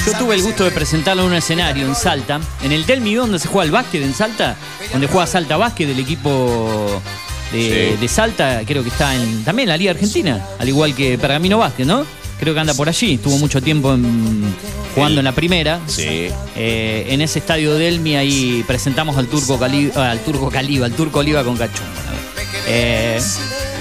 Yo 0.05 0.13
tuve 0.17 0.35
el 0.35 0.41
gusto 0.41 0.63
de 0.65 0.71
presentarlo 0.71 1.23
en 1.23 1.29
un 1.29 1.33
escenario 1.35 1.85
en 1.85 1.95
Salta, 1.95 2.39
en 2.63 2.71
el 2.71 2.85
Telmi 2.85 3.13
donde 3.15 3.39
se 3.39 3.47
juega 3.47 3.65
el 3.65 3.71
básquet 3.71 4.01
en 4.03 4.13
Salta, 4.13 4.55
donde 4.91 5.07
juega 5.07 5.25
Salta 5.27 5.57
Básquet 5.57 5.87
del 5.87 5.99
equipo 5.99 7.01
de, 7.51 7.91
Sí. 7.93 7.97
de 8.01 8.07
Salta, 8.07 8.61
creo 8.65 8.83
que 8.83 8.89
está 8.89 9.15
en, 9.15 9.43
también 9.43 9.67
en 9.67 9.73
la 9.73 9.77
Liga 9.77 9.91
Argentina, 9.91 10.45
al 10.59 10.67
igual 10.67 10.93
que 10.95 11.17
Pergamino 11.17 11.57
Básquet, 11.57 11.85
¿no? 11.85 12.05
Creo 12.39 12.53
que 12.53 12.59
anda 12.59 12.73
por 12.73 12.89
allí, 12.89 13.13
estuvo 13.13 13.37
mucho 13.37 13.61
tiempo 13.61 13.93
en- 13.93 14.53
jugando 14.95 15.19
en 15.21 15.25
la 15.25 15.31
primera. 15.31 15.79
Sí. 15.87 16.29
Eh, 16.55 17.05
en 17.09 17.21
ese 17.21 17.39
estadio 17.39 17.73
Delmi 17.75 18.15
ahí 18.17 18.63
presentamos 18.67 19.17
al 19.17 19.27
turco 19.27 19.57
Caliba, 19.57 20.11
al 20.11 20.19
turco 20.19 20.49
Caliba, 20.49 20.85
al 20.85 20.93
turco 20.93 21.19
Oliva 21.19 21.43
con 21.43 21.55
Cachumba. 21.55 21.89
Eh, 22.67 23.21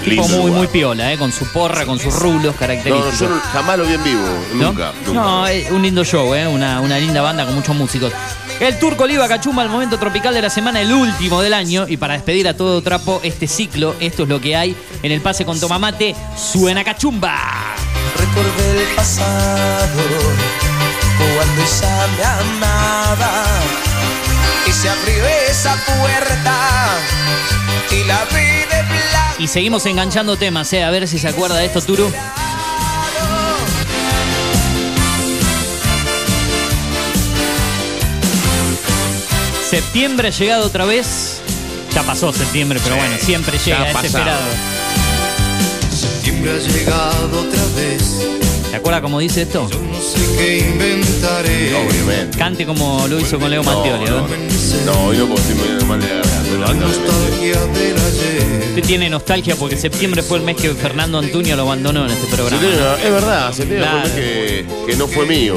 tipo 0.03 0.27
muy, 0.27 0.37
lugar. 0.37 0.53
muy 0.57 0.67
piola, 0.67 1.11
eh, 1.13 1.17
con 1.17 1.31
su 1.31 1.45
porra, 1.51 1.85
con 1.85 1.99
sus 1.99 2.13
rulos 2.15 2.43
No, 2.43 2.51
no, 2.51 2.57
característicos. 2.57 3.19
yo 3.19 3.29
jamás 3.51 3.77
lo 3.77 3.85
vi 3.85 3.93
en 3.93 4.03
vivo. 4.03 4.21
¿No? 4.55 4.63
Nunca. 4.67 4.91
No, 5.13 5.47
es 5.47 5.69
un 5.71 5.81
lindo 5.81 6.03
show, 6.03 6.33
¿eh? 6.33 6.47
una, 6.47 6.79
una 6.81 6.97
linda 6.99 7.21
banda 7.21 7.45
con 7.45 7.55
muchos 7.55 7.75
músicos. 7.75 8.11
El 8.59 8.77
Turco 8.79 9.03
Oliva 9.03 9.27
Cachumba, 9.27 9.63
el 9.63 9.69
momento 9.69 9.97
tropical 9.97 10.33
de 10.33 10.41
la 10.41 10.49
semana, 10.49 10.79
el 10.79 10.93
último 10.93 11.41
del 11.41 11.53
año. 11.53 11.85
Y 11.87 11.97
para 11.97 12.13
despedir 12.13 12.47
a 12.47 12.55
todo 12.55 12.81
trapo 12.81 13.19
este 13.23 13.47
ciclo, 13.47 13.95
esto 13.99 14.23
es 14.23 14.29
lo 14.29 14.39
que 14.39 14.55
hay 14.55 14.75
en 15.01 15.11
el 15.11 15.21
pase 15.21 15.43
con 15.43 15.59
Tomamate. 15.59 16.15
Suena 16.37 16.83
Cachumba. 16.83 17.35
Recordé 18.17 18.83
el 18.83 18.95
pasado 18.95 20.01
cuando 21.35 21.61
ella 21.61 22.07
me 22.17 22.23
amaba 22.65 23.43
y 24.67 24.71
se 24.71 24.87
abrió 24.89 25.25
esa 25.49 25.75
puerta 25.75 26.55
y 27.91 28.03
la 28.05 28.23
vi 28.25 28.35
de 28.35 28.82
blanco. 28.82 28.82
Y 29.43 29.47
seguimos 29.49 29.85
enganchando 29.87 30.37
temas, 30.37 30.71
¿eh? 30.71 30.85
A 30.85 30.89
ver 30.89 31.05
si 31.05 31.19
se 31.19 31.27
acuerda 31.27 31.57
de 31.57 31.65
esto, 31.65 31.81
Turu. 31.81 32.09
Septiembre 39.69 40.29
ha 40.29 40.31
llegado 40.31 40.65
otra 40.65 40.85
vez. 40.85 41.41
Ya 41.93 42.03
pasó 42.03 42.31
septiembre, 42.31 42.79
pero 42.81 42.95
Sí, 42.95 43.01
bueno, 43.01 43.17
siempre 43.19 43.57
llega, 43.57 43.91
es 43.91 44.03
esperado. 44.05 44.39
Septiembre 45.91 46.51
ha 46.53 46.59
llegado 46.59 47.41
otra 47.41 47.63
vez. 47.75 48.42
¿Se 48.73 48.77
acuerda 48.77 49.03
cómo 49.03 49.19
dice 49.19 49.43
esto? 49.43 49.69
No 49.69 50.01
sé 50.01 50.19
qué 50.35 50.57
inventaré. 50.67 51.75
Obviamente. 51.75 52.35
Cante 52.39 52.65
como 52.65 53.07
lo 53.07 53.19
hizo 53.19 53.37
con 53.39 53.51
Leo 53.51 53.63
Mattioli, 53.63 54.05
no, 54.05 54.21
¿no? 54.21 54.27
no, 54.87 55.05
hoy 55.05 55.17
no 55.17 55.27
puedo 55.27 55.39
estoy 55.39 55.53
muy 55.75 55.85
mal 55.85 56.01
de 56.01 56.07
garganta. 56.07 56.73
nostalgia 56.73 57.61
del 57.67 57.95
ayer. 57.95 58.69
Usted 58.69 58.83
tiene 58.83 59.11
nostalgia 59.11 59.55
porque 59.57 59.77
septiembre 59.77 60.23
fue 60.23 60.39
el 60.39 60.43
mes 60.43 60.55
que 60.57 60.71
Fernando 60.71 61.19
Antuño 61.19 61.55
lo 61.55 61.61
abandonó 61.61 62.03
en 62.05 62.13
este 62.13 62.25
programa. 62.35 62.63
Es 62.63 63.11
verdad, 63.11 63.53
septiembre 63.53 63.87
fue 63.87 63.95
un 63.97 64.03
mes 64.05 64.11
Claro. 64.11 64.15
que, 64.15 64.65
que 64.91 64.95
no 64.97 65.07
fue 65.07 65.25
mío. 65.27 65.55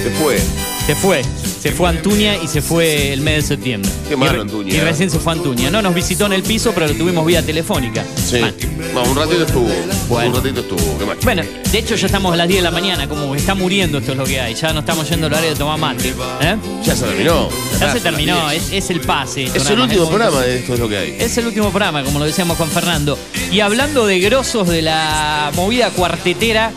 Se 0.00 0.10
fue. 0.10 0.38
Se 0.86 0.94
fue. 0.94 1.22
Se 1.60 1.72
fue 1.72 1.88
Antuña 1.88 2.36
y 2.36 2.46
se 2.46 2.62
fue 2.62 3.12
el 3.12 3.20
mes 3.20 3.36
de 3.36 3.42
septiembre. 3.56 3.90
Qué 4.08 4.14
Y 4.14 4.16
malo 4.16 4.42
Antuña, 4.42 4.72
Y 4.72 4.76
¿eh? 4.76 4.84
recién 4.84 5.10
se 5.10 5.18
fue 5.18 5.32
Antuña. 5.32 5.70
No 5.70 5.82
nos 5.82 5.92
visitó 5.94 6.26
en 6.26 6.32
el 6.34 6.42
piso, 6.42 6.72
pero 6.72 6.86
lo 6.86 6.94
tuvimos 6.94 7.26
vía 7.26 7.42
telefónica. 7.42 8.04
Sí. 8.16 8.40
Mal. 8.40 8.54
No, 8.94 9.02
un 9.02 9.16
ratito 9.16 9.42
estuvo. 9.44 9.68
Bueno. 10.08 10.30
Un 10.30 10.36
ratito 10.36 10.60
estuvo. 10.60 10.98
Qué 10.98 11.04
mal. 11.04 11.16
Bueno, 11.22 11.42
de 11.70 11.78
hecho 11.78 11.96
ya 11.96 12.06
estamos 12.06 12.32
a 12.32 12.36
las 12.36 12.46
10 12.46 12.60
de 12.60 12.62
la 12.62 12.70
mañana, 12.70 13.08
como 13.08 13.34
está 13.34 13.54
muriendo 13.54 13.98
esto 13.98 14.12
es 14.12 14.18
lo 14.18 14.24
que 14.24 14.40
hay. 14.40 14.54
Ya 14.54 14.72
no 14.72 14.80
estamos 14.80 15.08
yendo 15.10 15.26
al 15.26 15.34
área 15.34 15.50
de 15.50 15.56
tomar 15.56 15.78
mate. 15.78 16.14
¿eh? 16.42 16.56
Ya 16.84 16.94
se 16.94 17.06
terminó. 17.06 17.48
Ya 17.80 17.92
se 17.92 18.00
terminó, 18.00 18.50
es, 18.50 18.72
es 18.72 18.90
el 18.90 19.00
pase. 19.00 19.44
Es 19.44 19.68
el 19.68 19.80
último 19.80 20.08
programa 20.08 20.40
de 20.42 20.58
esto 20.60 20.74
es 20.74 20.80
lo 20.80 20.88
que 20.88 20.96
hay. 20.96 21.16
Es 21.18 21.36
el 21.38 21.46
último 21.46 21.70
programa, 21.70 22.04
como 22.04 22.20
lo 22.20 22.24
decíamos 22.24 22.56
Juan 22.56 22.70
Fernando. 22.70 23.18
Y 23.50 23.60
hablando 23.60 24.06
de 24.06 24.20
grosos 24.20 24.68
de 24.68 24.82
la 24.82 25.50
movida 25.56 25.90
cuartetera, 25.90 26.70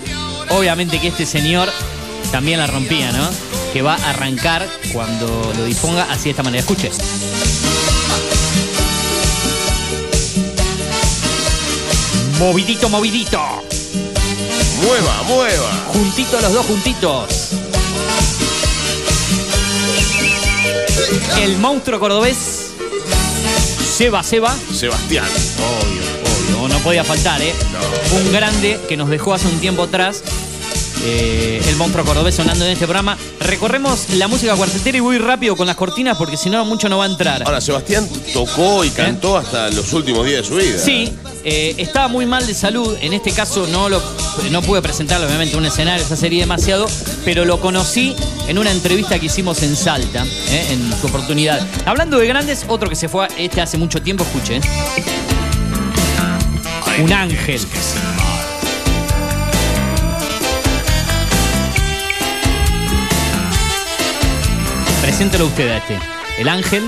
obviamente 0.50 1.00
que 1.00 1.10
este 1.10 1.26
señor 1.28 1.70
también 2.32 2.60
la 2.60 2.68
rompía, 2.68 3.12
¿no? 3.12 3.30
Que 3.74 3.82
va 3.82 3.96
a 3.96 4.10
arrancar 4.10 4.68
cuando 4.92 5.54
lo 5.58 5.64
disponga 5.64 6.04
así 6.12 6.26
de 6.26 6.30
esta 6.32 6.44
manera. 6.44 6.62
Escuche. 6.62 6.92
Movidito, 12.38 12.90
movidito. 12.90 13.40
Mueva, 14.84 15.24
mueva. 15.24 15.72
Juntitos 15.94 16.42
los 16.42 16.54
dos 16.54 16.66
juntitos. 16.66 17.52
El 21.40 21.58
monstruo 21.58 22.00
cordobés. 22.00 22.72
Seba, 23.96 24.24
Seba. 24.24 24.56
Sebastián. 24.74 25.28
Obvio, 25.58 26.02
obvio. 26.64 26.68
No 26.68 26.80
podía 26.84 27.04
faltar, 27.04 27.42
¿eh? 27.42 27.54
Un 28.14 28.32
grande 28.34 28.80
que 28.90 28.98
nos 28.98 29.10
dejó 29.10 29.34
hace 29.34 29.48
un 29.48 29.60
tiempo 29.60 29.84
atrás. 29.84 30.24
Eh, 31.04 31.62
el 31.68 31.76
monstruo 31.76 32.06
cordobés 32.06 32.36
sonando 32.36 32.66
en 32.66 32.72
este 32.72 32.86
programa. 32.86 33.18
Recorremos 33.40 34.10
la 34.12 34.28
música 34.28 34.56
cuartetera 34.56 34.98
y 34.98 35.02
voy 35.02 35.18
rápido 35.18 35.56
con 35.56 35.68
las 35.68 35.76
cortinas 35.76 36.18
porque 36.18 36.38
si 36.38 36.50
no, 36.50 36.64
mucho 36.66 36.90
no 36.90 36.98
va 36.98 37.06
a 37.06 37.08
entrar. 37.08 37.44
Ahora, 37.44 37.62
Sebastián 37.62 38.08
tocó 38.34 38.84
y 38.84 38.90
cantó 38.90 39.38
hasta 39.38 39.70
los 39.70 39.92
últimos 39.94 40.26
días 40.26 40.42
de 40.44 40.48
su 40.48 40.56
vida. 40.56 40.78
Sí, 40.78 41.12
eh, 41.44 41.76
estaba 41.78 42.08
muy 42.08 42.26
mal 42.26 42.46
de 42.46 42.54
salud. 42.54 42.96
En 43.02 43.14
este 43.14 43.32
caso 43.32 43.68
no 43.68 43.90
lo 43.90 44.02
no 44.52 44.62
pude 44.62 44.82
presentarlo, 44.82 45.28
obviamente, 45.28 45.54
en 45.54 45.60
un 45.60 45.66
escenario, 45.66 46.04
esa 46.06 46.16
sería 46.16 46.42
demasiado, 46.42 46.88
pero 47.26 47.46
lo 47.46 47.60
conocí 47.60 48.16
en 48.48 48.58
una 48.58 48.72
entrevista 48.72 49.20
que 49.20 49.26
hicimos 49.28 49.62
en 49.64 49.76
Salta, 49.76 50.26
eh, 50.50 50.68
en 50.72 50.92
su 51.00 51.08
oportunidad. 51.08 51.66
Hablando 51.86 52.18
de 52.18 52.28
grandes, 52.28 52.66
otro 52.68 52.90
que 52.90 52.96
se 52.96 53.10
fue 53.10 53.28
este 53.38 53.62
hace 53.62 53.78
mucho 53.78 54.02
tiempo, 54.02 54.24
escuche. 54.24 54.58
eh. 54.58 54.62
Un 57.02 57.14
ángel. 57.14 57.62
Preséntelo 65.02 65.48
usted 65.48 65.70
a 65.72 65.78
este. 65.78 65.98
El 66.38 66.48
ángel. 66.50 66.84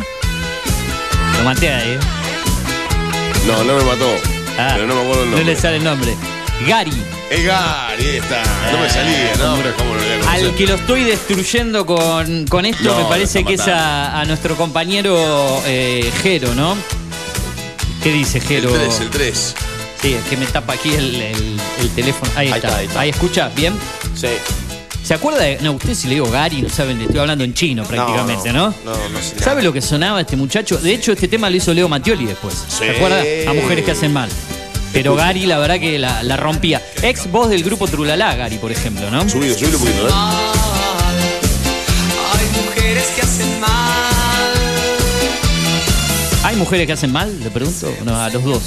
Lo 1.38 1.44
maté 1.44 1.72
ahí. 1.74 1.90
¿eh? 1.92 2.00
No, 3.48 3.64
no 3.64 3.76
me 3.78 3.84
mató. 3.84 4.08
Ah, 4.58 4.72
pero 4.76 4.88
no 4.88 4.96
me 4.96 5.02
acuerdo 5.02 5.24
el 5.24 5.30
nombre. 5.32 5.46
No 5.46 5.52
le 5.52 5.56
sale 5.60 5.78
el 5.78 5.84
nombre. 5.84 6.16
Gary. 6.68 6.92
El 7.32 7.44
Gary, 7.46 8.18
está. 8.18 8.44
No 8.72 8.78
me 8.80 8.90
salía, 8.90 9.34
no, 9.40 9.56
pero 9.58 9.76
cómo 9.76 9.96
le 9.96 10.18
voy 10.18 10.28
a. 10.28 10.32
Al 10.32 10.56
que 10.56 10.68
lo 10.68 10.76
estoy 10.76 11.04
destruyendo 11.04 11.86
con, 11.86 12.46
con 12.48 12.66
esto, 12.66 12.84
No, 12.84 12.96
me 12.96 13.02
lo 13.04 13.10
parece 13.10 13.44
que 13.44 13.56
es 13.56 13.68
a, 13.68 14.20
a 14.22 14.26
nuestro 14.26 14.56
compañero 14.56 15.62
eh, 15.66 16.12
Jero, 16.22 16.54
¿no? 16.54 16.78
¿Qué 18.04 18.12
dice 18.12 18.38
El 18.38 18.44
Jero? 18.44 18.72
3, 18.72 19.00
el 19.02 19.10
3. 19.10 19.56
Sí, 20.02 20.14
es 20.14 20.24
que 20.30 20.38
me 20.38 20.46
tapa 20.46 20.74
aquí 20.74 20.94
el, 20.94 21.16
el- 21.16 21.60
el 21.80 21.90
teléfono. 21.96 22.30
Ahí, 22.36 22.48
Ahí 22.50 22.54
está, 22.56 22.68
está, 22.68 22.80
ahí 22.80 22.86
está. 22.86 23.00
Ahí 23.00 23.10
escucha, 23.10 23.50
¿bien? 23.56 23.74
Sí. 24.16 24.28
¿Se 25.04 25.14
acuerda 25.14 25.40
de.? 25.42 25.58
No, 25.62 25.74
usted 25.74 25.94
si 25.96 26.08
le 26.08 26.16
digo 26.16 26.30
Gary, 26.32 26.62
no 26.62 26.70
saben, 26.70 26.98
le 26.98 27.06
estoy 27.06 27.20
hablando 27.20 27.44
en 27.44 27.54
chino 27.54 27.84
prácticamente, 27.84 28.54
¿no? 28.54 28.74
No, 28.86 28.92
no 29.10 29.22
sé. 29.22 29.34
nada. 29.36 29.44
¿Sabe 29.46 29.62
lo 29.64 29.74
que 29.74 29.82
sonaba 29.82 30.22
este 30.22 30.36
muchacho? 30.38 30.78
De 30.78 30.94
hecho, 30.94 31.12
este 31.12 31.28
tema 31.28 31.50
lo 31.50 31.58
hizo 31.58 31.74
Leo 31.74 31.90
Mattioli 31.90 32.26
después. 32.26 32.54
¿Se 32.70 32.90
acuerda? 32.90 33.22
A 33.50 33.54
mujeres 33.54 33.84
que 33.84 33.92
hacen 33.92 34.14
mal. 34.14 34.30
Pero 34.94 35.16
Gary, 35.16 35.46
la 35.46 35.58
verdad 35.58 35.80
que 35.80 35.98
la, 36.00 36.24
la 36.24 36.38
rompía. 36.38 36.82
Ex 37.02 37.30
voz 37.32 37.50
del 37.50 37.64
grupo 37.64 37.88
Trulalá, 37.88 38.36
Gary, 38.36 38.58
por 38.60 38.72
ejemplo, 38.72 39.10
¿no? 39.12 39.28
Subilo, 39.28 39.56
subilo 39.56 39.78
un 39.78 39.84
poquito, 39.84 40.08
¿eh? 40.08 40.12
Hay 42.34 42.46
mujeres 42.66 43.06
que 43.16 43.22
hacen 43.24 43.60
mal. 43.60 44.54
¿Hay 46.44 46.56
mujeres 46.56 46.88
que 46.88 46.94
hacen 46.94 47.12
mal? 47.12 47.40
Le 47.44 47.50
pregunto. 47.50 47.94
No, 48.06 48.16
a 48.22 48.30
los 48.30 48.44
dos. 48.44 48.62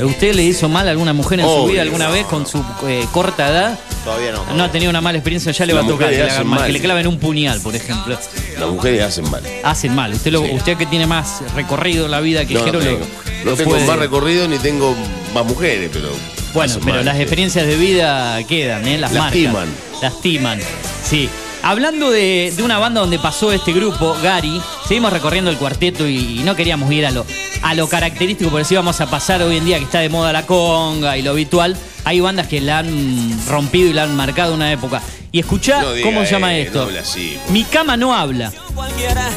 No, 0.00 0.06
¿Usted 0.06 0.34
le 0.34 0.42
hizo 0.44 0.68
mal 0.68 0.86
a 0.88 0.90
alguna 0.90 1.12
mujer 1.12 1.40
en 1.40 1.46
su 1.46 1.66
vida 1.66 1.82
alguna 1.82 2.06
no, 2.06 2.12
vez 2.12 2.26
con 2.26 2.46
su 2.46 2.64
eh, 2.86 3.06
corta 3.12 3.48
edad? 3.48 3.78
todavía 4.04 4.32
no. 4.32 4.44
No 4.56 4.64
ha 4.64 4.70
tenido 4.72 4.90
una 4.90 5.00
mala 5.00 5.18
experiencia, 5.18 5.52
ya 5.52 5.64
le 5.66 5.72
va 5.74 5.80
a 5.80 5.82
Las 5.82 5.90
tocar 5.92 6.08
que 6.10 6.16
le, 6.16 6.22
hagan 6.22 6.34
hacen 6.34 6.46
mal, 6.48 6.58
mal. 6.60 6.66
que 6.66 6.72
le 6.72 6.80
claven 6.80 7.06
un 7.06 7.18
puñal, 7.18 7.60
por 7.60 7.74
ejemplo. 7.76 8.18
Las 8.58 8.68
mujeres 8.70 9.02
hacen 9.02 9.30
mal. 9.30 9.42
Hacen 9.62 9.94
mal. 9.94 10.12
Usted, 10.14 10.32
lo, 10.32 10.40
usted 10.42 10.76
que 10.76 10.86
tiene 10.86 11.06
más 11.06 11.42
recorrido 11.54 12.06
en 12.06 12.10
la 12.10 12.20
vida 12.20 12.44
que 12.44 12.54
No, 12.54 12.66
no 12.66 12.72
lo- 12.72 12.78
tengo, 12.80 12.98
no 13.44 13.50
lo 13.50 13.56
tengo 13.56 13.70
puede- 13.70 13.86
más 13.86 13.98
recorrido 13.98 14.48
ni 14.48 14.58
tengo 14.58 14.94
más 15.34 15.44
mujeres, 15.44 15.90
pero. 15.92 16.08
Bueno, 16.54 16.74
pero 16.82 16.96
mal, 16.96 17.04
las 17.04 17.18
experiencias 17.18 17.66
de 17.66 17.76
vida 17.76 18.42
quedan, 18.44 18.86
¿eh? 18.88 18.98
Las 18.98 19.12
Lastiman. 19.12 19.52
marcan. 19.54 19.74
Lastiman. 20.02 20.60
Sí. 21.08 21.28
Hablando 21.64 22.10
de, 22.10 22.52
de 22.56 22.62
una 22.62 22.78
banda 22.78 23.00
donde 23.00 23.18
pasó 23.20 23.52
este 23.52 23.72
grupo, 23.72 24.16
Gary, 24.20 24.60
seguimos 24.88 25.12
recorriendo 25.12 25.48
el 25.50 25.56
cuarteto 25.56 26.08
y, 26.08 26.40
y 26.40 26.42
no 26.42 26.56
queríamos 26.56 26.90
ir 26.90 27.06
a 27.06 27.12
lo, 27.12 27.24
a 27.62 27.74
lo 27.74 27.88
característico, 27.88 28.50
por 28.50 28.64
si 28.64 28.74
vamos 28.74 29.00
a 29.00 29.06
pasar 29.08 29.40
hoy 29.42 29.58
en 29.58 29.64
día 29.64 29.78
que 29.78 29.84
está 29.84 30.00
de 30.00 30.08
moda 30.08 30.32
la 30.32 30.44
conga 30.44 31.16
y 31.16 31.22
lo 31.22 31.30
habitual. 31.30 31.76
Hay 32.04 32.18
bandas 32.18 32.48
que 32.48 32.60
la 32.60 32.78
han 32.78 33.46
rompido 33.46 33.88
y 33.88 33.92
la 33.92 34.02
han 34.02 34.16
marcado 34.16 34.54
una 34.54 34.72
época. 34.72 35.00
Y 35.30 35.38
escuchá, 35.38 35.80
No 35.82 35.92
diga, 35.92 36.04
¿cómo 36.04 36.24
se 36.24 36.32
llama 36.32 36.52
eh, 36.56 36.62
esto? 36.62 36.90
no 36.90 36.98
así, 36.98 37.38
Mi 37.50 37.62
cama 37.62 37.96
no 37.96 38.12
habla, 38.12 38.52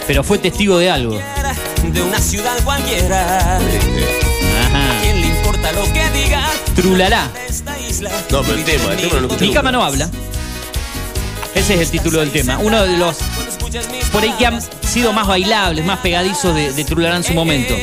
pero 0.07 0.23
fue 0.23 0.39
testigo 0.39 0.80
de 0.80 0.89
algo. 0.89 1.19
de 1.93 2.02
una 2.02 2.19
ciudad 2.19 2.57
cualquiera. 2.64 3.57
Ajá. 3.57 4.99
¿Quién 5.03 5.22
le 5.22 5.27
importa 5.27 5.72
lo 5.73 5.84
que 5.93 6.10
diga? 6.10 6.43
Trulará. 6.76 7.30
Esta 7.47 7.80
isla. 7.80 8.10
No, 8.31 8.41
pero 8.41 8.56
el 8.56 8.64
tema, 8.65 8.91
el 8.93 8.97
tema 8.97 9.22
no 9.22 9.27
lo 9.27 9.38
Mi 9.38 9.53
cama 9.53 9.72
no 9.72 9.84
habla. 9.84 10.10
Ese 11.56 11.76
es 11.76 11.82
el 11.82 11.90
título 11.90 12.19
del 12.19 12.32
tema. 12.32 12.60
Uno 12.60 12.84
de 12.84 12.98
los 12.98 13.18
por 14.11 14.23
ahí 14.23 14.34
que 14.38 14.45
han 14.45 14.61
sido 14.82 15.11
más 15.14 15.27
bailables, 15.27 15.86
más 15.86 15.99
pegadizos 15.99 16.53
de, 16.53 16.72
de 16.72 16.82
en 16.82 17.23
su 17.23 17.34
momento. 17.34 17.73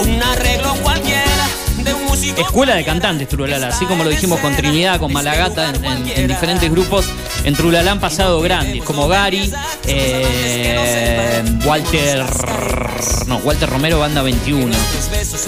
Un 0.00 0.22
arreglo 0.22 0.74
cualquiera 0.82 1.48
de. 1.78 2.40
Escuela 2.40 2.74
de 2.74 2.84
cantantes 2.84 3.28
Trulalá, 3.28 3.68
así 3.68 3.84
como 3.84 4.02
lo 4.02 4.10
dijimos 4.10 4.40
con 4.40 4.54
Trinidad, 4.56 4.98
con 4.98 5.12
Malagata, 5.12 5.72
en 6.14 6.28
diferentes 6.28 6.70
grupos. 6.70 7.06
En 7.46 7.54
Trulalá 7.54 7.92
han 7.92 8.00
pasado 8.00 8.40
grandes, 8.40 8.82
como 8.82 9.06
Gary, 9.06 9.52
eh, 9.86 11.44
Walter. 11.64 12.24
No, 13.28 13.36
Walter 13.38 13.70
Romero, 13.70 14.00
Banda 14.00 14.20
21. 14.20 14.74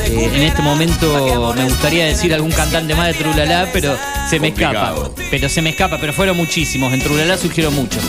Eh, 0.04 0.30
en 0.32 0.42
este 0.42 0.62
momento 0.62 1.52
me 1.56 1.64
gustaría 1.64 2.06
decir 2.06 2.32
algún 2.32 2.52
cantante 2.52 2.94
más 2.94 3.08
de 3.08 3.14
Trulalá, 3.14 3.68
pero 3.72 3.98
se 4.30 4.38
me 4.38 4.48
escapa. 4.48 4.94
Pero 5.28 5.48
se 5.48 5.60
me 5.60 5.70
escapa, 5.70 5.98
pero 6.00 6.12
fueron 6.12 6.36
muchísimos. 6.36 6.92
En 6.92 7.02
Trulalá 7.02 7.36
surgieron 7.36 7.74
muchos. 7.74 8.04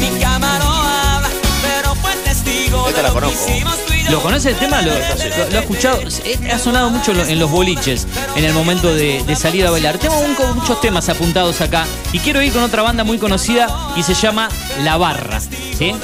Mi 0.00 0.08
cama 0.20 0.58
no 0.58 0.72
habla, 0.72 1.28
pero 1.62 1.94
fue 1.94 2.12
testigo 2.24 2.88
Esta 2.88 3.02
de 3.02 3.08
la 3.08 3.14
conozco. 3.14 3.83
¿Lo 4.10 4.20
conoce 4.20 4.50
el 4.50 4.56
tema? 4.56 4.82
¿Lo, 4.82 4.92
lo- 4.92 5.56
ha 5.58 5.60
escuchado? 5.60 6.00
Eh, 6.24 6.50
Ha 6.52 6.58
sonado 6.58 6.90
mucho 6.90 7.12
en 7.12 7.18
lo- 7.18 7.24
en 7.26 7.38
los 7.38 7.50
boliches 7.50 8.06
en 8.36 8.44
el 8.44 8.52
momento 8.52 8.92
de, 8.94 9.24
salir 9.36 9.66
a 9.66 9.70
bailar. 9.70 9.98
Tengo 9.98 10.14
muchos 10.54 10.80
temas 10.80 11.08
apuntados 11.08 11.60
acá 11.60 11.86
y 12.12 12.18
quiero 12.18 12.42
ir 12.42 12.52
con 12.52 12.62
otra 12.62 12.82
banda 12.82 13.02
muy 13.04 13.18
conocida 13.18 13.66
y 13.96 14.02
se 14.02 14.14
llama 14.14 14.48
La 14.82 14.96
Barra. 14.96 15.40
¿sí? 15.40 15.94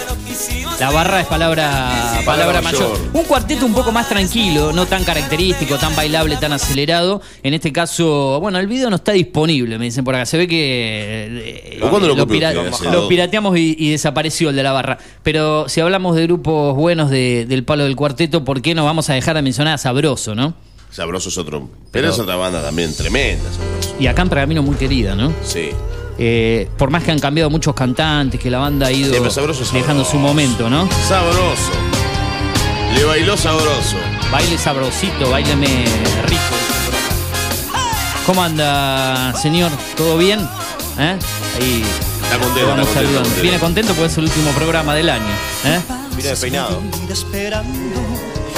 La 0.80 0.90
Barra 0.90 1.20
es 1.20 1.26
palabra, 1.26 2.22
palabra 2.24 2.62
mayor. 2.62 2.88
mayor. 2.88 2.98
Un 3.12 3.24
cuarteto 3.24 3.66
un 3.66 3.74
poco 3.74 3.92
más 3.92 4.08
tranquilo, 4.08 4.72
no 4.72 4.86
tan 4.86 5.04
característico, 5.04 5.76
tan 5.76 5.94
bailable, 5.94 6.36
tan 6.38 6.52
acelerado. 6.54 7.20
En 7.42 7.52
este 7.52 7.70
caso, 7.70 8.38
bueno, 8.40 8.58
el 8.58 8.66
video 8.66 8.88
no 8.88 8.96
está 8.96 9.12
disponible, 9.12 9.76
me 9.78 9.84
dicen 9.84 10.04
por 10.04 10.14
acá. 10.14 10.24
Se 10.24 10.38
ve 10.38 10.48
que 10.48 11.26
eh, 11.76 11.80
¿O 11.82 11.90
cuándo 11.90 12.08
lo 12.08 12.26
pira- 12.26 12.54
lo 12.54 13.08
pirateamos 13.08 13.58
y, 13.58 13.76
y 13.78 13.90
desapareció 13.90 14.48
el 14.50 14.56
de 14.56 14.62
la 14.62 14.72
barra. 14.72 14.96
Pero 15.22 15.68
si 15.68 15.82
hablamos 15.82 16.16
de 16.16 16.22
grupos 16.22 16.74
buenos 16.74 17.10
de- 17.10 17.44
del 17.46 17.62
palo 17.64 17.84
del 17.84 17.94
cuarteto, 17.94 18.42
¿por 18.44 18.62
qué 18.62 18.74
no 18.74 18.84
vamos 18.86 19.10
a 19.10 19.14
dejar 19.14 19.36
de 19.36 19.42
mencionar 19.42 19.74
a 19.74 19.78
Sabroso, 19.78 20.34
no? 20.34 20.54
Sabroso 20.90 21.28
es 21.28 21.36
otro. 21.36 21.60
Pero, 21.60 21.68
Pero- 21.92 22.08
es 22.08 22.18
otra 22.18 22.36
banda 22.36 22.62
también 22.62 22.96
tremenda, 22.96 23.44
Sabroso. 23.52 23.96
Y 24.00 24.06
acá 24.06 24.22
en 24.22 24.30
Pergamino 24.30 24.62
muy 24.62 24.76
querida, 24.76 25.14
¿no? 25.14 25.30
Sí. 25.44 25.70
Eh, 26.22 26.68
por 26.76 26.90
más 26.90 27.02
que 27.02 27.10
han 27.12 27.18
cambiado 27.18 27.48
muchos 27.48 27.72
cantantes, 27.74 28.38
que 28.38 28.50
la 28.50 28.58
banda 28.58 28.88
ha 28.88 28.92
ido 28.92 29.14
Sí, 29.24 29.30
Sabroso 29.30 29.64
dejando 29.72 30.04
su 30.04 30.18
momento, 30.18 30.68
¿no? 30.68 30.86
Sabroso. 31.08 31.72
Le 32.94 33.04
bailó 33.04 33.38
sabroso. 33.38 33.96
Baile 34.30 34.58
sabrosito, 34.58 35.30
baileme 35.30 35.66
rico. 36.26 36.42
¿Cómo 38.26 38.42
anda, 38.42 39.32
señor? 39.40 39.70
¿Todo 39.96 40.18
bien? 40.18 40.40
¿Eh? 40.98 41.16
Ahí 41.58 41.84
Está 42.22 42.38
contento, 42.38 42.60
lo 42.60 42.66
vamos 42.68 42.88
está 42.88 43.00
contento, 43.00 43.00
saludando. 43.00 43.18
contento. 43.22 43.42
Viene 43.42 43.58
contento 43.58 43.94
porque 43.94 44.06
es 44.12 44.18
el 44.18 44.24
último 44.24 44.50
programa 44.50 44.94
del 44.94 45.08
año. 45.08 45.32
¿eh? 45.64 45.80
Mira 46.16 46.30
despeinado. 46.30 46.82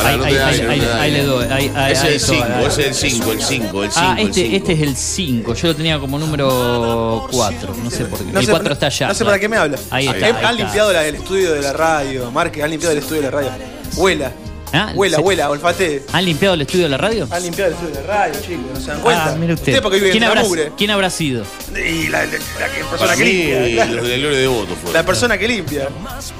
Ahí- 0.04 1.12
le 1.12 1.22
doy, 1.24 1.44
ahí- 1.50 1.72
ahí- 1.74 1.92
Es 1.92 2.00
ahí 2.02 2.14
el 2.14 2.20
todo, 2.20 2.34
5, 2.34 2.44
ahí. 2.56 2.64
es 2.66 2.78
el 2.78 2.94
5, 2.94 3.32
el 3.32 3.42
5, 3.42 3.82
el 3.84 3.90
5. 3.92 4.06
Ah, 4.06 4.16
este, 4.18 4.56
este 4.56 4.72
es 4.72 4.80
el 4.80 4.96
5. 4.96 5.54
Yo 5.54 5.68
lo 5.68 5.76
tenía 5.76 5.98
como 5.98 6.18
número 6.18 7.28
4. 7.30 7.74
No 7.82 7.90
sé 7.90 8.04
por 8.06 8.18
qué. 8.18 8.24
No 8.32 8.40
el 8.40 8.46
sé- 8.46 8.50
4 8.52 8.72
está 8.72 8.86
allá. 8.86 9.08
No 9.08 9.14
sé 9.14 9.24
para 9.24 9.38
qué 9.38 9.48
me 9.48 9.56
habla. 9.56 9.78
Ahí 9.90 10.08
está. 10.08 10.48
Han 10.48 10.56
limpiado 10.56 10.92
la- 10.92 11.06
el 11.06 11.14
estudio 11.16 11.52
de 11.54 11.62
la 11.62 11.72
radio, 11.72 12.30
Marque, 12.30 12.62
han 12.62 12.70
limpiado 12.70 12.92
el 12.92 12.98
estudio 12.98 13.22
de 13.22 13.30
la 13.30 13.36
radio. 13.36 13.50
Huela, 13.96 14.32
Ah, 14.74 14.92
huela, 14.94 15.16
se- 15.18 15.22
huela, 15.22 15.50
olfate. 15.50 16.02
¿Han 16.12 16.24
limpiado 16.24 16.54
el 16.54 16.62
estudio 16.62 16.84
de 16.84 16.88
la 16.90 16.96
radio? 16.98 17.28
Han 17.30 17.42
limpiado 17.42 17.68
el 17.70 17.74
estudio 17.76 17.94
de 17.94 18.06
la 18.06 18.14
radio, 18.14 18.40
chicos, 18.40 18.66
no 18.74 18.80
se 18.80 18.86
dan 18.86 19.00
cuenta. 19.00 19.24
Ah, 19.32 19.36
mire 19.36 19.54
usted. 19.54 19.82
porque 19.82 19.98
vive 19.98 20.10
¿Quién, 20.12 20.22
en 20.22 20.28
la 20.28 20.32
habrá, 20.32 20.42
mugre. 20.48 20.72
¿Quién 20.78 20.90
habrá 20.90 21.10
sido? 21.10 21.44
Y 21.76 22.08
la, 22.08 22.24
la- 22.24 22.32
la 22.32 22.68
que- 22.68 22.80
persona 22.80 22.98
Para 22.98 23.16
que 23.16 23.24
mí, 23.24 23.32
limpia. 23.32 23.72
claro. 23.74 23.92
los 23.94 24.08
de 24.08 24.18
Gloria 24.18 24.38
de 24.38 24.46
Voto 24.46 24.74
fueron. 24.76 24.92
La 24.94 25.06
persona 25.06 25.38
que 25.38 25.48
limpia. 25.48 25.88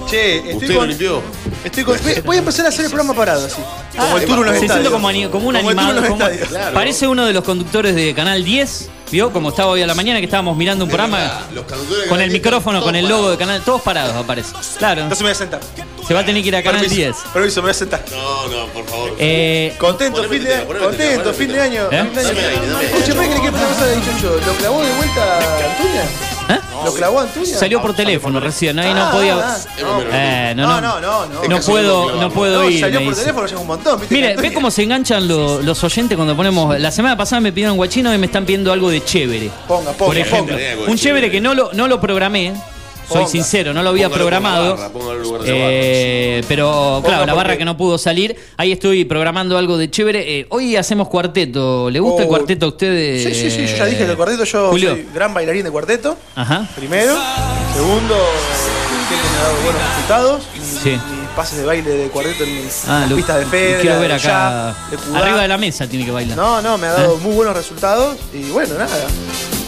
Che, 0.09 0.37
estoy 0.37 0.55
¿Usted 0.55 0.69
lo 0.69 0.79
con, 0.81 0.89
limpió? 0.89 1.23
estoy 1.65 1.85
con- 1.85 1.99
voy- 2.03 2.21
Voy 2.25 2.37
a 2.37 2.39
empezar 2.39 2.67
a 2.67 2.69
hacer 2.71 2.85
el 2.87 2.91
programa 2.91 3.15
parado 3.15 3.47
así. 3.47 3.61
Como 3.97 4.17
el 4.19 4.25
tour 4.25 4.39
en 4.39 4.45
los 4.45 4.53
Se 4.55 4.59
siente 4.61 4.65
estadios. 4.67 4.93
como, 4.93 5.09
ani- 5.09 5.27
como 5.29 5.49
un 5.49 5.55
Como 5.55 5.59
el 5.59 5.63
tour 5.65 5.73
en 5.73 5.79
animado. 5.79 6.01
los 6.01 6.09
como- 6.11 6.23
estadios. 6.23 6.49
Claro. 6.49 6.75
Parece 6.75 7.07
uno 7.07 7.27
de 7.27 7.33
los 7.33 7.45
conductores 7.45 7.95
de 7.95 8.15
Canal 8.15 8.45
10. 8.45 8.89
¿Vio? 9.13 9.31
Como 9.31 9.51
estaba 9.51 9.71
hoy 9.71 9.83
a 9.83 9.87
la 9.87 9.95
mañana 9.95 10.21
que 10.21 10.25
estábamos 10.25 10.57
mirando 10.57 10.85
un 10.87 10.91
programa 10.91 11.43
Los 11.55 11.67
conductores 11.67 12.05
de 12.05 12.09
con 12.09 12.17
Canal 12.17 12.23
el 12.23 12.31
10 12.31 12.43
micrófono, 12.43 12.79
están 12.79 12.89
con 12.89 12.97
el 12.97 13.07
todos 13.07 13.21
logo 13.21 13.31
de 13.33 13.37
Canal. 13.37 13.63
Todos 13.63 13.83
parados 13.83 14.17
aparece. 14.17 14.53
Claro. 14.79 15.03
Entonces 15.03 15.21
me 15.23 15.27
voy 15.27 15.33
a 15.33 15.35
sentar. 15.35 15.61
Se 16.09 16.15
va 16.15 16.21
a 16.21 16.25
tener 16.25 16.43
que 16.43 16.49
ir 16.49 16.57
a 16.57 16.63
Canal 16.63 16.81
Permiso, 16.81 17.03
10. 17.03 17.17
Permiso, 17.35 17.61
me 17.61 17.63
voy 17.67 17.71
a 17.71 17.75
sentar. 17.75 18.05
No, 18.11 18.49
no, 18.49 18.67
por 18.69 18.87
favor. 18.87 19.15
Eh, 19.19 19.75
Contento, 19.79 20.17
Poneme 20.23 20.35
fin 20.39 20.45
de 20.45 20.55
año. 20.55 20.67
poneme 20.67 20.87
tela, 20.87 20.97
Contento, 20.97 21.25
poneme 21.25 21.45
fin 21.45 21.53
de 21.53 21.61
año. 21.61 21.89
¿Eh? 21.93 22.05
fin 22.05 22.15
de 22.15 22.21
año. 22.21 22.29
Dame 22.29 22.41
aire, 22.41 22.67
dame 22.67 22.79
aire. 22.81 22.87
Escuche, 22.87 23.15
¿me 23.15 23.29
que 23.29 23.49
una 23.51 23.67
cosa 23.69 23.87
de 23.87 23.97
dicho 23.97 24.41
¿Lo 24.47 24.53
clavó 24.55 24.83
de 24.83 24.93
vuelta 24.95 25.37
Antuña? 25.37 26.32
¿Eh? 26.55 26.59
¿Lo 26.85 26.93
clavó 26.95 27.21
Antuña? 27.21 27.47
Salió 27.57 27.81
por 27.83 27.95
teléfono 27.95 28.41
recién, 28.41 28.79
ahí 28.79 28.93
no 28.95 29.03
Ah, 29.05 29.11
podía. 29.13 29.37
ah, 29.39 29.57
Eh, 30.13 30.53
no, 30.57 30.67
No, 30.67 30.81
no, 30.81 31.01
no, 31.01 31.27
no. 31.49 31.61
puedo, 31.61 32.17
no 32.21 32.31
puedo 32.31 32.63
No, 32.63 32.71
ir. 32.71 32.81
salió 32.81 33.05
por 33.05 33.15
teléfono 33.15 33.47
ya 33.47 33.55
es 33.55 33.61
un 33.61 33.67
montón. 33.67 34.01
Mire, 34.11 34.37
ve 34.37 34.53
cómo 34.53 34.71
se 34.71 34.83
enganchan 34.83 35.27
lo- 35.29 35.63
los 35.63 35.83
oyentes 35.85 36.17
cuando 36.17 36.37
ponemos. 36.37 36.79
La 36.79 36.91
semana 36.91 37.17
pasada 37.17 37.41
me 37.41 37.53
pidieron 37.53 37.77
guachino 37.77 38.13
y 38.15 38.19
me 38.19 38.27
están 38.27 38.45
pidiendo 38.45 38.73
algo 38.73 38.91
de 38.91 39.03
chévere. 39.05 39.51
Ponga, 39.69 39.93
ponga, 39.93 40.07
Por 40.07 40.17
ejemplo, 40.19 40.57
ponga. 40.57 40.91
Un 40.91 40.97
chévere 40.97 40.99
chévere. 40.99 41.31
que 41.31 41.41
no 41.41 41.55
lo, 41.55 41.71
no 41.73 41.89
lo 41.89 42.01
programé. 42.01 42.53
Soy 43.13 43.27
sincero, 43.27 43.73
no 43.75 43.83
lo 43.83 43.91
había 43.91 44.09
Póngalo 44.09 44.25
por 44.25 44.33
la 44.33 44.39
programado. 44.41 44.77
barra, 44.77 44.89
póngalo 44.93 45.13
en 45.17 45.23
lugar 45.23 45.43
de 45.43 45.49
la 45.51 45.57
Eh, 45.59 46.45
pero 46.49 47.03
claro, 47.05 47.27
la 47.27 47.35
barra 47.35 47.57
que 47.57 47.65
no 47.65 47.77
pudo 47.77 47.99
salir. 47.99 48.37
Ahí 48.57 48.73
estoy 48.73 49.05
programando 49.05 49.57
algo 49.59 49.77
de 49.79 49.91
chévere. 49.91 50.39
Eh, 50.41 50.47
hoy 50.51 50.77
hacemos 50.77 51.09
cuarteto. 51.09 51.91
¿Le 51.91 52.01
gusta 52.01 52.23
el 52.23 52.27
Oh. 52.27 52.29
cuarteto 52.29 52.67
a 52.67 52.69
usted? 52.71 53.23
Sí, 53.23 53.35
sí, 53.35 53.51
sí, 53.51 53.67
yo 53.67 53.77
ya 53.77 53.85
dije 53.87 54.05
que 54.05 54.11
el 54.11 54.17
cuarteto 54.17 54.45
yo 54.45 54.71
Julio. 54.71 54.91
soy 54.91 55.07
gran 55.15 55.33
bailarín 55.35 55.65
de 55.65 55.71
cuarteto. 55.71 56.17
Ajá. 56.35 56.69
Primero. 56.77 57.15
Segundo, 57.75 58.17
que 59.09 59.15
me 59.17 59.39
ha 59.39 59.43
dado 59.43 59.63
buenos 59.65 59.83
resultados. 59.89 60.43
Sí. 60.83 60.91
Mis 60.91 61.29
pases 61.37 61.59
de 61.59 61.65
baile 61.67 61.91
de 61.91 62.09
cuarteto 62.09 62.45
en 62.45 62.55
mis 62.65 62.85
Ah, 62.89 63.01
las 63.01 63.11
lo- 63.11 63.17
pistas 63.17 63.39
de 63.39 63.47
Fedra, 63.47 63.81
quiero 63.81 64.01
ver 64.01 64.09
de 64.09 64.15
acá. 64.15 64.75
jazz, 64.77 64.91
de 64.91 64.97
Cubá. 64.99 65.19
Arriba 65.21 65.43
de 65.43 65.49
la 65.49 65.59
mesa 65.59 65.87
tiene 65.87 66.05
que 66.05 66.11
bailar. 66.11 66.37
No, 66.37 66.61
no, 66.61 66.77
me 66.79 66.87
ha 66.87 66.93
dado 66.93 67.15
¿Eh? 67.17 67.21
muy 67.23 67.35
buenos 67.35 67.57
resultados. 67.57 68.17
Y 68.35 68.51
bueno, 68.51 68.75
nada. 68.75 68.91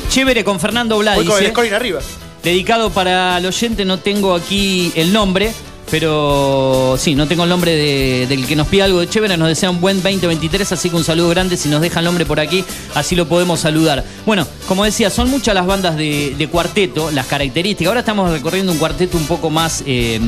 Chévere 0.09 0.45
con 0.45 0.61
Fernando 0.61 0.99
Blades. 0.99 1.25
Voy 1.25 1.27
con 1.35 1.43
el 1.43 1.51
scoring 1.51 1.73
arriba. 1.75 2.01
Dedicado 2.45 2.91
para 2.91 3.39
el 3.39 3.47
oyente, 3.47 3.85
no 3.85 3.99
tengo 3.99 4.35
aquí 4.35 4.93
el 4.95 5.13
nombre, 5.13 5.53
Pero 5.91 6.97
sí, 6.99 7.15
no 7.15 7.29
tengo 7.29 7.45
el 7.45 7.51
nombre 7.51 7.71
de- 7.77 8.27
del 8.27 8.47
que 8.47 8.57
nos 8.57 8.67
pide 8.69 8.83
algo 8.83 9.01
de 9.01 9.09
chévere. 9.09 9.37
Nos 9.37 9.49
desea 9.49 9.69
un 9.71 9.81
buen 9.83 10.03
2023, 10.03 10.73
así 10.73 10.89
que 10.91 10.97
un 10.97 11.05
saludo 11.05 11.29
grande. 11.29 11.59
Si 11.59 11.69
nos 11.69 11.83
deja 11.83 12.01
el 12.01 12.07
nombre 12.07 12.25
por 12.25 12.41
aquí, 12.41 12.65
así 12.95 13.15
lo 13.15 13.29
podemos 13.29 13.61
saludar. 13.61 14.03
Bueno, 14.25 14.47
como 14.67 14.83
decía, 14.85 15.11
son 15.11 15.31
muchas 15.31 15.55
las 15.55 15.67
bandas 15.67 15.97
de, 15.97 16.49
cuarteto, 16.51 17.11
las 17.11 17.27
características. 17.27 17.89
Ahora 17.89 18.01
estamos 18.01 18.31
recorriendo 18.31 18.73
un 18.73 18.79
cuarteto 18.79 19.19
un 19.19 19.27
poco 19.27 19.51
más, 19.51 19.85
eh, 19.87 20.19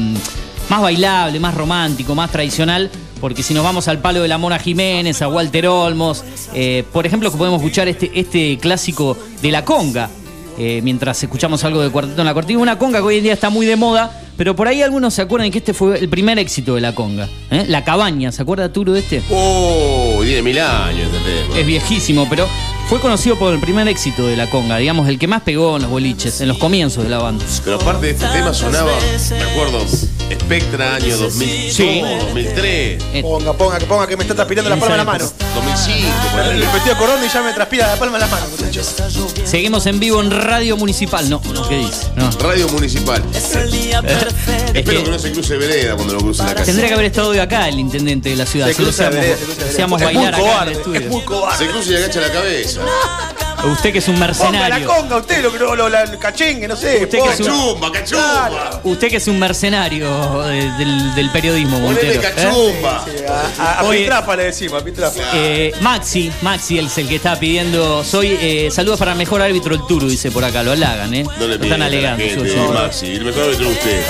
más 0.69 0.83
bailable, 0.83 1.41
más 1.41 1.55
romántico, 1.55 2.15
más 2.15 2.31
tradicional. 2.31 2.91
Porque 3.21 3.43
si 3.43 3.55
nos 3.55 3.65
vamos 3.65 3.89
al 3.89 3.99
palo 3.99 4.21
de 4.23 4.29
la 4.29 4.37
Mona 4.37 4.59
Jiménez, 4.59 5.23
a 5.23 5.29
Walter 5.29 5.67
Olmos, 5.69 6.23
eh, 6.55 6.85
por 6.93 7.07
ejemplo, 7.07 7.33
podemos 7.33 7.61
escuchar 7.63 7.89
este, 7.89 8.11
este 8.15 8.59
clásico 8.59 9.17
de 9.41 9.51
la 9.51 9.65
conga, 9.65 10.11
eh, 10.59 10.81
mientras 10.83 11.23
escuchamos 11.23 11.65
algo 11.65 11.83
de 11.83 11.91
Cuarteto 11.91 12.21
en 12.21 12.27
la 12.27 12.35
Cortina. 12.35 12.59
Una 12.59 12.79
conga 12.79 12.99
que 13.01 13.05
hoy 13.05 13.17
en 13.19 13.25
día 13.25 13.33
está 13.33 13.51
muy 13.51 13.67
de 13.67 13.77
moda, 13.77 14.11
pero 14.37 14.57
por 14.57 14.69
ahí 14.69 14.83
algunos 14.83 15.15
se 15.15 15.23
acuerdan 15.23 15.51
que 15.51 15.59
este 15.59 15.75
fue 15.75 15.99
el 15.99 16.09
primer 16.09 16.39
éxito 16.39 16.75
de 16.75 16.81
la 16.81 16.95
conga. 16.95 17.29
¿eh? 17.51 17.65
La 17.69 17.85
cabaña, 17.85 18.33
¿se 18.33 18.43
acuerda 18.43 18.73
Turo 18.73 18.93
de 18.93 19.01
este? 19.01 19.23
Oh, 19.31 20.21
tiene 20.23 20.43
mil 20.43 20.59
años 20.59 21.09
este 21.13 21.19
tema. 21.19 21.59
Es 21.59 21.67
viejísimo, 21.67 22.27
pero 22.29 22.47
fue 22.89 23.01
conocido 23.01 23.37
por 23.37 23.53
el 23.53 23.59
primer 23.61 23.89
éxito 23.89 24.27
de 24.27 24.37
la 24.37 24.49
conga, 24.49 24.77
digamos, 24.79 25.09
el 25.09 25.19
que 25.19 25.27
más 25.27 25.43
pegó 25.43 25.77
en 25.77 25.83
los 25.83 25.91
boliches, 25.91 26.41
en 26.41 26.49
los 26.49 26.59
comienzos 26.59 27.03
de 27.05 27.11
la 27.11 27.19
banda. 27.19 27.45
Pero 27.65 27.77
aparte 27.77 28.07
de 28.07 28.13
este 28.13 28.27
tema 28.29 28.55
sonaba, 28.55 28.93
me 29.31 29.43
acuerdo, 29.43 29.85
Spectra 30.33 30.97
año 30.97 31.17
2002, 31.17 31.73
Sí. 31.75 32.01
2003, 32.01 33.03
Ponga, 33.23 33.53
ponga, 33.55 33.79
que 33.79 33.87
ponga, 33.87 34.07
que 34.07 34.17
me 34.17 34.23
está 34.25 34.35
transpirando 34.35 34.71
la 34.71 34.77
palma 34.77 34.95
de 34.95 34.99
la 34.99 35.05
mano. 35.05 35.25
2005, 35.55 36.09
por 36.33 36.41
ahí. 36.41 36.59
Me 36.59 36.65
estoy 36.79 36.93
acordando 36.93 37.27
y 37.27 37.29
ya 37.29 37.43
me 37.43 37.53
transpira 37.53 37.87
la 37.89 37.97
palma 37.97 38.19
de 38.19 38.25
la 38.25 38.31
mano, 38.31 38.47
muchachos. 38.51 38.95
Seguimos 39.45 39.87
en 39.87 39.99
vivo 40.01 40.21
en 40.21 40.31
Radio 40.31 40.77
Municipal. 40.77 41.29
No, 41.29 41.41
no, 41.53 41.69
¿qué 41.69 41.79
dice? 41.79 42.07
No. 42.17 42.31
Radio 42.41 42.69
Municipal. 42.69 43.23
Es 43.35 43.55
Espero 43.55 44.99
que 44.99 45.05
que 45.05 45.11
no 45.11 45.19
se 45.19 45.33
cruce 45.33 45.57
vereda 45.57 45.95
cuando 45.97 46.15
lo 46.15 46.21
cruce 46.21 46.43
la 46.43 46.53
casa. 46.55 46.65
tendría 46.67 46.89
que 46.89 46.95
haber 46.95 47.07
estado 47.07 47.29
hoy 47.31 47.39
acá 47.39 47.69
el 47.69 47.79
intendente 47.79 48.29
de 48.29 48.37
la 48.37 48.47
ciudad. 48.47 48.67
Se 48.67 48.75
Si 48.75 48.83
lo 48.83 48.89
cruza 48.89 49.09
hacíamos, 49.09 49.21
vereda, 49.25 49.37
se 49.39 49.45
cruza 49.45 49.59
vereda. 49.59 49.71
hacíamos 49.73 50.01
Es 50.03 50.07
muy 50.07 50.15
bailar 50.15 50.35
acá 50.35 50.63
en 50.63 50.69
el 50.69 50.77
estudio. 50.77 51.01
es 51.01 51.09
muy 51.09 51.21
Se 51.59 51.67
cruza 51.69 51.91
y 51.93 51.97
agacha 51.97 52.21
la 52.21 52.33
cabeza. 52.33 52.76
No. 52.77 53.46
Usted 53.65 53.93
que 53.93 53.99
es 53.99 54.09
un 54.09 54.15
Ponga 54.15 54.27
la 54.29 54.33
mercenario. 54.33 54.87
conga, 54.89 55.17
usted, 55.17 55.43
lo 55.43 55.53
que 55.53 55.59
lo, 55.59 55.75
lo- 55.75 55.89
la- 55.89 56.03
el 56.03 56.19
cachengue, 56.19 56.69
no 56.69 56.77
sé. 56.77 57.03
Usted 57.05 57.19
que 57.19 57.29
es 57.31 57.41
un- 57.41 57.47
Cachumba, 57.47 57.93
cachumba. 57.93 58.81
Usted 58.85 59.09
que 59.09 59.17
es 59.17 59.29
un 59.29 59.39
mercenario 59.39 60.51
eh, 60.51 60.71
del, 60.79 61.15
del 61.15 61.31
periodismo, 61.31 61.79
Ponele 61.81 62.15
Montero. 62.15 62.21
¿eh? 62.21 62.33
cachumba. 62.37 63.05
A, 63.59 63.81
a 63.81 63.85
Oye. 63.85 64.01
Pitrapa 64.01 64.37
le 64.37 64.45
decimos, 64.45 64.81
a 64.81 64.85
Pitrapa. 64.85 65.17
Eh, 65.35 65.73
Maxi, 65.81 66.31
Maxi 66.43 66.79
es 66.79 66.97
el 66.99 67.09
que 67.09 67.17
está 67.17 67.39
pidiendo. 67.39 68.05
Soy 68.05 68.37
eh, 68.41 68.69
saludos 68.71 68.99
para 68.99 69.13
el 69.13 69.19
mejor 69.19 69.43
árbitro 69.43 69.75
el 69.75 69.87
Turo, 69.87 70.07
dice 70.07 70.31
por 70.31 70.45
acá, 70.45 70.63
lo 70.63 70.73
halagan, 70.73 71.13
¿eh? 71.15 71.25
No 71.25 71.47
le 71.47 71.57
Lo 71.59 71.65
están 71.65 71.83
alegando. 71.83 72.25
gente. 72.25 72.57
Maxi. 72.73 73.07
El 73.15 73.25
mejor 73.25 73.45
árbitro 73.45 73.69
usted. 73.69 74.03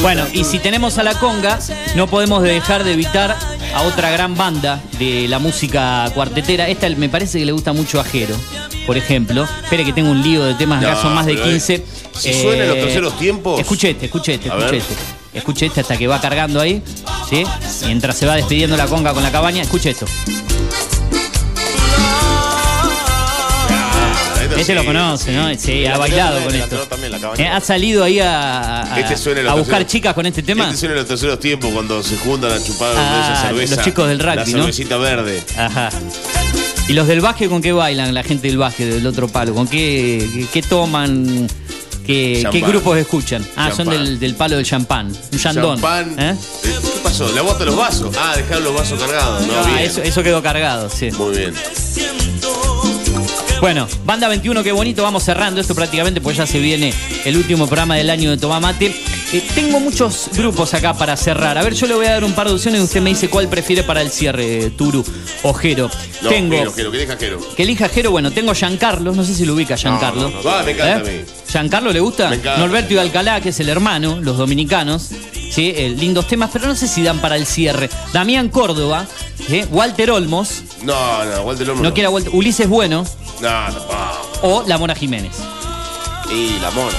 Bueno, 0.00 0.26
y 0.32 0.44
si 0.44 0.58
tenemos 0.58 0.98
a 0.98 1.02
la 1.02 1.14
conga, 1.14 1.58
no 1.94 2.06
podemos 2.08 2.42
dejar 2.42 2.84
de 2.84 2.92
evitar 2.94 3.36
a 3.74 3.82
otra 3.82 4.10
gran 4.10 4.34
banda 4.34 4.80
de 4.98 5.26
la 5.28 5.38
música 5.38 6.10
cuartetera. 6.14 6.68
Esta 6.68 6.88
me 6.90 7.08
parece 7.08 7.38
que 7.38 7.44
le 7.44 7.52
gusta 7.52 7.72
mucho 7.72 8.00
a 8.00 8.04
Jero, 8.04 8.34
por 8.88 8.96
ejemplo. 8.96 9.46
Espere 9.64 9.84
que 9.84 9.92
tengo 9.92 10.10
un 10.10 10.22
lío 10.22 10.42
de 10.46 10.54
temas, 10.54 10.82
acá 10.82 10.94
No, 10.94 11.02
son 11.02 11.14
más 11.14 11.26
de 11.26 11.34
pero, 11.34 11.44
15. 11.44 11.74
eh, 11.74 11.84
si 12.18 12.32
suena 12.32 12.62
en 12.64 12.70
los 12.70 12.78
terceros 12.78 13.18
tiempos- 13.18 13.60
Escuche 13.60 13.90
este, 13.90 14.06
escuche 14.06 14.32
este, 14.34 14.50
A 14.50 14.56
escuche 14.56 14.76
este. 14.78 14.94
Escuche 15.34 15.66
este 15.66 15.80
hasta 15.82 15.96
que 15.98 16.06
va 16.06 16.18
cargando 16.22 16.58
ahí, 16.58 16.82
¿sí? 17.28 17.44
Mientras 17.84 18.16
se 18.16 18.24
va 18.24 18.34
despidiendo 18.34 18.78
la 18.78 18.86
conga 18.86 19.12
con 19.12 19.22
la 19.22 19.30
cabaña, 19.30 19.60
escuche 19.60 19.90
esto. 19.90 20.06
Este 24.56 24.74
lo 24.74 24.84
conoce, 24.84 25.32
¿no? 25.32 25.54
Sí, 25.56 25.84
ha 25.86 25.98
bailado 25.98 26.40
con 26.42 26.54
esto. 26.54 26.78
También. 26.88 27.12
Eh, 27.36 27.46
¿Ha 27.48 27.60
salido 27.60 28.02
ahí 28.04 28.18
a, 28.20 28.82
a- 28.94 28.98
Este 29.00 29.16
suena 29.18 29.40
a 29.50 29.54
buscar 29.54 29.80
terceros- 29.82 29.86
chicas 29.92 30.14
con 30.14 30.24
este 30.26 30.42
tema? 30.42 30.64
Este 30.64 30.78
suena 30.78 30.94
en 30.94 31.00
los 31.00 31.08
terceros 31.08 31.38
tiempos 31.38 31.70
cuando 31.72 32.02
se 32.02 32.16
juntan 32.16 32.52
a 32.52 32.64
chupar 32.64 32.92
Ah, 32.96 33.32
esa 33.34 33.48
cerveza. 33.48 33.76
los 33.76 33.84
chicos 33.84 34.08
del 34.08 34.18
rugby, 34.18 34.36
La 34.36 34.44
¿no? 34.46 34.50
cervecita 34.62 34.96
verde. 34.96 35.44
Ajá. 35.56 35.90
¿Y 36.88 36.94
los 36.94 37.06
del 37.06 37.20
básquet 37.20 37.48
con 37.50 37.60
qué 37.60 37.72
bailan 37.72 38.14
la 38.14 38.22
gente 38.22 38.48
del 38.48 38.56
básquet, 38.58 38.88
del 38.88 39.06
otro 39.06 39.28
palo? 39.28 39.54
¿Con 39.54 39.68
qué, 39.68 40.26
qué, 40.32 40.46
qué 40.52 40.62
toman? 40.62 41.46
¿Qué, 42.06 42.46
qué 42.50 42.60
grupos 42.62 42.96
escuchan? 42.96 43.46
Ah, 43.56 43.70
son 43.76 43.90
del, 43.90 44.18
del 44.18 44.34
palo 44.34 44.56
del 44.56 44.64
champán. 44.64 45.08
Un 45.32 45.38
chandón. 45.38 45.76
Champán. 45.78 46.14
¿Eh? 46.18 46.34
Eh, 46.64 46.70
¿Qué 46.82 47.00
pasó? 47.02 47.30
¿Le 47.34 47.42
bota 47.42 47.66
los 47.66 47.76
vasos? 47.76 48.16
Ah, 48.18 48.32
dejaron 48.36 48.64
los 48.64 48.74
vasos 48.74 48.98
cargados. 48.98 49.46
No, 49.46 49.52
Ah, 49.52 49.66
bien. 49.66 49.78
eso, 49.80 50.02
eso 50.02 50.22
quedó 50.22 50.42
cargado, 50.42 50.88
sí. 50.88 51.10
Muy 51.10 51.36
bien. 51.36 51.52
Bueno, 53.60 53.86
Banda 54.06 54.28
21, 54.28 54.62
qué 54.62 54.72
bonito, 54.72 55.02
vamos 55.02 55.24
cerrando 55.24 55.60
esto 55.60 55.74
prácticamente, 55.74 56.20
pues 56.20 56.36
ya 56.36 56.46
se 56.46 56.60
viene 56.60 56.94
el 57.24 57.36
último 57.36 57.66
programa 57.66 57.96
del 57.96 58.08
año 58.08 58.30
de 58.30 58.38
Tomamate. 58.38 58.94
Eh, 59.30 59.46
tengo 59.54 59.78
muchos 59.78 60.30
grupos 60.32 60.72
acá 60.72 60.94
para 60.94 61.14
cerrar. 61.16 61.58
A 61.58 61.62
ver, 61.62 61.74
yo 61.74 61.86
le 61.86 61.94
voy 61.94 62.06
a 62.06 62.12
dar 62.12 62.24
un 62.24 62.32
par 62.32 62.46
de 62.48 62.54
opciones 62.54 62.80
y 62.80 62.84
usted 62.84 63.02
me 63.02 63.10
dice 63.10 63.28
cuál 63.28 63.46
prefiere 63.48 63.82
para 63.82 64.00
el 64.00 64.10
cierre, 64.10 64.70
Turu 64.70 65.04
o 65.42 65.52
Jero. 65.52 65.90
No, 66.22 66.28
tengo 66.30 66.56
Jero, 66.56 66.72
Jero, 66.72 66.90
¿qué 66.92 66.98
deja 66.98 67.16
Jero? 67.18 67.54
que 67.54 67.62
elija 67.62 67.88
Jero, 67.90 68.10
bueno, 68.10 68.30
tengo 68.30 68.52
a 68.52 68.54
Giancarlo, 68.54 69.12
no 69.12 69.22
sé 69.24 69.34
si 69.34 69.44
lo 69.44 69.52
ubica 69.52 69.76
Giancarlo. 69.76 70.30
No, 70.30 70.30
no, 70.30 70.42
no. 70.42 70.50
Ah, 70.50 70.62
me 70.64 70.70
encanta 70.72 71.10
¿Eh? 71.10 71.16
a 71.18 71.18
mí. 71.24 71.24
¿Giancarlo 71.46 71.92
le 71.92 72.00
gusta? 72.00 72.30
Me 72.30 72.36
encanta. 72.36 72.58
Norberto 72.60 72.94
y 72.94 72.98
Alcalá, 72.98 73.40
que 73.42 73.50
es 73.50 73.60
el 73.60 73.68
hermano, 73.68 74.18
los 74.22 74.38
dominicanos. 74.38 75.08
Sí, 75.50 75.74
eh, 75.76 75.90
lindos 75.90 76.26
temas, 76.26 76.48
pero 76.50 76.66
no 76.66 76.74
sé 76.74 76.88
si 76.88 77.02
dan 77.02 77.20
para 77.20 77.36
el 77.36 77.44
cierre. 77.46 77.90
Damián 78.14 78.48
Córdoba, 78.48 79.06
¿eh? 79.50 79.66
Walter 79.70 80.10
Olmos, 80.10 80.62
No, 80.82 81.24
no, 81.26 81.42
Walter 81.42 81.68
Olmos. 81.68 81.82
no 81.82 81.92
quiera 81.92 82.08
Walter, 82.08 82.32
Ulises 82.34 82.66
Bueno 82.68 83.04
No, 83.42 83.48
tampoco. 83.48 84.38
o 84.42 84.64
La 84.66 84.78
Mona 84.78 84.94
Jiménez. 84.94 85.32
Y 86.30 86.58
la 86.60 86.70
mona. 86.70 86.96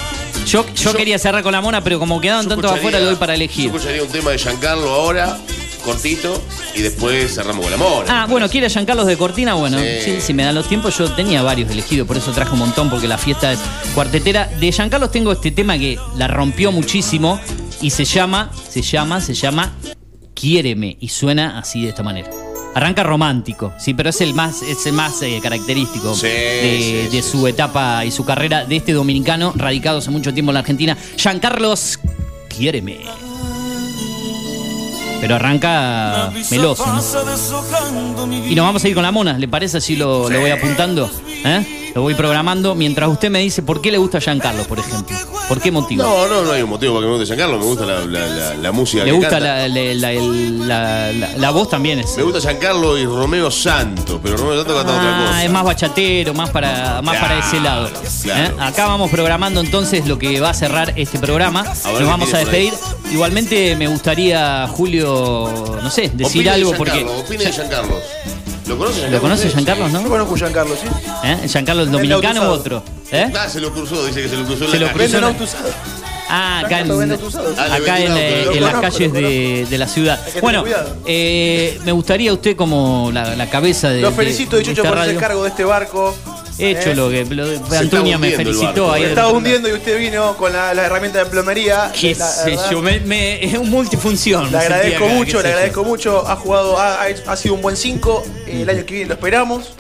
Yo, 0.49 0.65
yo, 0.73 0.93
quería 0.95 1.19
cerrar 1.19 1.43
con 1.43 1.51
la 1.51 1.61
mona, 1.61 1.83
pero 1.83 1.99
como 1.99 2.19
quedaban 2.19 2.45
Yo 2.45 2.49
tantos 2.49 2.71
afuera, 2.71 2.99
le 2.99 3.05
doy 3.05 3.15
para 3.17 3.35
elegir. 3.35 3.69
Yo 3.69 3.77
escucharía 3.77 4.01
un 4.01 4.09
tema 4.09 4.31
de 4.31 4.39
Giancarlo 4.39 4.89
ahora, 4.89 5.37
cortito, 5.85 6.41
y 6.75 6.81
después 6.81 7.35
cerramos 7.35 7.61
con 7.61 7.71
la 7.71 7.77
mona. 7.77 8.23
Ah, 8.23 8.25
bueno, 8.27 8.49
¿quiere 8.49 8.67
Giancarlos 8.67 9.05
de 9.05 9.15
Cortina? 9.15 9.53
Bueno, 9.53 9.77
sí. 9.77 9.85
Sí. 10.03 10.21
si 10.21 10.33
me 10.33 10.43
dan 10.43 10.55
los 10.55 10.67
tiempos, 10.67 10.97
yo 10.97 11.11
tenía 11.11 11.43
varios 11.43 11.69
elegidos, 11.69 12.07
por 12.07 12.17
eso 12.17 12.31
traje 12.31 12.53
un 12.53 12.59
montón, 12.59 12.89
porque 12.89 13.07
la 13.07 13.19
fiesta 13.19 13.53
es 13.53 13.59
cuartetera. 13.93 14.47
De 14.59 14.71
Giancarlos 14.71 15.11
tengo 15.11 15.31
este 15.31 15.51
tema 15.51 15.77
que 15.77 15.99
la 16.15 16.27
rompió 16.27 16.71
muchísimo 16.71 17.39
y 17.79 17.91
se 17.91 18.05
llama, 18.05 18.51
se 18.69 18.81
llama, 18.81 19.21
se 19.21 19.35
llama 19.35 19.73
Quiéreme, 20.33 20.97
y 20.99 21.09
suena 21.09 21.59
así 21.59 21.83
de 21.83 21.89
esta 21.89 22.01
manera. 22.01 22.48
Arranca 22.75 23.03
romántico, 23.03 23.73
sí, 23.79 23.93
pero 23.93 24.09
es 24.11 24.21
el 24.21 24.33
más, 24.33 24.61
es 24.61 24.85
el 24.85 24.93
más 24.93 25.21
eh, 25.23 25.39
característico 25.41 26.13
Sí, 26.13 26.27
de, 26.27 27.07
sí, 27.09 27.15
de 27.15 27.21
sí, 27.23 27.29
su 27.31 27.47
etapa 27.47 28.05
y 28.05 28.11
su 28.11 28.23
carrera 28.23 28.63
de 28.63 28.75
este 28.75 28.93
dominicano 28.93 29.53
radicado 29.55 29.97
hace 29.97 30.11
mucho 30.11 30.33
tiempo 30.33 30.51
en 30.51 30.53
la 30.53 30.59
Argentina. 30.61 30.97
Giancarlos, 31.17 31.99
quiéreme. 32.47 32.99
Pero 35.19 35.35
arranca 35.35 36.31
meloso, 36.51 36.85
¿no? 36.85 38.33
Y 38.47 38.55
nos 38.55 38.65
vamos 38.65 38.83
a 38.83 38.87
ir 38.87 38.93
con 38.93 39.03
la 39.03 39.11
mona, 39.11 39.37
¿le 39.37 39.47
parece? 39.47 39.77
Así 39.77 39.95
lo, 39.97 40.29
lo 40.29 40.39
voy 40.39 40.51
apuntando. 40.51 41.09
¿eh? 41.43 41.88
Lo 41.95 42.01
voy 42.01 42.13
programando 42.13 42.75
mientras 42.75 43.09
usted 43.09 43.29
me 43.29 43.39
dice 43.39 43.61
por 43.63 43.81
qué 43.81 43.91
le 43.91 43.97
gusta 43.97 44.19
Giancarlo, 44.19 44.63
por 44.65 44.79
ejemplo. 44.79 45.17
¿Por 45.47 45.59
qué 45.59 45.71
motivo? 45.71 46.03
No, 46.03 46.27
no, 46.27 46.43
no 46.43 46.51
hay 46.51 46.61
un 46.61 46.69
motivo 46.69 46.93
para 46.95 47.05
que 47.05 47.11
me 47.11 47.17
guste 47.17 47.25
Giancarlo, 47.27 47.57
me 47.59 47.65
gusta 47.65 47.85
la, 47.85 48.05
la, 48.05 48.27
la, 48.27 48.53
la 48.55 48.71
música 48.71 49.03
le 49.03 49.11
que 49.11 49.17
gusta 49.17 49.39
canta. 49.39 49.67
la, 49.67 51.49
voz 51.51 51.69
también. 51.69 51.99
Es, 51.99 52.15
Me 52.17 52.23
gusta 52.23 52.39
Giancarlo 52.39 52.97
y 52.97 53.05
Romeo 53.05 53.49
Santos, 53.49 54.19
pero 54.21 54.37
Romeo 54.37 54.57
Santos 54.57 54.75
canta 54.75 54.91
otra 54.93 55.17
cosa. 55.17 55.37
Ah, 55.37 55.43
es 55.43 55.51
más 55.51 55.63
bachatero, 55.63 56.33
más 56.33 56.49
para, 56.51 57.01
más 57.01 57.17
Claro, 57.17 57.35
para 57.35 57.47
ese 57.47 57.59
lado. 57.59 57.89
claro. 58.23 58.55
¿eh? 58.55 58.55
Acá 58.59 58.87
vamos 58.87 59.09
programando 59.09 59.59
entonces 59.61 60.05
lo 60.05 60.19
que 60.19 60.39
va 60.39 60.51
a 60.51 60.53
cerrar 60.53 60.93
este 60.95 61.17
programa. 61.19 61.63
Nos 61.63 62.05
vamos 62.05 62.33
a 62.33 62.37
despedir. 62.39 62.73
Igualmente 63.11 63.75
me 63.75 63.87
gustaría, 63.87 64.67
Julio, 64.67 65.79
no 65.81 65.89
sé, 65.89 66.11
decir 66.13 66.25
Opine 66.25 66.43
de 66.43 66.49
algo 66.51 66.69
Giancarlo, 66.73 67.05
porque. 67.05 67.21
Opine 67.21 67.43
de 67.45 67.51
Giancarlos. 67.51 67.99
¿Lo 68.69 68.77
conoce 68.77 69.09
¿Lo 69.09 69.19
conoce? 69.21 69.49
Giancarlo, 69.49 69.89
no? 69.89 70.01
Yo 70.03 70.09
conozco 70.09 70.35
a 70.35 70.37
Giancarlo, 70.37 70.75
¿sí? 70.75 70.87
¿Eh? 71.23 71.47
¿Giancarlo 71.47 71.83
el 71.83 71.91
dominicano 71.91 72.41
u 72.43 72.51
otro? 72.51 72.83
¿Eh? 73.11 73.31
Ah, 73.37 73.49
se 73.49 73.59
lo 73.59 73.73
cruzó, 73.73 74.05
dice 74.05 74.21
que 74.21 74.29
se 74.29 74.37
lo 74.37 74.45
cruzó 74.45 74.65
en 74.65 74.71
Se 74.71 74.79
la 74.79 74.85
lo 74.87 74.93
calle. 74.93 75.05
cruzó 75.05 75.17
en- 75.17 75.23
auto 75.23 75.43
usado. 75.43 75.69
Ah, 76.31 76.59
acá 76.63 76.81
en. 76.81 76.91
Ah, 76.91 77.73
acá 77.75 77.99
en, 77.99 78.11
eh, 78.15 78.43
lo 78.45 78.53
en 78.53 78.61
las 78.61 78.73
calles 78.75 79.11
lo 79.11 79.19
de, 79.19 79.65
de 79.67 79.77
la 79.79 79.87
ciudad. 79.87 80.19
Bueno, 80.41 80.63
eh, 81.07 81.79
me 81.83 81.91
gustaría 81.91 82.31
usted 82.31 82.55
como 82.55 83.09
la, 83.11 83.35
la 83.35 83.49
cabeza 83.49 83.89
de. 83.89 84.01
Los 84.01 84.13
felicito, 84.13 84.57
de, 84.57 84.61
esta 84.61 84.83
por 84.83 84.93
radio. 84.95 85.19
cargo 85.19 85.41
de 85.43 85.49
este 85.49 85.63
barco. 85.63 86.15
Hecho 86.59 86.91
¿eh? 86.91 86.95
lo 86.95 87.09
que. 87.09 87.25
lo- 87.25 87.45
Antonia 87.77 88.17
me 88.17 88.27
hundiendo 88.27 88.49
el 88.49 88.55
felicitó 88.55 88.65
barco. 88.87 88.91
ahí. 88.91 89.03
Estaba 89.03 89.31
hundiendo 89.31 89.69
y 89.69 89.73
usted 89.73 89.97
vino 89.97 90.35
con 90.37 90.51
la, 90.53 90.73
la 90.73 90.85
herramienta 90.85 91.19
de 91.19 91.25
plomería. 91.27 91.91
Qué 91.97 92.13
La- 92.15 92.25
la 92.25 92.31
sé 92.31 92.49
verdad, 92.51 92.71
yo, 92.71 92.81
me, 92.81 92.99
me- 93.01 93.43
es 93.43 93.57
un 93.57 93.69
multifunción. 93.69 94.45
Le 94.45 94.51
me 94.51 94.59
sentí 94.59 94.73
agradezco 94.73 95.05
acá, 95.05 95.13
mucho, 95.13 95.37
le 95.37 95.43
yo. 95.43 95.49
agradezco 95.49 95.83
mucho. 95.83 96.27
Ha 96.27 96.35
jugado, 96.35 96.77
ha, 96.79 97.03
ha- 97.03 97.07
ha 97.27 97.35
sido 97.37 97.55
un 97.55 97.61
buen 97.61 97.77
5. 97.77 98.23
El 98.47 98.69
año 98.69 98.85
que 98.85 98.93
viene 98.93 99.07
lo 99.09 99.13
esperamos. 99.15 99.73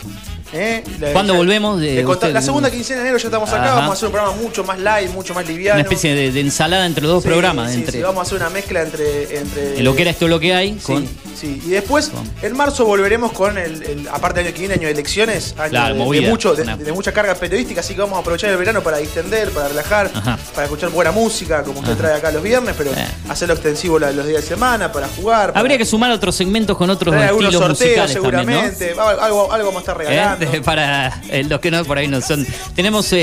¿Eh? 0.53 0.83
La- 0.99 1.11
¿Cuándo 1.13 1.33
ya- 1.33 1.37
volvemos 1.39 1.79
de 1.79 2.05
usted? 2.05 2.33
La 2.33 2.41
segunda 2.41 2.69
quincena 2.71 2.97
de 2.99 3.05
enero 3.07 3.17
ya 3.17 3.27
estamos 3.27 3.49
acá. 3.49 3.63
Ajá. 3.65 3.75
Vamos 3.75 3.89
a 3.91 3.93
hacer 3.93 4.05
un 4.07 4.11
programa 4.13 4.37
mucho 4.41 4.63
más 4.63 4.79
light, 4.79 5.11
mucho 5.11 5.33
más 5.33 5.47
liviano. 5.47 5.75
Una 5.79 5.83
especie 5.83 6.15
de, 6.15 6.31
de 6.31 6.39
ensalada 6.39 6.85
entre 6.85 7.03
los 7.03 7.11
dos 7.13 7.23
Sí, 7.23 7.29
programas. 7.29 7.71
sí, 7.71 7.77
entre 7.77 7.91
sí, 7.93 8.01
vamos 8.01 8.19
a 8.19 8.21
hacer 8.23 8.37
una 8.37 8.49
mezcla 8.49 8.81
entre. 8.81 9.37
entre 9.37 9.81
lo 9.83 9.95
que 9.95 10.01
era 10.03 10.11
esto 10.11 10.27
lo 10.27 10.39
que 10.39 10.53
hay. 10.53 10.73
Sí, 10.79 10.79
Con, 10.85 11.07
sí. 11.39 11.61
Y 11.65 11.69
después, 11.69 12.11
en 12.41 12.55
marzo 12.57 12.85
volveremos 12.85 13.31
con 13.31 13.57
el, 13.57 13.83
el- 13.83 14.07
aparte 14.11 14.39
del 14.39 14.47
año 14.47 14.53
que 14.55 14.59
viene, 14.61 14.73
año 14.75 14.87
de 14.87 14.91
elecciones, 14.93 15.55
año 15.57 15.69
Claro, 15.69 15.93
de, 15.93 15.99
de 15.99 16.05
movida. 16.05 16.29
mucho, 16.29 16.55
de, 16.55 16.63
Una- 16.63 16.77
de 16.77 16.91
mucha 16.91 17.11
carga 17.11 17.35
periodística, 17.35 17.81
así 17.81 17.93
que 17.93 18.01
vamos 18.01 18.17
a 18.17 18.21
aprovechar 18.21 18.49
el 18.49 18.57
verano 18.57 18.81
para 18.81 18.97
distender, 18.97 19.49
para 19.51 19.67
relajar, 19.69 20.09
Ajá. 20.13 20.37
para 20.53 20.65
escuchar 20.65 20.89
buena 20.89 21.11
música, 21.11 21.63
como 21.63 21.79
usted 21.79 21.93
Ajá. 21.93 22.01
trae 22.01 22.13
acá 22.15 22.31
los 22.31 22.43
viernes, 22.43 22.75
pero 22.77 22.91
hacerlo 23.29 23.53
extensivo 23.53 23.99
los 23.99 24.25
días 24.25 24.41
de 24.41 24.47
semana, 24.47 24.91
para 24.91 25.07
jugar. 25.07 25.47
para 25.49 25.59
Habría 25.59 25.77
que 25.77 25.85
sumar 25.85 26.11
otros 26.11 26.35
segmentos 26.35 26.77
con 26.77 26.89
otros 26.89 27.13
estilos 27.15 27.53
sorteos 27.53 27.69
musicales 27.69 28.13
también, 28.13 28.33
¿no? 28.33 28.53
seguramente. 28.71 28.91
Algo, 28.91 29.21
algo, 29.21 29.53
algo 29.53 29.65
vamos 29.67 29.77
a 29.77 29.79
estar 29.81 29.97
regalando. 29.97 30.35
¿Eh? 30.35 30.38
Para 30.63 31.21
eh, 31.29 31.43
los 31.43 31.59
que 31.59 31.71
no 31.71 31.83
por 31.85 31.97
ahí 31.97 32.07
no 32.07 32.21
son. 32.21 32.45
Tenemos 32.75 33.11
eh, 33.13 33.17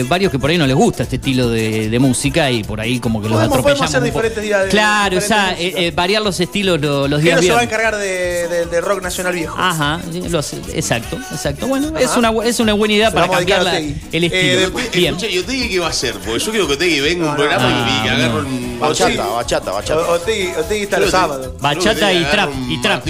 eh, 0.00 0.04
varios 0.08 0.30
que 0.32 0.38
por 0.38 0.50
ahí 0.50 0.58
no 0.58 0.66
les 0.66 0.76
gusta 0.76 1.02
este 1.02 1.16
estilo 1.16 1.48
de, 1.50 1.88
de 1.88 1.98
música 1.98 2.50
y 2.50 2.64
por 2.64 2.80
ahí 2.80 2.98
como 3.00 3.20
que 3.22 3.28
los 3.28 3.36
Podemos- 3.38 3.58
atropellamos. 3.58 3.78
podemos 3.80 3.88
hacer 3.88 4.02
un 4.02 4.08
poco. 4.08 4.18
diferentes 4.22 4.42
días 4.44 4.64
de- 4.64 4.68
claro, 4.70 5.16
diferentes 5.16 5.24
esa, 5.30 5.50
música. 5.52 5.80
eh, 5.80 5.86
eh, 5.88 5.90
variar 5.94 6.22
los 6.22 6.40
estilos 6.40 6.80
lo- 6.80 7.08
los 7.08 7.20
¿Quién 7.20 7.34
días 7.36 7.44
se 7.46 7.52
va 7.52 7.60
a 7.60 7.64
encargar 7.64 7.96
de, 7.96 8.48
de- 8.48 8.66
de 8.66 8.80
rock 8.80 9.02
nacional 9.02 9.34
viejo? 9.34 9.54
Ajá, 9.58 10.00
sí, 10.12 10.22
lo 10.28 10.38
hace- 10.38 10.60
exacto, 10.74 11.16
exacto. 11.32 11.66
Bueno, 11.66 11.96
es 11.98 12.16
una, 12.16 12.32
es 12.44 12.60
una 12.60 12.72
buena 12.74 12.94
idea 12.94 13.08
Se 13.10 13.14
para 13.14 13.28
cambiar 13.28 13.62
la- 13.64 13.78
el 13.78 13.94
estilo. 14.12 14.28
Eh, 14.32 14.56
Después, 14.58 14.90
Bien. 14.92 15.14
escucha, 15.14 15.30
¿y 15.32 15.38
Otegui 15.38 15.68
qué 15.68 15.78
va 15.78 15.86
a 15.86 15.90
hacer? 15.90 16.14
Porque 16.14 16.38
yo 16.44 16.50
quiero 16.50 16.66
que 16.66 16.74
Otegui 16.74 17.00
venga 17.00 17.26
a 17.26 17.30
un 17.30 17.30
No, 17.32 17.36
programa 17.36 17.68
no, 17.70 17.88
y 17.88 18.02
que 18.02 18.08
no. 18.10 18.16
agarre 18.16 18.40
un. 18.46 18.78
Bachata, 18.80 19.26
bachata, 19.26 19.72
bachata. 19.72 20.00
O- 20.00 20.12
Otegui, 20.14 20.82
está 20.82 20.98
los 20.98 21.10
sábados. 21.10 21.52
Bachata 21.60 22.12
y 22.12 22.24
trap, 22.24 22.50
y 22.68 22.80
trap. 22.80 23.06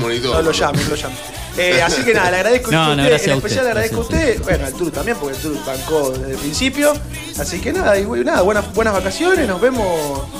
monitor. 0.00 0.34
No 0.36 0.42
lo 0.42 0.52
llamen, 0.52 0.82
no 0.84 0.90
lo 0.90 0.96
llamen. 0.96 1.16
Eh, 1.58 1.82
así 1.82 2.02
que 2.02 2.14
nada, 2.14 2.30
le 2.30 2.36
agradezco 2.38 2.70
No, 2.70 2.82
a 2.82 2.86
no, 2.86 2.92
usted, 3.02 3.06
gracias 3.08 3.26
en 3.28 3.32
a 3.32 3.36
especial 3.36 3.64
le 3.64 3.70
usted, 3.70 3.70
agradezco 3.70 3.96
a 3.96 4.00
usted, 4.02 4.42
bueno, 4.42 4.66
al 4.66 4.72
Turu 4.74 4.90
también, 4.90 5.16
porque 5.18 5.36
el 5.36 5.42
Turu 5.42 5.60
bancó 5.66 6.10
desde 6.10 6.32
el 6.32 6.38
principio. 6.38 6.92
Así 7.38 7.60
que 7.60 7.72
nada, 7.72 7.98
y 7.98 8.04
nada, 8.04 8.42
buenas, 8.42 8.72
buenas 8.72 8.94
vacaciones, 8.94 9.46
nos 9.48 9.60
vemos, 9.60 9.84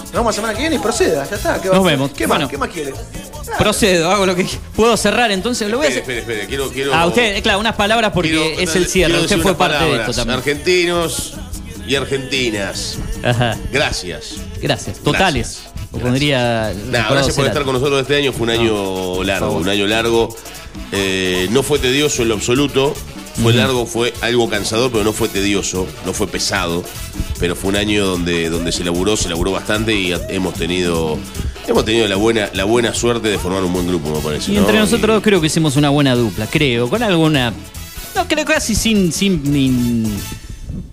nos 0.04 0.12
vemos 0.12 0.26
la 0.26 0.32
semana 0.32 0.54
que 0.54 0.60
viene 0.60 0.76
y 0.76 0.78
proceda, 0.78 1.26
ya 1.28 1.36
está. 1.36 1.60
¿qué 1.60 1.68
va 1.68 1.74
a 1.74 1.78
Nos 1.78 1.86
vemos. 1.86 2.10
¿Qué 2.12 2.26
Bueno. 2.26 2.42
más? 2.44 2.50
¿Qué 2.50 2.58
más 2.58 2.68
quiere? 2.70 2.94
Procedo, 3.58 4.10
hago 4.10 4.26
lo 4.26 4.36
que 4.36 4.46
puedo 4.76 4.96
cerrar, 4.96 5.30
entonces 5.32 5.68
lo 5.68 5.78
voy 5.78 5.86
a 5.86 5.88
Espere, 5.88 6.02
hacer. 6.04 6.18
espere, 6.20 6.36
espere. 6.42 6.48
Quiero, 6.48 6.70
quiero, 6.70 6.94
A 6.94 7.06
usted, 7.06 7.36
eh, 7.36 7.42
claro, 7.42 7.58
unas 7.58 7.74
palabras 7.74 8.12
porque 8.14 8.30
quiero- 8.30 8.60
es 8.60 8.76
el 8.76 8.86
cierre. 8.86 9.18
Usted 9.20 9.40
fue 9.40 9.56
parte 9.56 9.84
de 9.84 9.96
esto 10.00 10.12
también. 10.12 10.38
Argentinos 10.38 11.34
y 11.86 11.96
argentinas. 11.96 12.98
Ajá. 13.24 13.56
Gracias. 13.72 14.34
Gracias. 14.62 14.98
Totales. 14.98 15.62
O 15.92 15.98
pondría. 15.98 16.72
Gracias 16.90 17.34
por 17.34 17.46
estar 17.46 17.64
con 17.64 17.74
nosotros 17.74 18.00
este 18.00 18.16
año. 18.16 18.32
Fue 18.32 18.42
un 18.42 18.50
año 18.50 19.24
largo, 19.24 19.52
un 19.52 19.68
año 19.68 19.86
largo. 19.86 20.34
Eh, 20.92 21.48
no 21.50 21.62
fue 21.62 21.78
tedioso 21.78 22.22
en 22.22 22.28
lo 22.28 22.34
absoluto. 22.34 22.94
Fue 23.42 23.54
largo, 23.54 23.86
fue 23.86 24.12
algo 24.20 24.50
cansador, 24.50 24.90
pero 24.90 25.02
no 25.02 25.14
fue 25.14 25.28
tedioso, 25.28 25.86
no 26.04 26.12
fue 26.12 26.26
pesado. 26.26 26.84
Pero 27.38 27.56
fue 27.56 27.70
un 27.70 27.76
año 27.76 28.04
donde, 28.04 28.50
donde 28.50 28.70
se 28.70 28.84
laburó, 28.84 29.16
se 29.16 29.30
laburó 29.30 29.52
bastante 29.52 29.94
y 29.94 30.12
hemos 30.28 30.54
tenido, 30.54 31.18
hemos 31.66 31.84
tenido 31.86 32.06
la 32.06 32.16
buena, 32.16 32.50
la 32.52 32.64
buena 32.64 32.92
suerte 32.92 33.28
de 33.28 33.38
formar 33.38 33.64
un 33.64 33.72
buen 33.72 33.86
grupo, 33.86 34.10
me 34.10 34.20
parece. 34.20 34.52
Y 34.52 34.56
¿no? 34.56 34.60
entre 34.60 34.78
nosotros 34.78 35.16
dos 35.16 35.22
creo 35.22 35.40
que 35.40 35.46
hicimos 35.46 35.76
una 35.76 35.88
buena 35.88 36.14
dupla, 36.14 36.46
creo, 36.48 36.90
con 36.90 37.02
alguna. 37.02 37.54
No, 38.14 38.28
creo 38.28 38.44
casi 38.44 38.74
sin, 38.74 39.10
sin 39.10 40.04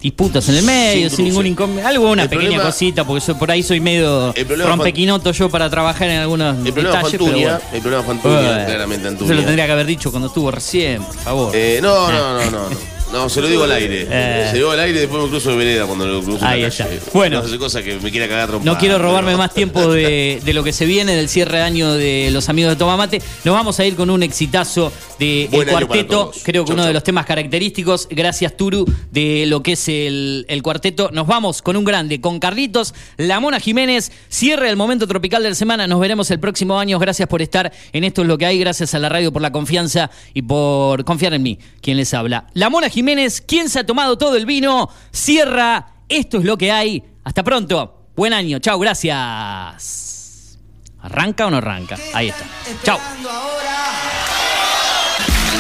disputas 0.01 0.47
en 0.49 0.55
el 0.55 0.63
medio, 0.63 1.09
sin, 1.09 1.25
ningún 1.25 1.45
inconveniente. 1.47 1.87
Algo, 1.89 2.11
una 2.11 2.23
El 2.23 2.29
pequeña 2.29 2.49
problema- 2.49 2.63
cosita, 2.71 3.03
porque 3.05 3.33
por 3.35 3.51
ahí 3.51 3.63
soy 3.63 3.79
medio 3.79 4.33
rompequinoto 4.65 5.31
yo 5.31 5.49
para 5.49 5.69
trabajar 5.69 6.09
en 6.09 6.19
algunos 6.19 6.57
El 6.65 6.73
problema 6.73 7.01
fue 7.01 7.11
detalles, 7.11 7.11
pero 7.11 7.25
Antuña, 7.25 7.51
bueno. 7.51 7.69
el 7.73 7.81
problema 7.81 8.03
fue 8.03 8.13
Antuña, 8.13 8.65
claramente 8.65 9.07
Eso 9.07 9.15
lo 9.17 9.21
Antuña. 9.23 9.41
tendría 9.45 9.65
que 9.65 9.71
haber 9.71 9.85
dicho 9.85 10.11
cuando 10.11 10.27
estuvo 10.27 10.51
recién, 10.51 11.01
por 11.03 11.15
favor. 11.15 11.51
Eh, 11.55 11.79
no, 11.81 12.11
no, 12.11 12.33
no, 12.39 12.45
no, 12.51 12.69
no. 12.69 12.96
No, 13.11 13.29
se 13.29 13.41
lo 13.41 13.47
digo 13.47 13.63
al 13.63 13.71
aire. 13.71 14.05
Eh. 14.09 14.43
Se 14.47 14.51
lo 14.53 14.57
digo 14.57 14.71
al 14.71 14.79
aire 14.81 14.97
y 14.97 15.01
después 15.01 15.23
me 15.23 15.29
cruzo 15.29 15.51
de 15.51 15.55
vereda 15.57 15.85
cuando 15.85 16.05
lo 16.05 16.21
cruzo 16.21 16.39
en 16.39 16.45
Ahí 16.45 16.63
está. 16.63 16.87
Bueno. 17.13 17.39
No 17.39 17.45
hace 17.45 17.57
cosas 17.57 17.81
que 17.83 17.95
me 17.99 18.11
quiera 18.11 18.27
cagar 18.27 18.49
trompada. 18.49 18.73
No 18.73 18.79
quiero 18.79 18.97
robarme 18.99 19.29
pero- 19.29 19.37
más 19.37 19.53
tiempo 19.53 19.91
de, 19.91 20.41
de 20.43 20.53
lo 20.53 20.63
que 20.63 20.73
se 20.73 20.85
viene, 20.85 21.15
del 21.15 21.29
cierre 21.29 21.57
de 21.57 21.63
año 21.63 21.93
de 21.93 22.29
los 22.31 22.49
amigos 22.49 22.71
de 22.71 22.75
Tomamate. 22.75 23.21
Nos 23.45 23.55
vamos 23.55 23.79
a 23.79 23.85
ir 23.85 23.95
con 23.95 24.09
un 24.09 24.23
exitazo 24.23 24.91
de 25.19 25.47
Buen 25.51 25.67
El 25.69 25.73
Cuarteto. 25.73 26.31
Creo 26.43 26.63
que 26.65 26.69
Chau, 26.69 26.75
uno 26.75 26.85
de 26.85 26.93
los 26.93 27.03
temas 27.03 27.25
característicos, 27.25 28.07
gracias 28.09 28.55
Turu, 28.57 28.85
de 29.11 29.45
lo 29.47 29.63
que 29.63 29.73
es 29.73 29.87
el, 29.87 30.45
el 30.49 30.61
cuarteto. 30.61 31.09
Nos 31.13 31.27
vamos 31.27 31.61
con 31.61 31.77
un 31.77 31.85
grande, 31.85 32.19
con 32.21 32.39
Carlitos, 32.39 32.93
La 33.17 33.39
Mona 33.39 33.59
Jiménez. 33.59 34.11
Cierre 34.29 34.69
el 34.69 34.75
momento 34.75 35.07
tropical 35.07 35.43
de 35.43 35.49
la 35.49 35.55
semana. 35.55 35.87
Nos 35.87 35.99
veremos 35.99 36.29
el 36.31 36.39
próximo 36.39 36.77
año. 36.79 36.99
Gracias 36.99 37.27
por 37.29 37.41
estar 37.41 37.71
en 37.93 38.03
Esto 38.03 38.21
es 38.21 38.27
lo 38.27 38.37
que 38.37 38.45
hay. 38.45 38.59
Gracias 38.59 38.93
a 38.93 38.99
la 38.99 39.09
radio 39.09 39.31
por 39.31 39.41
la 39.41 39.51
confianza 39.51 40.11
y 40.33 40.41
por 40.41 41.03
confiar 41.05 41.33
en 41.33 41.41
mí, 41.43 41.57
quien 41.81 41.97
les 41.97 42.13
habla. 42.13 42.47
La 42.53 42.69
Mona 42.69 42.89
Jiménez, 42.89 42.96
quien 43.41 43.69
se 43.69 43.79
ha 43.79 43.85
tomado 43.85 44.17
todo 44.17 44.35
el 44.35 44.45
vino, 44.45 44.89
cierra. 45.11 45.93
Esto 46.09 46.37
es 46.39 46.45
lo 46.45 46.57
que 46.57 46.71
hay. 46.71 47.03
Hasta 47.23 47.43
pronto. 47.43 48.07
Buen 48.15 48.33
año. 48.33 48.59
Chau, 48.59 48.79
gracias. 48.79 50.57
¿Arranca 51.01 51.45
o 51.45 51.51
no 51.51 51.57
arranca? 51.57 51.97
Ahí 52.13 52.29
está. 52.29 52.45
Chau. 52.83 52.97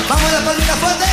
Vamos 0.09 0.33
a 0.33 0.41
la 0.41 0.75
fuerte. 0.75 1.05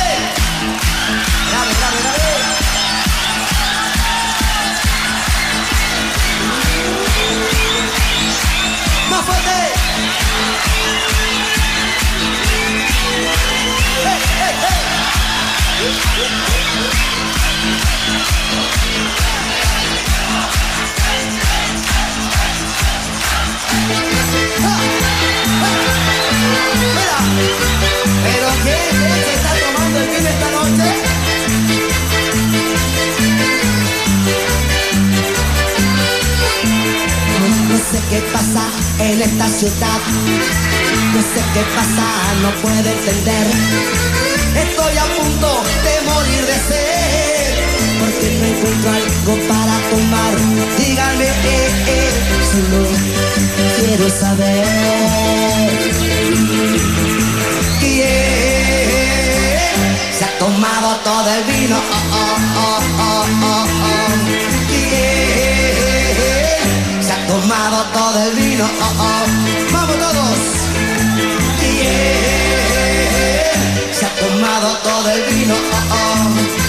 Más 9.09 9.25
fuerte. 9.25 9.64
Qué 38.09 38.21
pasa 38.31 38.67
en 38.99 39.21
esta 39.21 39.47
ciudad, 39.47 39.99
no 41.13 41.21
sé 41.21 41.41
qué 41.53 41.61
pasa, 41.75 42.05
no 42.41 42.51
puedo 42.61 42.89
entender. 42.89 44.34
Estoy 44.55 44.97
a 44.97 45.05
punto 45.17 45.49
de 45.85 45.93
morir 46.09 46.43
de 46.45 46.57
sed, 46.67 47.53
porque 47.99 48.27
no 48.39 48.45
encuentro 48.45 48.89
algo 48.91 49.33
para 49.47 49.75
tomar. 49.89 50.33
Díganme, 50.77 51.25
eh, 51.25 51.69
eh, 51.87 52.11
solo 52.51 52.79
quiero 53.77 54.07
saber 54.09 54.65
quién 57.79 58.85
se 60.17 60.23
ha 60.25 60.31
tomado 60.39 60.87
todo 61.03 61.29
el 61.29 61.43
vino. 61.43 61.77
Oh, 61.77 62.05
oh, 62.13 62.37
oh, 62.57 62.81
oh, 62.99 63.25
oh, 63.43 63.65
oh. 63.83 64.07
¿Quién 64.69 66.13
se 67.03 67.11
ha 67.11 67.19
tomado 67.27 67.77
todo 67.93 68.17
el 68.23 68.31
vino? 68.35 68.65
Tomado 74.35 74.77
todo 74.83 75.09
el 75.11 75.21
vino? 75.33 75.55
Oh, 75.55 75.93
oh. 75.93 76.65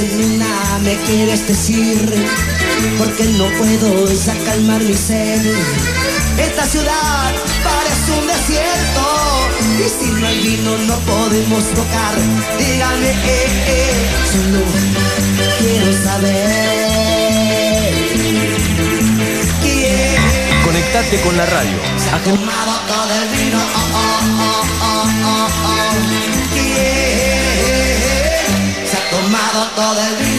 Una 0.00 0.78
me 0.82 0.96
quieres 1.04 1.46
decir 1.46 1.98
Porque 2.96 3.24
no 3.24 3.50
puedo 3.58 4.10
ya 4.12 4.34
calmar 4.44 4.82
mi 4.82 4.94
sed 4.94 5.42
Esta 6.38 6.64
ciudad 6.64 7.32
parece 7.62 8.12
un 8.18 8.26
desierto 8.26 8.69
Y 9.80 9.88
si 9.88 10.10
no 10.10 10.26
hay 10.26 10.38
vino 10.40 10.76
no 10.76 10.94
podemos 11.00 11.64
tocar 11.70 12.14
Díganme, 12.58 13.10
eh, 13.10 13.46
eh, 13.66 14.10
solo 14.30 14.60
quiero 15.58 15.90
saber 16.04 16.60
¿Quién 19.62 20.20
Conectate 20.64 21.20
con 21.22 21.34
la 21.34 21.46
radio. 21.46 21.78
se 21.96 22.10
ha 22.10 22.18
tomado 22.22 22.72
todo 22.88 23.14
el 23.22 23.28
vino? 23.38 23.58
Oh, 23.58 23.88
oh, 23.94 24.20
oh, 24.42 24.64
oh, 24.82 25.08
oh, 25.24 25.48
oh. 25.64 25.92
¿Quién 26.52 27.50
se 28.86 28.96
ha 28.98 29.04
tomado 29.10 29.60
todo 29.76 30.00
el 30.08 30.16
vino? 30.16 30.29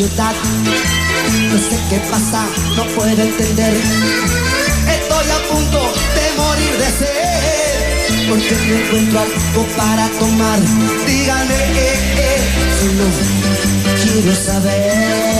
No 0.00 1.58
sé 1.58 1.78
qué 1.90 1.98
pasa, 2.10 2.46
no 2.74 2.84
puedo 2.94 3.10
entender. 3.22 3.74
Estoy 4.88 5.30
a 5.30 5.52
punto 5.52 5.92
de 6.14 6.36
morir 6.38 6.72
de 6.78 6.86
sed. 6.86 8.28
Porque 8.30 8.54
no 8.66 8.74
encuentro 8.76 9.20
algo 9.20 9.66
para 9.76 10.08
tomar. 10.18 10.58
Dígame, 11.06 11.54
eh, 11.54 11.98
eh, 12.16 12.40
solo 12.80 13.04
quiero 14.02 14.34
saber. 14.34 15.39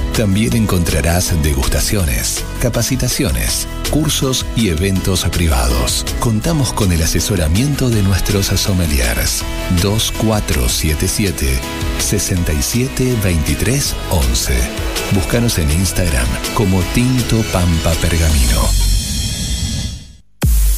también 0.13 0.55
encontrarás 0.55 1.33
degustaciones, 1.41 2.43
capacitaciones, 2.61 3.67
cursos 3.89 4.45
y 4.55 4.69
eventos 4.69 5.25
privados. 5.25 6.05
Contamos 6.19 6.73
con 6.73 6.91
el 6.91 7.01
asesoramiento 7.01 7.89
de 7.89 8.03
nuestros 8.03 8.47
sommeliers. 8.47 9.43
2477 9.81 11.59
6723 11.99 13.95
11. 14.09 14.53
Búscanos 15.13 15.57
en 15.59 15.71
Instagram 15.71 16.27
como 16.53 16.81
Tinto 16.93 17.41
Pampa 17.51 17.91
Pergamino. 18.01 18.69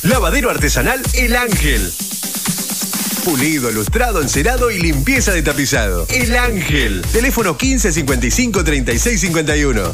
Lavadero 0.04 0.50
artesanal 0.50 1.02
El 1.14 1.36
Ángel. 1.36 1.92
Pulido, 3.24 3.72
lustrado, 3.72 4.22
encerado 4.22 4.70
y 4.70 4.80
limpieza 4.80 5.32
de 5.32 5.42
tapizado. 5.42 6.06
El 6.10 6.36
Ángel. 6.36 7.02
Teléfono 7.14 7.58
15 7.58 7.94
55 7.94 8.64
36 8.66 9.22
51. 9.22 9.92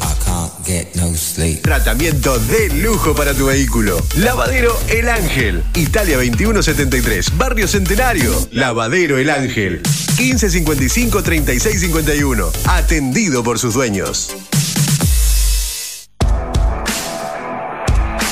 Tratamiento 1.62 2.38
de 2.40 2.70
lujo 2.70 3.14
para 3.14 3.32
tu 3.32 3.46
vehículo. 3.46 4.04
Lavadero 4.16 4.76
El 4.88 5.08
Ángel. 5.08 5.62
Italia 5.74 6.16
2173. 6.16 7.38
Barrio 7.38 7.68
Centenario. 7.68 8.32
Lavadero 8.50 9.16
El 9.16 9.30
Ángel. 9.30 9.80
15 10.16 10.50
55 10.50 11.22
36 11.22 11.80
51. 11.80 12.50
Atendido 12.66 13.44
por 13.44 13.60
sus 13.60 13.74
dueños. 13.74 14.30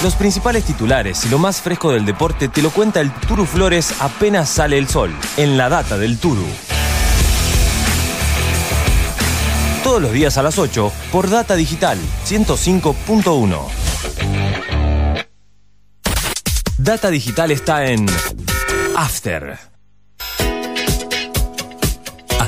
Los 0.03 0.15
principales 0.15 0.63
titulares 0.63 1.27
y 1.27 1.29
lo 1.29 1.39
más 1.39 1.61
fresco 1.61 1.91
del 1.91 2.07
deporte 2.07 2.49
te 2.49 2.63
lo 2.63 2.71
cuenta 2.71 3.01
el 3.01 3.13
Turu 3.13 3.45
Flores 3.45 3.93
apenas 3.99 4.49
sale 4.49 4.79
el 4.79 4.87
sol, 4.89 5.13
en 5.37 5.59
la 5.59 5.69
data 5.69 5.99
del 5.99 6.19
Turu. 6.19 6.47
Todos 9.83 10.01
los 10.01 10.13
días 10.13 10.39
a 10.39 10.45
las 10.45 10.57
8 10.57 10.93
por 11.11 11.29
Data 11.29 11.57
Digital 11.57 11.99
105.1. 12.27 13.59
Data 16.77 17.11
Digital 17.11 17.51
está 17.51 17.87
en 17.87 18.07
After. 18.97 19.59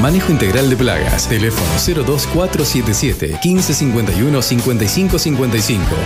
Manejo 0.00 0.30
integral 0.30 0.70
de 0.70 0.76
plagas. 0.76 1.28
Teléfono 1.28 1.66
02477 2.04 3.38
1551 3.42 4.42
5555. 4.42 5.96